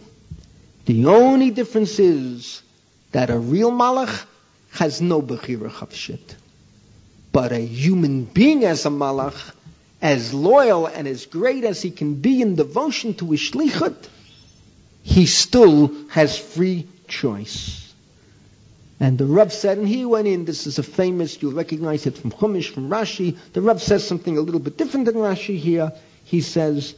The 0.85 1.07
only 1.07 1.51
difference 1.51 1.99
is 1.99 2.61
that 3.11 3.29
a 3.29 3.37
real 3.37 3.73
malach 3.73 4.23
has 4.77 5.01
no 5.01 5.21
bechira 5.21 5.69
chofshit. 5.69 6.35
But 7.31 7.51
a 7.51 7.59
human 7.59 8.25
being 8.25 8.63
as 8.63 8.85
a 8.85 8.89
malach, 8.89 9.53
as 10.01 10.33
loyal 10.33 10.85
and 10.85 11.07
as 11.07 11.25
great 11.25 11.63
as 11.63 11.81
he 11.81 11.91
can 11.91 12.15
be 12.15 12.41
in 12.41 12.55
devotion 12.55 13.15
to 13.15 13.31
his 13.31 13.39
shlichut, 13.39 13.95
he 15.03 15.25
still 15.25 15.91
has 16.09 16.37
free 16.37 16.87
choice. 17.07 17.93
And 18.99 19.17
the 19.17 19.25
Rav 19.25 19.53
said, 19.53 19.77
and 19.77 19.87
he 19.87 20.05
went 20.05 20.27
in, 20.27 20.45
this 20.45 20.67
is 20.67 20.79
a 20.79 20.83
famous, 20.83 21.41
you'll 21.41 21.53
recognize 21.53 22.05
it 22.05 22.17
from 22.17 22.31
Chumash, 22.31 22.69
from 22.69 22.89
Rashi. 22.89 23.37
The 23.53 23.61
Rav 23.61 23.81
says 23.81 24.07
something 24.07 24.37
a 24.37 24.41
little 24.41 24.59
bit 24.59 24.77
different 24.77 25.05
than 25.05 25.15
Rashi 25.15 25.57
here. 25.57 25.93
He 26.23 26.41
says, 26.41 26.95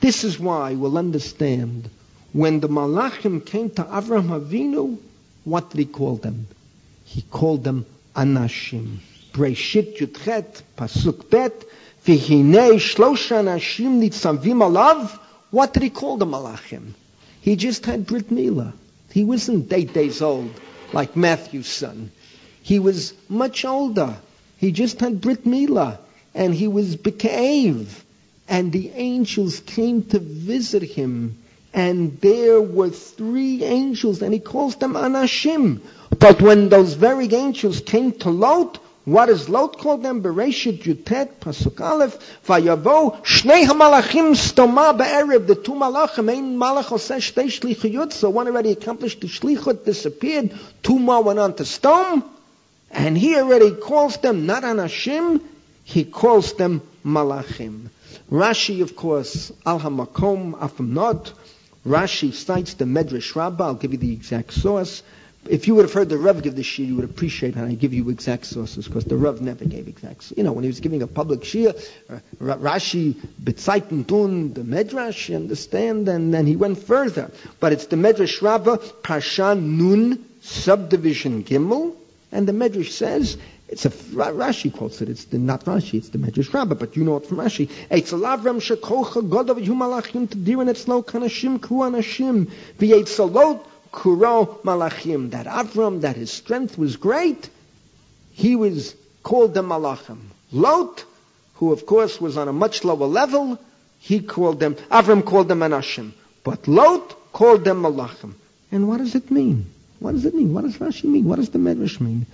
this 0.00 0.24
is 0.24 0.38
why 0.38 0.74
we'll 0.74 0.98
understand 0.98 1.88
when 2.32 2.60
the 2.60 2.68
Malachim 2.68 3.44
came 3.44 3.70
to 3.70 3.84
Avraham 3.84 4.40
Avinu, 4.40 4.98
what 5.44 5.70
did 5.70 5.78
he 5.78 5.84
call 5.84 6.16
them? 6.16 6.46
He 7.12 7.20
called 7.20 7.62
them 7.62 7.84
Anashim. 8.16 8.96
Breshit 9.34 9.98
Yudchet, 9.98 10.62
Pasuk 10.78 11.28
Bet, 11.28 11.62
Vihine 12.06 12.76
Shlosha 12.76 13.42
Anashim 13.42 14.00
Nitzavim 14.00 14.62
Alav. 14.66 15.18
What 15.50 15.74
did 15.74 15.82
he 15.82 15.90
call 15.90 16.16
the 16.16 16.24
Malachim? 16.24 16.94
He 17.42 17.56
just 17.56 17.84
had 17.84 18.06
Brit 18.06 18.30
Milah. 18.30 18.72
He 19.10 19.24
wasn't 19.24 19.70
eight 19.74 19.92
days 19.92 20.22
old 20.22 20.58
like 20.94 21.14
Matthew's 21.14 21.66
son. 21.66 22.10
He 22.62 22.78
was 22.78 23.12
much 23.28 23.66
older. 23.66 24.16
He 24.56 24.72
just 24.72 24.98
had 25.00 25.20
Brit 25.20 25.44
Milah, 25.44 25.98
and 26.34 26.54
he 26.54 26.66
was 26.66 26.96
Beka'ev. 26.96 27.88
And 28.48 28.72
the 28.72 28.88
angels 28.88 29.60
came 29.60 30.02
to 30.04 30.18
visit 30.18 30.82
him, 30.82 31.36
and 31.74 32.18
there 32.22 32.62
were 32.62 32.88
three 32.88 33.64
angels, 33.64 34.22
and 34.22 34.32
he 34.32 34.40
calls 34.40 34.76
them 34.76 34.94
Anashim. 34.94 35.82
But 36.18 36.42
when 36.42 36.68
those 36.68 36.94
very 36.94 37.32
angels 37.32 37.80
came 37.80 38.12
to 38.20 38.30
Lot, 38.30 38.78
what 39.04 39.26
does 39.26 39.48
Lot 39.48 39.78
call 39.78 39.98
them? 39.98 40.22
Bereshit 40.22 40.82
Yutet 40.84 41.40
Pasuk 41.40 41.80
Aleph 41.80 42.16
Vayavo 42.46 43.20
Shnei 43.24 43.64
Hamalachim 43.64 44.36
Stoma 44.36 44.96
Be'erev 44.96 45.46
The 45.48 45.56
two 45.56 45.72
Malachim 45.72 46.30
Ein 46.30 46.56
Malach 46.56 46.90
Oseh 46.90 47.16
Shtei 47.16 47.46
Shlichuyut 47.46 48.12
So 48.12 48.30
one 48.30 48.46
already 48.46 48.70
accomplished 48.70 49.20
the 49.20 49.26
Shlichut 49.26 49.84
disappeared 49.84 50.56
Two 50.84 51.00
more 51.00 51.22
went 51.24 51.40
on 51.40 51.54
to 51.56 51.64
Stom 51.64 52.22
and 52.92 53.18
he 53.18 53.34
already 53.36 53.72
calls 53.72 54.18
them 54.18 54.46
not 54.46 54.62
Anashim 54.62 55.40
he 55.82 56.04
calls 56.04 56.52
them 56.52 56.82
Malachim. 57.04 57.88
Rashi 58.30 58.82
of 58.82 58.94
course 58.94 59.50
Al 59.66 59.80
HaMakom 59.80 60.52
Afam 60.58 60.90
Not 60.90 61.32
Rashi 61.84 62.32
cites 62.32 62.74
the 62.74 62.84
Medrash 62.84 63.34
Rabbah 63.34 63.64
I'll 63.64 63.74
give 63.74 63.90
you 63.90 63.98
the 63.98 64.12
exact 64.12 64.52
source 64.52 65.02
if 65.48 65.66
you 65.66 65.74
would 65.74 65.84
have 65.84 65.92
heard 65.92 66.08
the 66.08 66.18
Rav 66.18 66.42
give 66.42 66.54
the 66.54 66.62
shir, 66.62 66.82
you 66.82 66.96
would 66.96 67.04
appreciate 67.04 67.54
how 67.54 67.64
I 67.64 67.74
give 67.74 67.92
you 67.92 68.08
exact 68.10 68.46
sources, 68.46 68.86
because 68.86 69.04
the 69.04 69.16
Rav 69.16 69.40
never 69.40 69.64
gave 69.64 69.88
exact. 69.88 70.32
You 70.36 70.44
know, 70.44 70.52
when 70.52 70.62
he 70.62 70.68
was 70.68 70.80
giving 70.80 71.02
a 71.02 71.06
public 71.06 71.44
shir, 71.44 71.74
uh, 72.08 72.18
Rashi 72.40 73.14
b'tzaiten 73.42 74.06
tun 74.06 74.52
the 74.52 74.60
Medrash, 74.60 75.28
you 75.28 75.36
understand, 75.36 76.08
and 76.08 76.32
then 76.32 76.46
he 76.46 76.56
went 76.56 76.78
further. 76.78 77.30
But 77.58 77.72
it's 77.72 77.86
the 77.86 77.96
Medrash 77.96 78.40
Rabbah, 78.40 78.76
Parshan 79.02 79.78
Nun, 79.78 80.24
subdivision 80.42 81.42
Gimel, 81.44 81.96
and 82.30 82.46
the 82.46 82.52
Medrash 82.52 82.90
says, 82.90 83.36
it's 83.68 83.86
a 83.86 83.90
Rashi 83.90 84.72
quotes 84.72 85.00
it. 85.00 85.08
It's 85.08 85.24
the, 85.24 85.38
not 85.38 85.64
Rashi. 85.64 85.94
It's 85.94 86.10
the 86.10 86.18
Medrash 86.18 86.52
Rabbah, 86.52 86.74
but 86.74 86.94
you 86.94 87.04
know 87.04 87.16
it 87.16 87.26
from 87.26 87.38
Rashi. 87.38 87.68
Eitz 87.90 88.12
lavram 88.12 88.60
shekocha 88.60 89.26
godav 89.28 89.64
yumalachim 89.64 90.28
tadirin 90.28 90.68
etzlo 90.70 91.02
kanashim 91.02 91.60
ku 91.60 91.76
anashim 91.76 92.50
Kuro 93.92 94.58
Malachim, 94.64 95.30
that 95.30 95.46
Avram, 95.46 96.00
that 96.00 96.16
his 96.16 96.32
strength 96.32 96.78
was 96.78 96.96
great, 96.96 97.50
he 98.32 98.56
was 98.56 98.96
called 99.22 99.52
the 99.52 99.62
Malachim. 99.62 100.18
Lot, 100.50 101.04
who 101.54 101.72
of 101.72 101.84
course 101.84 102.20
was 102.20 102.38
on 102.38 102.48
a 102.48 102.52
much 102.52 102.84
lower 102.84 103.06
level, 103.06 103.58
he 103.98 104.20
called 104.20 104.58
them, 104.58 104.74
Avram 104.90 105.24
called 105.24 105.48
them 105.48 105.60
Anashim. 105.60 106.12
But 106.42 106.66
Lot 106.66 107.32
called 107.32 107.64
them 107.64 107.82
Malachim. 107.82 108.34
And 108.72 108.88
what 108.88 108.98
does 108.98 109.14
it 109.14 109.30
mean? 109.30 109.66
What 110.00 110.12
does 110.12 110.24
it 110.24 110.34
mean? 110.34 110.52
What 110.54 110.62
does 110.62 110.78
Rashi 110.78 111.04
mean? 111.04 111.26
What 111.26 111.36
does 111.36 111.50
the 111.50 111.58
Medrash 111.58 112.00
mean? 112.00 112.26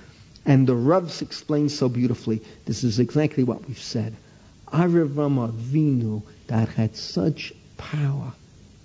And 0.47 0.67
the 0.67 0.75
Ravs 0.75 1.21
explain 1.21 1.69
so 1.69 1.89
beautifully. 1.89 2.41
This 2.65 2.85
is 2.85 3.01
exactly 3.01 3.45
what 3.45 3.67
we've 3.67 3.79
said. 3.79 4.15
Avram 4.73 5.51
Avinu 5.51 6.23
that 6.47 6.69
had 6.69 6.97
such 6.97 7.53
power 7.77 8.33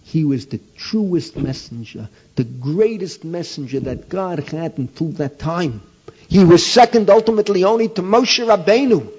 he 0.03 0.25
was 0.25 0.47
the 0.47 0.59
truest 0.77 1.37
messenger, 1.37 2.09
the 2.35 2.43
greatest 2.43 3.23
messenger 3.23 3.80
that 3.81 4.10
God 4.10 4.39
had 4.49 4.77
until 4.77 5.10
that 5.14 5.39
time. 5.39 5.81
He 6.27 6.43
was 6.43 6.65
second 6.65 7.10
ultimately 7.10 7.64
only 7.64 7.89
to 7.89 8.01
Moshe 8.01 8.43
Rabbeinu. 8.45 9.11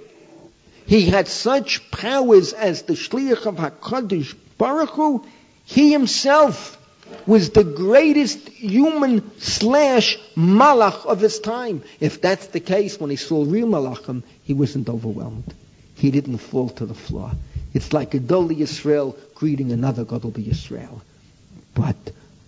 He 0.87 1.07
had 1.07 1.29
such 1.29 1.91
powers 1.91 2.53
as 2.53 2.83
the 2.83 2.95
Shliach 2.95 3.47
of 3.47 3.57
HaKadosh 3.57 4.35
Baruch 4.59 4.91
Hu. 4.91 5.25
He 5.65 5.93
himself 5.93 6.79
was 7.27 7.51
the 7.51 7.65
greatest 7.65 8.49
human 8.49 9.31
slash 9.39 10.19
malach 10.37 11.07
of 11.07 11.21
his 11.21 11.39
time. 11.39 11.83
If 12.01 12.21
that's 12.21 12.49
the 12.49 12.61
case, 12.61 12.99
when 12.99 13.11
he 13.11 13.17
saw 13.17 13.45
real 13.45 13.67
malachim, 13.67 14.23
he 14.43 14.53
wasn't 14.53 14.89
overwhelmed. 14.89 15.55
He 15.95 16.11
didn't 16.11 16.39
fall 16.39 16.69
to 16.71 16.87
the 16.87 16.95
floor. 16.95 17.31
It's 17.73 17.93
like 17.93 18.15
a 18.15 18.19
Gadol 18.19 18.49
Yisrael 18.49 19.17
greeting 19.35 19.73
another 19.73 20.05
Gadol 20.05 20.33
Yisrael. 20.33 21.01
But 21.75 21.97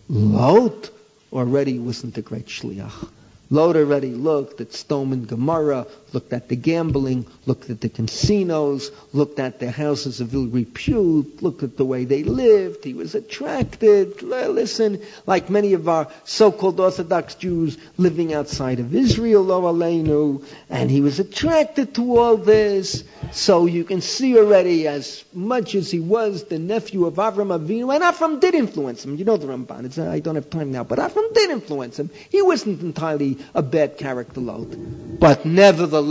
Lot 0.09 0.91
already 1.33 1.79
wasn't 1.79 2.17
a 2.17 2.23
great 2.23 2.47
shliach. 2.47 3.09
Lot 3.51 3.77
already 3.77 4.13
looked 4.13 4.61
at 4.61 4.73
Stone 4.73 5.13
and 5.13 5.27
Gomorrah, 5.27 5.87
looked 6.17 6.33
at 6.33 6.49
the 6.49 6.57
gambling, 6.57 7.27
looked 7.45 7.69
at 7.69 7.83
the 7.83 7.91
casinos, 7.91 8.91
looked 9.13 9.39
at 9.39 9.61
the 9.61 9.71
houses 9.71 10.23
of 10.23 10.33
ill 10.33 10.47
repute, 10.47 11.43
looked 11.43 11.63
at 11.63 11.77
the 11.77 11.85
way 11.85 12.07
they 12.07 12.23
lived. 12.23 12.83
He 12.85 12.95
was 12.95 13.15
attracted. 13.15 14.23
Listen, 14.23 15.03
like 15.27 15.51
many 15.51 15.75
of 15.75 15.91
our 15.91 16.09
so-called 16.25 16.81
Orthodox 16.81 17.35
Jews 17.35 17.77
living 17.99 18.33
outside 18.33 18.81
of 18.81 18.95
Israel, 18.95 19.43
lo 19.43 19.61
aleinu, 19.71 20.43
and 20.71 20.91
he 20.91 21.03
was 21.03 21.21
attracted 21.21 21.95
to 21.97 22.17
all 22.17 22.39
this. 22.39 23.05
So 23.33 23.67
you 23.67 23.85
can 23.85 24.01
see 24.01 24.39
already, 24.39 24.89
as 24.89 25.23
much 25.35 25.75
as 25.75 25.91
he 25.91 26.01
was 26.01 26.45
the 26.45 26.59
nephew 26.59 27.05
of 27.05 27.17
Avram 27.17 27.53
Avinu, 27.59 27.95
and 27.95 28.03
Avram 28.03 28.41
did 28.41 28.55
influence 28.55 29.05
him. 29.05 29.17
You 29.17 29.27
know 29.27 29.37
the 29.37 29.49
Ramban. 29.49 29.85
It's, 29.85 29.99
uh, 29.99 30.11
I 30.11 30.21
don't 30.21 30.37
have 30.37 30.49
time 30.49 30.73
now, 30.73 30.85
but 30.85 30.99
Avram 30.99 31.35
did 31.35 31.51
influence 31.51 31.99
him. 31.99 32.09
He 32.31 32.41
wasn't 32.41 32.81
entirely 32.81 33.37
a 33.55 33.61
bad 33.61 33.99
character 33.99 34.41
load. 34.41 35.19
But 35.21 35.45
nevertheless, 35.45 36.06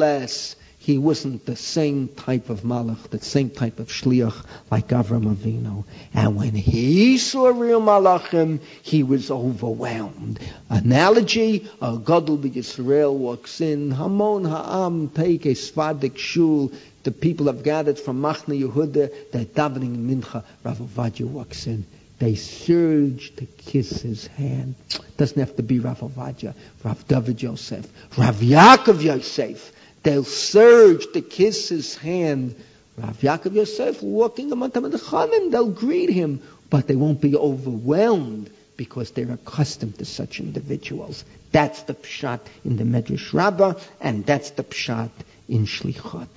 he 0.86 1.00
wasn't 1.00 1.48
the 1.48 1.56
same 1.56 2.10
type 2.10 2.52
of 2.52 2.62
malach, 2.62 3.10
the 3.10 3.20
same 3.20 3.50
type 3.50 3.80
of 3.80 3.88
shliach 3.88 4.46
like 4.70 4.90
Avram 4.90 5.36
Avinu. 5.36 5.84
And 6.14 6.36
when 6.36 6.52
he 6.52 7.18
saw 7.18 7.48
real 7.48 7.82
malachim, 7.82 8.60
he 8.84 9.02
was 9.02 9.32
overwhelmed. 9.32 10.40
Analogy, 10.70 11.68
a 11.82 11.98
gadol 11.98 12.38
Yisrael 12.38 13.16
walks 13.16 13.62
in, 13.62 13.90
Hamon 13.90 14.46
ha'am 14.46 15.10
take 15.10 15.46
a 15.48 15.56
svadik 15.56 16.20
shul, 16.20 16.72
the 17.02 17.12
people 17.12 17.48
have 17.48 17.64
gathered 17.64 17.98
from 17.98 18.22
Machne 18.22 18.62
Yehuda, 18.62 19.32
they're 19.32 19.46
davening 19.46 19.98
Mincha, 19.98 20.44
Rav 20.64 20.78
Ovadia 20.78 21.26
walks 21.26 21.66
in. 21.66 21.86
They 22.18 22.36
surge 22.36 23.36
to 23.36 23.46
kiss 23.46 24.02
his 24.02 24.28
hand. 24.28 24.76
Doesn't 25.18 25.40
have 25.40 25.56
to 25.58 25.64
be 25.64 25.80
Rav 25.80 26.00
Ovadia, 26.00 26.54
Rav 26.84 27.08
David 27.08 27.42
Yosef, 27.42 27.88
Rav 28.18 28.36
Yaakov 28.36 29.02
Yosef. 29.02 29.72
They'll 30.06 30.24
surge 30.24 31.12
to 31.14 31.22
kiss 31.22 31.70
his 31.70 31.98
hand. 31.98 32.56
Rav 32.96 33.18
Yaakov 33.22 33.56
Yosef 33.56 34.04
walking 34.04 34.52
among 34.52 34.70
them 34.70 34.86
in 34.86 34.92
the 34.92 35.00
Chamin, 35.00 35.50
they'll 35.50 35.72
greet 35.72 36.12
him, 36.12 36.44
but 36.70 36.88
they 36.88 36.96
won't 36.96 37.20
be 37.20 37.36
overwhelmed 37.36 38.52
because 38.78 39.10
they're 39.10 39.32
accustomed 39.32 39.98
to 39.98 40.06
such 40.06 40.40
individuals. 40.40 41.26
That's 41.52 41.82
the 41.82 41.96
pshat 41.96 42.42
in 42.64 42.78
the 42.78 42.84
Medrash 42.84 43.34
Rabbah, 43.34 43.80
and 44.00 44.24
that's 44.24 44.52
the 44.52 44.64
pshat 44.64 45.10
in 45.50 45.66
Shlichot. 45.66 46.28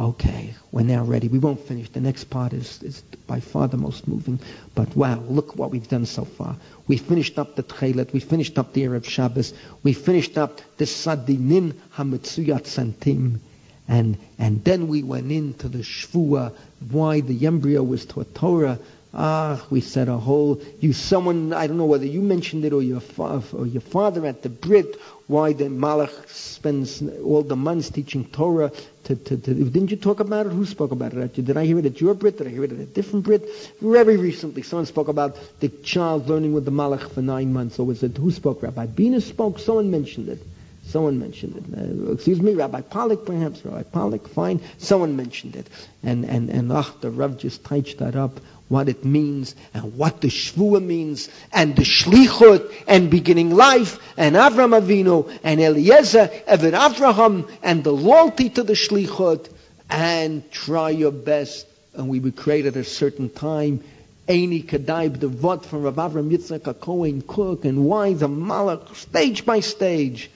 Okay, 0.00 0.54
we're 0.72 0.82
now 0.82 1.04
ready. 1.04 1.28
We 1.28 1.38
won't 1.38 1.60
finish. 1.60 1.88
The 1.88 2.00
next 2.00 2.24
part 2.24 2.52
is, 2.52 2.82
is 2.82 3.00
by 3.28 3.38
far 3.38 3.68
the 3.68 3.76
most 3.76 4.08
moving. 4.08 4.40
But 4.74 4.96
wow, 4.96 5.20
look 5.20 5.54
what 5.54 5.70
we've 5.70 5.88
done 5.88 6.04
so 6.06 6.24
far. 6.24 6.56
We 6.88 6.96
finished 6.96 7.38
up 7.38 7.54
the 7.54 7.62
Tchelet. 7.62 8.12
We 8.12 8.18
finished 8.18 8.58
up 8.58 8.72
the 8.72 8.82
Erev 8.82 9.04
Shabbos. 9.04 9.54
We 9.84 9.92
finished 9.92 10.36
up 10.36 10.60
the 10.78 10.86
Sadinin 10.86 11.74
Hamitzuyat 11.94 12.64
Santim. 12.64 13.38
And, 13.86 14.18
and 14.36 14.64
then 14.64 14.88
we 14.88 15.04
went 15.04 15.30
into 15.30 15.68
the 15.68 15.78
Shvua, 15.78 16.52
why 16.90 17.20
the 17.20 17.46
embryo 17.46 17.82
was 17.84 18.04
to 18.06 18.20
a 18.20 18.24
Torah. 18.24 18.80
Ah, 19.16 19.64
we 19.70 19.80
said 19.80 20.08
a 20.08 20.18
whole, 20.18 20.60
you 20.80 20.92
someone, 20.92 21.52
I 21.52 21.68
don't 21.68 21.78
know 21.78 21.84
whether 21.84 22.04
you 22.04 22.20
mentioned 22.20 22.64
it 22.64 22.72
or 22.72 22.82
your, 22.82 22.98
fa- 22.98 23.44
or 23.52 23.64
your 23.64 23.80
father 23.80 24.26
at 24.26 24.42
the 24.42 24.48
Brit, 24.48 24.96
why 25.26 25.52
the 25.52 25.64
Malach 25.64 26.28
spends 26.28 27.02
all 27.22 27.42
the 27.42 27.56
months 27.56 27.88
teaching 27.90 28.24
Torah 28.26 28.70
to, 29.04 29.16
to, 29.16 29.36
to, 29.36 29.54
didn't 29.54 29.90
you 29.90 29.96
talk 29.96 30.20
about 30.20 30.46
it? 30.46 30.52
Who 30.52 30.66
spoke 30.66 30.92
about 30.92 31.14
it? 31.14 31.34
Did 31.34 31.56
I 31.56 31.64
hear 31.64 31.78
it 31.78 31.86
at 31.86 32.00
your 32.00 32.14
Brit? 32.14 32.38
Did 32.38 32.46
I 32.46 32.50
hear 32.50 32.64
it 32.64 32.72
at 32.72 32.78
a 32.78 32.86
different 32.86 33.24
Brit? 33.24 33.42
Very 33.80 34.16
recently, 34.16 34.62
someone 34.62 34.86
spoke 34.86 35.08
about 35.08 35.36
the 35.60 35.68
child 35.68 36.28
learning 36.28 36.52
with 36.52 36.64
the 36.64 36.70
Malach 36.70 37.10
for 37.10 37.22
nine 37.22 37.52
months. 37.52 37.78
Or 37.78 37.86
was 37.86 38.02
it, 38.02 38.16
who 38.16 38.30
spoke? 38.30 38.62
Rabbi 38.62 38.86
Bina 38.86 39.20
spoke? 39.20 39.58
Someone 39.58 39.90
mentioned 39.90 40.28
it. 40.28 40.40
Someone 40.86 41.18
mentioned 41.18 41.56
it. 41.56 41.78
Uh, 41.78 42.12
excuse 42.12 42.40
me, 42.40 42.54
Rabbi 42.54 42.82
Pollock, 42.82 43.26
perhaps. 43.26 43.64
Rabbi 43.64 43.82
Pollock, 43.84 44.28
fine. 44.28 44.60
Someone 44.78 45.16
mentioned 45.16 45.56
it. 45.56 45.66
And, 46.02 46.24
and, 46.24 46.50
and, 46.50 46.70
ach, 46.70 47.00
the 47.00 47.10
Rav 47.10 47.38
just 47.38 47.64
touched 47.64 47.98
that 47.98 48.14
up 48.16 48.38
what 48.68 48.88
it 48.88 49.04
means 49.04 49.54
and 49.72 49.96
what 49.96 50.20
the 50.20 50.28
Shvua 50.28 50.82
means 50.82 51.28
and 51.52 51.76
the 51.76 51.82
Shlichut 51.82 52.72
and 52.86 53.10
beginning 53.10 53.50
life 53.50 53.98
and 54.16 54.36
Avram 54.36 54.78
Avinu 54.78 55.30
and 55.42 55.60
Eliezer, 55.60 56.28
Eved 56.48 56.72
Avraham 56.72 57.50
and 57.62 57.84
the 57.84 57.92
loyalty 57.92 58.48
to 58.50 58.62
the 58.62 58.72
Shlichut 58.72 59.50
and 59.90 60.50
try 60.50 60.90
your 60.90 61.12
best. 61.12 61.66
And 61.94 62.08
we 62.08 62.20
would 62.20 62.36
create 62.36 62.66
at 62.66 62.76
a 62.76 62.84
certain 62.84 63.28
time 63.30 63.84
Eini 64.28 64.64
Kadaib, 64.64 65.20
the 65.20 65.28
Vot 65.28 65.66
from 65.66 65.82
Rav 65.82 65.96
Avram 65.96 66.30
Yitzchak, 66.30 66.66
a 66.66 66.72
Kohen 66.72 67.20
Kook, 67.20 67.66
and 67.66 67.84
why 67.84 68.14
the 68.14 68.28
Malach, 68.28 68.94
stage 68.96 69.44
by 69.44 69.60
stage. 69.60 70.30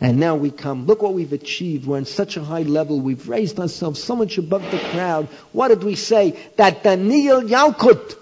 And 0.00 0.18
now 0.18 0.36
we 0.36 0.50
come. 0.50 0.86
Look 0.86 1.02
what 1.02 1.14
we've 1.14 1.32
achieved. 1.32 1.86
We're 1.86 1.96
on 1.96 2.04
such 2.04 2.36
a 2.36 2.44
high 2.44 2.62
level. 2.62 3.00
We've 3.00 3.28
raised 3.28 3.58
ourselves 3.58 4.02
so 4.02 4.14
much 4.14 4.38
above 4.38 4.62
the 4.70 4.78
crowd. 4.78 5.26
What 5.52 5.68
did 5.68 5.82
we 5.82 5.96
say? 5.96 6.38
That 6.56 6.84
Daniel 6.84 7.42
Yalkut 7.42 8.16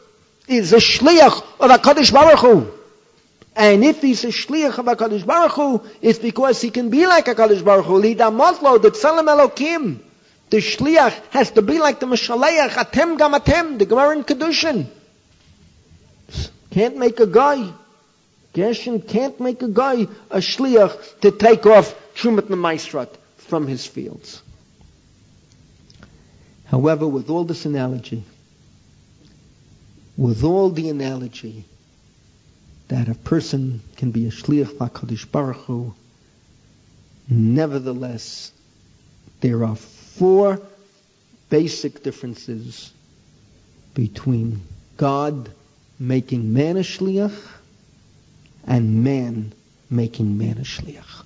is 0.48 0.72
a 0.72 0.76
shliach 0.76 1.44
of 1.60 1.70
HaKadosh 1.70 2.12
Baruch 2.12 2.38
Hu. 2.38 2.72
And 3.54 3.84
if 3.84 4.00
he's 4.00 4.24
a 4.24 4.28
shliach 4.28 4.78
of 4.78 4.86
HaKadosh 4.86 5.26
Baruch 5.26 5.52
Hu, 5.52 5.82
it's 6.00 6.18
because 6.18 6.62
he 6.62 6.70
can 6.70 6.88
be 6.88 7.06
like 7.06 7.26
HaKadosh 7.26 7.62
Baruch 7.62 7.84
Hu. 7.84 7.98
Lida 7.98 8.24
Motlo, 8.24 8.80
the 8.80 8.90
Tzelem 8.90 9.26
Elokim. 9.26 9.98
The 10.48 10.58
shliach 10.58 11.12
has 11.30 11.50
to 11.52 11.62
be 11.62 11.78
like 11.78 12.00
the 12.00 12.06
Meshaleach, 12.06 12.70
Atem 12.70 13.18
Gam 13.18 13.32
Atem, 13.32 13.78
the 13.78 13.84
Gemara 13.84 14.16
in 14.16 14.24
Kedushin. 14.24 14.86
Can't 16.70 16.96
make 16.96 17.20
a 17.20 17.26
guy. 17.26 17.70
Gershon 18.56 19.02
can't 19.02 19.38
make 19.38 19.60
a 19.60 19.68
guy 19.68 20.06
a 20.30 20.38
shliach 20.38 21.20
to 21.20 21.30
take 21.30 21.66
off 21.66 21.94
Trumat 22.14 22.48
Nemaisrat 22.48 23.10
from 23.36 23.66
his 23.66 23.84
fields. 23.84 24.40
However, 26.64 27.06
with 27.06 27.28
all 27.28 27.44
this 27.44 27.66
analogy, 27.66 28.24
with 30.16 30.42
all 30.42 30.70
the 30.70 30.88
analogy 30.88 31.66
that 32.88 33.08
a 33.08 33.14
person 33.14 33.82
can 33.96 34.10
be 34.10 34.26
a 34.26 34.30
shliach 34.30 34.78
HaKadosh 34.78 35.30
Baruch 35.30 35.58
Hu, 35.66 35.94
nevertheless, 37.28 38.52
there 39.42 39.64
are 39.64 39.76
four 39.76 40.62
basic 41.50 42.02
differences 42.02 42.90
between 43.92 44.62
God 44.96 45.50
making 45.98 46.54
man 46.54 46.78
a 46.78 46.80
shliach 46.80 47.36
and 48.66 49.04
man 49.04 49.52
making 49.88 50.38
man 50.38 50.58
a 50.58 50.62
shliach. 50.62 51.24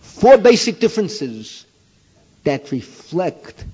Four 0.00 0.38
basic 0.38 0.80
differences 0.80 1.66
that 2.44 2.72
reflect 2.72 3.64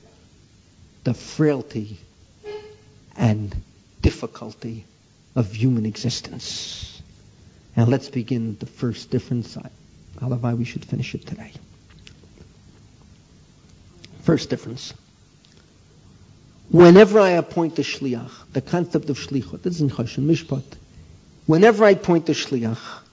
the 1.05 1.15
frailty 1.15 1.99
and 3.16 3.55
difficulty 4.03 4.85
of 5.36 5.53
human 5.53 5.86
existence. 5.86 7.03
And 7.77 7.89
let's 7.89 8.09
begin 8.09 8.57
the 8.59 8.66
first 8.66 9.11
difference. 9.11 9.57
Alavai, 10.19 10.57
we 10.57 10.65
should 10.65 10.85
finish 10.85 11.15
it 11.15 11.27
today. 11.27 11.53
First 14.23 14.51
difference. 14.51 14.95
Whenever 16.70 17.20
I 17.20 17.31
appoint 17.31 17.78
a 17.78 17.82
shliach, 17.82 18.31
the 18.53 18.61
concept 18.61 19.11
of 19.11 19.19
shlichut, 19.19 19.62
this 19.62 19.77
is 19.77 19.81
in 19.82 19.91
Choshen 19.91 20.27
Mishpat. 20.27 20.65
Whenever 21.47 21.85
I 21.85 21.95
point 21.95 22.27
the 22.27 22.32
shliach, 22.32 23.03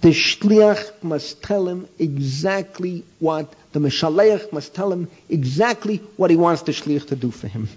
the 0.00 0.10
shliach 0.10 1.02
must 1.02 1.42
tell 1.42 1.66
him 1.68 1.88
exactly 1.98 3.04
what, 3.18 3.52
the 3.72 3.80
meshaleach 3.80 4.52
must 4.52 4.74
tell 4.74 4.92
him 4.92 5.10
exactly 5.28 5.96
what 6.16 6.30
he 6.30 6.36
wants 6.36 6.62
the 6.62 6.72
shliach 6.72 7.08
to 7.08 7.16
do 7.16 7.30
for 7.30 7.48
him. 7.48 7.68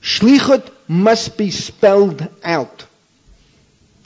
Shlichut 0.00 0.70
must 0.88 1.36
be 1.36 1.50
spelled 1.50 2.26
out. 2.42 2.86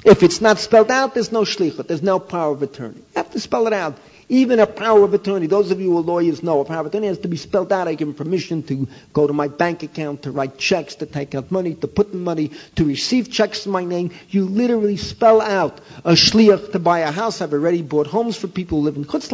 If 0.05 0.23
it's 0.23 0.41
not 0.41 0.59
spelled 0.59 0.91
out, 0.91 1.15
there's 1.15 1.33
no 1.33 1.43
shlichut. 1.43 1.87
There's 1.87 2.03
no 2.03 2.19
power 2.19 2.53
of 2.53 2.63
attorney. 2.63 2.97
You 2.97 3.05
have 3.17 3.31
to 3.31 3.41
spell 3.41 3.67
it 3.69 3.73
out. 3.73 3.97
Even 4.29 4.59
a 4.59 4.67
power 4.67 5.05
of 5.05 5.13
attorney, 5.15 5.47
those 5.47 5.71
of 5.71 5.81
you 5.81 5.91
who 5.91 5.99
are 5.99 6.03
lawyers 6.03 6.43
know, 6.43 6.61
a 6.61 6.65
power 6.65 6.81
of 6.81 6.87
attorney 6.87 7.09
has 7.09 7.19
to 7.19 7.29
be 7.29 7.37
spelled 7.37 7.73
out. 7.73 7.89
I 7.89 7.95
give 7.95 8.09
him 8.09 8.15
permission 8.15 8.63
to 8.65 8.89
go 9.13 9.27
to 9.27 9.33
my 9.33 9.49
bank 9.49 9.83
account, 9.83 10.23
to 10.23 10.31
write 10.31 10.59
checks, 10.59 10.97
to 10.97 11.07
take 11.07 11.35
out 11.35 11.51
money, 11.51 11.75
to 11.75 11.89
put 11.89 12.13
in 12.13 12.21
money, 12.21 12.51
to 12.77 12.85
receive 12.85 13.31
checks 13.31 13.67
in 13.67 13.73
my 13.73 13.85
name. 13.85 14.11
You 14.31 14.47
literally 14.47 14.97
spell 14.97 15.41
out 15.41 15.79
a 16.05 16.13
shliach 16.13 16.73
to 16.73 16.79
buy 16.79 17.01
a 17.01 17.11
house. 17.11 17.41
I've 17.41 17.53
already 17.53 17.83
bought 17.83 18.07
homes 18.07 18.37
for 18.37 18.49
people 18.49 18.79
who 18.79 18.85
live 18.85 18.97
in 18.97 19.05
Chutz 19.05 19.33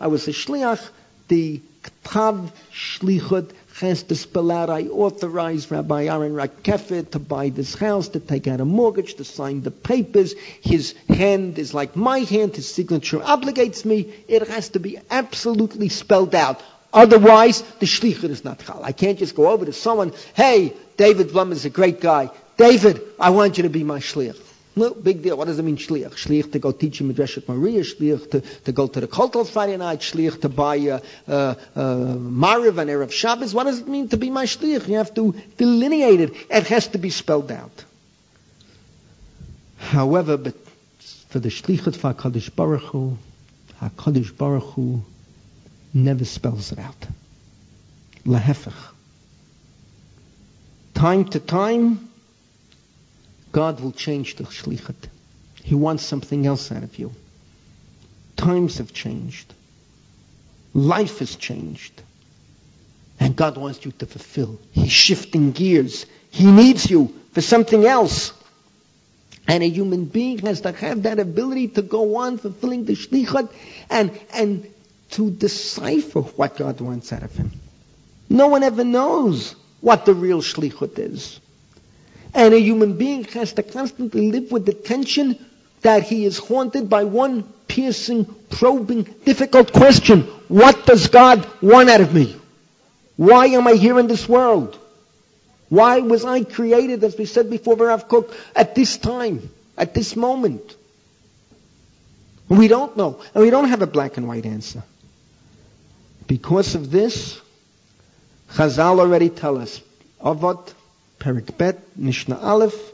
I 0.00 0.06
was 0.06 0.28
a 0.28 0.32
shliach. 0.32 0.88
The 1.28 1.60
ktav 2.04 2.50
shlichut 2.72 3.50
has 3.80 4.02
to 4.04 4.14
spell 4.14 4.50
out, 4.50 4.70
I 4.70 4.84
authorize 4.84 5.70
Rabbi 5.70 6.04
Aaron 6.04 6.32
Rakeffet 6.32 7.10
to 7.10 7.18
buy 7.18 7.50
this 7.50 7.74
house, 7.74 8.08
to 8.08 8.20
take 8.20 8.46
out 8.46 8.60
a 8.60 8.64
mortgage, 8.64 9.14
to 9.14 9.24
sign 9.24 9.62
the 9.62 9.70
papers. 9.70 10.34
His 10.62 10.94
hand 11.08 11.58
is 11.58 11.74
like 11.74 11.94
my 11.94 12.20
hand. 12.20 12.56
His 12.56 12.72
signature 12.72 13.18
obligates 13.18 13.84
me. 13.84 14.14
It 14.28 14.48
has 14.48 14.70
to 14.70 14.80
be 14.80 14.98
absolutely 15.10 15.90
spelled 15.90 16.34
out. 16.34 16.62
Otherwise, 16.92 17.60
the 17.80 17.86
shlichut 17.86 18.30
is 18.30 18.44
not 18.44 18.60
chal. 18.60 18.80
I 18.82 18.92
can't 18.92 19.18
just 19.18 19.34
go 19.34 19.50
over 19.50 19.66
to 19.66 19.72
someone, 19.72 20.12
hey, 20.34 20.72
David 20.96 21.32
Blum 21.32 21.52
is 21.52 21.66
a 21.66 21.70
great 21.70 22.00
guy. 22.00 22.30
David, 22.56 23.02
I 23.20 23.30
want 23.30 23.58
you 23.58 23.64
to 23.64 23.68
be 23.68 23.84
my 23.84 23.98
shlich. 23.98 24.45
No, 24.78 24.92
big 24.92 25.22
deal. 25.22 25.38
What 25.38 25.46
does 25.46 25.58
it 25.58 25.62
mean, 25.62 25.78
shliach? 25.78 26.12
Shliach 26.12 26.52
to 26.52 26.58
go 26.58 26.70
teach 26.70 27.00
in 27.00 27.10
Midrashat 27.12 27.48
Moriah, 27.48 27.80
shliach 27.80 28.30
to, 28.32 28.40
to 28.42 28.72
go 28.72 28.86
to 28.86 29.00
the 29.00 29.08
Kotel 29.08 29.48
Friday 29.48 29.78
night, 29.78 30.00
shliach 30.00 30.42
to 30.42 30.50
buy 30.50 30.78
uh, 30.78 31.00
uh, 31.26 31.32
uh, 31.32 31.54
Mariv 31.74 32.76
and 32.76 32.90
Erev 32.90 33.10
Shabbos. 33.10 33.54
What 33.54 33.64
does 33.64 33.80
it 33.80 33.88
mean 33.88 34.08
to 34.10 34.18
be 34.18 34.28
my 34.28 34.44
shliach? 34.44 34.86
You 34.86 34.98
have 34.98 35.14
to 35.14 35.34
delineate 35.56 36.20
it. 36.20 36.34
It 36.50 36.66
has 36.66 36.88
to 36.88 36.98
be 36.98 37.08
spelled 37.08 37.50
out. 37.50 37.84
However, 39.78 40.36
but 40.36 40.54
for 41.30 41.38
the 41.38 41.48
shlichut 41.48 41.96
for 41.96 42.12
HaKadosh 42.12 42.54
Baruch 42.54 42.82
Hu, 42.82 43.16
HaKadosh 43.80 44.36
Baruch 44.36 44.74
Hu 44.74 45.02
never 45.94 46.26
spells 46.26 46.72
it 46.72 46.78
out. 46.78 47.06
Lahefech. 48.26 48.74
Time 50.92 51.24
to 51.26 51.40
time, 51.40 52.05
God 53.56 53.80
will 53.80 53.92
change 53.92 54.36
the 54.36 54.44
shlichat. 54.44 55.08
He 55.64 55.74
wants 55.74 56.02
something 56.02 56.46
else 56.46 56.70
out 56.70 56.82
of 56.82 56.98
you. 56.98 57.10
Times 58.36 58.76
have 58.76 58.92
changed. 58.92 59.54
Life 60.74 61.20
has 61.20 61.36
changed. 61.36 62.02
And 63.18 63.34
God 63.34 63.56
wants 63.56 63.82
you 63.86 63.92
to 63.92 64.04
fulfill. 64.04 64.60
He's 64.72 64.92
shifting 64.92 65.52
gears. 65.52 66.04
He 66.30 66.44
needs 66.44 66.90
you 66.90 67.14
for 67.32 67.40
something 67.40 67.86
else. 67.86 68.34
And 69.48 69.62
a 69.62 69.68
human 69.70 70.04
being 70.04 70.40
has 70.40 70.60
to 70.60 70.72
have 70.72 71.04
that 71.04 71.18
ability 71.18 71.68
to 71.68 71.80
go 71.80 72.16
on 72.16 72.36
fulfilling 72.36 72.84
the 72.84 72.92
shlichat 72.92 73.50
and, 73.88 74.20
and 74.34 74.70
to 75.12 75.30
decipher 75.30 76.20
what 76.20 76.58
God 76.58 76.82
wants 76.82 77.10
out 77.10 77.22
of 77.22 77.34
him. 77.34 77.52
No 78.28 78.48
one 78.48 78.62
ever 78.62 78.84
knows 78.84 79.56
what 79.80 80.04
the 80.04 80.12
real 80.12 80.42
shlichut 80.42 80.98
is. 80.98 81.40
And 82.34 82.54
a 82.54 82.60
human 82.60 82.96
being 82.96 83.24
has 83.24 83.52
to 83.54 83.62
constantly 83.62 84.30
live 84.30 84.52
with 84.52 84.66
the 84.66 84.74
tension 84.74 85.38
that 85.82 86.02
he 86.02 86.24
is 86.24 86.38
haunted 86.38 86.88
by 86.88 87.04
one 87.04 87.42
piercing, 87.68 88.24
probing, 88.50 89.02
difficult 89.24 89.72
question. 89.72 90.22
What 90.48 90.86
does 90.86 91.08
God 91.08 91.46
want 91.62 91.88
out 91.90 92.00
of 92.00 92.14
me? 92.14 92.36
Why 93.16 93.46
am 93.46 93.66
I 93.66 93.72
here 93.74 93.98
in 93.98 94.06
this 94.06 94.28
world? 94.28 94.78
Why 95.68 96.00
was 96.00 96.24
I 96.24 96.44
created, 96.44 97.02
as 97.02 97.16
we 97.16 97.24
said 97.24 97.50
before, 97.50 97.76
Rav 97.76 98.08
Kook, 98.08 98.34
at 98.54 98.74
this 98.74 98.98
time, 98.98 99.50
at 99.76 99.94
this 99.94 100.14
moment? 100.14 100.76
We 102.48 102.68
don't 102.68 102.96
know, 102.96 103.20
and 103.34 103.42
we 103.42 103.50
don't 103.50 103.68
have 103.68 103.82
a 103.82 103.86
black 103.86 104.16
and 104.16 104.28
white 104.28 104.46
answer. 104.46 104.84
Because 106.26 106.74
of 106.76 106.90
this, 106.90 107.40
Chazal 108.52 109.00
already 109.00 109.28
tell 109.28 109.58
us, 109.58 109.80
Avot 110.20 110.72
Perik 111.18 111.56
Bet, 111.56 111.78
Mishnah 111.96 112.38
Aleph, 112.38 112.92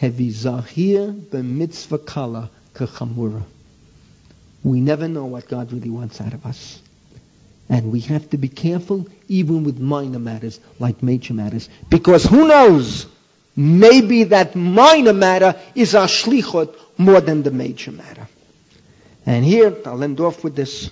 Hevi 0.00 0.30
Zahir 0.30 1.14
mitzvah 1.32 1.98
Kala 1.98 2.50
Kachamura. 2.74 3.42
We 4.64 4.80
never 4.80 5.08
know 5.08 5.26
what 5.26 5.48
God 5.48 5.72
really 5.72 5.90
wants 5.90 6.20
out 6.20 6.34
of 6.34 6.46
us. 6.46 6.80
And 7.68 7.90
we 7.90 8.00
have 8.00 8.28
to 8.30 8.36
be 8.36 8.48
careful 8.48 9.06
even 9.28 9.64
with 9.64 9.78
minor 9.78 10.18
matters 10.18 10.60
like 10.78 11.02
major 11.02 11.34
matters. 11.34 11.68
Because 11.88 12.24
who 12.24 12.48
knows? 12.48 13.06
Maybe 13.56 14.24
that 14.24 14.54
minor 14.54 15.12
matter 15.12 15.56
is 15.74 15.94
our 15.94 16.06
shlichot 16.06 16.74
more 16.98 17.20
than 17.20 17.42
the 17.42 17.50
major 17.50 17.92
matter. 17.92 18.28
And 19.24 19.44
here, 19.44 19.74
I'll 19.86 20.02
end 20.02 20.20
off 20.20 20.42
with 20.42 20.56
this. 20.56 20.90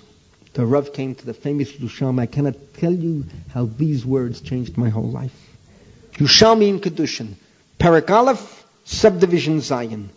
The 0.53 0.65
Rav 0.65 0.93
came 0.93 1.15
to 1.15 1.25
the 1.25 1.33
famous 1.33 1.71
Yerushalmi. 1.71 2.21
I 2.21 2.25
cannot 2.25 2.55
tell 2.75 2.93
you 2.93 3.25
how 3.53 3.65
these 3.65 4.05
words 4.05 4.41
changed 4.41 4.77
my 4.77 4.89
whole 4.89 5.09
life. 5.09 5.50
Yerushalmi 6.13 6.67
in 6.67 6.79
Kedushin. 6.79 7.35
Parak 7.79 8.09
Aleph, 8.09 8.65
subdivision 8.85 9.61
Zion. 9.61 10.09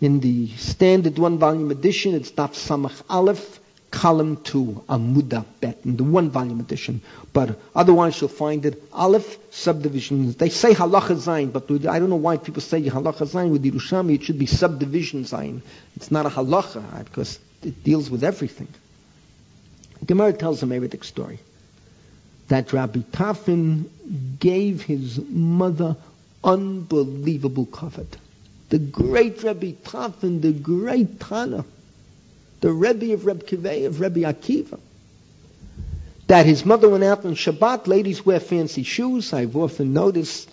In 0.00 0.20
the 0.20 0.48
standard 0.56 1.18
one 1.18 1.38
volume 1.38 1.70
edition, 1.70 2.14
it's 2.14 2.30
Daf 2.30 2.54
Samach 2.54 3.02
Aleph, 3.10 3.60
column 3.90 4.36
2, 4.38 4.84
Amuda 4.88 5.44
Bet, 5.60 5.78
in 5.84 5.96
the 5.96 6.04
one 6.04 6.30
volume 6.30 6.60
edition. 6.60 7.00
But 7.32 7.58
otherwise 7.74 8.20
you'll 8.20 8.28
find 8.28 8.64
it 8.64 8.82
Aleph, 8.92 9.38
subdivision. 9.52 10.32
They 10.32 10.48
say 10.48 10.72
Halacha 10.72 11.16
Zion, 11.16 11.50
but 11.50 11.70
I 11.70 11.98
don't 11.98 12.10
know 12.10 12.16
why 12.16 12.36
people 12.36 12.62
say 12.62 12.82
Halacha 12.82 13.26
Zion 13.26 13.50
with 13.50 13.64
Yerushalmi. 13.64 14.14
It 14.14 14.24
should 14.24 14.38
be 14.38 14.46
subdivision 14.46 15.24
Zion. 15.24 15.62
It's 15.96 16.10
not 16.10 16.26
a 16.26 16.30
Halacha, 16.30 17.04
because 17.04 17.38
it 17.62 17.84
deals 17.84 18.08
with 18.08 18.24
everything. 18.24 18.68
Gemara 20.04 20.32
tells 20.32 20.62
a 20.62 20.66
Meredith 20.66 21.04
story 21.04 21.40
that 22.48 22.72
Rabbi 22.72 23.00
Tarfon 23.00 23.84
gave 24.38 24.82
his 24.82 25.20
mother 25.20 25.96
unbelievable 26.42 27.66
comfort. 27.66 28.16
The 28.70 28.78
great 28.78 29.42
Rabbi 29.42 29.72
Tarfon, 29.72 30.40
the 30.40 30.52
great 30.52 31.20
Tana, 31.20 31.64
the 32.60 32.72
Rebbe 32.72 33.12
of 33.12 33.24
Reb 33.26 33.44
Kivei, 33.44 33.86
of 33.86 34.00
Rebbe 34.00 34.20
Akiva, 34.20 34.78
that 36.26 36.44
his 36.44 36.64
mother 36.64 36.88
went 36.88 37.04
out 37.04 37.24
on 37.24 37.34
Shabbat. 37.34 37.86
Ladies 37.86 38.24
wear 38.24 38.40
fancy 38.40 38.82
shoes. 38.82 39.32
I've 39.32 39.56
often 39.56 39.92
noticed. 39.92 40.50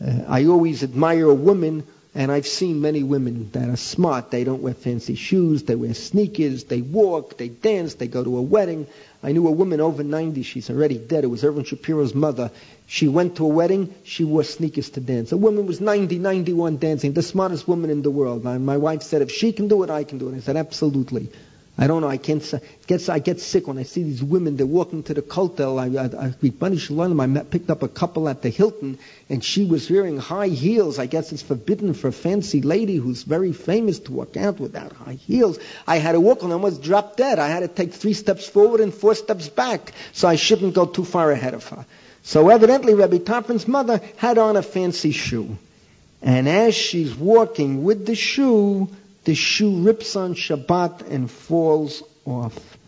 Uh, 0.00 0.22
I 0.28 0.46
always 0.46 0.82
admire 0.82 1.28
a 1.28 1.34
woman 1.34 1.86
and 2.16 2.32
I've 2.32 2.46
seen 2.46 2.80
many 2.80 3.02
women 3.02 3.50
that 3.52 3.68
are 3.68 3.76
smart. 3.76 4.30
They 4.30 4.42
don't 4.42 4.62
wear 4.62 4.72
fancy 4.72 5.16
shoes. 5.16 5.64
They 5.64 5.74
wear 5.74 5.92
sneakers. 5.92 6.64
They 6.64 6.80
walk. 6.80 7.36
They 7.36 7.48
dance. 7.48 7.96
They 7.96 8.08
go 8.08 8.24
to 8.24 8.38
a 8.38 8.40
wedding. 8.40 8.86
I 9.22 9.32
knew 9.32 9.46
a 9.46 9.50
woman 9.50 9.82
over 9.82 10.02
90. 10.02 10.42
She's 10.42 10.70
already 10.70 10.96
dead. 10.96 11.24
It 11.24 11.26
was 11.26 11.44
Irvin 11.44 11.64
Shapiro's 11.64 12.14
mother. 12.14 12.50
She 12.86 13.06
went 13.06 13.36
to 13.36 13.44
a 13.44 13.48
wedding. 13.48 13.94
She 14.02 14.24
wore 14.24 14.44
sneakers 14.44 14.88
to 14.90 15.00
dance. 15.00 15.32
A 15.32 15.36
woman 15.36 15.66
was 15.66 15.82
90, 15.82 16.18
91 16.18 16.78
dancing. 16.78 17.12
The 17.12 17.20
smartest 17.20 17.68
woman 17.68 17.90
in 17.90 18.00
the 18.00 18.10
world. 18.10 18.42
My, 18.42 18.56
my 18.56 18.78
wife 18.78 19.02
said, 19.02 19.20
if 19.20 19.30
she 19.30 19.52
can 19.52 19.68
do 19.68 19.82
it, 19.82 19.90
I 19.90 20.04
can 20.04 20.16
do 20.16 20.30
it. 20.30 20.36
I 20.36 20.40
said, 20.40 20.56
absolutely. 20.56 21.28
I 21.78 21.88
don't 21.88 22.00
know. 22.00 22.08
I 22.08 22.16
can't. 22.16 22.42
I 23.10 23.18
get 23.18 23.38
sick 23.38 23.66
when 23.68 23.76
I 23.76 23.82
see 23.82 24.02
these 24.02 24.22
women. 24.22 24.56
They're 24.56 24.64
walking 24.64 25.02
to 25.04 25.14
the 25.14 25.20
kotel. 25.20 25.78
I, 25.78 25.88
I, 26.04 26.28
I, 26.28 27.22
I 27.22 27.26
met, 27.26 27.50
picked 27.50 27.68
up 27.68 27.82
a 27.82 27.88
couple 27.88 28.30
at 28.30 28.40
the 28.40 28.48
Hilton, 28.48 28.98
and 29.28 29.44
she 29.44 29.66
was 29.66 29.90
wearing 29.90 30.16
high 30.16 30.48
heels. 30.48 30.98
I 30.98 31.04
guess 31.04 31.32
it's 31.32 31.42
forbidden 31.42 31.92
for 31.92 32.08
a 32.08 32.12
fancy 32.12 32.62
lady 32.62 32.96
who's 32.96 33.24
very 33.24 33.52
famous 33.52 33.98
to 34.00 34.12
walk 34.12 34.38
out 34.38 34.58
without 34.58 34.92
high 34.92 35.14
heels. 35.14 35.58
I 35.86 35.98
had 35.98 36.12
to 36.12 36.20
walk 36.20 36.42
on 36.44 36.52
I 36.52 36.56
was 36.56 36.78
dropped 36.78 37.18
dead. 37.18 37.38
I 37.38 37.48
had 37.48 37.60
to 37.60 37.68
take 37.68 37.92
three 37.92 38.14
steps 38.14 38.48
forward 38.48 38.80
and 38.80 38.94
four 38.94 39.14
steps 39.14 39.50
back, 39.50 39.92
so 40.14 40.28
I 40.28 40.36
shouldn't 40.36 40.74
go 40.74 40.86
too 40.86 41.04
far 41.04 41.30
ahead 41.30 41.52
of 41.52 41.66
her. 41.68 41.84
So 42.22 42.48
evidently, 42.48 42.94
Rabbi 42.94 43.18
Tarfon's 43.18 43.68
mother 43.68 44.00
had 44.16 44.38
on 44.38 44.56
a 44.56 44.62
fancy 44.62 45.12
shoe, 45.12 45.58
and 46.22 46.48
as 46.48 46.74
she's 46.74 47.14
walking 47.14 47.84
with 47.84 48.06
the 48.06 48.14
shoe, 48.14 48.88
the 49.26 49.34
shoe 49.34 49.80
rips 49.80 50.14
on 50.14 50.34
Shabbat 50.34 51.10
and 51.10 51.28
falls 51.28 52.02
off. 52.24 52.78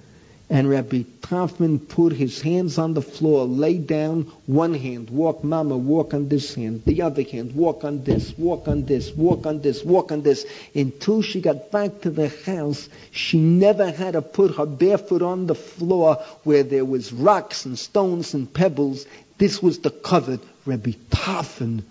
And 0.49 0.71
Rabbi 0.71 1.03
Tarfon 1.21 1.89
put 1.89 2.13
his 2.13 2.41
hands 2.41 2.79
on 2.79 2.95
the 2.95 3.03
floor, 3.03 3.45
lay 3.45 3.77
down, 3.77 4.23
one 4.47 4.73
hand, 4.73 5.11
walk 5.11 5.43
mama, 5.45 5.77
walk 5.77 6.15
on 6.15 6.29
this 6.29 6.55
hand, 6.55 6.85
the 6.87 7.03
other 7.03 7.23
hand, 7.23 7.55
walk 7.55 7.85
on 7.85 8.05
this, 8.05 8.33
walk 8.39 8.67
on 8.69 8.87
this, 8.87 9.13
walk 9.13 9.47
on 9.47 9.61
this, 9.61 9.85
walk 9.85 10.13
on 10.13 10.23
this. 10.23 10.47
Until 10.75 11.23
she 11.23 11.41
got 11.43 11.71
back 11.73 12.03
to 12.03 12.11
the 12.11 12.29
house, 12.47 12.89
she 13.11 13.39
never 13.39 13.91
had 13.91 14.13
to 14.13 14.23
put 14.23 14.57
her 14.57 14.65
barefoot 14.65 15.23
on 15.23 15.47
the 15.49 15.57
floor 15.57 16.23
where 16.45 16.63
there 16.63 16.85
was 16.85 17.13
rocks 17.13 17.67
and 17.67 17.79
stones 17.79 18.33
and 18.33 18.51
pebbles. 18.51 19.07
This 19.39 19.61
was 19.61 19.81
the 19.81 19.91
covered 19.91 20.41
Rabbi 20.65 20.93
Tarfon, 21.11 21.83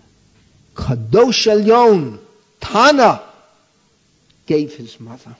Kadosh 0.74 1.46
Elyon, 1.46 2.18
Tana, 2.60 3.27
gave 4.48 4.74
his 4.74 4.98
mother. 4.98 5.36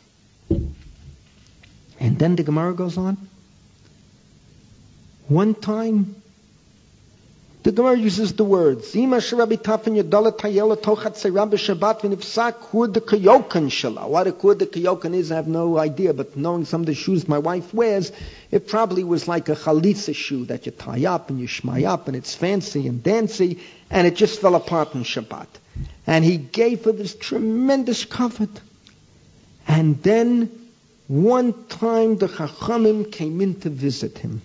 And 1.98 2.18
then 2.18 2.36
the 2.36 2.44
Gemara 2.44 2.74
goes 2.74 2.96
on. 2.96 3.16
One 5.26 5.54
time, 5.54 6.14
the 7.62 7.72
Gemara 7.72 7.98
uses 7.98 8.34
the 8.34 8.44
words. 8.44 8.94
What 8.94 9.06
a 9.06 9.12
kud 14.32 14.58
the 14.58 14.66
kayokan 14.66 15.14
is, 15.14 15.32
I 15.32 15.36
have 15.36 15.48
no 15.48 15.78
idea, 15.78 16.14
but 16.14 16.36
knowing 16.36 16.64
some 16.66 16.82
of 16.82 16.86
the 16.86 16.94
shoes 16.94 17.26
my 17.26 17.38
wife 17.38 17.74
wears, 17.74 18.12
it 18.50 18.68
probably 18.68 19.04
was 19.04 19.26
like 19.26 19.48
a 19.48 19.56
chalitza 19.56 20.14
shoe 20.14 20.44
that 20.46 20.66
you 20.66 20.72
tie 20.72 21.06
up 21.06 21.30
and 21.30 21.40
you 21.40 21.48
shmai 21.48 21.84
up 21.88 22.08
and 22.08 22.16
it's 22.16 22.34
fancy 22.34 22.86
and 22.86 23.02
dancy, 23.02 23.58
and 23.90 24.06
it 24.06 24.16
just 24.16 24.40
fell 24.40 24.54
apart 24.54 24.94
in 24.94 25.02
Shabbat. 25.02 25.48
And 26.06 26.24
he 26.24 26.36
gave 26.36 26.84
her 26.84 26.92
this 26.92 27.14
tremendous 27.14 28.04
comfort. 28.04 28.60
And 29.68 30.02
then 30.02 30.50
one 31.06 31.52
time 31.68 32.16
the 32.16 32.26
Chachamim 32.26 33.12
came 33.12 33.40
in 33.40 33.60
to 33.60 33.70
visit 33.70 34.18
him. 34.18 34.42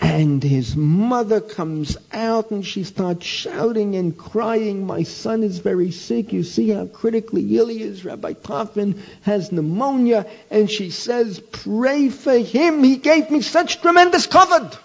And 0.00 0.42
his 0.42 0.74
mother 0.74 1.40
comes 1.40 1.96
out 2.12 2.50
and 2.50 2.66
she 2.66 2.82
starts 2.82 3.24
shouting 3.24 3.94
and 3.94 4.16
crying, 4.18 4.84
my 4.84 5.04
son 5.04 5.44
is 5.44 5.58
very 5.58 5.92
sick. 5.92 6.32
You 6.32 6.42
see 6.42 6.70
how 6.70 6.86
critically 6.86 7.56
ill 7.56 7.68
he 7.68 7.82
is. 7.82 8.04
Rabbi 8.04 8.32
Tarfon 8.32 8.98
has 9.22 9.52
pneumonia. 9.52 10.26
And 10.50 10.68
she 10.68 10.90
says, 10.90 11.38
pray 11.38 12.08
for 12.08 12.36
him. 12.36 12.82
He 12.82 12.96
gave 12.96 13.30
me 13.30 13.42
such 13.42 13.80
tremendous 13.80 14.26
covet. 14.26 14.76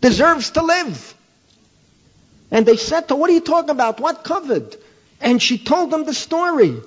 Deserves 0.00 0.50
to 0.50 0.62
live. 0.62 1.14
And 2.50 2.66
they 2.66 2.76
said 2.76 3.02
to 3.08 3.14
her, 3.14 3.20
what 3.20 3.30
are 3.30 3.34
you 3.34 3.40
talking 3.40 3.70
about? 3.70 4.00
What 4.00 4.24
covet? 4.24 4.82
And 5.20 5.40
she 5.40 5.58
told 5.58 5.90
them 5.90 6.04
the 6.04 6.14
story. 6.14 6.80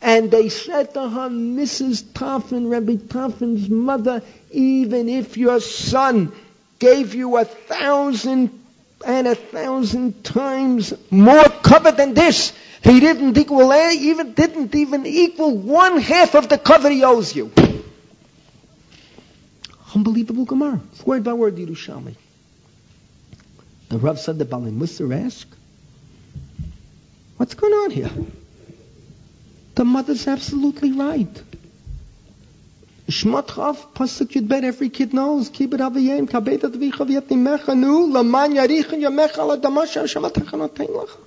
And 0.00 0.30
they 0.30 0.48
said 0.48 0.92
to 0.94 1.08
her, 1.08 1.28
Mrs. 1.28 2.02
Tarfon, 2.02 2.70
Rabbi 2.70 2.96
Tarfon's 2.96 3.68
mother, 3.68 4.22
even 4.50 5.08
if 5.08 5.36
your 5.36 5.60
son 5.60 6.32
gave 6.78 7.14
you 7.14 7.36
a 7.38 7.44
thousand 7.44 8.60
and 9.06 9.26
a 9.26 9.34
thousand 9.34 10.24
times 10.24 10.92
more 11.10 11.44
cover 11.62 11.92
than 11.92 12.14
this, 12.14 12.52
he 12.82 13.00
didn't 13.00 13.36
equal 13.38 13.72
even 13.72 14.32
didn't 14.32 14.74
even 14.74 15.06
equal 15.06 15.56
one 15.56 15.98
half 15.98 16.34
of 16.34 16.48
the 16.48 16.58
cover 16.58 16.90
he 16.90 17.02
owes 17.02 17.34
you. 17.34 17.50
Unbelievable 19.94 20.44
Gemara. 20.44 20.80
Word 21.06 21.24
by 21.24 21.32
word, 21.32 21.56
Yerushalmi. 21.56 22.16
The 23.88 23.98
Rav 23.98 24.18
said 24.18 24.38
the 24.38 24.44
Bali 24.44 24.72
Musar 24.72 25.24
asked, 25.24 25.54
What's 27.36 27.54
going 27.54 27.72
on 27.72 27.90
here? 27.90 28.10
The 29.74 29.84
mother's 29.84 30.28
absolutely 30.28 30.92
right. 30.92 31.42
Shmatchav, 33.08 33.92
Pasuk 33.94 34.32
Yudbet, 34.32 34.62
every 34.64 34.88
kid 34.88 35.12
knows. 35.12 35.48
It 35.48 35.70
aviyim, 35.70 36.28
kabet 36.28 36.60
advicha 36.60 37.06
v'yatimecha 37.06 37.76
nu, 37.76 38.06
laman 38.10 38.54
yarichin 38.54 39.00
yamecha 39.02 39.46
la 39.46 39.56
damasha 39.56 40.04
shamatach 40.04 40.50
notein 40.52 40.88
lecha. 40.88 41.18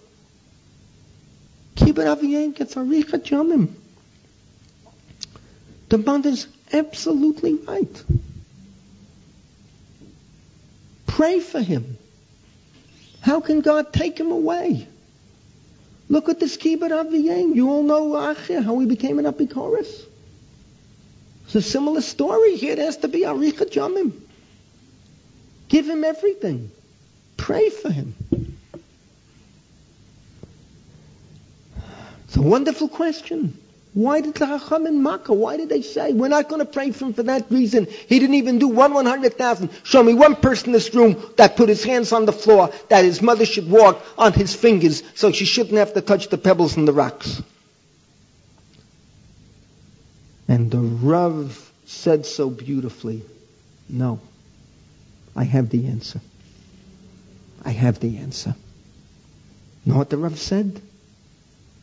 It 1.87 1.95
aviyim, 1.95 2.55
gets 2.55 2.75
aricha 2.75 3.19
jamim. 3.21 3.69
The 5.89 5.97
mother's 5.99 6.47
absolutely 6.73 7.55
right. 7.55 8.03
Pray 11.05 11.39
for 11.39 11.61
him. 11.61 11.97
How 13.21 13.39
can 13.39 13.61
God 13.61 13.93
take 13.93 14.19
him 14.19 14.31
away? 14.31 14.87
Look 16.09 16.29
at 16.29 16.39
this 16.39 16.57
kibbut 16.57 16.91
aviyim. 16.91 17.55
You 17.55 17.69
all 17.69 17.83
know 17.83 18.11
Acher, 18.11 18.63
how 18.63 18.79
he 18.79 18.85
became 18.85 19.19
an 19.19 19.25
apikoris. 19.25 20.05
It's 21.45 21.55
a 21.55 21.61
similar 21.61 22.01
story 22.01 22.55
here. 22.55 22.73
It 22.73 22.79
has 22.79 22.97
to 22.97 23.07
be 23.07 23.21
Aricha 23.21 23.69
Jamim. 23.71 24.11
Give 25.69 25.87
him 25.87 26.03
everything. 26.03 26.71
Pray 27.35 27.69
for 27.69 27.89
him. 27.89 28.15
It's 32.25 32.35
a 32.35 32.41
wonderful 32.41 32.89
question. 32.89 33.57
Why 33.97 34.21
did 34.21 34.35
the 34.35 34.45
Chacham 34.45 34.85
in 34.85 35.01
Makkah, 35.01 35.33
why 35.33 35.57
did 35.57 35.69
they 35.69 35.81
say, 35.81 36.13
we're 36.13 36.27
not 36.27 36.49
going 36.49 36.59
to 36.59 36.71
pray 36.71 36.91
for 36.91 37.05
him 37.05 37.13
for 37.13 37.23
that 37.23 37.49
reason? 37.49 37.87
He 37.87 38.19
didn't 38.19 38.35
even 38.35 38.59
do 38.59 38.67
one 38.67 38.93
one 38.93 39.07
hundred 39.07 39.39
thousand. 39.39 39.71
Show 39.81 40.03
me 40.03 40.13
one 40.13 40.35
person 40.35 40.67
in 40.67 40.73
this 40.73 40.93
room 40.93 41.19
that 41.37 41.55
put 41.55 41.67
his 41.67 41.83
hands 41.83 42.11
on 42.11 42.27
the 42.27 42.31
floor, 42.31 42.69
that 42.89 43.03
his 43.05 43.23
mother 43.23 43.43
should 43.43 43.67
walk 43.67 43.99
on 44.15 44.33
his 44.33 44.53
fingers 44.55 45.01
so 45.15 45.31
she 45.31 45.45
shouldn't 45.45 45.79
have 45.79 45.95
to 45.95 46.01
touch 46.01 46.29
the 46.29 46.37
pebbles 46.37 46.77
and 46.77 46.87
the 46.87 46.93
rocks. 46.93 47.41
And 50.47 50.69
the 50.69 50.77
Rav 50.77 51.71
said 51.87 52.27
so 52.27 52.51
beautifully, 52.51 53.23
no, 53.89 54.19
I 55.35 55.43
have 55.43 55.71
the 55.71 55.87
answer. 55.87 56.21
I 57.65 57.71
have 57.71 57.99
the 57.99 58.19
answer. 58.19 58.53
Know 59.87 59.97
what 59.97 60.11
the 60.11 60.17
Rav 60.17 60.37
said? 60.37 60.79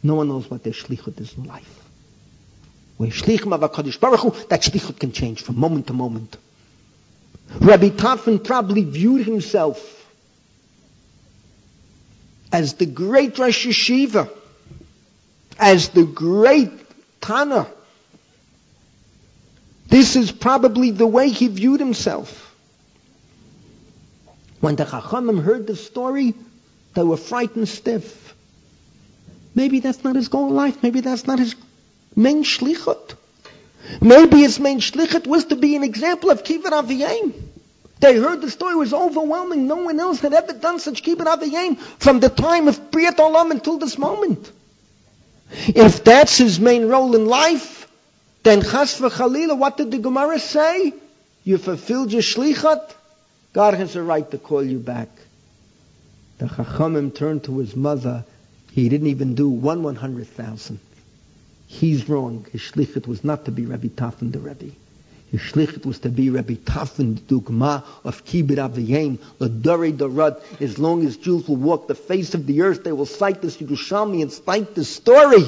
No 0.01 0.15
one 0.15 0.29
knows 0.29 0.49
what 0.49 0.63
their 0.63 0.73
shlichut 0.73 1.21
is 1.21 1.35
in 1.37 1.43
life. 1.43 1.84
Where 2.97 3.11
Shlichim 3.11 3.53
of 3.53 3.61
HaKadosh 3.61 3.99
Baruch 3.99 4.21
Hu, 4.21 4.31
that 4.49 4.63
Shlichut 4.63 4.99
can 4.99 5.13
change 5.13 5.43
from 5.43 5.59
moment 5.59 5.89
to 5.89 5.93
moment. 5.93 6.37
Rabbi 7.61 7.91
Tarfon 7.91 8.43
probably 8.43 8.85
viewed 8.85 9.27
himself 9.27 9.91
as 12.53 12.75
the 12.75 12.87
great 12.87 13.39
Rosh 13.39 13.67
Yeshiva, 13.67 14.31
as 15.59 15.89
the 15.89 16.05
great 16.05 16.71
Tana. 17.21 17.67
This 19.89 20.17
is 20.17 20.31
probably 20.31 20.91
the 20.91 21.07
way 21.07 21.29
he 21.29 21.49
viewed 21.49 21.81
himself. 21.81 22.55
When 24.61 24.77
the 24.77 24.85
Chachamim 24.85 25.43
heard 25.43 25.67
the 25.67 25.77
story, 25.77 26.35
they 26.95 27.03
were 27.03 27.17
frightened 27.17 27.69
stiff. 27.69 28.35
Maybe 29.55 29.81
that's 29.81 30.03
not 30.05 30.17
his 30.17 30.29
goal 30.29 30.49
in 30.49 30.55
life. 30.55 30.83
Maybe 30.83 31.01
that's 31.01 31.27
not 31.27 31.39
his 31.39 31.55
main 32.17 32.45
shlichut. 32.45 33.15
Maybe 34.01 34.39
his 34.39 34.59
main 34.59 34.81
shlichut 34.81 35.27
was 35.27 35.47
to 35.47 35.57
be 35.57 35.77
an 35.77 35.85
example 35.85 36.31
of 36.31 36.43
kibbut 36.43 36.73
aviyim. 36.73 37.33
They 38.01 38.17
heard 38.17 38.41
the 38.41 38.51
story 38.51 38.75
was 38.75 38.93
overwhelming. 38.93 39.67
No 39.67 39.77
one 39.77 40.01
else 40.01 40.21
had 40.21 40.35
ever 40.35 40.53
done 40.53 40.79
such 40.79 41.03
kibbut 41.03 41.27
aviyim 41.27 41.79
from 41.79 42.21
the 42.21 42.29
time 42.29 42.69
of 42.69 42.91
Priyat 42.91 43.17
Olam 43.17 43.51
until 43.51 43.79
this 43.79 43.99
moment. 43.99 44.51
If 45.51 46.03
that's 46.05 46.37
his 46.39 46.59
main 46.59 46.89
role 46.89 47.15
in 47.15 47.27
life, 47.27 47.87
then 48.43 48.63
chas 48.63 49.01
v'chalila, 49.01 49.57
what 49.57 49.77
did 49.77 49.91
the 49.91 49.99
Gemara 49.99 50.39
say? 50.39 50.93
You 51.45 51.59
fulfilled 51.59 52.13
your 52.13 52.23
shlichat, 52.23 52.95
God 53.55 53.75
has 53.75 53.95
a 53.95 54.03
right 54.03 54.29
to 54.33 54.39
call 54.39 54.65
you 54.65 54.81
back. 54.81 55.09
The 56.39 56.47
Chachamim 56.47 57.15
turned 57.15 57.45
to 57.45 57.59
his 57.59 57.77
mother. 57.77 58.25
He 58.73 58.89
didn't 58.89 59.07
even 59.07 59.37
do 59.37 59.49
one 59.49 59.85
one 59.85 59.95
hundred 59.95 60.27
thousand. 60.27 60.81
He's 61.67 62.09
wrong. 62.09 62.47
His 62.53 62.61
shlichet 62.61 63.07
was 63.07 63.25
not 63.25 63.47
to 63.47 63.51
be 63.51 63.67
Rabbi 63.67 63.89
Tarfon 63.89 64.33
the 64.33 64.39
Rebbe. 64.39 64.73
His 65.31 65.41
shlichet 65.41 65.85
was 65.85 65.99
to 66.01 66.09
be 66.09 66.31
Rabbi 66.31 66.55
Tarfon 66.55 67.17
the 67.17 67.35
Dugma 67.35 67.83
of 68.05 68.25
Kibbut 68.25 68.75
the 69.39 69.49
Dore 69.49 69.91
Dorot. 69.91 70.61
As 70.61 70.79
long 70.79 71.05
as 71.05 71.17
Jews 71.17 71.49
will 71.49 71.57
walk 71.57 71.89
the 71.89 71.95
face 71.95 72.35
of 72.35 72.47
the 72.47 72.63
earth, 72.63 72.85
they 72.85 72.93
will 72.93 73.07
cite 73.07 73.43
this 73.43 73.57
Yerushalmi 73.57 74.23
and 74.23 74.33
cite 74.33 74.75
this 74.75 74.89
story. 74.89 75.45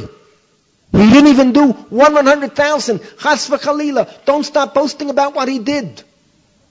He 0.92 1.10
didn't 1.10 1.28
even 1.28 1.52
do 1.52 1.72
one 1.72 2.14
one 2.14 2.26
hundred 2.26 2.56
thousand. 2.56 3.00
Chas 3.20 3.48
v'chalila. 3.48 4.24
Don't 4.24 4.44
stop 4.44 4.74
boasting 4.74 5.10
about 5.10 5.34
what 5.34 5.48
he 5.48 5.58
did. 5.58 6.02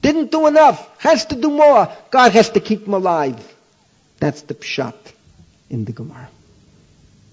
Didn't 0.01 0.31
do 0.31 0.47
enough. 0.47 1.01
Has 1.01 1.25
to 1.27 1.35
do 1.35 1.49
more. 1.49 1.89
God 2.11 2.31
has 2.33 2.49
to 2.51 2.59
keep 2.59 2.87
him 2.87 2.93
alive. 2.93 3.39
That's 4.19 4.41
the 4.43 4.53
pshat 4.53 4.95
in 5.69 5.85
the 5.85 5.91
Gemara. 5.91 6.29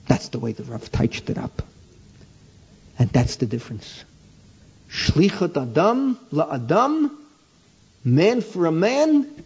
That's 0.07 0.29
the 0.29 0.39
way 0.39 0.53
the 0.53 0.65
Rav 0.65 0.91
touched 0.91 1.31
it 1.31 1.39
up. 1.39 1.63
And 2.99 3.11
that's 3.11 3.37
the 3.37 3.47
difference. 3.47 4.05
Shlichat 4.91 5.57
Adam 5.57 6.19
la 6.31 6.55
Adam, 6.55 7.19
man 8.05 8.41
for 8.43 8.67
a 8.67 8.73
man, 8.73 9.45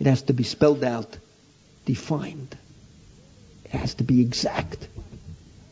it 0.00 0.06
has 0.06 0.22
to 0.22 0.32
be 0.32 0.42
spelled 0.42 0.82
out, 0.82 1.16
defined. 1.84 2.56
It 3.64 3.70
has 3.72 3.94
to 3.94 4.04
be 4.04 4.20
exact. 4.20 4.88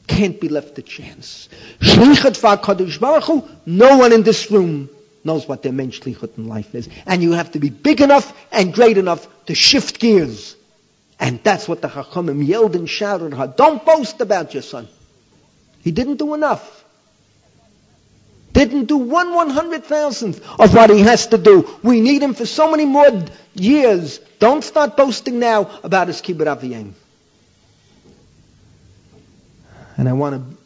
Can't 0.06 0.40
be 0.40 0.48
left 0.48 0.76
to 0.76 0.82
chance. 0.82 1.48
Shlichat 1.80 2.40
Kadosh 2.62 3.00
Baruch 3.00 3.24
Hu, 3.24 3.48
no 3.66 3.98
one 3.98 4.12
in 4.12 4.22
this 4.22 4.50
room 4.50 4.88
knows 5.24 5.48
what 5.48 5.62
their 5.62 5.72
main 5.72 5.92
in 6.36 6.48
life 6.48 6.74
is. 6.74 6.88
And 7.04 7.20
you 7.20 7.32
have 7.32 7.50
to 7.52 7.58
be 7.58 7.68
big 7.68 8.00
enough 8.00 8.32
and 8.52 8.72
great 8.72 8.96
enough 8.96 9.26
to 9.46 9.54
shift 9.54 9.98
gears. 9.98 10.54
And 11.18 11.42
that's 11.42 11.66
what 11.66 11.82
the 11.82 11.88
Chachamim 11.88 12.46
yelled 12.46 12.76
and 12.76 12.88
shouted. 12.88 13.34
Don't 13.56 13.84
boast 13.84 14.20
about 14.20 14.54
your 14.54 14.62
son. 14.62 14.86
He 15.80 15.90
didn't 15.90 16.16
do 16.16 16.34
enough 16.34 16.75
didn't 18.56 18.86
do 18.86 18.96
one 18.96 19.34
one 19.34 19.50
hundred 19.50 19.84
thousandth 19.84 20.40
of 20.58 20.74
what 20.74 20.90
he 20.90 21.00
has 21.00 21.26
to 21.28 21.38
do. 21.38 21.68
We 21.82 22.00
need 22.00 22.22
him 22.22 22.32
for 22.34 22.46
so 22.46 22.70
many 22.70 22.86
more 22.86 23.24
years. 23.54 24.18
Don't 24.38 24.64
start 24.64 24.96
boasting 24.96 25.38
now 25.38 25.70
about 25.84 26.08
his 26.08 26.22
kibbut 26.22 26.46
aviyim. 26.46 26.92
And 29.98 30.08
I 30.08 30.14
want 30.14 30.36
to 30.36 30.56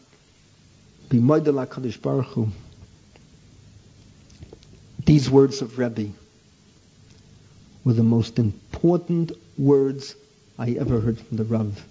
be 1.09 1.19
Moidel 1.19 1.67
HaKadosh 1.67 2.01
Baruch 2.01 2.27
Hu. 2.27 2.49
These 5.05 5.29
words 5.29 5.61
of 5.61 5.79
Rebbe 5.79 6.13
were 7.85 7.93
the 7.93 8.03
most 8.05 8.39
important 8.39 9.33
words 9.59 10.15
I 10.59 10.73
ever 10.73 11.01
heard 11.01 11.19
from 11.19 11.37
the 11.37 11.45
Rav 11.45 11.85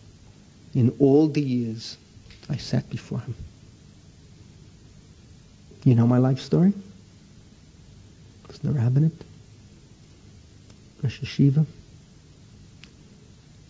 in 0.73 0.95
all 0.99 1.27
the 1.27 1.41
years 1.41 1.97
I 2.49 2.57
sat 2.57 2.89
before 2.89 3.19
him. 3.19 3.35
You 5.89 5.95
know 5.95 6.05
my 6.05 6.19
life 6.19 6.39
story? 6.39 6.71
Was 8.47 8.59
the 8.59 8.69
rabbinate, 8.69 9.23
Rosh 11.01 11.19
Yeshiva, 11.21 11.65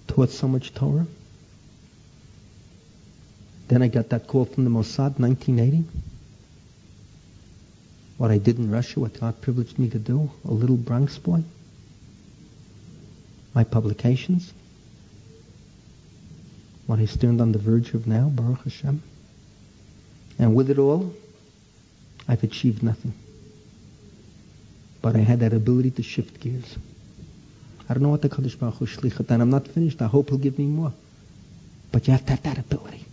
taught 0.06 0.30
so 0.30 0.50
much 0.50 0.74
Torah. 0.74 1.08
Then 3.70 3.82
I 3.82 3.88
got 3.88 4.10
that 4.10 4.28
call 4.28 4.44
from 4.44 4.66
the 4.66 4.70
Mossad, 4.70 5.18
1980. 5.18 5.86
What 8.18 8.32
I 8.32 8.38
did 8.38 8.58
in 8.58 8.70
Russia, 8.70 9.00
what 9.00 9.18
God 9.18 9.40
privileged 9.40 9.80
me 9.80 9.90
to 9.90 9.98
do, 9.98 10.30
a 10.44 10.52
little 10.52 10.76
Bronx 10.76 11.18
boy. 11.18 11.46
My 13.54 13.64
publications. 13.64 14.54
What 16.86 17.00
I 17.00 17.06
stand 17.06 17.40
on 17.40 17.54
the 17.54 17.60
verge 17.60 17.94
of 17.94 18.08
now, 18.08 18.28
Baruch 18.28 18.66
Hashem. 18.66 19.02
And 20.38 20.54
with 20.54 20.70
it 20.70 20.80
all, 20.80 21.14
I've 22.30 22.44
achieved 22.44 22.84
nothing. 22.84 23.14
But 25.02 25.16
I 25.16 25.20
had 25.20 25.40
that 25.40 25.52
ability 25.52 25.92
to 25.92 26.04
shift 26.04 26.40
gears. 26.40 26.78
I 27.90 27.94
don't 27.96 28.04
know 28.04 28.10
what 28.10 28.22
the 28.22 28.30
Kaddish 28.30 28.56
Baruch 28.56 28.76
Hu 28.76 28.86
shlichat, 28.86 29.32
and 29.32 29.42
I'm 29.42 29.50
not 29.50 29.68
finished. 29.68 30.00
I 30.04 30.06
hope 30.06 30.30
he'll 30.30 30.38
give 30.38 30.60
me 30.60 30.66
more. 30.66 30.94
But 31.92 32.06
you 32.06 32.12
have 32.12 32.24
to 32.28 32.32
have 32.32 32.44
that 32.44 32.60
ability. 32.60 33.04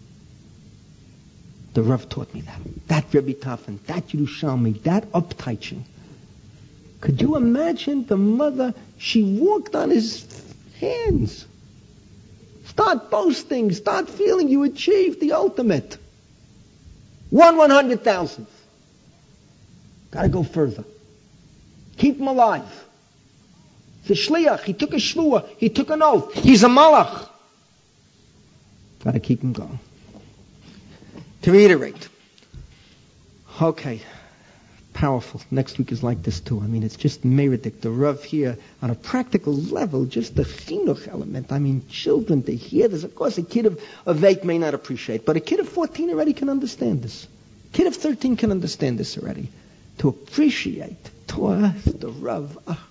The 1.73 1.83
Rav 1.83 2.11
taught 2.11 2.35
me 2.35 2.43
that. 2.43 2.61
That 2.89 3.15
Rebbe 3.15 3.33
Tarfon, 3.33 3.79
that 3.87 4.09
Yerushalmi, 4.09 4.83
that 4.83 5.11
upteaching. 5.13 5.85
Could 7.01 7.23
you 7.23 7.37
imagine 7.37 8.05
the 8.05 8.19
mother? 8.19 8.75
She 8.99 9.23
walked 9.23 9.75
on 9.75 9.89
his 9.89 10.27
hands. 10.79 11.47
Start 12.67 13.11
boasting. 13.11 13.73
Start 13.73 14.11
feeling 14.11 14.49
you 14.49 14.65
achieved 14.65 15.21
the 15.21 15.33
ultimate. 15.33 15.97
One 17.31 17.57
one 17.57 17.71
hundred 17.71 18.03
thousandth. 18.05 18.51
Got 20.11 20.23
to 20.23 20.29
go 20.29 20.43
further. 20.43 20.85
Keep 21.97 22.19
him 22.19 22.29
alive. 22.29 22.85
The 24.07 24.15
shliach. 24.15 24.63
He 24.63 24.73
took 24.73 24.93
a 24.93 24.97
shvua. 24.97 25.49
He 25.59 25.69
took 25.69 25.91
an 25.91 26.03
oath. 26.03 26.35
He's 26.35 26.63
a 26.63 26.69
malach. 26.69 27.29
Got 29.05 29.13
to 29.13 29.21
keep 29.21 29.43
him 29.43 29.53
going. 29.53 29.79
To 31.43 31.53
reiterate. 31.53 32.09
Okay. 33.61 34.01
Powerful. 34.93 35.43
Next 35.51 35.77
week 35.79 35.93
is 35.93 36.03
like 36.03 36.23
this 36.23 36.41
too. 36.41 36.61
I 36.61 36.67
mean, 36.67 36.83
it's 36.83 36.97
just 36.97 37.25
meridic. 37.25 37.83
The 37.83 37.91
Rav 37.91 38.25
here 38.25 38.57
on 38.81 38.91
a 38.91 38.95
practical 38.95 39.53
level, 39.55 40.07
just 40.07 40.35
the 40.35 40.45
chinuch 40.45 41.07
element. 41.07 41.53
I 41.53 41.59
mean, 41.59 41.87
children, 41.89 42.41
they 42.43 42.55
hear 42.55 42.89
this. 42.89 43.05
Of 43.05 43.15
course, 43.15 43.37
a 43.37 43.43
kid 43.43 43.67
of, 43.67 43.81
of 44.07 44.25
8 44.25 44.45
may 44.45 44.57
not 44.57 44.73
appreciate, 44.73 45.27
but 45.27 45.37
a 45.37 45.41
kid 45.41 45.61
of 45.61 45.69
14 45.69 46.09
already 46.11 46.33
can 46.33 46.49
understand 46.49 47.03
this. 47.03 47.27
A 47.73 47.77
kid 47.77 47.87
of 47.87 47.95
13 47.95 48.37
can 48.37 48.51
understand 48.51 48.99
this 48.99 49.19
already. 49.19 49.51
To 49.99 50.09
appreciate 50.09 51.11
Torah, 51.27 51.75
the 51.85 52.09
Rav. 52.09 52.59
Ah. 52.67 52.87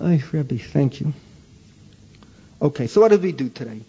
Ay, 0.00 0.22
Rabbi, 0.32 0.58
thank 0.58 1.00
you. 1.00 1.12
Okay, 2.60 2.86
so 2.86 3.00
what 3.00 3.08
did 3.08 3.22
we 3.22 3.32
do 3.32 3.48
today? 3.48 3.80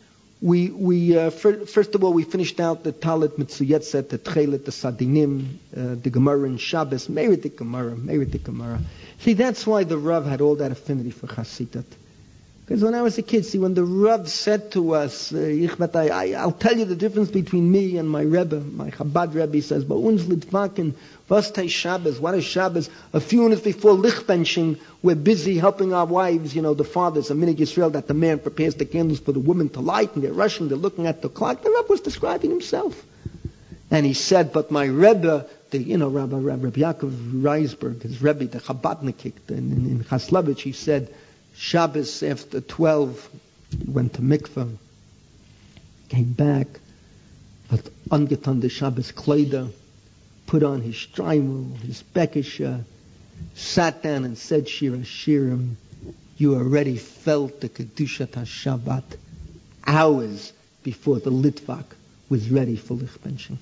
We, 0.41 0.69
we 0.69 1.17
uh, 1.17 1.31
first 1.31 1.95
of 1.95 2.03
all, 2.03 2.13
we 2.13 2.23
finished 2.23 2.59
out 2.59 2.83
the 2.83 2.93
Talit 2.93 3.37
Mitzuyetzet, 3.37 4.09
the 4.09 4.17
Tchelet, 4.17 4.63
the 4.63 4.71
Sadinim, 4.71 5.55
uh, 5.75 5.95
the 6.01 6.09
Gemara 6.09 6.43
and 6.43 6.59
Shabbos, 6.59 7.09
Merit 7.09 7.57
Gemara, 7.57 7.95
Merit 7.95 8.41
Gemara. 8.43 8.79
See, 9.19 9.33
that's 9.33 9.67
why 9.67 9.83
the 9.83 9.97
Rav 9.97 10.25
had 10.25 10.39
all 10.39 10.55
that 10.55 10.71
affinity 10.71 11.11
for 11.11 11.27
Chassidut. 11.27 11.85
Because 12.69 12.83
when 12.83 12.93
I 12.93 13.01
was 13.01 13.17
a 13.17 13.23
kid, 13.23 13.47
see, 13.47 13.57
when 13.57 13.73
the 13.73 13.83
Rav 13.83 14.29
said 14.29 14.73
to 14.73 14.93
us, 14.93 15.33
uh, 15.33 15.39
I, 15.39 16.45
will 16.45 16.51
tell 16.51 16.77
you 16.77 16.85
the 16.85 16.95
difference 16.95 17.31
between 17.31 17.71
me 17.71 17.97
and 17.97 18.07
my 18.07 18.21
Rebbe, 18.21 18.59
my 18.59 18.91
Chabad 18.91 19.33
Rebbe 19.33 19.59
says, 19.63 19.83
but 19.83 19.95
uns 19.95 20.25
litvaken, 20.25 20.93
was 21.27 21.51
Shabbos, 21.71 22.19
what 22.19 22.35
is 22.35 22.43
Shabbos? 22.43 22.91
A 23.11 23.19
few 23.19 23.41
minutes 23.41 23.63
before 23.63 23.93
lichbenching, 23.93 24.77
we're 25.01 25.15
busy 25.15 25.57
helping 25.57 25.95
our 25.95 26.05
wives, 26.05 26.55
you 26.55 26.61
know, 26.61 26.75
the 26.75 26.83
fathers, 26.83 27.31
a 27.31 27.33
minute 27.33 27.59
Israel, 27.59 27.89
that 27.89 28.07
the 28.07 28.13
man 28.13 28.37
prepares 28.37 28.75
the 28.75 28.85
candles 28.85 29.19
for 29.19 29.31
the 29.31 29.39
women 29.39 29.69
to 29.69 29.79
light, 29.79 30.13
and 30.13 30.23
they're 30.23 30.31
rushing, 30.31 30.67
they're 30.67 30.77
looking 30.77 31.07
at 31.07 31.23
the 31.23 31.29
clock. 31.29 31.63
The 31.63 31.71
Rebbe 31.71 31.87
was 31.89 32.01
describing 32.01 32.51
himself. 32.51 33.03
And 33.89 34.05
he 34.05 34.13
said, 34.13 34.53
but 34.53 34.69
my 34.69 34.85
Rebbe, 34.85 35.47
the, 35.71 35.79
you 35.79 35.97
know, 35.97 36.09
Rabbi, 36.09 36.37
Rabbi, 36.37 36.65
Rabbi 36.65 36.81
Yaakov 36.81 37.41
Reisberg, 37.41 38.03
his 38.03 38.21
Rebbe, 38.21 38.45
the 38.45 38.59
Chabadnik, 38.59 39.49
in, 39.49 39.57
in, 39.57 39.85
in 39.87 40.03
Chaslovich, 40.03 40.59
he 40.59 40.73
said, 40.73 41.11
Shabbos 41.59 42.23
after 42.23 42.61
12, 42.61 43.29
he 43.83 43.91
went 43.91 44.13
to 44.13 44.21
mikveh, 44.21 44.77
came 46.07 46.31
back, 46.31 46.67
but 47.69 47.81
ungetan 48.09 48.61
the 48.61 48.69
Shabbos 48.69 49.11
kleider, 49.11 49.69
put 50.47 50.63
on 50.63 50.81
his 50.81 50.95
shtreimel, 50.95 51.77
his 51.81 52.01
bekisha, 52.15 52.85
sat 53.55 54.01
down 54.01 54.23
and 54.23 54.37
said 54.37 54.69
Shir 54.69 54.91
HaShirim. 54.91 55.75
You 56.37 56.55
already 56.55 56.95
felt 56.95 57.59
the 57.59 57.67
Kedushat 57.67 58.29
HaShabbat 58.29 59.17
hours 59.85 60.53
before 60.81 61.19
the 61.19 61.29
Litvak 61.29 61.85
was 62.29 62.49
ready 62.49 62.77
for 62.77 62.95
Lichbenching. 62.95 63.57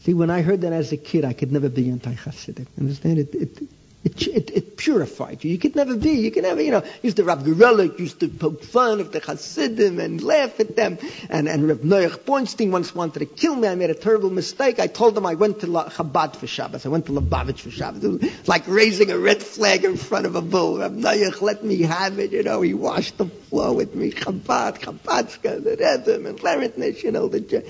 See, 0.00 0.14
when 0.14 0.30
I 0.30 0.40
heard 0.40 0.62
that 0.62 0.72
as 0.72 0.92
a 0.92 0.96
kid, 0.96 1.26
I 1.26 1.34
could 1.34 1.52
never 1.52 1.68
be 1.68 1.90
anti-Hasidic. 1.90 2.66
Understand? 2.78 3.18
It, 3.18 3.34
it, 3.34 3.62
it, 4.08 4.26
it, 4.26 4.50
it, 4.50 4.76
purified 4.76 5.44
you. 5.44 5.50
You 5.50 5.58
could 5.58 5.76
never 5.76 5.96
be. 5.96 6.12
You 6.12 6.30
could 6.30 6.44
never, 6.44 6.62
you 6.62 6.70
know, 6.70 6.82
used 7.02 7.16
to 7.16 7.24
Rav 7.24 7.42
Gorelick 7.42 7.98
used 7.98 8.20
to 8.20 8.28
poke 8.28 8.62
fun 8.62 9.00
of 9.00 9.12
the 9.12 9.20
Hasidim 9.20 9.98
and 10.00 10.22
laugh 10.22 10.58
at 10.60 10.76
them. 10.76 10.98
And, 11.28 11.48
and 11.48 11.68
Rav 11.68 11.78
Noach 11.78 12.18
Bornstein 12.20 12.70
once 12.70 12.94
wanted 12.94 13.18
to 13.20 13.26
kill 13.26 13.54
me. 13.54 13.68
I 13.68 13.74
made 13.74 13.90
a 13.90 13.94
terrible 13.94 14.30
mistake. 14.30 14.78
I 14.78 14.86
told 14.86 15.16
him 15.16 15.26
I 15.26 15.34
went 15.34 15.60
to 15.60 15.66
La, 15.66 15.88
Chabad 15.88 16.36
for 16.36 16.46
Shabbos. 16.46 16.86
I 16.86 16.88
went 16.88 17.06
to 17.06 17.12
Lubavitch 17.12 17.60
for 17.60 17.70
Shabbos. 17.70 18.04
It 18.04 18.22
was 18.22 18.48
like 18.48 18.66
raising 18.66 19.10
a 19.10 19.18
red 19.18 19.42
flag 19.42 19.84
in 19.84 19.96
front 19.96 20.26
of 20.26 20.36
a 20.36 20.42
bull. 20.42 20.78
Rav 20.78 20.92
Noach 20.92 21.42
let 21.42 21.62
me 21.64 21.82
have 21.82 22.18
it. 22.18 22.32
You 22.32 22.42
know, 22.42 22.62
he 22.62 22.74
washed 22.74 23.18
the 23.18 23.26
floor 23.26 23.74
with 23.74 23.94
me. 23.94 24.10
Chabad, 24.10 24.78
Chabadska, 24.78 25.62
the 25.62 25.70
Rebbe, 25.70 26.28
and 26.28 26.38
Larentnish, 26.38 27.02
you 27.02 27.12
know. 27.12 27.28
The, 27.28 27.64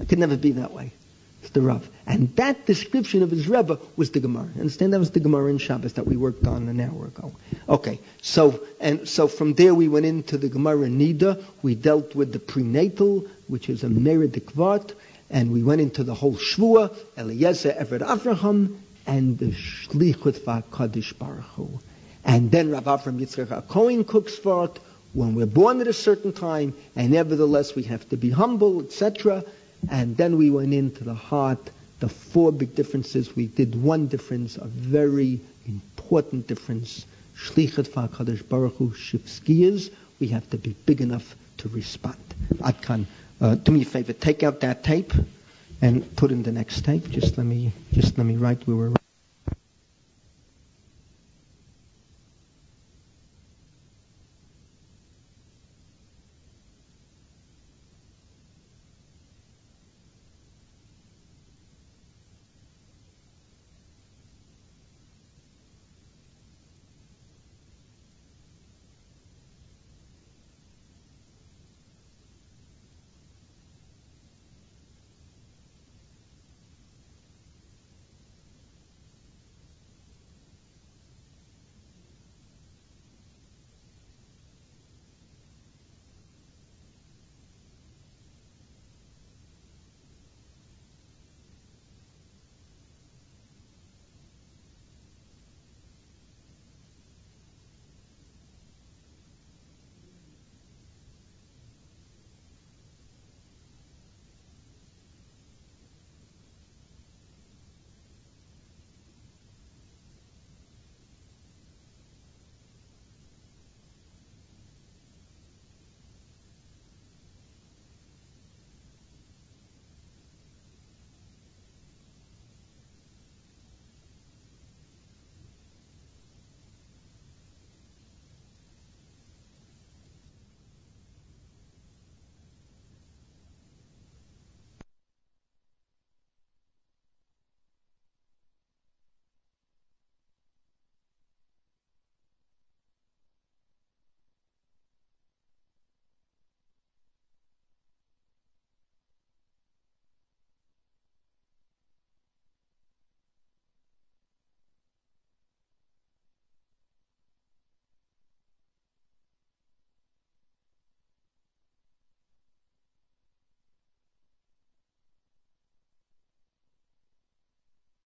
I 0.00 0.04
could 0.04 0.18
never 0.18 0.36
be 0.36 0.52
that 0.52 0.72
way 0.72 0.92
the 1.50 1.60
Rav. 1.60 1.88
And 2.06 2.34
that 2.36 2.66
description 2.66 3.22
of 3.22 3.30
his 3.30 3.48
Rebbe 3.48 3.78
was 3.96 4.10
the 4.10 4.20
Gemara. 4.20 4.48
Understand 4.56 4.92
that 4.92 4.98
was 4.98 5.10
the 5.10 5.20
Gemara 5.20 5.50
in 5.50 5.58
Shabbos 5.58 5.94
that 5.94 6.06
we 6.06 6.16
worked 6.16 6.46
on 6.46 6.68
an 6.68 6.80
hour 6.80 7.06
ago. 7.06 7.32
Okay, 7.68 8.00
so 8.20 8.62
and 8.80 9.08
so 9.08 9.28
from 9.28 9.54
there 9.54 9.74
we 9.74 9.88
went 9.88 10.06
into 10.06 10.38
the 10.38 10.48
Gemara 10.48 10.88
Nida. 10.88 11.42
We 11.62 11.74
dealt 11.74 12.14
with 12.14 12.32
the 12.32 12.38
prenatal, 12.38 13.26
which 13.48 13.68
is 13.68 13.84
a 13.84 13.88
Meredikvat, 13.88 14.94
and 15.30 15.52
we 15.52 15.62
went 15.62 15.80
into 15.80 16.04
the 16.04 16.14
whole 16.14 16.34
Shvua, 16.34 16.94
Eliezer, 17.16 17.72
Eved 17.72 18.00
Avraham, 18.00 18.76
and 19.06 19.38
the 19.38 19.52
Shlichut 19.52 20.40
Kadosh 20.70 21.18
Baruch 21.18 21.44
Hu. 21.56 21.80
And 22.24 22.50
then 22.50 22.70
Rav 22.70 22.84
Avram 22.84 23.18
Yitzchak 23.18 23.68
Cohen 23.68 24.04
cooks 24.04 24.36
for 24.36 24.66
it 24.66 24.78
when 25.12 25.34
we're 25.34 25.46
born 25.46 25.80
at 25.80 25.88
a 25.88 25.92
certain 25.92 26.32
time, 26.32 26.74
and 26.96 27.10
nevertheless 27.10 27.74
we 27.74 27.82
have 27.84 28.08
to 28.10 28.16
be 28.16 28.30
humble, 28.30 28.82
etc. 28.82 29.44
And 29.90 30.16
then 30.16 30.36
we 30.36 30.50
went 30.50 30.72
into 30.72 31.04
the 31.04 31.14
heart, 31.14 31.70
the 32.00 32.08
four 32.08 32.52
big 32.52 32.74
differences. 32.74 33.34
We 33.34 33.46
did 33.46 33.80
one 33.80 34.06
difference, 34.06 34.56
a 34.56 34.66
very 34.66 35.40
important 35.66 36.46
difference. 36.46 37.06
Shlichat 37.36 37.88
Kadosh 37.88 38.48
Baruch 38.48 38.74
Hu 38.76 38.90
Shivskiyas. 38.90 39.90
We 40.20 40.28
have 40.28 40.48
to 40.50 40.58
be 40.58 40.74
big 40.86 41.00
enough 41.00 41.34
to 41.58 41.68
respond. 41.68 42.16
Atkan, 42.58 43.06
uh, 43.40 43.56
do 43.56 43.72
me 43.72 43.82
a 43.82 43.84
favor, 43.84 44.12
take 44.12 44.42
out 44.42 44.60
that 44.60 44.84
tape 44.84 45.12
and 45.80 46.16
put 46.16 46.30
in 46.30 46.42
the 46.42 46.52
next 46.52 46.84
tape. 46.84 47.08
Just 47.10 47.36
let 47.38 47.46
me, 47.46 47.72
just 47.92 48.16
let 48.18 48.26
me 48.26 48.36
write 48.36 48.66
where 48.66 48.76
we're. 48.76 48.94